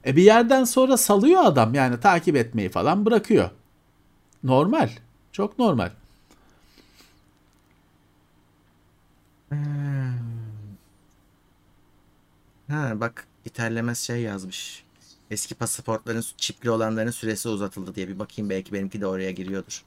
E 0.06 0.16
bir 0.16 0.22
yerden 0.22 0.64
sonra 0.64 0.96
salıyor 0.96 1.40
adam 1.44 1.74
yani 1.74 2.00
takip 2.00 2.36
etmeyi 2.36 2.68
falan 2.68 3.06
bırakıyor. 3.06 3.50
Normal. 4.44 4.88
Çok 5.32 5.58
normal. 5.58 5.90
Ha 12.68 13.00
bak 13.00 13.26
İterlemez 13.44 13.98
şey 13.98 14.20
yazmış. 14.20 14.84
Eski 15.30 15.54
pasaportların 15.54 16.24
çipli 16.36 16.70
olanların 16.70 17.10
süresi 17.10 17.48
uzatıldı 17.48 17.94
diye 17.94 18.08
bir 18.08 18.18
bakayım 18.18 18.50
belki 18.50 18.72
benimki 18.72 19.00
de 19.00 19.06
oraya 19.06 19.30
giriyordur. 19.30 19.82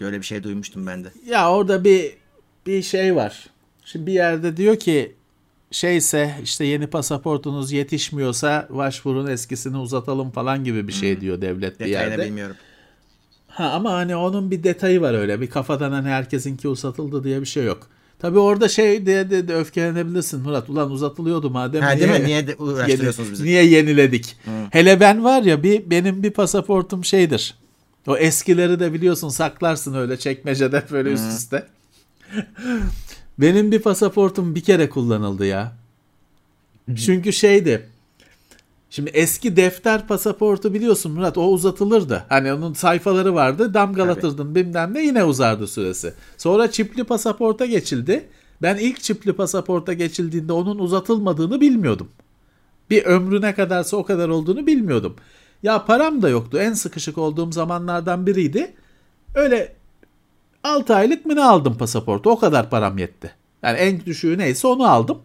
Böyle 0.00 0.18
bir 0.18 0.26
şey 0.26 0.42
duymuştum 0.42 0.86
ben 0.86 1.04
de. 1.04 1.12
Ya 1.26 1.52
orada 1.52 1.84
bir 1.84 2.16
bir 2.66 2.82
şey 2.82 3.16
var. 3.16 3.50
Şimdi 3.84 4.06
bir 4.06 4.12
yerde 4.12 4.56
diyor 4.56 4.76
ki 4.78 5.14
şeyse 5.70 6.34
işte 6.42 6.64
yeni 6.64 6.86
pasaportunuz 6.86 7.72
yetişmiyorsa 7.72 8.68
başvurun 8.70 9.26
eskisini 9.26 9.76
uzatalım 9.76 10.30
falan 10.30 10.64
gibi 10.64 10.88
bir 10.88 10.92
şey 10.92 11.20
diyor 11.20 11.40
devlet 11.40 11.80
bir 11.80 11.84
Detayını 11.84 12.10
yerde. 12.10 12.26
bilmiyorum. 12.26 12.56
Ha 13.56 13.70
ama 13.70 13.92
hani 13.92 14.16
onun 14.16 14.50
bir 14.50 14.62
detayı 14.62 15.00
var 15.00 15.14
öyle. 15.14 15.40
Bir 15.40 15.50
kafadan 15.50 15.92
hani 15.92 16.08
herkesinki 16.08 16.68
uzatıldı 16.68 17.24
diye 17.24 17.40
bir 17.40 17.46
şey 17.46 17.64
yok. 17.64 17.88
Tabii 18.18 18.38
orada 18.38 18.68
şey 18.68 19.06
diye 19.06 19.30
de, 19.30 19.48
de 19.48 19.54
öfkelenebilirsin 19.54 20.40
Murat. 20.40 20.70
Ulan 20.70 20.90
uzatılıyordu 20.90 21.50
madem. 21.50 21.82
Ha, 21.82 21.90
niye, 21.90 22.08
değil 22.08 22.20
mi? 22.20 22.26
Niye 22.26 22.46
de 22.46 22.54
uğraştırıyorsunuz 22.54 23.32
bizi? 23.32 23.44
Niye 23.44 23.64
yeniledik? 23.64 24.36
Hele 24.70 25.00
ben 25.00 25.24
var 25.24 25.42
ya 25.42 25.62
bir 25.62 25.90
benim 25.90 26.22
bir 26.22 26.30
pasaportum 26.30 27.04
şeydir. 27.04 27.54
O 28.06 28.16
eskileri 28.16 28.80
de 28.80 28.92
biliyorsun 28.92 29.28
saklarsın 29.28 29.94
öyle 29.94 30.16
çekmecede 30.16 30.82
böyle 30.90 31.12
üst 31.12 31.32
üste. 31.32 31.66
benim 33.38 33.72
bir 33.72 33.78
pasaportum 33.78 34.54
bir 34.54 34.60
kere 34.60 34.88
kullanıldı 34.88 35.46
ya. 35.46 35.72
Çünkü 36.96 37.32
şeydi. 37.32 37.86
Şimdi 38.90 39.10
eski 39.10 39.56
defter 39.56 40.06
pasaportu 40.06 40.74
biliyorsun 40.74 41.12
Murat 41.12 41.38
o 41.38 41.46
uzatılırdı. 41.46 42.24
Hani 42.28 42.52
onun 42.52 42.72
sayfaları 42.72 43.34
vardı 43.34 43.74
damgalatırdın 43.74 44.54
bilmem 44.54 44.94
ne 44.94 45.02
yine 45.02 45.24
uzardı 45.24 45.66
süresi. 45.66 46.14
Sonra 46.36 46.70
çipli 46.70 47.04
pasaporta 47.04 47.66
geçildi. 47.66 48.28
Ben 48.62 48.76
ilk 48.76 49.00
çipli 49.00 49.32
pasaporta 49.32 49.92
geçildiğinde 49.92 50.52
onun 50.52 50.78
uzatılmadığını 50.78 51.60
bilmiyordum. 51.60 52.08
Bir 52.90 53.04
ömrüne 53.04 53.54
kadarsa 53.54 53.96
o 53.96 54.04
kadar 54.04 54.28
olduğunu 54.28 54.66
bilmiyordum. 54.66 55.16
Ya 55.62 55.84
param 55.84 56.22
da 56.22 56.28
yoktu. 56.28 56.58
En 56.58 56.72
sıkışık 56.72 57.18
olduğum 57.18 57.52
zamanlardan 57.52 58.26
biriydi. 58.26 58.74
Öyle 59.34 59.74
6 60.64 60.94
aylık 60.94 61.26
mı 61.26 61.36
ne 61.36 61.44
aldım 61.44 61.78
pasaportu? 61.78 62.30
O 62.30 62.38
kadar 62.38 62.70
param 62.70 62.98
yetti. 62.98 63.34
Yani 63.62 63.78
en 63.78 64.04
düşüğü 64.06 64.38
neyse 64.38 64.66
onu 64.66 64.90
aldım. 64.90 65.18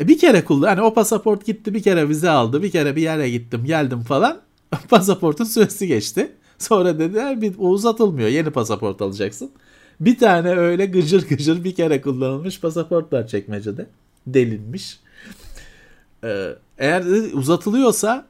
E 0.00 0.08
bir 0.08 0.18
kere 0.18 0.44
kullan. 0.44 0.68
Hani 0.68 0.82
o 0.82 0.94
pasaport 0.94 1.46
gitti 1.46 1.74
bir 1.74 1.82
kere 1.82 2.08
vize 2.08 2.30
aldı. 2.30 2.62
Bir 2.62 2.70
kere 2.70 2.96
bir 2.96 3.02
yere 3.02 3.30
gittim 3.30 3.64
geldim 3.64 4.00
falan. 4.00 4.40
Pasaportun 4.88 5.44
süresi 5.44 5.86
geçti. 5.86 6.32
Sonra 6.58 6.98
dediler 6.98 7.42
bir 7.42 7.54
uzatılmıyor. 7.58 8.28
Yeni 8.28 8.50
pasaport 8.50 9.02
alacaksın. 9.02 9.50
Bir 10.00 10.18
tane 10.18 10.50
öyle 10.50 10.86
gıcır 10.86 11.28
gıcır 11.28 11.64
bir 11.64 11.74
kere 11.74 12.00
kullanılmış 12.00 12.60
pasaport 12.60 13.12
var 13.12 13.26
çekmecede. 13.26 13.86
Delinmiş. 14.26 15.00
Ee, 16.24 16.54
eğer 16.78 17.04
uzatılıyorsa 17.32 18.26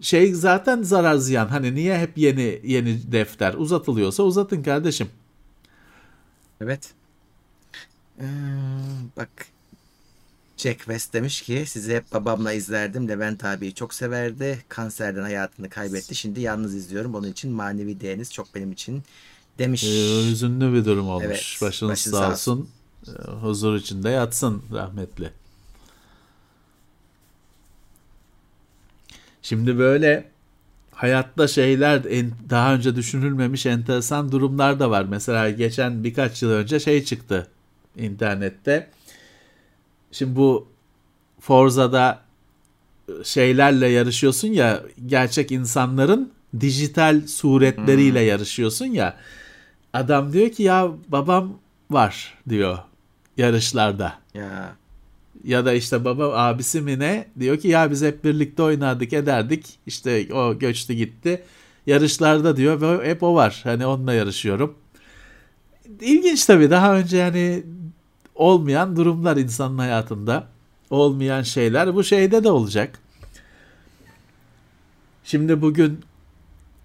şey 0.00 0.34
zaten 0.34 0.82
zarar 0.82 1.16
ziyan. 1.16 1.46
Hani 1.48 1.74
niye 1.74 1.98
hep 1.98 2.18
yeni 2.18 2.60
yeni 2.64 3.12
defter 3.12 3.54
uzatılıyorsa 3.54 4.22
uzatın 4.22 4.62
kardeşim. 4.62 5.08
Evet. 6.60 6.90
Ee, 8.20 8.24
bak 9.16 9.30
Jack 10.60 10.78
West 10.78 11.12
demiş 11.12 11.42
ki 11.42 11.64
sizi 11.66 11.94
hep 11.96 12.12
babamla 12.12 12.52
izlerdim. 12.52 13.08
Levent 13.08 13.44
abiyi 13.44 13.74
çok 13.74 13.94
severdi. 13.94 14.58
Kanserden 14.68 15.22
hayatını 15.22 15.68
kaybetti. 15.70 16.14
Şimdi 16.14 16.40
yalnız 16.40 16.74
izliyorum. 16.74 17.14
Onun 17.14 17.28
için 17.28 17.52
manevi 17.52 18.00
değeriniz 18.00 18.32
çok 18.32 18.54
benim 18.54 18.72
için 18.72 19.02
demiş. 19.58 19.84
Ee, 19.84 20.30
hüzünlü 20.30 20.72
bir 20.74 20.84
durum 20.84 21.08
olmuş. 21.08 21.26
Evet, 21.26 21.58
Başınız 21.62 21.92
başın 21.92 22.10
sağ 22.10 22.18
sağ 22.18 22.32
olsun. 22.32 22.68
Ee, 23.08 23.30
Huzur 23.30 23.76
içinde 23.76 24.10
yatsın 24.10 24.62
rahmetli. 24.72 25.32
Şimdi 29.42 29.78
böyle 29.78 30.30
hayatta 30.92 31.48
şeyler 31.48 32.04
daha 32.50 32.74
önce 32.74 32.96
düşünülmemiş 32.96 33.66
enteresan 33.66 34.32
durumlar 34.32 34.80
da 34.80 34.90
var. 34.90 35.04
Mesela 35.04 35.50
geçen 35.50 36.04
birkaç 36.04 36.42
yıl 36.42 36.50
önce 36.50 36.80
şey 36.80 37.04
çıktı 37.04 37.48
internette. 37.96 38.90
Şimdi 40.12 40.36
bu 40.36 40.68
Forza'da 41.40 42.20
şeylerle 43.24 43.88
yarışıyorsun 43.88 44.48
ya 44.48 44.82
gerçek 45.06 45.52
insanların 45.52 46.32
dijital 46.60 47.26
suretleriyle 47.26 48.20
yarışıyorsun 48.20 48.86
ya. 48.86 49.16
Adam 49.92 50.32
diyor 50.32 50.48
ki 50.48 50.62
ya 50.62 50.88
babam 51.08 51.58
var 51.90 52.38
diyor 52.48 52.78
yarışlarda. 53.36 54.14
Ya. 54.34 54.76
Ya 55.44 55.64
da 55.64 55.72
işte 55.72 56.04
baba 56.04 56.32
abisi 56.34 56.80
mi 56.80 56.98
ne? 56.98 57.26
Diyor 57.38 57.58
ki 57.58 57.68
ya 57.68 57.90
biz 57.90 58.02
hep 58.02 58.24
birlikte 58.24 58.62
oynardık 58.62 59.12
ederdik. 59.12 59.78
İşte 59.86 60.34
o 60.34 60.58
göçtü 60.58 60.92
gitti. 60.92 61.42
Yarışlarda 61.86 62.56
diyor 62.56 62.80
ve 62.80 63.10
hep 63.10 63.22
o 63.22 63.34
var. 63.34 63.60
Hani 63.64 63.86
onunla 63.86 64.12
yarışıyorum. 64.14 64.74
İlginç 66.00 66.44
tabii. 66.44 66.70
Daha 66.70 66.96
önce 66.96 67.16
yani 67.16 67.62
olmayan 68.40 68.96
durumlar 68.96 69.36
insanın 69.36 69.78
hayatında 69.78 70.46
olmayan 70.90 71.42
şeyler 71.42 71.94
bu 71.94 72.04
şeyde 72.04 72.44
de 72.44 72.50
olacak. 72.50 72.98
Şimdi 75.24 75.62
bugün 75.62 76.00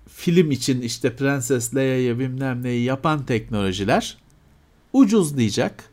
film 0.08 0.52
için 0.52 0.82
işte 0.82 1.16
Prenses 1.16 1.76
Leia'yı 1.76 2.20
bilmem 2.20 2.64
neyi 2.64 2.84
yapan 2.84 3.26
teknolojiler 3.26 4.18
ucuzlayacak 4.94 5.84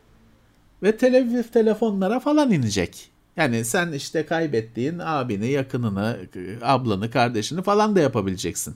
ve 0.83 0.97
televizyon 0.97 1.43
telefonlara 1.43 2.19
falan 2.19 2.51
inecek. 2.51 3.09
Yani 3.35 3.65
sen 3.65 3.91
işte 3.91 4.25
kaybettiğin 4.25 4.99
abini, 4.99 5.47
yakınını, 5.47 6.17
ablanı, 6.61 7.11
kardeşini 7.11 7.61
falan 7.61 7.95
da 7.95 7.99
yapabileceksin. 7.99 8.75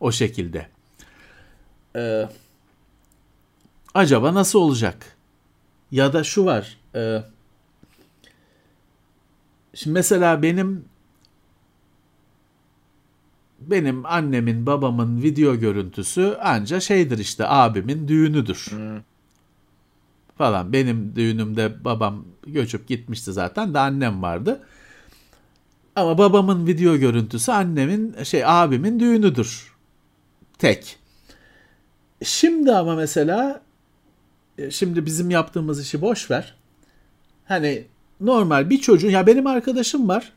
O 0.00 0.12
şekilde. 0.12 0.66
Ee, 1.96 2.28
acaba 3.94 4.34
nasıl 4.34 4.58
olacak? 4.58 5.19
Ya 5.92 6.12
da 6.12 6.24
şu 6.24 6.44
var. 6.44 6.76
e, 6.94 7.22
şimdi 9.74 9.94
mesela 9.94 10.42
benim 10.42 10.84
benim 13.60 14.06
annemin 14.06 14.66
babamın 14.66 15.22
video 15.22 15.56
görüntüsü 15.56 16.36
anca 16.42 16.80
şeydir 16.80 17.18
işte 17.18 17.48
abimin 17.48 18.08
düğünüdür 18.08 18.70
falan. 20.38 20.72
Benim 20.72 21.16
düğünümde 21.16 21.84
babam 21.84 22.24
göçüp 22.46 22.88
gitmişti 22.88 23.32
zaten 23.32 23.74
de 23.74 23.78
annem 23.78 24.22
vardı. 24.22 24.60
Ama 25.96 26.18
babamın 26.18 26.66
video 26.66 26.96
görüntüsü 26.96 27.52
annemin 27.52 28.22
şey 28.22 28.44
abimin 28.46 29.00
düğünüdür. 29.00 29.74
Tek. 30.58 30.98
Şimdi 32.22 32.72
ama 32.72 32.94
mesela 32.94 33.62
şimdi 34.70 35.06
bizim 35.06 35.30
yaptığımız 35.30 35.80
işi 35.82 36.00
boş 36.00 36.30
ver. 36.30 36.54
Hani 37.44 37.84
normal 38.20 38.70
bir 38.70 38.80
çocuğun 38.80 39.10
ya 39.10 39.26
benim 39.26 39.46
arkadaşım 39.46 40.08
var. 40.08 40.32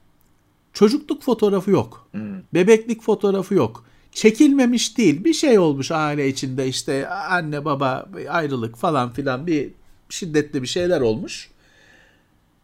Çocukluk 0.74 1.24
fotoğrafı 1.24 1.72
yok. 1.72 2.08
Bebeklik 2.54 3.04
fotoğrafı 3.04 3.54
yok. 3.54 3.86
Çekilmemiş 4.12 4.98
değil. 4.98 5.24
Bir 5.24 5.34
şey 5.34 5.60
olmuş 5.60 5.92
aile 5.92 6.28
içinde 6.28 6.68
işte 6.68 7.10
anne 7.10 7.66
baba 7.66 8.10
ayrılık 8.30 8.78
falan 8.78 9.12
filan 9.12 9.48
bir 9.48 9.70
şiddetli 10.10 10.62
bir 10.62 10.68
şeyler 10.68 11.02
olmuş. 11.02 11.50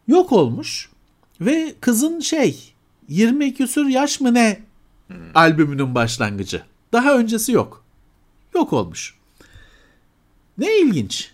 Yok 0.07 0.31
olmuş. 0.31 0.90
Ve 1.41 1.73
kızın 1.81 2.19
şey 2.19 2.73
20 3.10 3.53
küsür 3.53 3.86
yaş 3.86 4.22
mı 4.22 4.34
ne 4.34 4.60
albümünün 5.36 5.95
başlangıcı. 5.95 6.61
Daha 6.94 7.18
öncesi 7.18 7.52
yok. 7.52 7.84
Yok 8.56 8.73
olmuş. 8.73 9.15
Ne 10.57 10.80
ilginç. 10.80 11.31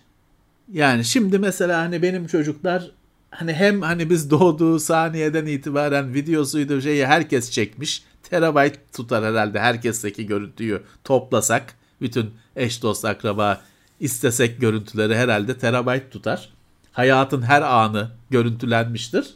Yani 0.72 1.04
şimdi 1.04 1.38
mesela 1.38 1.78
hani 1.78 2.02
benim 2.02 2.26
çocuklar 2.26 2.90
hani 3.30 3.52
hem 3.52 3.82
hani 3.82 4.10
biz 4.10 4.30
doğduğu 4.30 4.78
saniyeden 4.78 5.46
itibaren 5.46 6.14
videosuydu 6.14 6.80
şeyi 6.80 7.06
herkes 7.06 7.50
çekmiş. 7.50 8.02
Terabayt 8.22 8.78
tutar 8.92 9.24
herhalde 9.24 9.60
herkesteki 9.60 10.26
görüntüyü 10.26 10.82
toplasak. 11.04 11.74
Bütün 12.00 12.30
eş 12.56 12.82
dost 12.82 13.04
akraba 13.04 13.60
istesek 14.00 14.60
görüntüleri 14.60 15.16
herhalde 15.16 15.58
terabayt 15.58 16.10
tutar. 16.10 16.48
Hayatın 16.92 17.42
her 17.42 17.62
anı 17.62 18.10
görüntülenmiştir. 18.30 19.34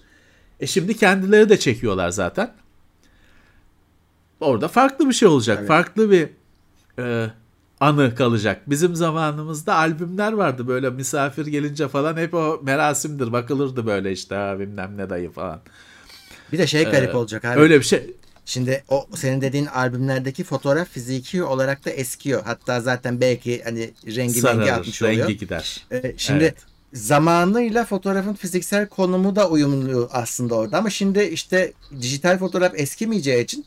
E 0.61 0.67
şimdi 0.67 0.97
kendileri 0.97 1.49
de 1.49 1.59
çekiyorlar 1.59 2.11
zaten. 2.11 2.53
Orada 4.41 4.69
farklı 4.69 5.09
bir 5.09 5.15
şey 5.15 5.29
olacak. 5.29 5.57
Evet. 5.59 5.69
Farklı 5.69 6.11
bir 6.11 6.29
e, 6.99 7.31
anı 7.81 8.15
kalacak. 8.15 8.71
Bizim 8.71 8.95
zamanımızda 8.97 9.75
albümler 9.75 10.33
vardı 10.33 10.69
böyle 10.69 10.91
misafir 10.91 11.47
gelince 11.47 11.89
falan 11.89 12.17
hep 12.17 12.35
o 12.35 12.61
merasimdir. 12.63 13.33
Bakılırdı 13.33 13.87
böyle 13.87 14.13
işte 14.13 14.35
ha, 14.35 14.59
bilmem 14.59 14.93
ne 14.97 15.11
dayı 15.11 15.31
falan. 15.31 15.61
bir 16.53 16.59
de 16.59 16.67
şey 16.67 16.85
garip 16.85 17.11
Ee, 17.15 17.17
olacak 17.17 17.45
abi. 17.45 17.61
Öyle 17.61 17.79
bir 17.79 17.85
şey. 17.85 18.15
Şimdi 18.45 18.85
o 18.89 19.07
senin 19.15 19.41
dediğin 19.41 19.67
albümlerdeki 19.67 20.45
fotoğraf 20.45 20.89
fiziki 20.89 21.43
olarak 21.43 21.85
da 21.85 21.91
eskiyor. 21.91 22.43
Hatta 22.45 22.81
zaten 22.81 23.21
belki 23.21 23.63
hani 23.65 23.81
rengi 24.07 24.17
rengi 24.17 24.41
Sararır, 24.41 24.69
atmış 24.69 25.03
oluyor. 25.03 25.19
rengi 25.29 25.37
gider. 25.39 25.87
Ee, 25.93 26.15
şimdi 26.17 26.45
Evet. 26.45 26.57
zamanıyla 26.93 27.85
fotoğrafın 27.85 28.35
fiziksel 28.35 28.87
konumu 28.89 29.37
da 29.37 29.49
uyumlu 29.51 30.09
aslında 30.13 30.55
orada 30.55 30.79
ama 30.79 30.91
şimdi 30.91 31.23
işte 31.23 31.73
dijital 32.01 32.39
fotoğraf 32.39 32.73
eskimeyeceği 32.75 33.45
için 33.45 33.65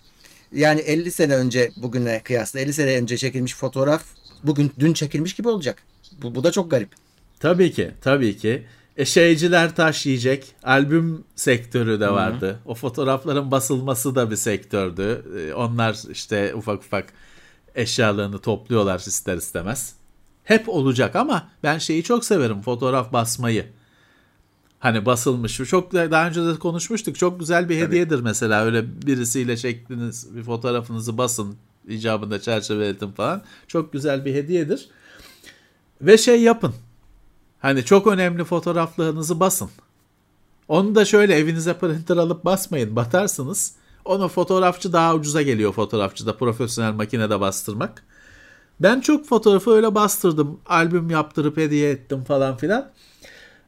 yani 0.54 0.82
50 0.82 1.12
sene 1.12 1.36
önce 1.36 1.72
bugüne 1.78 2.22
kıyasla 2.24 2.60
50 2.60 2.74
sene 2.74 2.98
önce 2.98 3.18
çekilmiş 3.18 3.56
fotoğraf 3.56 4.04
bugün 4.44 4.72
dün 4.80 4.94
çekilmiş 4.94 5.34
gibi 5.34 5.50
olacak. 5.50 5.84
Bu, 6.22 6.36
bu 6.36 6.44
da 6.44 6.52
çok 6.52 6.72
garip. 6.72 6.90
Tabii 7.40 7.72
ki, 7.72 7.92
tabii 8.02 8.38
ki. 8.38 8.64
E, 8.98 9.06
şeyciler 9.06 9.76
taş 9.76 10.06
yiyecek. 10.06 10.56
Albüm 10.64 11.24
sektörü 11.36 12.00
de 12.00 12.10
vardı. 12.12 12.60
O 12.66 12.76
fotoğrafların 12.76 13.52
basılması 13.52 14.16
da 14.16 14.32
bir 14.32 14.36
sektördü. 14.36 15.26
E, 15.40 15.54
onlar 15.54 15.98
işte 16.12 16.56
ufak 16.56 16.80
ufak 16.80 17.14
eşyalarını 17.76 18.40
topluyorlar 18.40 19.00
ister 19.00 19.38
istemez. 19.38 19.94
Hep 20.44 20.70
olacak 20.70 21.16
ama 21.16 21.50
ben 21.64 21.78
şeyi 21.78 22.04
çok 22.04 22.26
severim 22.26 22.62
fotoğraf 22.62 23.14
basmayı. 23.14 23.66
Hani 24.84 25.05
basılmış. 25.05 25.57
Çok 25.57 25.93
daha 25.93 26.27
önce 26.27 26.45
de 26.45 26.55
konuşmuştuk. 26.55 27.18
Çok 27.18 27.39
güzel 27.39 27.69
bir 27.69 27.77
hediyedir 27.77 28.19
mesela. 28.19 28.65
Öyle 28.65 29.01
birisiyle 29.01 29.57
çektiğiniz 29.57 30.35
bir 30.35 30.43
fotoğrafınızı 30.43 31.18
basın 31.18 31.55
icabında 31.88 32.41
çerçeveletin 32.41 33.11
falan. 33.11 33.41
Çok 33.68 33.93
güzel 33.93 34.26
bir 34.26 34.34
hediyedir. 34.35 34.89
Ve 36.01 36.18
şey 36.18 36.41
yapın. 36.41 36.73
Hani 37.60 37.85
çok 37.85 38.07
önemli 38.07 38.43
fotoğraflarınızı 38.43 39.39
basın. 39.39 39.69
Onu 40.68 40.95
da 40.95 41.05
şöyle 41.05 41.35
evinize 41.35 41.73
printer 41.73 42.18
alıp 42.18 42.45
basmayın. 42.45 42.95
Batarsınız. 42.95 43.76
Onu 44.05 44.27
fotoğrafçı 44.27 44.93
daha 44.93 45.15
ucuza 45.15 45.41
geliyor 45.41 45.73
fotoğrafçıda. 45.73 46.38
Profesyonel 46.38 46.93
makinede 46.93 47.39
bastırmak. 47.39 48.03
Ben 48.80 49.01
çok 49.01 49.26
fotoğrafı 49.26 49.72
öyle 49.72 49.95
bastırdım. 49.95 50.60
Albüm 50.65 51.10
yaptırıp 51.10 51.57
hediye 51.57 51.91
ettim 51.91 52.23
falan 52.23 52.57
filan. 52.57 52.91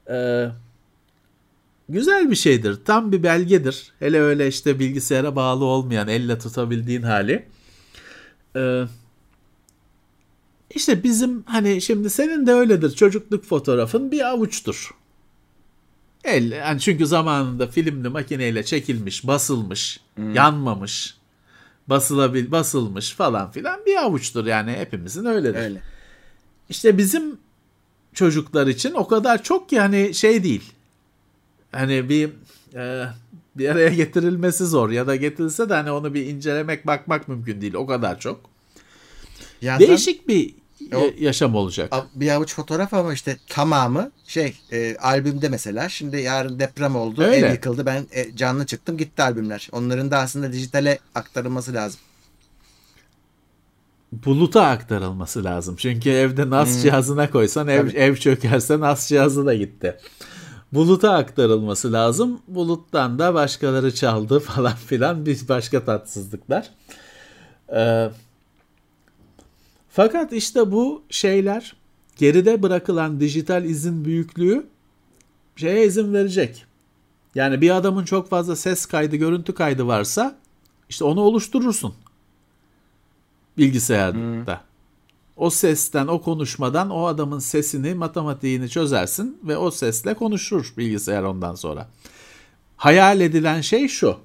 Ee, 0.09 0.49
güzel 1.89 2.31
bir 2.31 2.35
şeydir. 2.35 2.79
Tam 2.85 3.11
bir 3.11 3.23
belgedir. 3.23 3.93
Hele 3.99 4.21
öyle 4.21 4.47
işte 4.47 4.79
bilgisayara 4.79 5.35
bağlı 5.35 5.65
olmayan, 5.65 6.07
elle 6.07 6.39
tutabildiğin 6.39 7.01
hali. 7.01 7.45
Ee, 8.55 8.83
işte 10.69 11.03
bizim 11.03 11.43
hani 11.43 11.81
şimdi 11.81 12.09
senin 12.09 12.47
de 12.47 12.53
öyledir. 12.53 12.91
Çocukluk 12.95 13.45
fotoğrafın 13.45 14.11
bir 14.11 14.29
avuçtur. 14.29 14.91
El, 16.23 16.51
yani 16.51 16.79
çünkü 16.79 17.05
zamanında 17.05 17.67
filmli 17.67 18.09
makineyle 18.09 18.63
çekilmiş, 18.63 19.27
basılmış, 19.27 19.99
hmm. 20.15 20.33
yanmamış, 20.33 21.17
basılabil, 21.87 22.51
basılmış 22.51 23.11
falan 23.13 23.51
filan 23.51 23.79
bir 23.85 23.95
avuçtur 23.95 24.45
yani 24.45 24.71
hepimizin 24.71 25.25
öyledir. 25.25 25.59
Öyle. 25.59 25.81
İşte 26.69 26.97
bizim 26.97 27.37
çocuklar 28.13 28.67
için 28.67 28.93
o 28.93 29.07
kadar 29.07 29.43
çok 29.43 29.69
ki 29.69 29.79
hani 29.79 30.13
şey 30.13 30.43
değil. 30.43 30.74
Hani 31.75 32.09
bir 32.09 32.29
e, 32.75 33.05
bir 33.55 33.69
araya 33.69 33.89
getirilmesi 33.89 34.65
zor 34.65 34.89
ya 34.89 35.07
da 35.07 35.15
getirilse 35.15 35.69
de 35.69 35.73
hani 35.73 35.91
onu 35.91 36.13
bir 36.13 36.25
incelemek 36.25 36.87
bakmak 36.87 37.27
mümkün 37.27 37.61
değil 37.61 37.73
o 37.73 37.85
kadar 37.85 38.19
çok. 38.19 38.39
Ya 39.61 39.79
Değişik 39.79 40.27
bir 40.27 40.55
o, 40.93 41.11
yaşam 41.19 41.55
olacak. 41.55 41.93
Bir 42.15 42.29
avuç 42.29 42.53
fotoğraf 42.53 42.93
ama 42.93 43.13
işte 43.13 43.37
tamamı 43.49 44.11
şey 44.27 44.57
e, 44.71 44.95
albümde 44.95 45.49
mesela 45.49 45.89
şimdi 45.89 46.21
yarın 46.21 46.59
deprem 46.59 46.95
oldu 46.95 47.23
Öyle. 47.23 47.47
ev 47.47 47.51
yıkıldı 47.51 47.85
ben 47.85 48.05
e, 48.11 48.35
canlı 48.35 48.65
çıktım 48.65 48.97
gitti 48.97 49.23
albümler. 49.23 49.69
Onların 49.71 50.11
da 50.11 50.17
aslında 50.17 50.53
dijitale 50.53 50.99
aktarılması 51.15 51.73
lazım. 51.73 51.99
Buluta 54.11 54.65
aktarılması 54.65 55.43
lazım. 55.43 55.75
Çünkü 55.75 56.09
evde 56.09 56.49
NAS 56.49 56.73
hmm. 56.73 56.81
cihazına 56.81 57.31
koysan 57.31 57.67
ev, 57.67 57.95
ev 57.95 58.15
çökerse 58.15 58.79
NAS 58.79 59.07
cihazı 59.07 59.45
da 59.45 59.53
gitti. 59.53 59.97
Buluta 60.73 61.13
aktarılması 61.13 61.93
lazım. 61.93 62.41
Buluttan 62.47 63.19
da 63.19 63.33
başkaları 63.33 63.95
çaldı 63.95 64.39
falan 64.55 64.75
filan 64.75 65.25
bir 65.25 65.47
başka 65.49 65.85
tatsızlıklar. 65.85 66.69
Ee, 67.75 68.09
fakat 69.89 70.33
işte 70.33 70.71
bu 70.71 71.03
şeyler 71.09 71.75
geride 72.17 72.63
bırakılan 72.63 73.19
dijital 73.19 73.63
izin 73.65 74.05
büyüklüğü 74.05 74.65
şeye 75.55 75.85
izin 75.85 76.13
verecek. 76.13 76.65
Yani 77.35 77.61
bir 77.61 77.75
adamın 77.75 78.05
çok 78.05 78.29
fazla 78.29 78.55
ses 78.55 78.85
kaydı, 78.85 79.15
görüntü 79.15 79.53
kaydı 79.53 79.87
varsa 79.87 80.35
işte 80.89 81.03
onu 81.05 81.21
oluşturursun 81.21 81.93
bilgisayarda. 83.57 84.17
Hmm. 84.17 84.64
O 85.37 85.49
sesten, 85.49 86.07
o 86.07 86.21
konuşmadan 86.21 86.89
o 86.89 87.05
adamın 87.05 87.39
sesini, 87.39 87.93
matematiğini 87.93 88.69
çözersin 88.69 89.39
ve 89.43 89.57
o 89.57 89.71
sesle 89.71 90.13
konuşur 90.13 90.73
bilgisayar 90.77 91.23
ondan 91.23 91.55
sonra. 91.55 91.89
Hayal 92.77 93.21
edilen 93.21 93.61
şey 93.61 93.87
şu. 93.87 94.17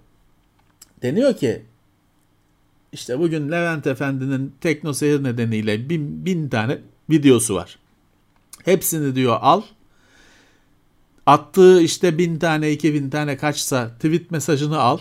Deniyor 1.03 1.37
ki 1.37 1.62
işte 2.93 3.19
bugün 3.19 3.51
Levent 3.51 3.87
Efendi'nin 3.87 4.55
Tekno 4.61 4.93
Seyir 4.93 5.24
nedeniyle 5.24 5.89
bin, 5.89 6.27
bin 6.27 6.49
tane 6.49 6.78
videosu 7.11 7.55
var. 7.55 7.78
Hepsini 8.65 9.15
diyor 9.15 9.39
al. 9.41 9.62
Attığı 11.27 11.82
işte 11.82 12.19
bin 12.19 12.39
tane 12.39 12.73
iki 12.73 12.95
bin 12.95 13.11
tane 13.11 13.37
kaçsa 13.37 13.89
tweet 13.95 14.31
mesajını 14.31 14.78
al. 14.78 14.99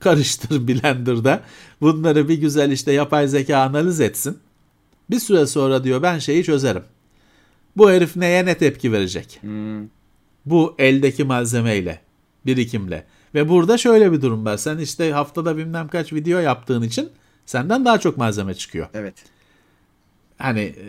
Karıştır 0.00 0.68
Blender'da. 0.68 1.42
Bunları 1.80 2.28
bir 2.28 2.40
güzel 2.40 2.70
işte 2.70 2.92
yapay 2.92 3.28
zeka 3.28 3.58
analiz 3.58 4.00
etsin. 4.00 4.38
Bir 5.10 5.18
süre 5.18 5.46
sonra 5.46 5.84
diyor 5.84 6.02
ben 6.02 6.18
şeyi 6.18 6.44
çözerim. 6.44 6.82
Bu 7.76 7.90
herif 7.90 8.16
neye 8.16 8.46
ne 8.46 8.58
tepki 8.58 8.92
verecek? 8.92 9.38
Hmm. 9.40 9.88
Bu 10.46 10.74
eldeki 10.78 11.24
malzemeyle, 11.24 12.00
birikimle. 12.46 13.04
Ve 13.34 13.48
burada 13.48 13.78
şöyle 13.78 14.12
bir 14.12 14.22
durum 14.22 14.44
var. 14.44 14.56
Sen 14.56 14.78
işte 14.78 15.12
haftada 15.12 15.56
bilmem 15.56 15.88
kaç 15.88 16.12
video 16.12 16.38
yaptığın 16.38 16.82
için 16.82 17.08
senden 17.46 17.84
daha 17.84 18.00
çok 18.00 18.16
malzeme 18.16 18.54
çıkıyor. 18.54 18.88
Evet. 18.94 19.14
Hani 20.38 20.60
e, 20.60 20.86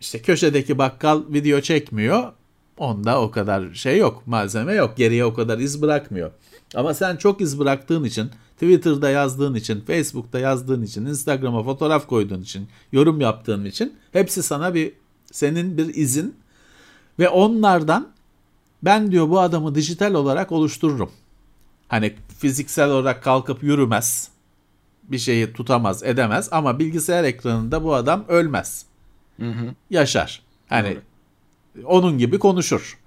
işte 0.00 0.22
köşedeki 0.22 0.78
bakkal 0.78 1.22
video 1.28 1.60
çekmiyor. 1.60 2.32
Onda 2.78 3.20
o 3.20 3.30
kadar 3.30 3.74
şey 3.74 3.98
yok, 3.98 4.26
malzeme 4.26 4.72
yok. 4.74 4.96
Geriye 4.96 5.24
o 5.24 5.34
kadar 5.34 5.58
iz 5.58 5.82
bırakmıyor. 5.82 6.30
Ama 6.74 6.94
sen 6.94 7.16
çok 7.16 7.40
iz 7.40 7.58
bıraktığın 7.58 8.04
için, 8.04 8.30
Twitter'da 8.54 9.10
yazdığın 9.10 9.54
için, 9.54 9.80
Facebook'ta 9.80 10.38
yazdığın 10.38 10.82
için, 10.82 11.06
Instagram'a 11.06 11.62
fotoğraf 11.62 12.06
koyduğun 12.06 12.42
için, 12.42 12.68
yorum 12.92 13.20
yaptığın 13.20 13.64
için 13.64 13.96
hepsi 14.12 14.42
sana 14.42 14.74
bir 14.74 14.92
senin 15.32 15.78
bir 15.78 15.94
izin 15.94 16.36
ve 17.18 17.28
onlardan 17.28 18.08
ben 18.82 19.12
diyor 19.12 19.28
bu 19.28 19.40
adamı 19.40 19.74
dijital 19.74 20.14
olarak 20.14 20.52
oluştururum. 20.52 21.10
Hani 21.88 22.14
fiziksel 22.38 22.90
olarak 22.90 23.22
kalkıp 23.22 23.62
yürümez. 23.62 24.28
Bir 25.02 25.18
şeyi 25.18 25.52
tutamaz, 25.52 26.02
edemez 26.02 26.48
ama 26.52 26.78
bilgisayar 26.78 27.24
ekranında 27.24 27.84
bu 27.84 27.94
adam 27.94 28.24
ölmez. 28.28 28.86
Hı 29.40 29.50
hı. 29.50 29.74
Yaşar. 29.90 30.42
Hani 30.68 30.90
Doğru. 30.90 31.00
Onun 31.84 32.18
gibi 32.18 32.38
konuşur. 32.38 32.98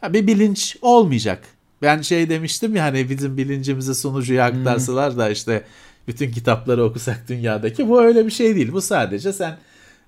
Ha, 0.00 0.12
bir 0.12 0.26
bilinç 0.26 0.76
olmayacak. 0.82 1.44
Ben 1.82 2.02
şey 2.02 2.28
demiştim 2.28 2.76
ya 2.76 2.84
hani 2.84 3.10
bizim 3.10 3.36
bilincimizi 3.36 3.94
sunucuya 3.94 4.44
aktarsalar 4.44 5.18
da 5.18 5.30
işte 5.30 5.64
bütün 6.08 6.32
kitapları 6.32 6.84
okusak 6.84 7.28
dünyadaki 7.28 7.88
bu 7.88 8.02
öyle 8.02 8.26
bir 8.26 8.30
şey 8.30 8.56
değil. 8.56 8.72
Bu 8.72 8.80
sadece 8.80 9.32
sen 9.32 9.58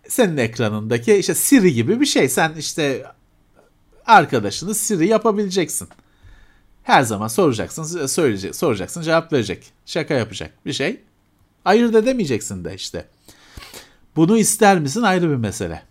senin 0.08 0.36
ekranındaki 0.36 1.14
işte 1.14 1.34
Siri 1.34 1.74
gibi 1.74 2.00
bir 2.00 2.06
şey. 2.06 2.28
Sen 2.28 2.54
işte 2.58 3.06
arkadaşını 4.06 4.74
Siri 4.74 5.08
yapabileceksin. 5.08 5.88
Her 6.82 7.02
zaman 7.02 7.28
soracaksın, 7.28 8.06
söyleyecek, 8.06 8.56
soracaksın, 8.56 9.02
cevap 9.02 9.32
verecek. 9.32 9.72
Şaka 9.86 10.14
yapacak 10.14 10.66
bir 10.66 10.72
şey. 10.72 11.00
Ayırt 11.64 11.94
edemeyeceksin 11.94 12.64
de 12.64 12.74
işte. 12.74 13.08
Bunu 14.16 14.38
ister 14.38 14.78
misin 14.78 15.02
ayrı 15.02 15.30
bir 15.30 15.36
mesele. 15.36 15.82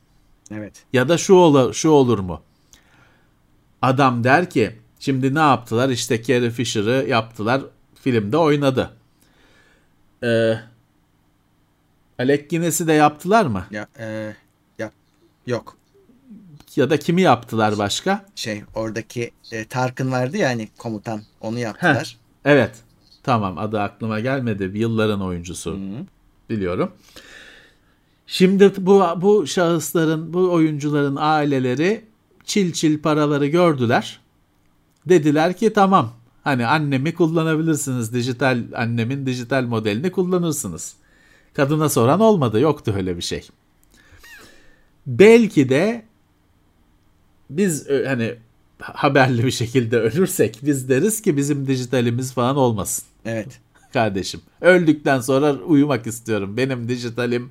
Evet. 0.53 0.73
Ya 0.93 1.09
da 1.09 1.17
şu 1.17 1.33
olur, 1.33 1.73
şu 1.73 1.89
olur 1.89 2.19
mu? 2.19 2.41
Adam 3.81 4.23
der 4.23 4.49
ki, 4.49 4.75
şimdi 4.99 5.35
ne 5.35 5.39
yaptılar? 5.39 5.89
İşte 5.89 6.23
Carrie 6.23 6.49
Fisher'ı 6.49 7.05
yaptılar, 7.09 7.61
filmde 7.95 8.37
oynadı. 8.37 8.91
Ee, 10.23 10.53
Alec 12.19 12.47
Guinness'i 12.49 12.87
de 12.87 12.93
yaptılar 12.93 13.45
mı? 13.45 13.65
Ya, 13.71 13.87
e, 13.99 14.35
yap, 14.79 14.93
yok 15.47 15.77
ya 16.75 16.89
da 16.89 16.99
kimi 16.99 17.21
yaptılar 17.21 17.77
başka? 17.77 18.25
Şey 18.35 18.63
oradaki 18.75 19.31
e, 19.51 19.65
Tarkın 19.65 20.11
vardı 20.11 20.37
ya 20.37 20.49
hani 20.49 20.69
komutan 20.77 21.21
onu 21.41 21.59
yaptılar. 21.59 22.17
Heh, 22.43 22.51
evet 22.51 22.71
tamam 23.23 23.57
adı 23.57 23.81
aklıma 23.81 24.19
gelmedi 24.19 24.71
yılların 24.73 25.21
oyuncusu 25.21 25.71
Hı-hı. 25.71 26.05
biliyorum. 26.49 26.91
Şimdi 28.33 28.73
bu 28.77 29.03
bu 29.17 29.47
şahısların 29.47 30.33
bu 30.33 30.51
oyuncuların 30.51 31.17
aileleri 31.19 32.05
çil 32.43 32.73
çil 32.73 33.01
paraları 33.01 33.47
gördüler. 33.47 34.19
Dediler 35.05 35.57
ki 35.57 35.73
tamam 35.73 36.13
hani 36.43 36.67
annemi 36.67 37.13
kullanabilirsiniz 37.13 38.13
dijital 38.13 38.63
annemin 38.75 39.25
dijital 39.25 39.63
modelini 39.63 40.11
kullanırsınız. 40.11 40.95
Kadına 41.53 41.89
soran 41.89 42.19
olmadı 42.19 42.59
yoktu 42.59 42.93
öyle 42.97 43.17
bir 43.17 43.21
şey. 43.21 43.47
Belki 45.07 45.69
de 45.69 46.05
biz 47.49 47.89
hani 47.89 48.35
haberli 48.81 49.45
bir 49.45 49.51
şekilde 49.51 49.99
ölürsek 49.99 50.59
biz 50.61 50.89
deriz 50.89 51.21
ki 51.21 51.37
bizim 51.37 51.67
dijitalimiz 51.67 52.33
falan 52.33 52.55
olmasın. 52.55 53.03
Evet. 53.25 53.59
Kardeşim 53.93 54.41
öldükten 54.61 55.21
sonra 55.21 55.53
uyumak 55.53 56.07
istiyorum. 56.07 56.57
Benim 56.57 56.89
dijitalim 56.89 57.49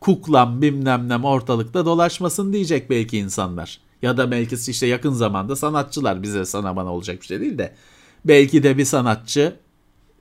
kuklam 0.00 0.62
bilmem 0.62 1.08
ne 1.08 1.16
ortalıkta 1.16 1.86
dolaşmasın 1.86 2.52
diyecek 2.52 2.90
belki 2.90 3.18
insanlar. 3.18 3.80
Ya 4.02 4.16
da 4.16 4.30
belki 4.30 4.70
işte 4.70 4.86
yakın 4.86 5.12
zamanda 5.12 5.56
sanatçılar 5.56 6.22
bize 6.22 6.44
sana 6.44 6.76
bana 6.76 6.92
olacak 6.92 7.20
bir 7.20 7.26
şey 7.26 7.40
değil 7.40 7.58
de. 7.58 7.74
Belki 8.24 8.62
de 8.62 8.78
bir 8.78 8.84
sanatçı 8.84 9.56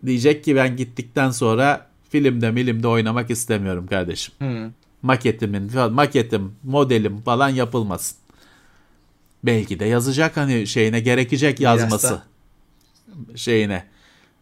diyecek 0.05 0.43
ki 0.43 0.55
ben 0.55 0.77
gittikten 0.77 1.31
sonra 1.31 1.87
filmde 2.09 2.51
milimde 2.51 2.87
oynamak 2.87 3.29
istemiyorum 3.29 3.87
kardeşim. 3.87 4.33
Hı. 4.39 4.71
maketimin, 5.01 5.71
maketim, 5.91 6.55
modelim 6.63 7.21
falan 7.21 7.49
yapılmasın. 7.49 8.17
Belki 9.43 9.79
de 9.79 9.85
yazacak 9.85 10.37
hani 10.37 10.67
şeyine 10.67 10.99
gerekecek 10.99 11.59
yazması. 11.59 12.07
Mirasta. 12.07 13.37
Şeyine 13.37 13.83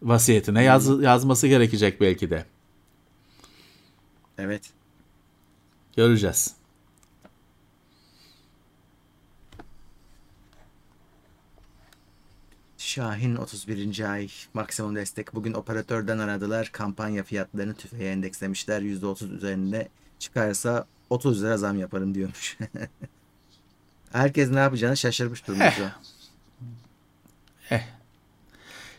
vasiyetine 0.02 0.64
yaz, 0.64 1.04
yazması 1.04 1.48
gerekecek 1.48 2.02
belki 2.02 2.30
de. 2.30 2.46
Evet. 4.38 4.62
Göreceğiz. 5.96 6.56
Şahin 12.78 13.36
31. 13.36 14.12
ay 14.12 14.30
maksimum 14.54 14.96
destek. 14.96 15.36
Bugün 15.36 15.54
operatörden 15.54 16.18
aradılar. 16.18 16.70
Kampanya 16.72 17.24
fiyatlarını 17.24 17.74
tüfeğe 17.74 18.12
endekslemişler. 18.12 18.82
%30 18.82 19.36
üzerinde 19.36 19.90
çıkarsa 20.20 20.88
30 21.10 21.44
lira 21.44 21.58
zam 21.58 21.80
yaparım 21.80 22.16
diyormuş. 22.16 22.58
Herkes 24.12 24.52
ne 24.52 24.60
yapacağını 24.60 24.98
şaşırmış 24.98 25.48
durumda. 25.48 25.66
Eh. 25.66 25.92
eh. 27.72 27.88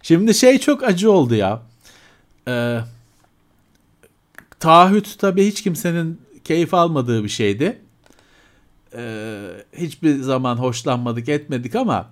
Şimdi 0.03 0.35
şey 0.35 0.59
çok 0.59 0.83
acı 0.83 1.11
oldu 1.11 1.35
ya. 1.35 1.63
Ee, 2.49 2.81
taahhüt 4.61 5.19
tabii 5.19 5.47
hiç 5.47 5.63
kimsenin 5.63 6.26
keyif 6.47 6.75
almadığı 6.75 7.25
bir 7.25 7.29
şeydi. 7.29 7.79
Ee, 8.95 9.49
hiçbir 9.77 10.21
zaman 10.21 10.57
hoşlanmadık 10.57 11.29
etmedik 11.29 11.75
ama 11.75 12.09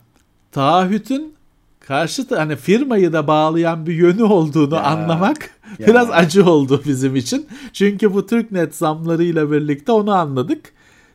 taahhütün 0.52 1.34
karşı 1.80 2.26
hani 2.36 2.56
firmayı 2.56 3.12
da 3.12 3.26
bağlayan 3.26 3.86
bir 3.86 3.94
yönü 3.94 4.22
olduğunu 4.22 4.74
ya, 4.74 4.82
anlamak 4.82 5.50
ya. 5.78 5.86
biraz 5.86 6.10
acı 6.10 6.44
oldu 6.44 6.82
bizim 6.86 7.16
için. 7.16 7.46
Çünkü 7.72 8.14
bu 8.14 8.26
TürkNet 8.26 8.74
zamlarıyla 8.74 9.52
birlikte 9.52 9.92
onu 9.92 10.12
anladık. 10.12 10.72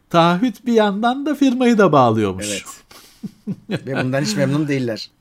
Taahhüt 0.09 0.65
bir 0.65 0.73
yandan 0.73 1.25
da 1.25 1.35
firmayı 1.35 1.77
da 1.77 1.91
bağlıyormuş. 1.91 2.65
Evet. 3.69 3.87
Ve 3.87 4.03
bundan 4.03 4.21
hiç 4.21 4.35
memnun 4.35 4.67
değiller. 4.67 5.11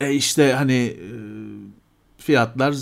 E 0.00 0.12
işte 0.12 0.52
hani 0.52 0.74
e, 0.74 1.08
fiyatlar 2.28 2.74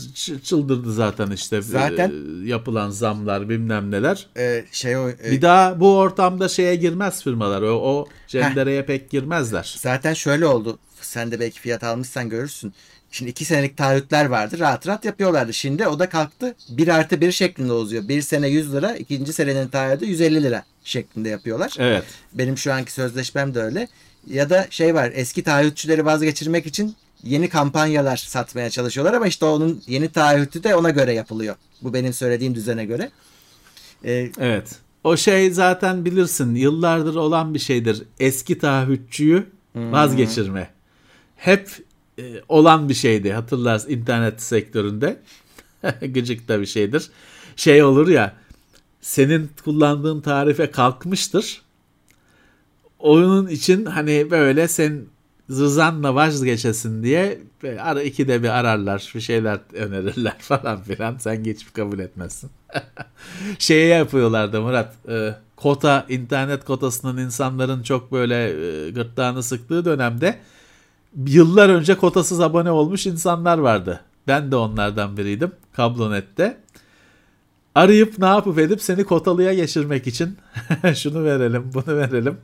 çıldırdı 0.44 0.92
zaten 0.92 1.30
işte. 1.30 1.62
Zaten 1.62 2.12
e, 2.44 2.48
yapılan 2.48 2.90
zamlar 2.90 3.48
bilmem 3.48 3.90
neler. 3.90 4.26
E, 4.36 4.64
şey 4.72 4.96
o 4.96 5.08
e, 5.08 5.30
bir 5.30 5.42
daha 5.42 5.80
bu 5.80 5.96
ortamda 5.98 6.48
şeye 6.48 6.76
girmez 6.76 7.22
firmalar. 7.24 7.62
O, 7.62 7.74
o 7.74 8.08
cendereye 8.28 8.82
heh, 8.82 8.86
pek 8.86 9.10
girmezler. 9.10 9.74
Zaten 9.78 10.14
şöyle 10.14 10.46
oldu. 10.46 10.78
Sen 11.00 11.30
de 11.30 11.40
belki 11.40 11.60
fiyat 11.60 11.84
almışsan 11.84 12.28
görürsün. 12.28 12.72
Şimdi 13.10 13.30
iki 13.30 13.44
senelik 13.44 13.76
taahhütler 13.76 14.26
vardı. 14.26 14.58
Rahat 14.58 14.86
rahat 14.86 15.04
yapıyorlardı. 15.04 15.52
Şimdi 15.52 15.86
o 15.86 15.98
da 15.98 16.08
kalktı. 16.08 16.54
Bir 16.68 16.88
artı 16.88 17.20
bir 17.20 17.32
şeklinde 17.32 17.72
uzuyor. 17.72 18.08
Bir 18.08 18.22
sene 18.22 18.48
100 18.48 18.74
lira. 18.74 18.96
ikinci 18.96 19.32
senenin 19.32 19.68
taahhütü 19.68 20.06
150 20.06 20.42
lira 20.42 20.64
şeklinde 20.84 21.28
yapıyorlar. 21.28 21.74
Evet. 21.78 22.04
Benim 22.32 22.58
şu 22.58 22.72
anki 22.72 22.92
sözleşmem 22.92 23.54
de 23.54 23.62
öyle. 23.62 23.88
Ya 24.26 24.50
da 24.50 24.66
şey 24.70 24.94
var 24.94 25.12
eski 25.14 25.42
taahhütçüleri 25.42 26.04
vazgeçirmek 26.04 26.66
için 26.66 26.96
yeni 27.22 27.48
kampanyalar 27.48 28.16
satmaya 28.16 28.70
çalışıyorlar 28.70 29.14
ama 29.14 29.26
işte 29.26 29.44
onun 29.44 29.82
yeni 29.86 30.08
taahhütü 30.08 30.62
de 30.62 30.74
ona 30.74 30.90
göre 30.90 31.12
yapılıyor. 31.12 31.56
Bu 31.82 31.94
benim 31.94 32.12
söylediğim 32.12 32.54
düzene 32.54 32.84
göre. 32.84 33.10
Ee, 34.04 34.30
evet. 34.38 34.78
O 35.04 35.16
şey 35.16 35.50
zaten 35.50 36.04
bilirsin 36.04 36.54
yıllardır 36.54 37.14
olan 37.14 37.54
bir 37.54 37.58
şeydir. 37.58 38.02
Eski 38.20 38.58
taahhütçüyü 38.58 39.46
vazgeçirme. 39.74 40.70
Hep 41.36 41.70
e, 42.18 42.22
olan 42.48 42.88
bir 42.88 42.94
şeydi. 42.94 43.32
Hatırlarsın 43.32 43.90
internet 43.90 44.42
sektöründe. 44.42 45.20
Gıcık 46.00 46.48
da 46.48 46.60
bir 46.60 46.66
şeydir. 46.66 47.10
Şey 47.56 47.82
olur 47.82 48.08
ya 48.08 48.36
senin 49.00 49.50
kullandığın 49.64 50.20
tarife 50.20 50.70
kalkmıştır. 50.70 51.62
Onun 52.98 53.48
için 53.48 53.84
hani 53.84 54.30
böyle 54.30 54.68
sen 54.68 55.04
Zızan'la 55.48 56.14
vazgeçesin 56.14 57.02
diye 57.02 57.40
ara 57.80 58.02
ikide 58.02 58.42
bir 58.42 58.48
ararlar 58.48 59.12
bir 59.14 59.20
şeyler 59.20 59.60
önerirler 59.72 60.36
falan 60.38 60.82
filan 60.82 61.16
sen 61.18 61.44
geçip 61.44 61.74
kabul 61.74 61.98
etmezsin. 61.98 62.50
Şeye 63.58 63.86
yapıyorlardı 63.86 64.60
Murat 64.60 64.94
e, 65.08 65.34
kota 65.56 66.06
internet 66.08 66.64
kotasının 66.64 67.16
insanların 67.16 67.82
çok 67.82 68.12
böyle 68.12 68.34
e, 68.44 68.90
gırtlağını 68.90 69.42
sıktığı 69.42 69.84
dönemde 69.84 70.38
yıllar 71.26 71.68
önce 71.68 71.94
kotasız 71.94 72.40
abone 72.40 72.70
olmuş 72.70 73.06
insanlar 73.06 73.58
vardı. 73.58 74.00
Ben 74.26 74.50
de 74.50 74.56
onlardan 74.56 75.16
biriydim 75.16 75.52
Kablonet'te. 75.72 76.56
Arayıp 77.74 78.18
ne 78.18 78.26
yapıp 78.26 78.58
edip 78.58 78.82
seni 78.82 79.04
kotalıya 79.04 79.54
geçirmek 79.54 80.06
için 80.06 80.38
şunu 80.94 81.24
verelim 81.24 81.70
bunu 81.74 81.96
verelim. 81.96 82.38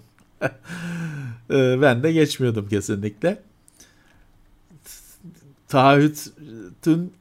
Ee, 1.53 1.79
ben 1.83 2.03
de 2.03 2.13
geçmiyordum 2.13 2.69
kesinlikle. 2.69 3.43
Taahhütün 5.69 7.13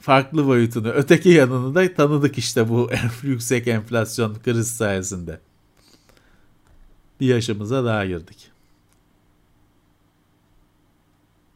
farklı 0.00 0.46
boyutunu, 0.46 0.88
öteki 0.88 1.28
yanını 1.28 1.74
da 1.74 1.94
tanıdık 1.94 2.38
işte 2.38 2.68
bu 2.68 2.90
yüksek 3.22 3.68
enflasyon 3.68 4.34
kriz 4.44 4.70
sayesinde. 4.76 5.40
Bir 7.20 7.26
yaşımıza 7.26 7.84
daha 7.84 8.06
girdik. 8.06 8.50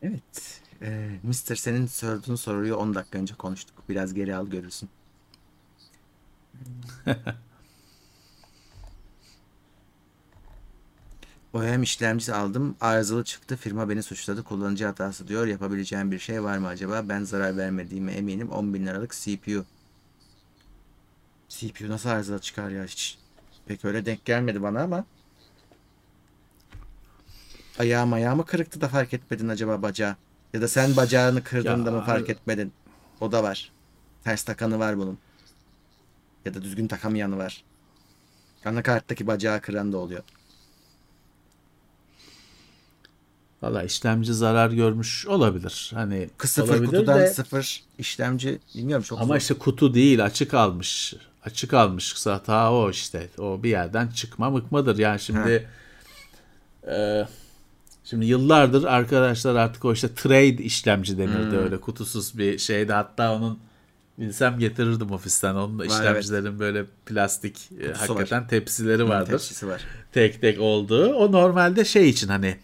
Evet. 0.03 0.61
Ee, 0.83 1.11
Mister 1.23 1.57
senin 1.57 1.87
sorduğun 1.87 2.35
soruyu 2.35 2.77
10 2.77 2.95
dakika 2.95 3.19
önce 3.19 3.35
konuştuk. 3.35 3.75
Biraz 3.89 4.15
geri 4.15 4.37
al 4.37 4.47
görürsün. 4.47 4.89
OEM 11.55 11.83
işlemcisi 11.83 12.35
aldım. 12.35 12.77
Arızalı 12.81 13.25
çıktı. 13.25 13.57
Firma 13.57 13.89
beni 13.89 14.03
suçladı. 14.03 14.43
Kullanıcı 14.43 14.85
hatası 14.87 15.29
diyor. 15.29 15.47
Yapabileceğim 15.47 16.13
bir 16.13 16.19
şey 16.19 16.43
var 16.43 16.59
mı 16.59 16.69
acaba? 16.69 17.09
Ben 17.09 17.25
zarar 17.25 17.57
vermediğime 17.57 18.13
eminim. 18.13 18.51
10 18.51 18.75
bin 18.75 18.87
liralık 18.87 19.13
CPU. 19.13 19.65
CPU 21.49 21.89
nasıl 21.89 22.09
arızalı 22.09 22.41
çıkar 22.41 22.71
ya? 22.71 22.85
Hiç 22.85 23.19
pek 23.67 23.85
öyle 23.85 24.07
denk 24.07 24.25
gelmedi 24.25 24.63
bana 24.63 24.83
ama. 24.83 25.05
Ayağım 27.79 28.13
ayağımı 28.13 28.47
kırıktı 28.47 28.81
da 28.81 28.89
fark 28.89 29.15
etmedin 29.15 29.49
acaba 29.49 29.83
bacağı. 29.83 30.17
Ya 30.53 30.61
da 30.63 30.69
sen 30.69 30.97
bacağını 30.97 31.45
kırdığında 31.45 31.91
mı 31.91 32.05
fark 32.05 32.31
etmedin? 32.31 32.73
O 33.21 33.33
da 33.33 33.43
var. 33.43 33.73
Ters 34.25 34.43
takanı 34.43 34.79
var 34.79 34.99
bunun. 34.99 35.19
Ya 36.45 36.55
da 36.55 36.63
düzgün 36.63 36.89
takamayanı 36.89 37.37
var. 37.37 37.65
Anakarttaki 38.65 39.27
bacağı 39.27 39.61
kıran 39.61 39.93
da 39.93 39.99
oluyor. 39.99 40.23
Valla 43.65 43.83
işlemci 43.83 44.35
zarar 44.35 44.71
görmüş 44.71 45.27
olabilir. 45.27 45.91
Hani 45.95 46.31
sıfır 46.45 46.69
olabilir 46.69 46.91
kutudan 46.91 47.21
de, 47.21 47.27
sıfır 47.27 47.83
işlemci 47.99 48.59
bilmiyorum 48.75 49.05
çok 49.05 49.19
Ama 49.19 49.27
zor. 49.27 49.37
işte 49.37 49.55
kutu 49.55 49.95
değil 49.95 50.25
açık 50.25 50.55
almış. 50.55 51.15
Açık 51.45 51.75
almış 51.75 52.27
hata 52.27 52.73
o 52.73 52.91
işte. 52.91 53.29
O 53.39 53.63
bir 53.63 53.69
yerden 53.71 54.09
çıkma 54.09 54.51
mıkmadır. 54.51 54.99
Yani 54.99 55.21
şimdi 55.21 55.69
e, 56.89 57.27
şimdi 58.05 58.27
yıllardır 58.27 58.85
arkadaşlar 58.85 59.55
artık 59.55 59.85
o 59.85 59.93
işte 59.93 60.15
trade 60.15 60.49
işlemci 60.49 61.19
denirdi 61.19 61.51
hmm. 61.51 61.65
öyle 61.65 61.81
kutusuz 61.81 62.39
bir 62.39 62.59
şeydi. 62.59 62.93
Hatta 62.93 63.37
onun 63.37 63.59
bilsem 64.19 64.59
getirirdim 64.59 65.11
ofisten. 65.11 65.55
Onun 65.55 65.79
da 65.79 65.85
işlemcilerin 65.85 66.47
evet. 66.47 66.59
böyle 66.59 66.85
plastik 67.07 67.71
e, 67.83 67.93
hakikaten 67.93 68.43
var. 68.43 68.49
tepsileri 68.49 69.09
vardır. 69.09 69.31
Tepsisi 69.31 69.67
var. 69.67 69.81
Tek 70.13 70.41
tek 70.41 70.61
olduğu. 70.61 71.15
O 71.15 71.33
normalde 71.33 71.85
şey 71.85 72.09
için 72.09 72.29
hani 72.29 72.57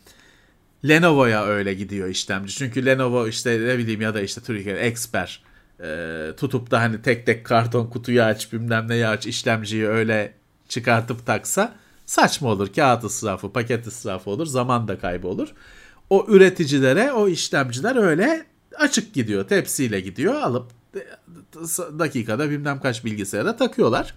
Lenovo'ya 0.89 1.45
öyle 1.45 1.75
gidiyor 1.75 2.09
işlemci. 2.09 2.55
Çünkü 2.55 2.87
Lenovo 2.87 3.29
işte 3.29 3.51
ne 3.51 3.79
bileyim 3.79 4.01
ya 4.01 4.15
da 4.15 4.21
işte 4.21 4.41
Türkiye 4.41 4.77
Expert 4.77 5.39
e, 5.83 6.31
tutup 6.37 6.71
da 6.71 6.81
hani 6.81 7.03
tek 7.03 7.27
tek 7.27 7.47
karton 7.47 7.87
kutuyu 7.87 8.23
aç 8.23 8.53
bilmem 8.53 8.89
neyi 8.89 9.07
aç 9.07 9.27
işlemciyi 9.27 9.87
öyle 9.87 10.35
çıkartıp 10.69 11.27
taksa 11.27 11.75
saçma 12.07 12.49
olur. 12.49 12.73
Kağıt 12.73 13.05
israfı, 13.05 13.53
paket 13.53 13.87
israfı 13.87 14.31
olur, 14.31 14.47
zaman 14.47 14.89
da 14.89 14.99
kaybı 14.99 15.29
olur. 15.29 15.49
O 16.11 16.27
üreticilere 16.29 17.13
o 17.13 17.29
işlemciler 17.29 17.97
öyle 17.97 18.47
açık 18.77 19.15
gidiyor, 19.15 19.49
tepsiyle 19.49 20.01
gidiyor. 20.01 20.35
Alıp 20.35 20.71
dakikada 21.99 22.51
bilmem 22.51 22.81
kaç 22.81 23.05
bilgisayara 23.05 23.57
takıyorlar. 23.57 24.15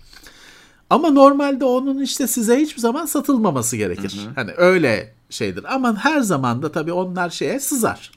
Ama 0.94 1.10
normalde 1.10 1.66
onun 1.66 2.02
işte 2.02 2.28
size 2.28 2.58
hiçbir 2.58 2.82
zaman 2.82 3.06
satılmaması 3.06 3.78
gerekir. 3.78 4.22
Hı 4.24 4.30
hı. 4.30 4.34
Hani 4.36 4.52
öyle 4.58 5.14
şeydir. 5.30 5.76
Ama 5.76 5.96
her 5.98 6.22
zaman 6.22 6.62
da 6.62 6.72
tabii 6.72 6.94
onlar 6.94 7.30
şeye 7.30 7.60
sızar. 7.60 8.12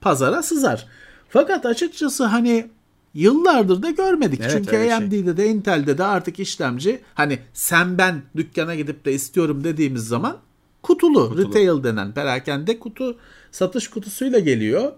Pazara 0.00 0.42
sızar. 0.42 0.86
Fakat 1.28 1.66
açıkçası 1.66 2.24
hani 2.24 2.66
yıllardır 3.14 3.82
da 3.82 3.90
görmedik. 3.90 4.40
Evet, 4.40 4.52
Çünkü 4.52 4.76
AMD'de 4.76 5.24
şey. 5.24 5.36
de 5.36 5.48
Intel'de 5.48 5.98
de 5.98 6.04
artık 6.04 6.40
işlemci 6.40 7.00
hani 7.14 7.38
sen 7.52 7.98
ben 7.98 8.22
dükkana 8.36 8.74
gidip 8.74 9.04
de 9.04 9.12
istiyorum 9.12 9.64
dediğimiz 9.64 10.08
zaman 10.08 10.36
kutulu, 10.82 11.28
kutulu. 11.28 11.48
retail 11.48 11.84
denen 11.84 12.12
perakende 12.12 12.78
kutu 12.78 13.16
satış 13.52 13.88
kutusuyla 13.88 14.38
geliyor. 14.38 14.92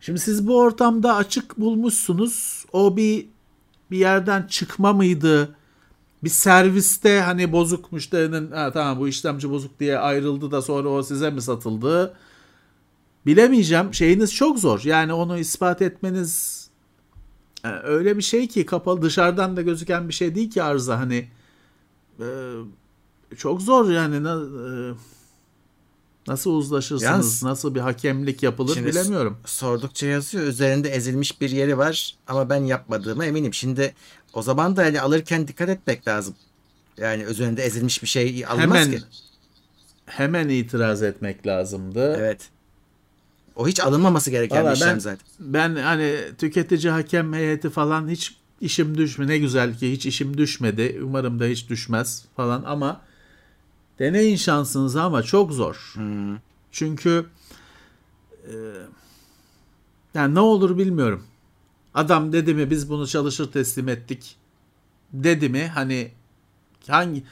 Şimdi 0.00 0.20
siz 0.20 0.46
bu 0.46 0.58
ortamda 0.58 1.16
açık 1.16 1.58
bulmuşsunuz. 1.58 2.64
O 2.72 2.96
bir 2.96 3.26
bir 3.90 3.98
yerden 3.98 4.42
çıkma 4.42 4.92
mıydı? 4.92 5.56
Bir 6.24 6.28
serviste 6.28 7.20
hani 7.20 7.52
bozuk 7.52 7.92
müşterinin 7.92 8.50
ha, 8.50 8.72
tamam 8.72 9.00
bu 9.00 9.08
işlemci 9.08 9.50
bozuk 9.50 9.80
diye 9.80 9.98
ayrıldı 9.98 10.50
da 10.50 10.62
sonra 10.62 10.88
o 10.88 11.02
size 11.02 11.30
mi 11.30 11.42
satıldı? 11.42 12.16
Bilemeyeceğim. 13.26 13.94
Şeyiniz 13.94 14.34
çok 14.34 14.58
zor. 14.58 14.80
Yani 14.84 15.12
onu 15.12 15.38
ispat 15.38 15.82
etmeniz 15.82 16.66
e, 17.64 17.68
öyle 17.68 18.16
bir 18.16 18.22
şey 18.22 18.48
ki 18.48 18.66
kapalı 18.66 19.02
dışarıdan 19.02 19.56
da 19.56 19.62
gözüken 19.62 20.08
bir 20.08 20.14
şey 20.14 20.34
değil 20.34 20.50
ki 20.50 20.62
arıza 20.62 20.98
hani 20.98 21.28
e, 22.20 22.26
çok 23.36 23.62
zor 23.62 23.90
yani 23.90 24.16
e, 24.16 24.34
nasıl 26.28 26.50
uzlaşırsınız 26.50 27.02
Yalnız- 27.02 27.42
nasıl 27.42 27.74
bir 27.74 27.80
hakemlik 27.80 28.42
yapılır 28.42 28.84
bilemiyorum. 28.84 29.38
Sordukça 29.46 30.06
yazıyor. 30.06 30.44
Üzerinde 30.46 30.90
ezilmiş 30.90 31.40
bir 31.40 31.50
yeri 31.50 31.78
var 31.78 32.14
ama 32.26 32.50
ben 32.50 32.64
yapmadığıma 32.64 33.24
eminim. 33.26 33.54
Şimdi 33.54 33.94
o 34.32 34.42
zaman 34.42 34.76
da 34.76 34.82
hani 34.82 35.00
alırken 35.00 35.48
dikkat 35.48 35.68
etmek 35.68 36.08
lazım. 36.08 36.34
Yani 36.98 37.22
üzerinde 37.22 37.62
ezilmiş 37.62 38.02
bir 38.02 38.08
şey 38.08 38.46
alınmaz 38.46 38.78
Hemen 38.78 38.90
ki. 38.92 39.02
hemen 40.06 40.48
itiraz 40.48 41.02
etmek 41.02 41.46
lazımdı. 41.46 42.16
Evet. 42.18 42.48
O 43.56 43.68
hiç 43.68 43.80
alınmaması 43.80 44.30
gereken 44.30 44.62
Valla 44.64 44.70
bir 44.70 44.76
işlem 44.76 44.94
ben- 44.94 44.98
zaten. 44.98 45.26
Ben 45.40 45.76
hani 45.76 46.16
tüketici 46.38 46.90
hakem 46.90 47.32
heyeti 47.32 47.70
falan 47.70 48.08
hiç 48.08 48.34
işim 48.60 48.98
düşme 48.98 49.26
ne 49.26 49.38
güzel 49.38 49.78
ki 49.78 49.92
hiç 49.92 50.06
işim 50.06 50.38
düşmedi. 50.38 51.00
Umarım 51.04 51.40
da 51.40 51.44
hiç 51.44 51.68
düşmez 51.68 52.24
falan 52.36 52.62
ama 52.66 53.00
deneyin 53.98 54.36
şansınızı 54.36 55.02
ama 55.02 55.22
çok 55.22 55.52
zor. 55.52 55.92
Hmm. 55.94 56.36
Çünkü 56.72 57.26
e, 58.44 58.54
yani 60.14 60.34
ne 60.34 60.40
olur 60.40 60.78
bilmiyorum. 60.78 61.24
Adam 61.94 62.32
dedi 62.32 62.54
mi 62.54 62.70
biz 62.70 62.90
bunu 62.90 63.06
çalışır 63.06 63.52
teslim 63.52 63.88
ettik 63.88 64.36
dedi 65.12 65.48
mi 65.48 65.66
hani 65.66 66.10
hangi 66.88 67.24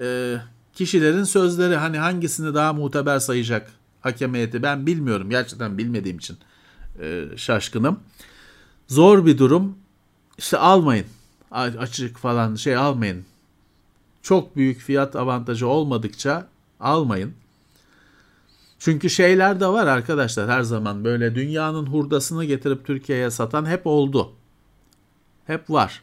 e, 0.00 0.36
kişilerin 0.72 1.24
sözleri 1.24 1.76
hani 1.76 1.98
hangisini 1.98 2.54
daha 2.54 2.72
muteber 2.72 3.18
sayacak 3.18 3.72
hakem 4.00 4.34
heyeti 4.34 4.62
ben 4.62 4.86
bilmiyorum 4.86 5.30
gerçekten 5.30 5.78
bilmediğim 5.78 6.18
için 6.18 6.38
e, 7.00 7.24
şaşkınım. 7.36 8.00
Zor 8.88 9.26
bir 9.26 9.38
durum. 9.38 9.78
İşte 10.38 10.58
almayın. 10.58 11.06
Açık 11.50 12.18
falan 12.18 12.54
şey 12.54 12.76
almayın. 12.76 13.24
Çok 14.22 14.56
büyük 14.56 14.78
fiyat 14.78 15.16
avantajı 15.16 15.68
olmadıkça 15.68 16.48
almayın. 16.80 17.34
Çünkü 18.78 19.10
şeyler 19.10 19.60
de 19.60 19.66
var 19.66 19.86
arkadaşlar 19.86 20.50
her 20.50 20.62
zaman 20.62 21.04
böyle 21.04 21.34
dünyanın 21.34 21.86
hurdasını 21.86 22.44
getirip 22.44 22.86
Türkiye'ye 22.86 23.30
satan 23.30 23.66
hep 23.66 23.86
oldu. 23.86 24.32
Hep 25.46 25.70
var. 25.70 26.02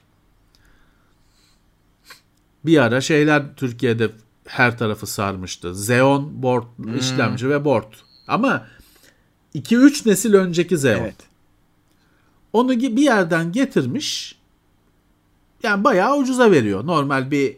Bir 2.66 2.78
ara 2.78 3.02
şeyler 3.02 3.56
Türkiye'de 3.56 4.12
her 4.46 4.78
tarafı 4.78 5.08
sarmıştı. 5.08 5.72
Xeon 5.72 6.44
board 6.44 6.66
işlemci 7.00 7.50
ve 7.50 7.66
board. 7.66 7.94
Ama 8.28 8.68
2-3 9.56 10.10
nesil 10.10 10.34
önceki 10.34 10.76
Xeon. 10.76 11.00
Evet. 11.00 11.16
Onu 12.54 12.80
bir 12.80 13.02
yerden 13.02 13.52
getirmiş. 13.52 14.36
Yani 15.64 15.84
bayağı 15.84 16.18
ucuza 16.18 16.52
veriyor. 16.52 16.88
Normal 16.88 17.32
bir 17.32 17.58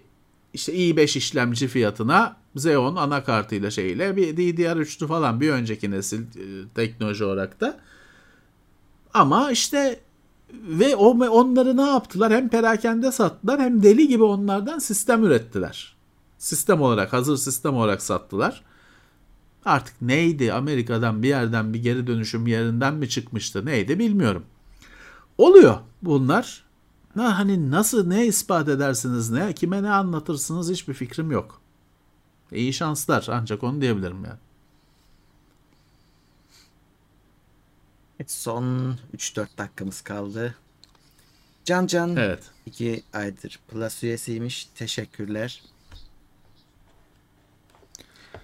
işte 0.57 0.73
i5 0.73 1.17
işlemci 1.17 1.67
fiyatına 1.67 2.35
Xeon 2.55 2.95
anakartıyla 2.95 3.71
şeyle 3.71 4.15
bir 4.15 4.37
DDR3'lü 4.37 5.07
falan 5.07 5.41
bir 5.41 5.49
önceki 5.49 5.91
nesil 5.91 6.21
e, 6.21 6.67
teknoloji 6.75 7.23
olarak 7.23 7.61
da. 7.61 7.79
Ama 9.13 9.51
işte 9.51 9.99
ve 10.53 10.95
onları 10.95 11.77
ne 11.77 11.81
yaptılar? 11.81 12.33
Hem 12.33 12.49
perakende 12.49 13.11
sattılar 13.11 13.61
hem 13.61 13.83
deli 13.83 14.07
gibi 14.07 14.23
onlardan 14.23 14.79
sistem 14.79 15.23
ürettiler. 15.23 15.95
Sistem 16.37 16.81
olarak 16.81 17.13
hazır 17.13 17.37
sistem 17.37 17.75
olarak 17.75 18.01
sattılar. 18.01 18.63
Artık 19.65 20.01
neydi? 20.01 20.53
Amerika'dan 20.53 21.23
bir 21.23 21.27
yerden 21.27 21.73
bir 21.73 21.83
geri 21.83 22.07
dönüşüm 22.07 22.47
yerinden 22.47 22.93
mi 22.93 23.09
çıkmıştı? 23.09 23.65
Neydi 23.65 23.99
bilmiyorum. 23.99 24.45
Oluyor 25.37 25.77
bunlar. 26.01 26.66
Na, 27.17 27.39
hani 27.39 27.71
nasıl 27.71 28.07
ne 28.07 28.25
ispat 28.25 28.69
edersiniz 28.69 29.29
ne 29.29 29.53
kime 29.53 29.83
ne 29.83 29.91
anlatırsınız 29.91 30.71
hiçbir 30.71 30.93
fikrim 30.93 31.31
yok. 31.31 31.61
İyi 32.51 32.73
şanslar 32.73 33.27
ancak 33.31 33.63
onu 33.63 33.81
diyebilirim 33.81 34.25
yani. 34.25 34.39
Son 38.27 38.97
3-4 39.17 39.47
dakikamız 39.57 40.01
kaldı. 40.01 40.55
Can 41.65 41.87
Can 41.87 42.15
Evet. 42.15 42.43
2 42.65 43.03
aydır 43.13 43.59
Plus 43.67 44.03
üyesiymiş. 44.03 44.65
Teşekkürler. 44.75 45.63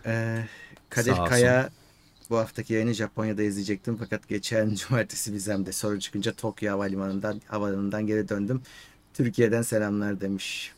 Ee, 0.06 0.48
Kadir. 0.90 1.16
Kaya 1.16 1.70
bu 2.30 2.38
haftaki 2.38 2.74
yayını 2.74 2.94
Japonya'da 2.94 3.44
izleyecektim 3.44 3.98
fakat 3.98 4.28
geçen 4.30 4.76
cumartesi 4.76 5.34
vizemde 5.34 5.72
sorun 5.72 6.00
çıkınca 6.00 6.34
Tokyo 6.34 6.72
Havalimanı'ndan 6.72 7.41
havalimanından 7.48 8.08
geri 8.08 8.30
döndüm. 8.30 8.62
Türkiye'den 9.14 9.62
selamlar 9.62 10.22
demiş. 10.22 10.74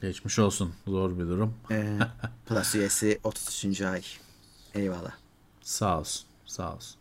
Geçmiş 0.00 0.38
olsun. 0.38 0.74
Zor 0.86 1.18
bir 1.18 1.24
durum. 1.24 1.54
Ee, 1.70 1.98
Plus 2.46 2.74
üyesi 2.74 3.20
33. 3.24 3.80
ay. 3.80 4.02
Eyvallah. 4.74 5.12
Sağ 5.62 5.98
olsun. 5.98 6.26
Sağ 6.46 6.74
olsun. 6.74 6.96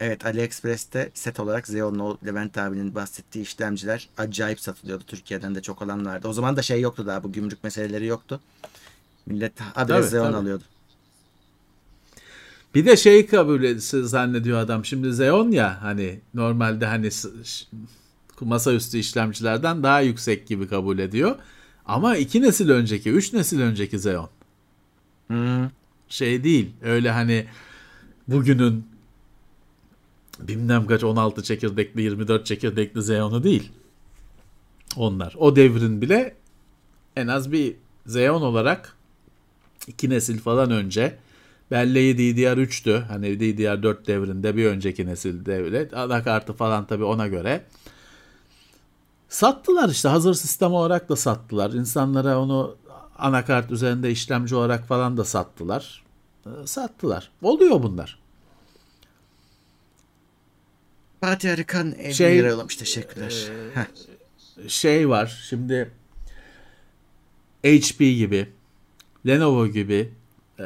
Evet 0.00 0.26
AliExpress'te 0.26 1.10
set 1.14 1.40
olarak 1.40 1.64
Xeon 1.64 1.98
o 1.98 2.16
Levent 2.26 2.58
abinin 2.58 2.94
bahsettiği 2.94 3.44
işlemciler 3.44 4.08
acayip 4.18 4.60
satılıyordu. 4.60 5.04
Türkiye'den 5.06 5.54
de 5.54 5.62
çok 5.62 5.82
vardı. 6.04 6.28
O 6.28 6.32
zaman 6.32 6.56
da 6.56 6.62
şey 6.62 6.80
yoktu 6.80 7.06
daha 7.06 7.24
bu 7.24 7.32
gümrük 7.32 7.64
meseleleri 7.64 8.06
yoktu. 8.06 8.40
Millet 9.26 9.60
habire 9.60 9.96
Tabii, 9.96 10.06
Xeon 10.06 10.24
tabii. 10.24 10.36
alıyordu. 10.36 10.64
Bir 12.74 12.86
de 12.86 12.96
şey 12.96 13.26
kabul 13.26 13.78
zannediyor 13.78 14.58
adam. 14.58 14.84
Şimdi 14.84 15.08
Xeon 15.08 15.50
ya 15.50 15.82
hani 15.82 16.20
normalde 16.34 16.86
hani 16.86 17.10
masaüstü 18.40 18.98
işlemcilerden 18.98 19.82
daha 19.82 20.00
yüksek 20.00 20.46
gibi 20.46 20.68
kabul 20.68 20.98
ediyor. 20.98 21.36
Ama 21.86 22.16
iki 22.16 22.42
nesil 22.42 22.70
önceki, 22.70 23.10
üç 23.10 23.32
nesil 23.32 23.60
önceki 23.60 23.96
Xeon. 23.96 24.28
Hmm. 25.26 25.70
Şey 26.08 26.44
değil. 26.44 26.70
Öyle 26.82 27.10
hani 27.10 27.46
bugünün 28.28 28.95
bilmem 30.38 30.86
kaç 30.86 31.04
16 31.04 31.42
çekirdekli 31.42 32.02
24 32.02 32.46
çekirdekli 32.46 33.00
Xeon'u 33.00 33.44
değil. 33.44 33.72
Onlar. 34.96 35.34
O 35.38 35.56
devrin 35.56 36.02
bile 36.02 36.36
en 37.16 37.26
az 37.26 37.52
bir 37.52 37.76
Xeon 38.06 38.42
olarak 38.42 38.96
iki 39.86 40.10
nesil 40.10 40.38
falan 40.38 40.70
önce 40.70 41.18
belleği 41.70 42.16
DDR3'tü. 42.16 43.02
Hani 43.02 43.26
DDR4 43.26 44.06
devrinde 44.06 44.56
bir 44.56 44.66
önceki 44.66 45.06
nesil 45.06 45.46
devlet. 45.46 45.94
Anakartı 45.94 46.52
falan 46.52 46.86
tabii 46.86 47.04
ona 47.04 47.26
göre. 47.26 47.64
Sattılar 49.28 49.88
işte 49.88 50.08
hazır 50.08 50.34
sistem 50.34 50.72
olarak 50.72 51.08
da 51.08 51.16
sattılar. 51.16 51.70
İnsanlara 51.70 52.38
onu 52.40 52.76
anakart 53.18 53.70
üzerinde 53.70 54.10
işlemci 54.10 54.54
olarak 54.54 54.86
falan 54.88 55.16
da 55.16 55.24
sattılar. 55.24 56.04
Ee, 56.46 56.50
Sattılar. 56.66 57.30
Oluyor 57.42 57.82
bunlar. 57.82 58.18
Fatih 61.26 61.52
Arıkan 61.52 61.94
50 61.98 62.14
Şey, 62.14 62.38
lira 62.38 62.48
yollamış. 62.48 62.76
Teşekkürler. 62.76 63.50
Heh. 63.74 63.84
şey 64.68 65.08
var. 65.08 65.44
Şimdi 65.48 65.90
HP 67.64 67.98
gibi, 67.98 68.48
Lenovo 69.26 69.66
gibi 69.66 70.12
e, 70.60 70.64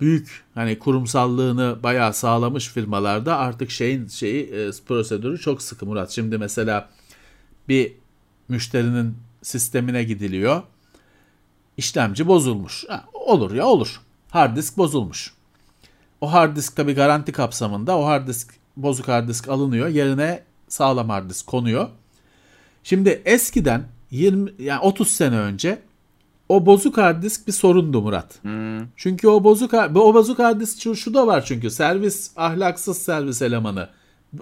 büyük 0.00 0.44
hani 0.54 0.78
kurumsallığını 0.78 1.82
bayağı 1.82 2.14
sağlamış 2.14 2.68
firmalarda 2.68 3.36
artık 3.36 3.70
şeyin 3.70 4.06
şeyi 4.06 4.44
e, 4.46 4.70
prosedürü 4.86 5.38
çok 5.38 5.62
sıkı 5.62 5.86
Murat. 5.86 6.10
Şimdi 6.10 6.38
mesela 6.38 6.90
bir 7.68 7.92
müşterinin 8.48 9.16
sistemine 9.42 10.04
gidiliyor. 10.04 10.62
İşlemci 11.76 12.26
bozulmuş. 12.26 12.84
Ha, 12.88 13.04
olur 13.12 13.54
ya 13.54 13.66
olur. 13.66 14.00
Hard 14.30 14.56
disk 14.56 14.76
bozulmuş. 14.76 15.32
O 16.20 16.32
hard 16.32 16.56
disk 16.56 16.76
tabi 16.76 16.94
garanti 16.94 17.32
kapsamında 17.32 17.98
o 17.98 18.04
hard 18.04 18.28
disk 18.28 18.65
bozuk 18.76 19.08
hard 19.08 19.28
disk 19.28 19.48
alınıyor. 19.48 19.88
Yerine 19.88 20.42
sağlam 20.68 21.08
hard 21.08 21.30
disk 21.30 21.46
konuyor. 21.46 21.88
Şimdi 22.82 23.22
eskiden 23.24 23.84
20 24.10 24.50
yani 24.58 24.80
30 24.80 25.08
sene 25.08 25.38
önce 25.38 25.78
o 26.48 26.66
bozuk 26.66 26.98
hard 26.98 27.22
disk 27.22 27.46
bir 27.46 27.52
sorundu 27.52 28.02
Murat. 28.02 28.42
Hmm. 28.42 28.86
Çünkü 28.96 29.28
o 29.28 29.44
bozuk 29.44 29.74
o 29.74 30.14
bozuk 30.14 30.38
hard 30.38 30.60
disk 30.60 30.80
şu, 30.80 30.96
şu 30.96 31.14
da 31.14 31.26
var 31.26 31.44
çünkü 31.44 31.70
servis 31.70 32.30
ahlaksız 32.36 32.98
servis 32.98 33.42
elemanı. 33.42 33.88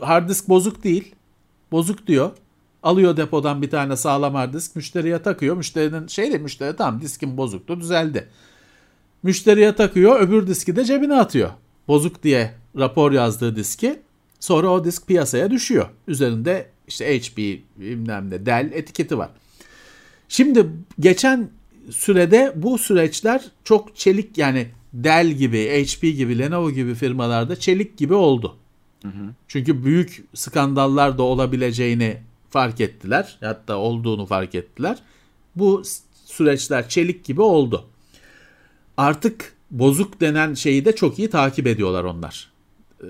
Hard 0.01 0.28
disk 0.28 0.48
bozuk 0.48 0.85
değil. 0.85 1.15
Bozuk 1.73 2.06
diyor. 2.06 2.31
Alıyor 2.82 3.16
depodan 3.16 3.62
bir 3.62 3.70
tane 3.70 3.97
sağlam 3.97 4.35
hard 4.35 4.55
disk 4.55 4.77
müşteriye 4.77 5.23
takıyor. 5.23 5.56
Müşterinin 5.56 6.06
şey 6.06 6.32
de 6.32 6.39
müşteri 6.39 6.77
tamam 6.77 7.01
diskin 7.01 7.36
bozuktu 7.36 7.81
düzeldi. 7.81 8.28
Müşteriye 9.23 9.74
takıyor 9.74 10.20
öbür 10.20 10.47
diski 10.47 10.77
de 10.77 10.85
cebine 10.85 11.15
atıyor. 11.15 11.51
Bozuk 11.89 12.23
diye 12.23 12.55
rapor 12.78 13.12
yazdığı 13.12 13.56
diski 13.56 14.01
Sonra 14.45 14.69
o 14.71 14.85
disk 14.85 15.07
piyasaya 15.07 15.51
düşüyor. 15.51 15.89
Üzerinde 16.09 16.71
işte 16.89 17.21
HP 17.21 17.39
bilmem 17.77 18.31
ne 18.31 18.47
Dell 18.47 18.71
etiketi 18.73 19.19
var. 19.19 19.31
Şimdi 20.29 20.66
geçen 21.01 21.51
sürede 21.91 22.53
bu 22.57 22.79
süreçler 22.79 23.45
çok 23.65 23.97
çelik 23.97 24.39
yani 24.39 24.69
Dell 24.93 25.31
gibi, 25.31 25.85
HP 25.87 26.03
gibi, 26.03 26.39
Lenovo 26.39 26.71
gibi 26.71 26.95
firmalarda 26.95 27.57
çelik 27.57 27.97
gibi 27.99 28.15
oldu. 28.15 28.57
Hı 29.03 29.09
hı. 29.09 29.31
Çünkü 29.49 29.85
büyük 29.85 30.25
skandallar 30.35 31.19
da 31.19 31.23
olabileceğini 31.23 32.16
fark 32.51 32.81
ettiler. 32.81 33.39
Hatta 33.41 33.77
olduğunu 33.77 34.27
fark 34.27 34.55
ettiler. 34.55 34.99
Bu 35.57 35.83
süreçler 36.25 36.89
çelik 36.89 37.25
gibi 37.25 37.43
oldu. 37.43 37.87
Artık 38.97 39.53
bozuk 39.71 40.21
denen 40.21 40.55
şeyi 40.55 40.85
de 40.85 40.95
çok 40.95 41.19
iyi 41.19 41.31
takip 41.31 41.66
ediyorlar 41.66 42.05
onlar. 42.05 42.53
Ee, 43.03 43.07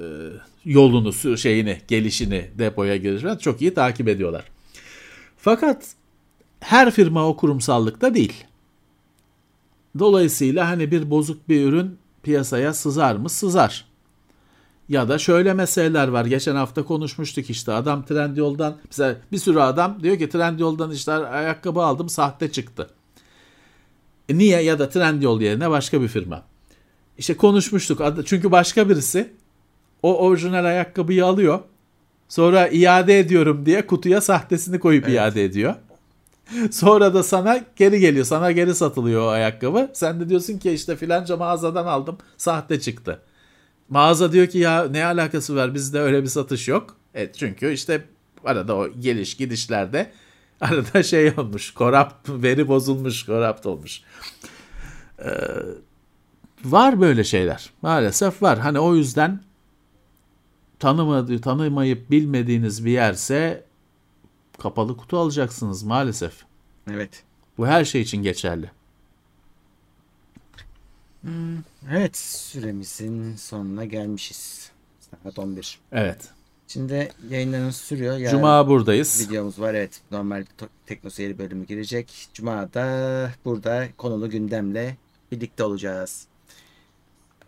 yolunu, 0.64 1.38
şeyini, 1.38 1.80
gelişini, 1.88 2.50
depoya 2.58 2.96
girişini 2.96 3.38
çok 3.38 3.62
iyi 3.62 3.74
takip 3.74 4.08
ediyorlar. 4.08 4.44
Fakat 5.36 5.94
her 6.60 6.90
firma 6.90 7.28
o 7.28 7.36
kurumsallıkta 7.36 8.14
değil. 8.14 8.44
Dolayısıyla 9.98 10.68
hani 10.68 10.90
bir 10.90 11.10
bozuk 11.10 11.48
bir 11.48 11.64
ürün 11.66 11.98
piyasaya 12.22 12.74
sızar 12.74 13.16
mı? 13.16 13.28
Sızar. 13.28 13.84
Ya 14.88 15.08
da 15.08 15.18
şöyle 15.18 15.54
meseleler 15.54 16.08
var. 16.08 16.24
Geçen 16.24 16.56
hafta 16.56 16.84
konuşmuştuk 16.84 17.50
işte 17.50 17.72
adam 17.72 18.04
Trendyol'dan 18.04 18.76
mesela 18.86 19.16
bir 19.32 19.38
sürü 19.38 19.60
adam 19.60 20.02
diyor 20.02 20.18
ki 20.18 20.28
Trendyol'dan 20.28 20.90
işte 20.90 21.12
ayakkabı 21.12 21.80
aldım 21.80 22.08
sahte 22.08 22.52
çıktı. 22.52 22.90
E 24.28 24.38
niye 24.38 24.62
ya 24.62 24.78
da 24.78 24.88
Trendyol 24.88 25.40
yerine 25.40 25.70
başka 25.70 26.02
bir 26.02 26.08
firma. 26.08 26.42
İşte 27.18 27.36
konuşmuştuk. 27.36 28.02
Çünkü 28.26 28.50
başka 28.52 28.88
birisi 28.88 29.32
o 30.05 30.16
orijinal 30.18 30.64
ayakkabıyı 30.64 31.26
alıyor. 31.26 31.60
Sonra 32.28 32.68
iade 32.68 33.18
ediyorum 33.18 33.66
diye 33.66 33.86
kutuya 33.86 34.20
sahtesini 34.20 34.78
koyup 34.78 35.05
evet. 35.05 35.16
iade 35.16 35.44
ediyor. 35.44 35.74
Sonra 36.70 37.14
da 37.14 37.22
sana 37.22 37.64
geri 37.76 38.01
geliyor. 38.01 38.24
Sana 38.24 38.52
geri 38.52 38.74
satılıyor 38.74 39.22
o 39.22 39.28
ayakkabı. 39.28 39.90
Sen 39.93 40.20
de 40.20 40.28
diyorsun 40.28 40.59
ki 40.59 40.70
işte 40.70 40.97
filanca 40.97 41.36
mağazadan 41.36 41.86
aldım. 41.86 42.18
Sahte 42.36 42.81
çıktı. 42.81 43.20
Mağaza 43.89 44.32
diyor 44.32 44.47
ki 44.47 44.59
ya 44.59 44.89
ne 44.90 45.05
alakası 45.05 45.56
var 45.56 45.74
bizde 45.74 46.01
öyle 46.01 46.22
bir 46.22 46.28
satış 46.28 46.68
yok. 46.68 46.97
Evet 47.14 47.35
çünkü 47.35 47.72
işte 47.72 48.05
arada 48.44 48.76
o 48.76 48.89
geliş 48.89 49.36
gidişlerde 49.36 50.10
arada 50.60 51.02
şey 51.02 51.32
olmuş. 51.36 51.74
Korap 51.74 52.28
veri 52.28 52.68
bozulmuş, 52.68 53.26
korapt 53.26 53.66
olmuş. 53.66 54.01
Ee, 55.18 55.31
var 56.64 57.01
böyle 57.01 57.24
şeyler. 57.24 57.70
Maalesef 57.82 58.43
var. 58.43 58.59
Hani 58.59 58.78
o 58.78 58.94
yüzden 58.94 59.40
tanımadı, 60.85 61.40
tanımayıp 61.40 62.11
bilmediğiniz 62.11 62.85
bir 62.85 62.90
yerse 62.90 63.65
kapalı 64.59 64.97
kutu 64.97 65.19
alacaksınız 65.19 65.82
maalesef. 65.82 66.44
Evet. 66.90 67.23
Bu 67.59 67.66
her 67.66 67.85
şey 67.85 68.01
için 68.01 68.23
geçerli. 68.23 68.70
Hmm, 71.20 71.56
evet 71.90 72.16
süremizin 72.16 73.36
sonuna 73.36 73.85
gelmişiz. 73.85 74.70
Saat 75.01 75.39
11. 75.39 75.78
Evet. 75.93 76.28
Şimdi 76.69 77.12
yayınlarımız 77.31 77.77
sürüyor. 77.77 78.16
Yarın 78.16 78.36
Cuma 78.36 78.69
buradayız. 78.69 79.28
Videomuz 79.28 79.61
var 79.61 79.74
evet. 79.74 80.01
Normal 80.11 80.44
Tekno 80.86 81.11
Seyri 81.11 81.39
bölümü 81.39 81.66
girecek. 81.66 82.28
Cuma'da 82.35 83.31
burada 83.44 83.89
konulu 83.97 84.31
gündemle 84.31 84.97
birlikte 85.32 85.65
olacağız. 85.65 86.27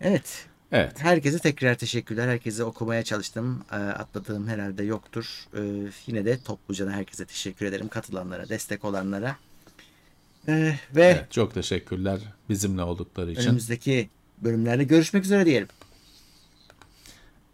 Evet. 0.01 0.46
Evet. 0.71 1.03
Herkese 1.03 1.39
tekrar 1.39 1.75
teşekkürler. 1.75 2.27
Herkese 2.27 2.63
okumaya 2.63 3.03
çalıştım. 3.03 3.63
Ee, 3.71 3.75
atladığım 3.75 4.47
herhalde 4.47 4.83
yoktur. 4.83 5.45
Ee, 5.57 5.59
yine 6.07 6.25
de 6.25 6.43
topluca 6.43 6.89
herkese 6.89 7.25
teşekkür 7.25 7.65
ederim. 7.65 7.87
Katılanlara, 7.87 8.49
destek 8.49 8.85
olanlara. 8.85 9.35
Ee, 10.47 10.75
ve 10.95 11.05
evet, 11.05 11.31
çok 11.31 11.53
teşekkürler 11.53 12.19
bizimle 12.49 12.81
oldukları 12.83 13.31
için. 13.31 13.41
Önümüzdeki 13.41 14.09
bölümlerde 14.37 14.83
görüşmek 14.83 15.23
üzere 15.23 15.45
diyelim. 15.45 15.67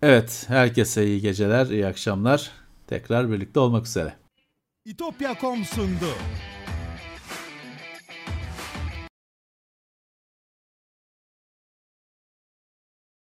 Evet, 0.02 0.46
herkese 0.48 1.08
iyi 1.08 1.22
geceler, 1.22 1.66
iyi 1.66 1.88
akşamlar. 1.88 2.52
Tekrar 2.88 3.32
birlikte 3.32 3.60
olmak 3.60 3.86
üzere. 3.86 4.14
İtopya.com 4.86 5.66
sundu. 5.66 6.10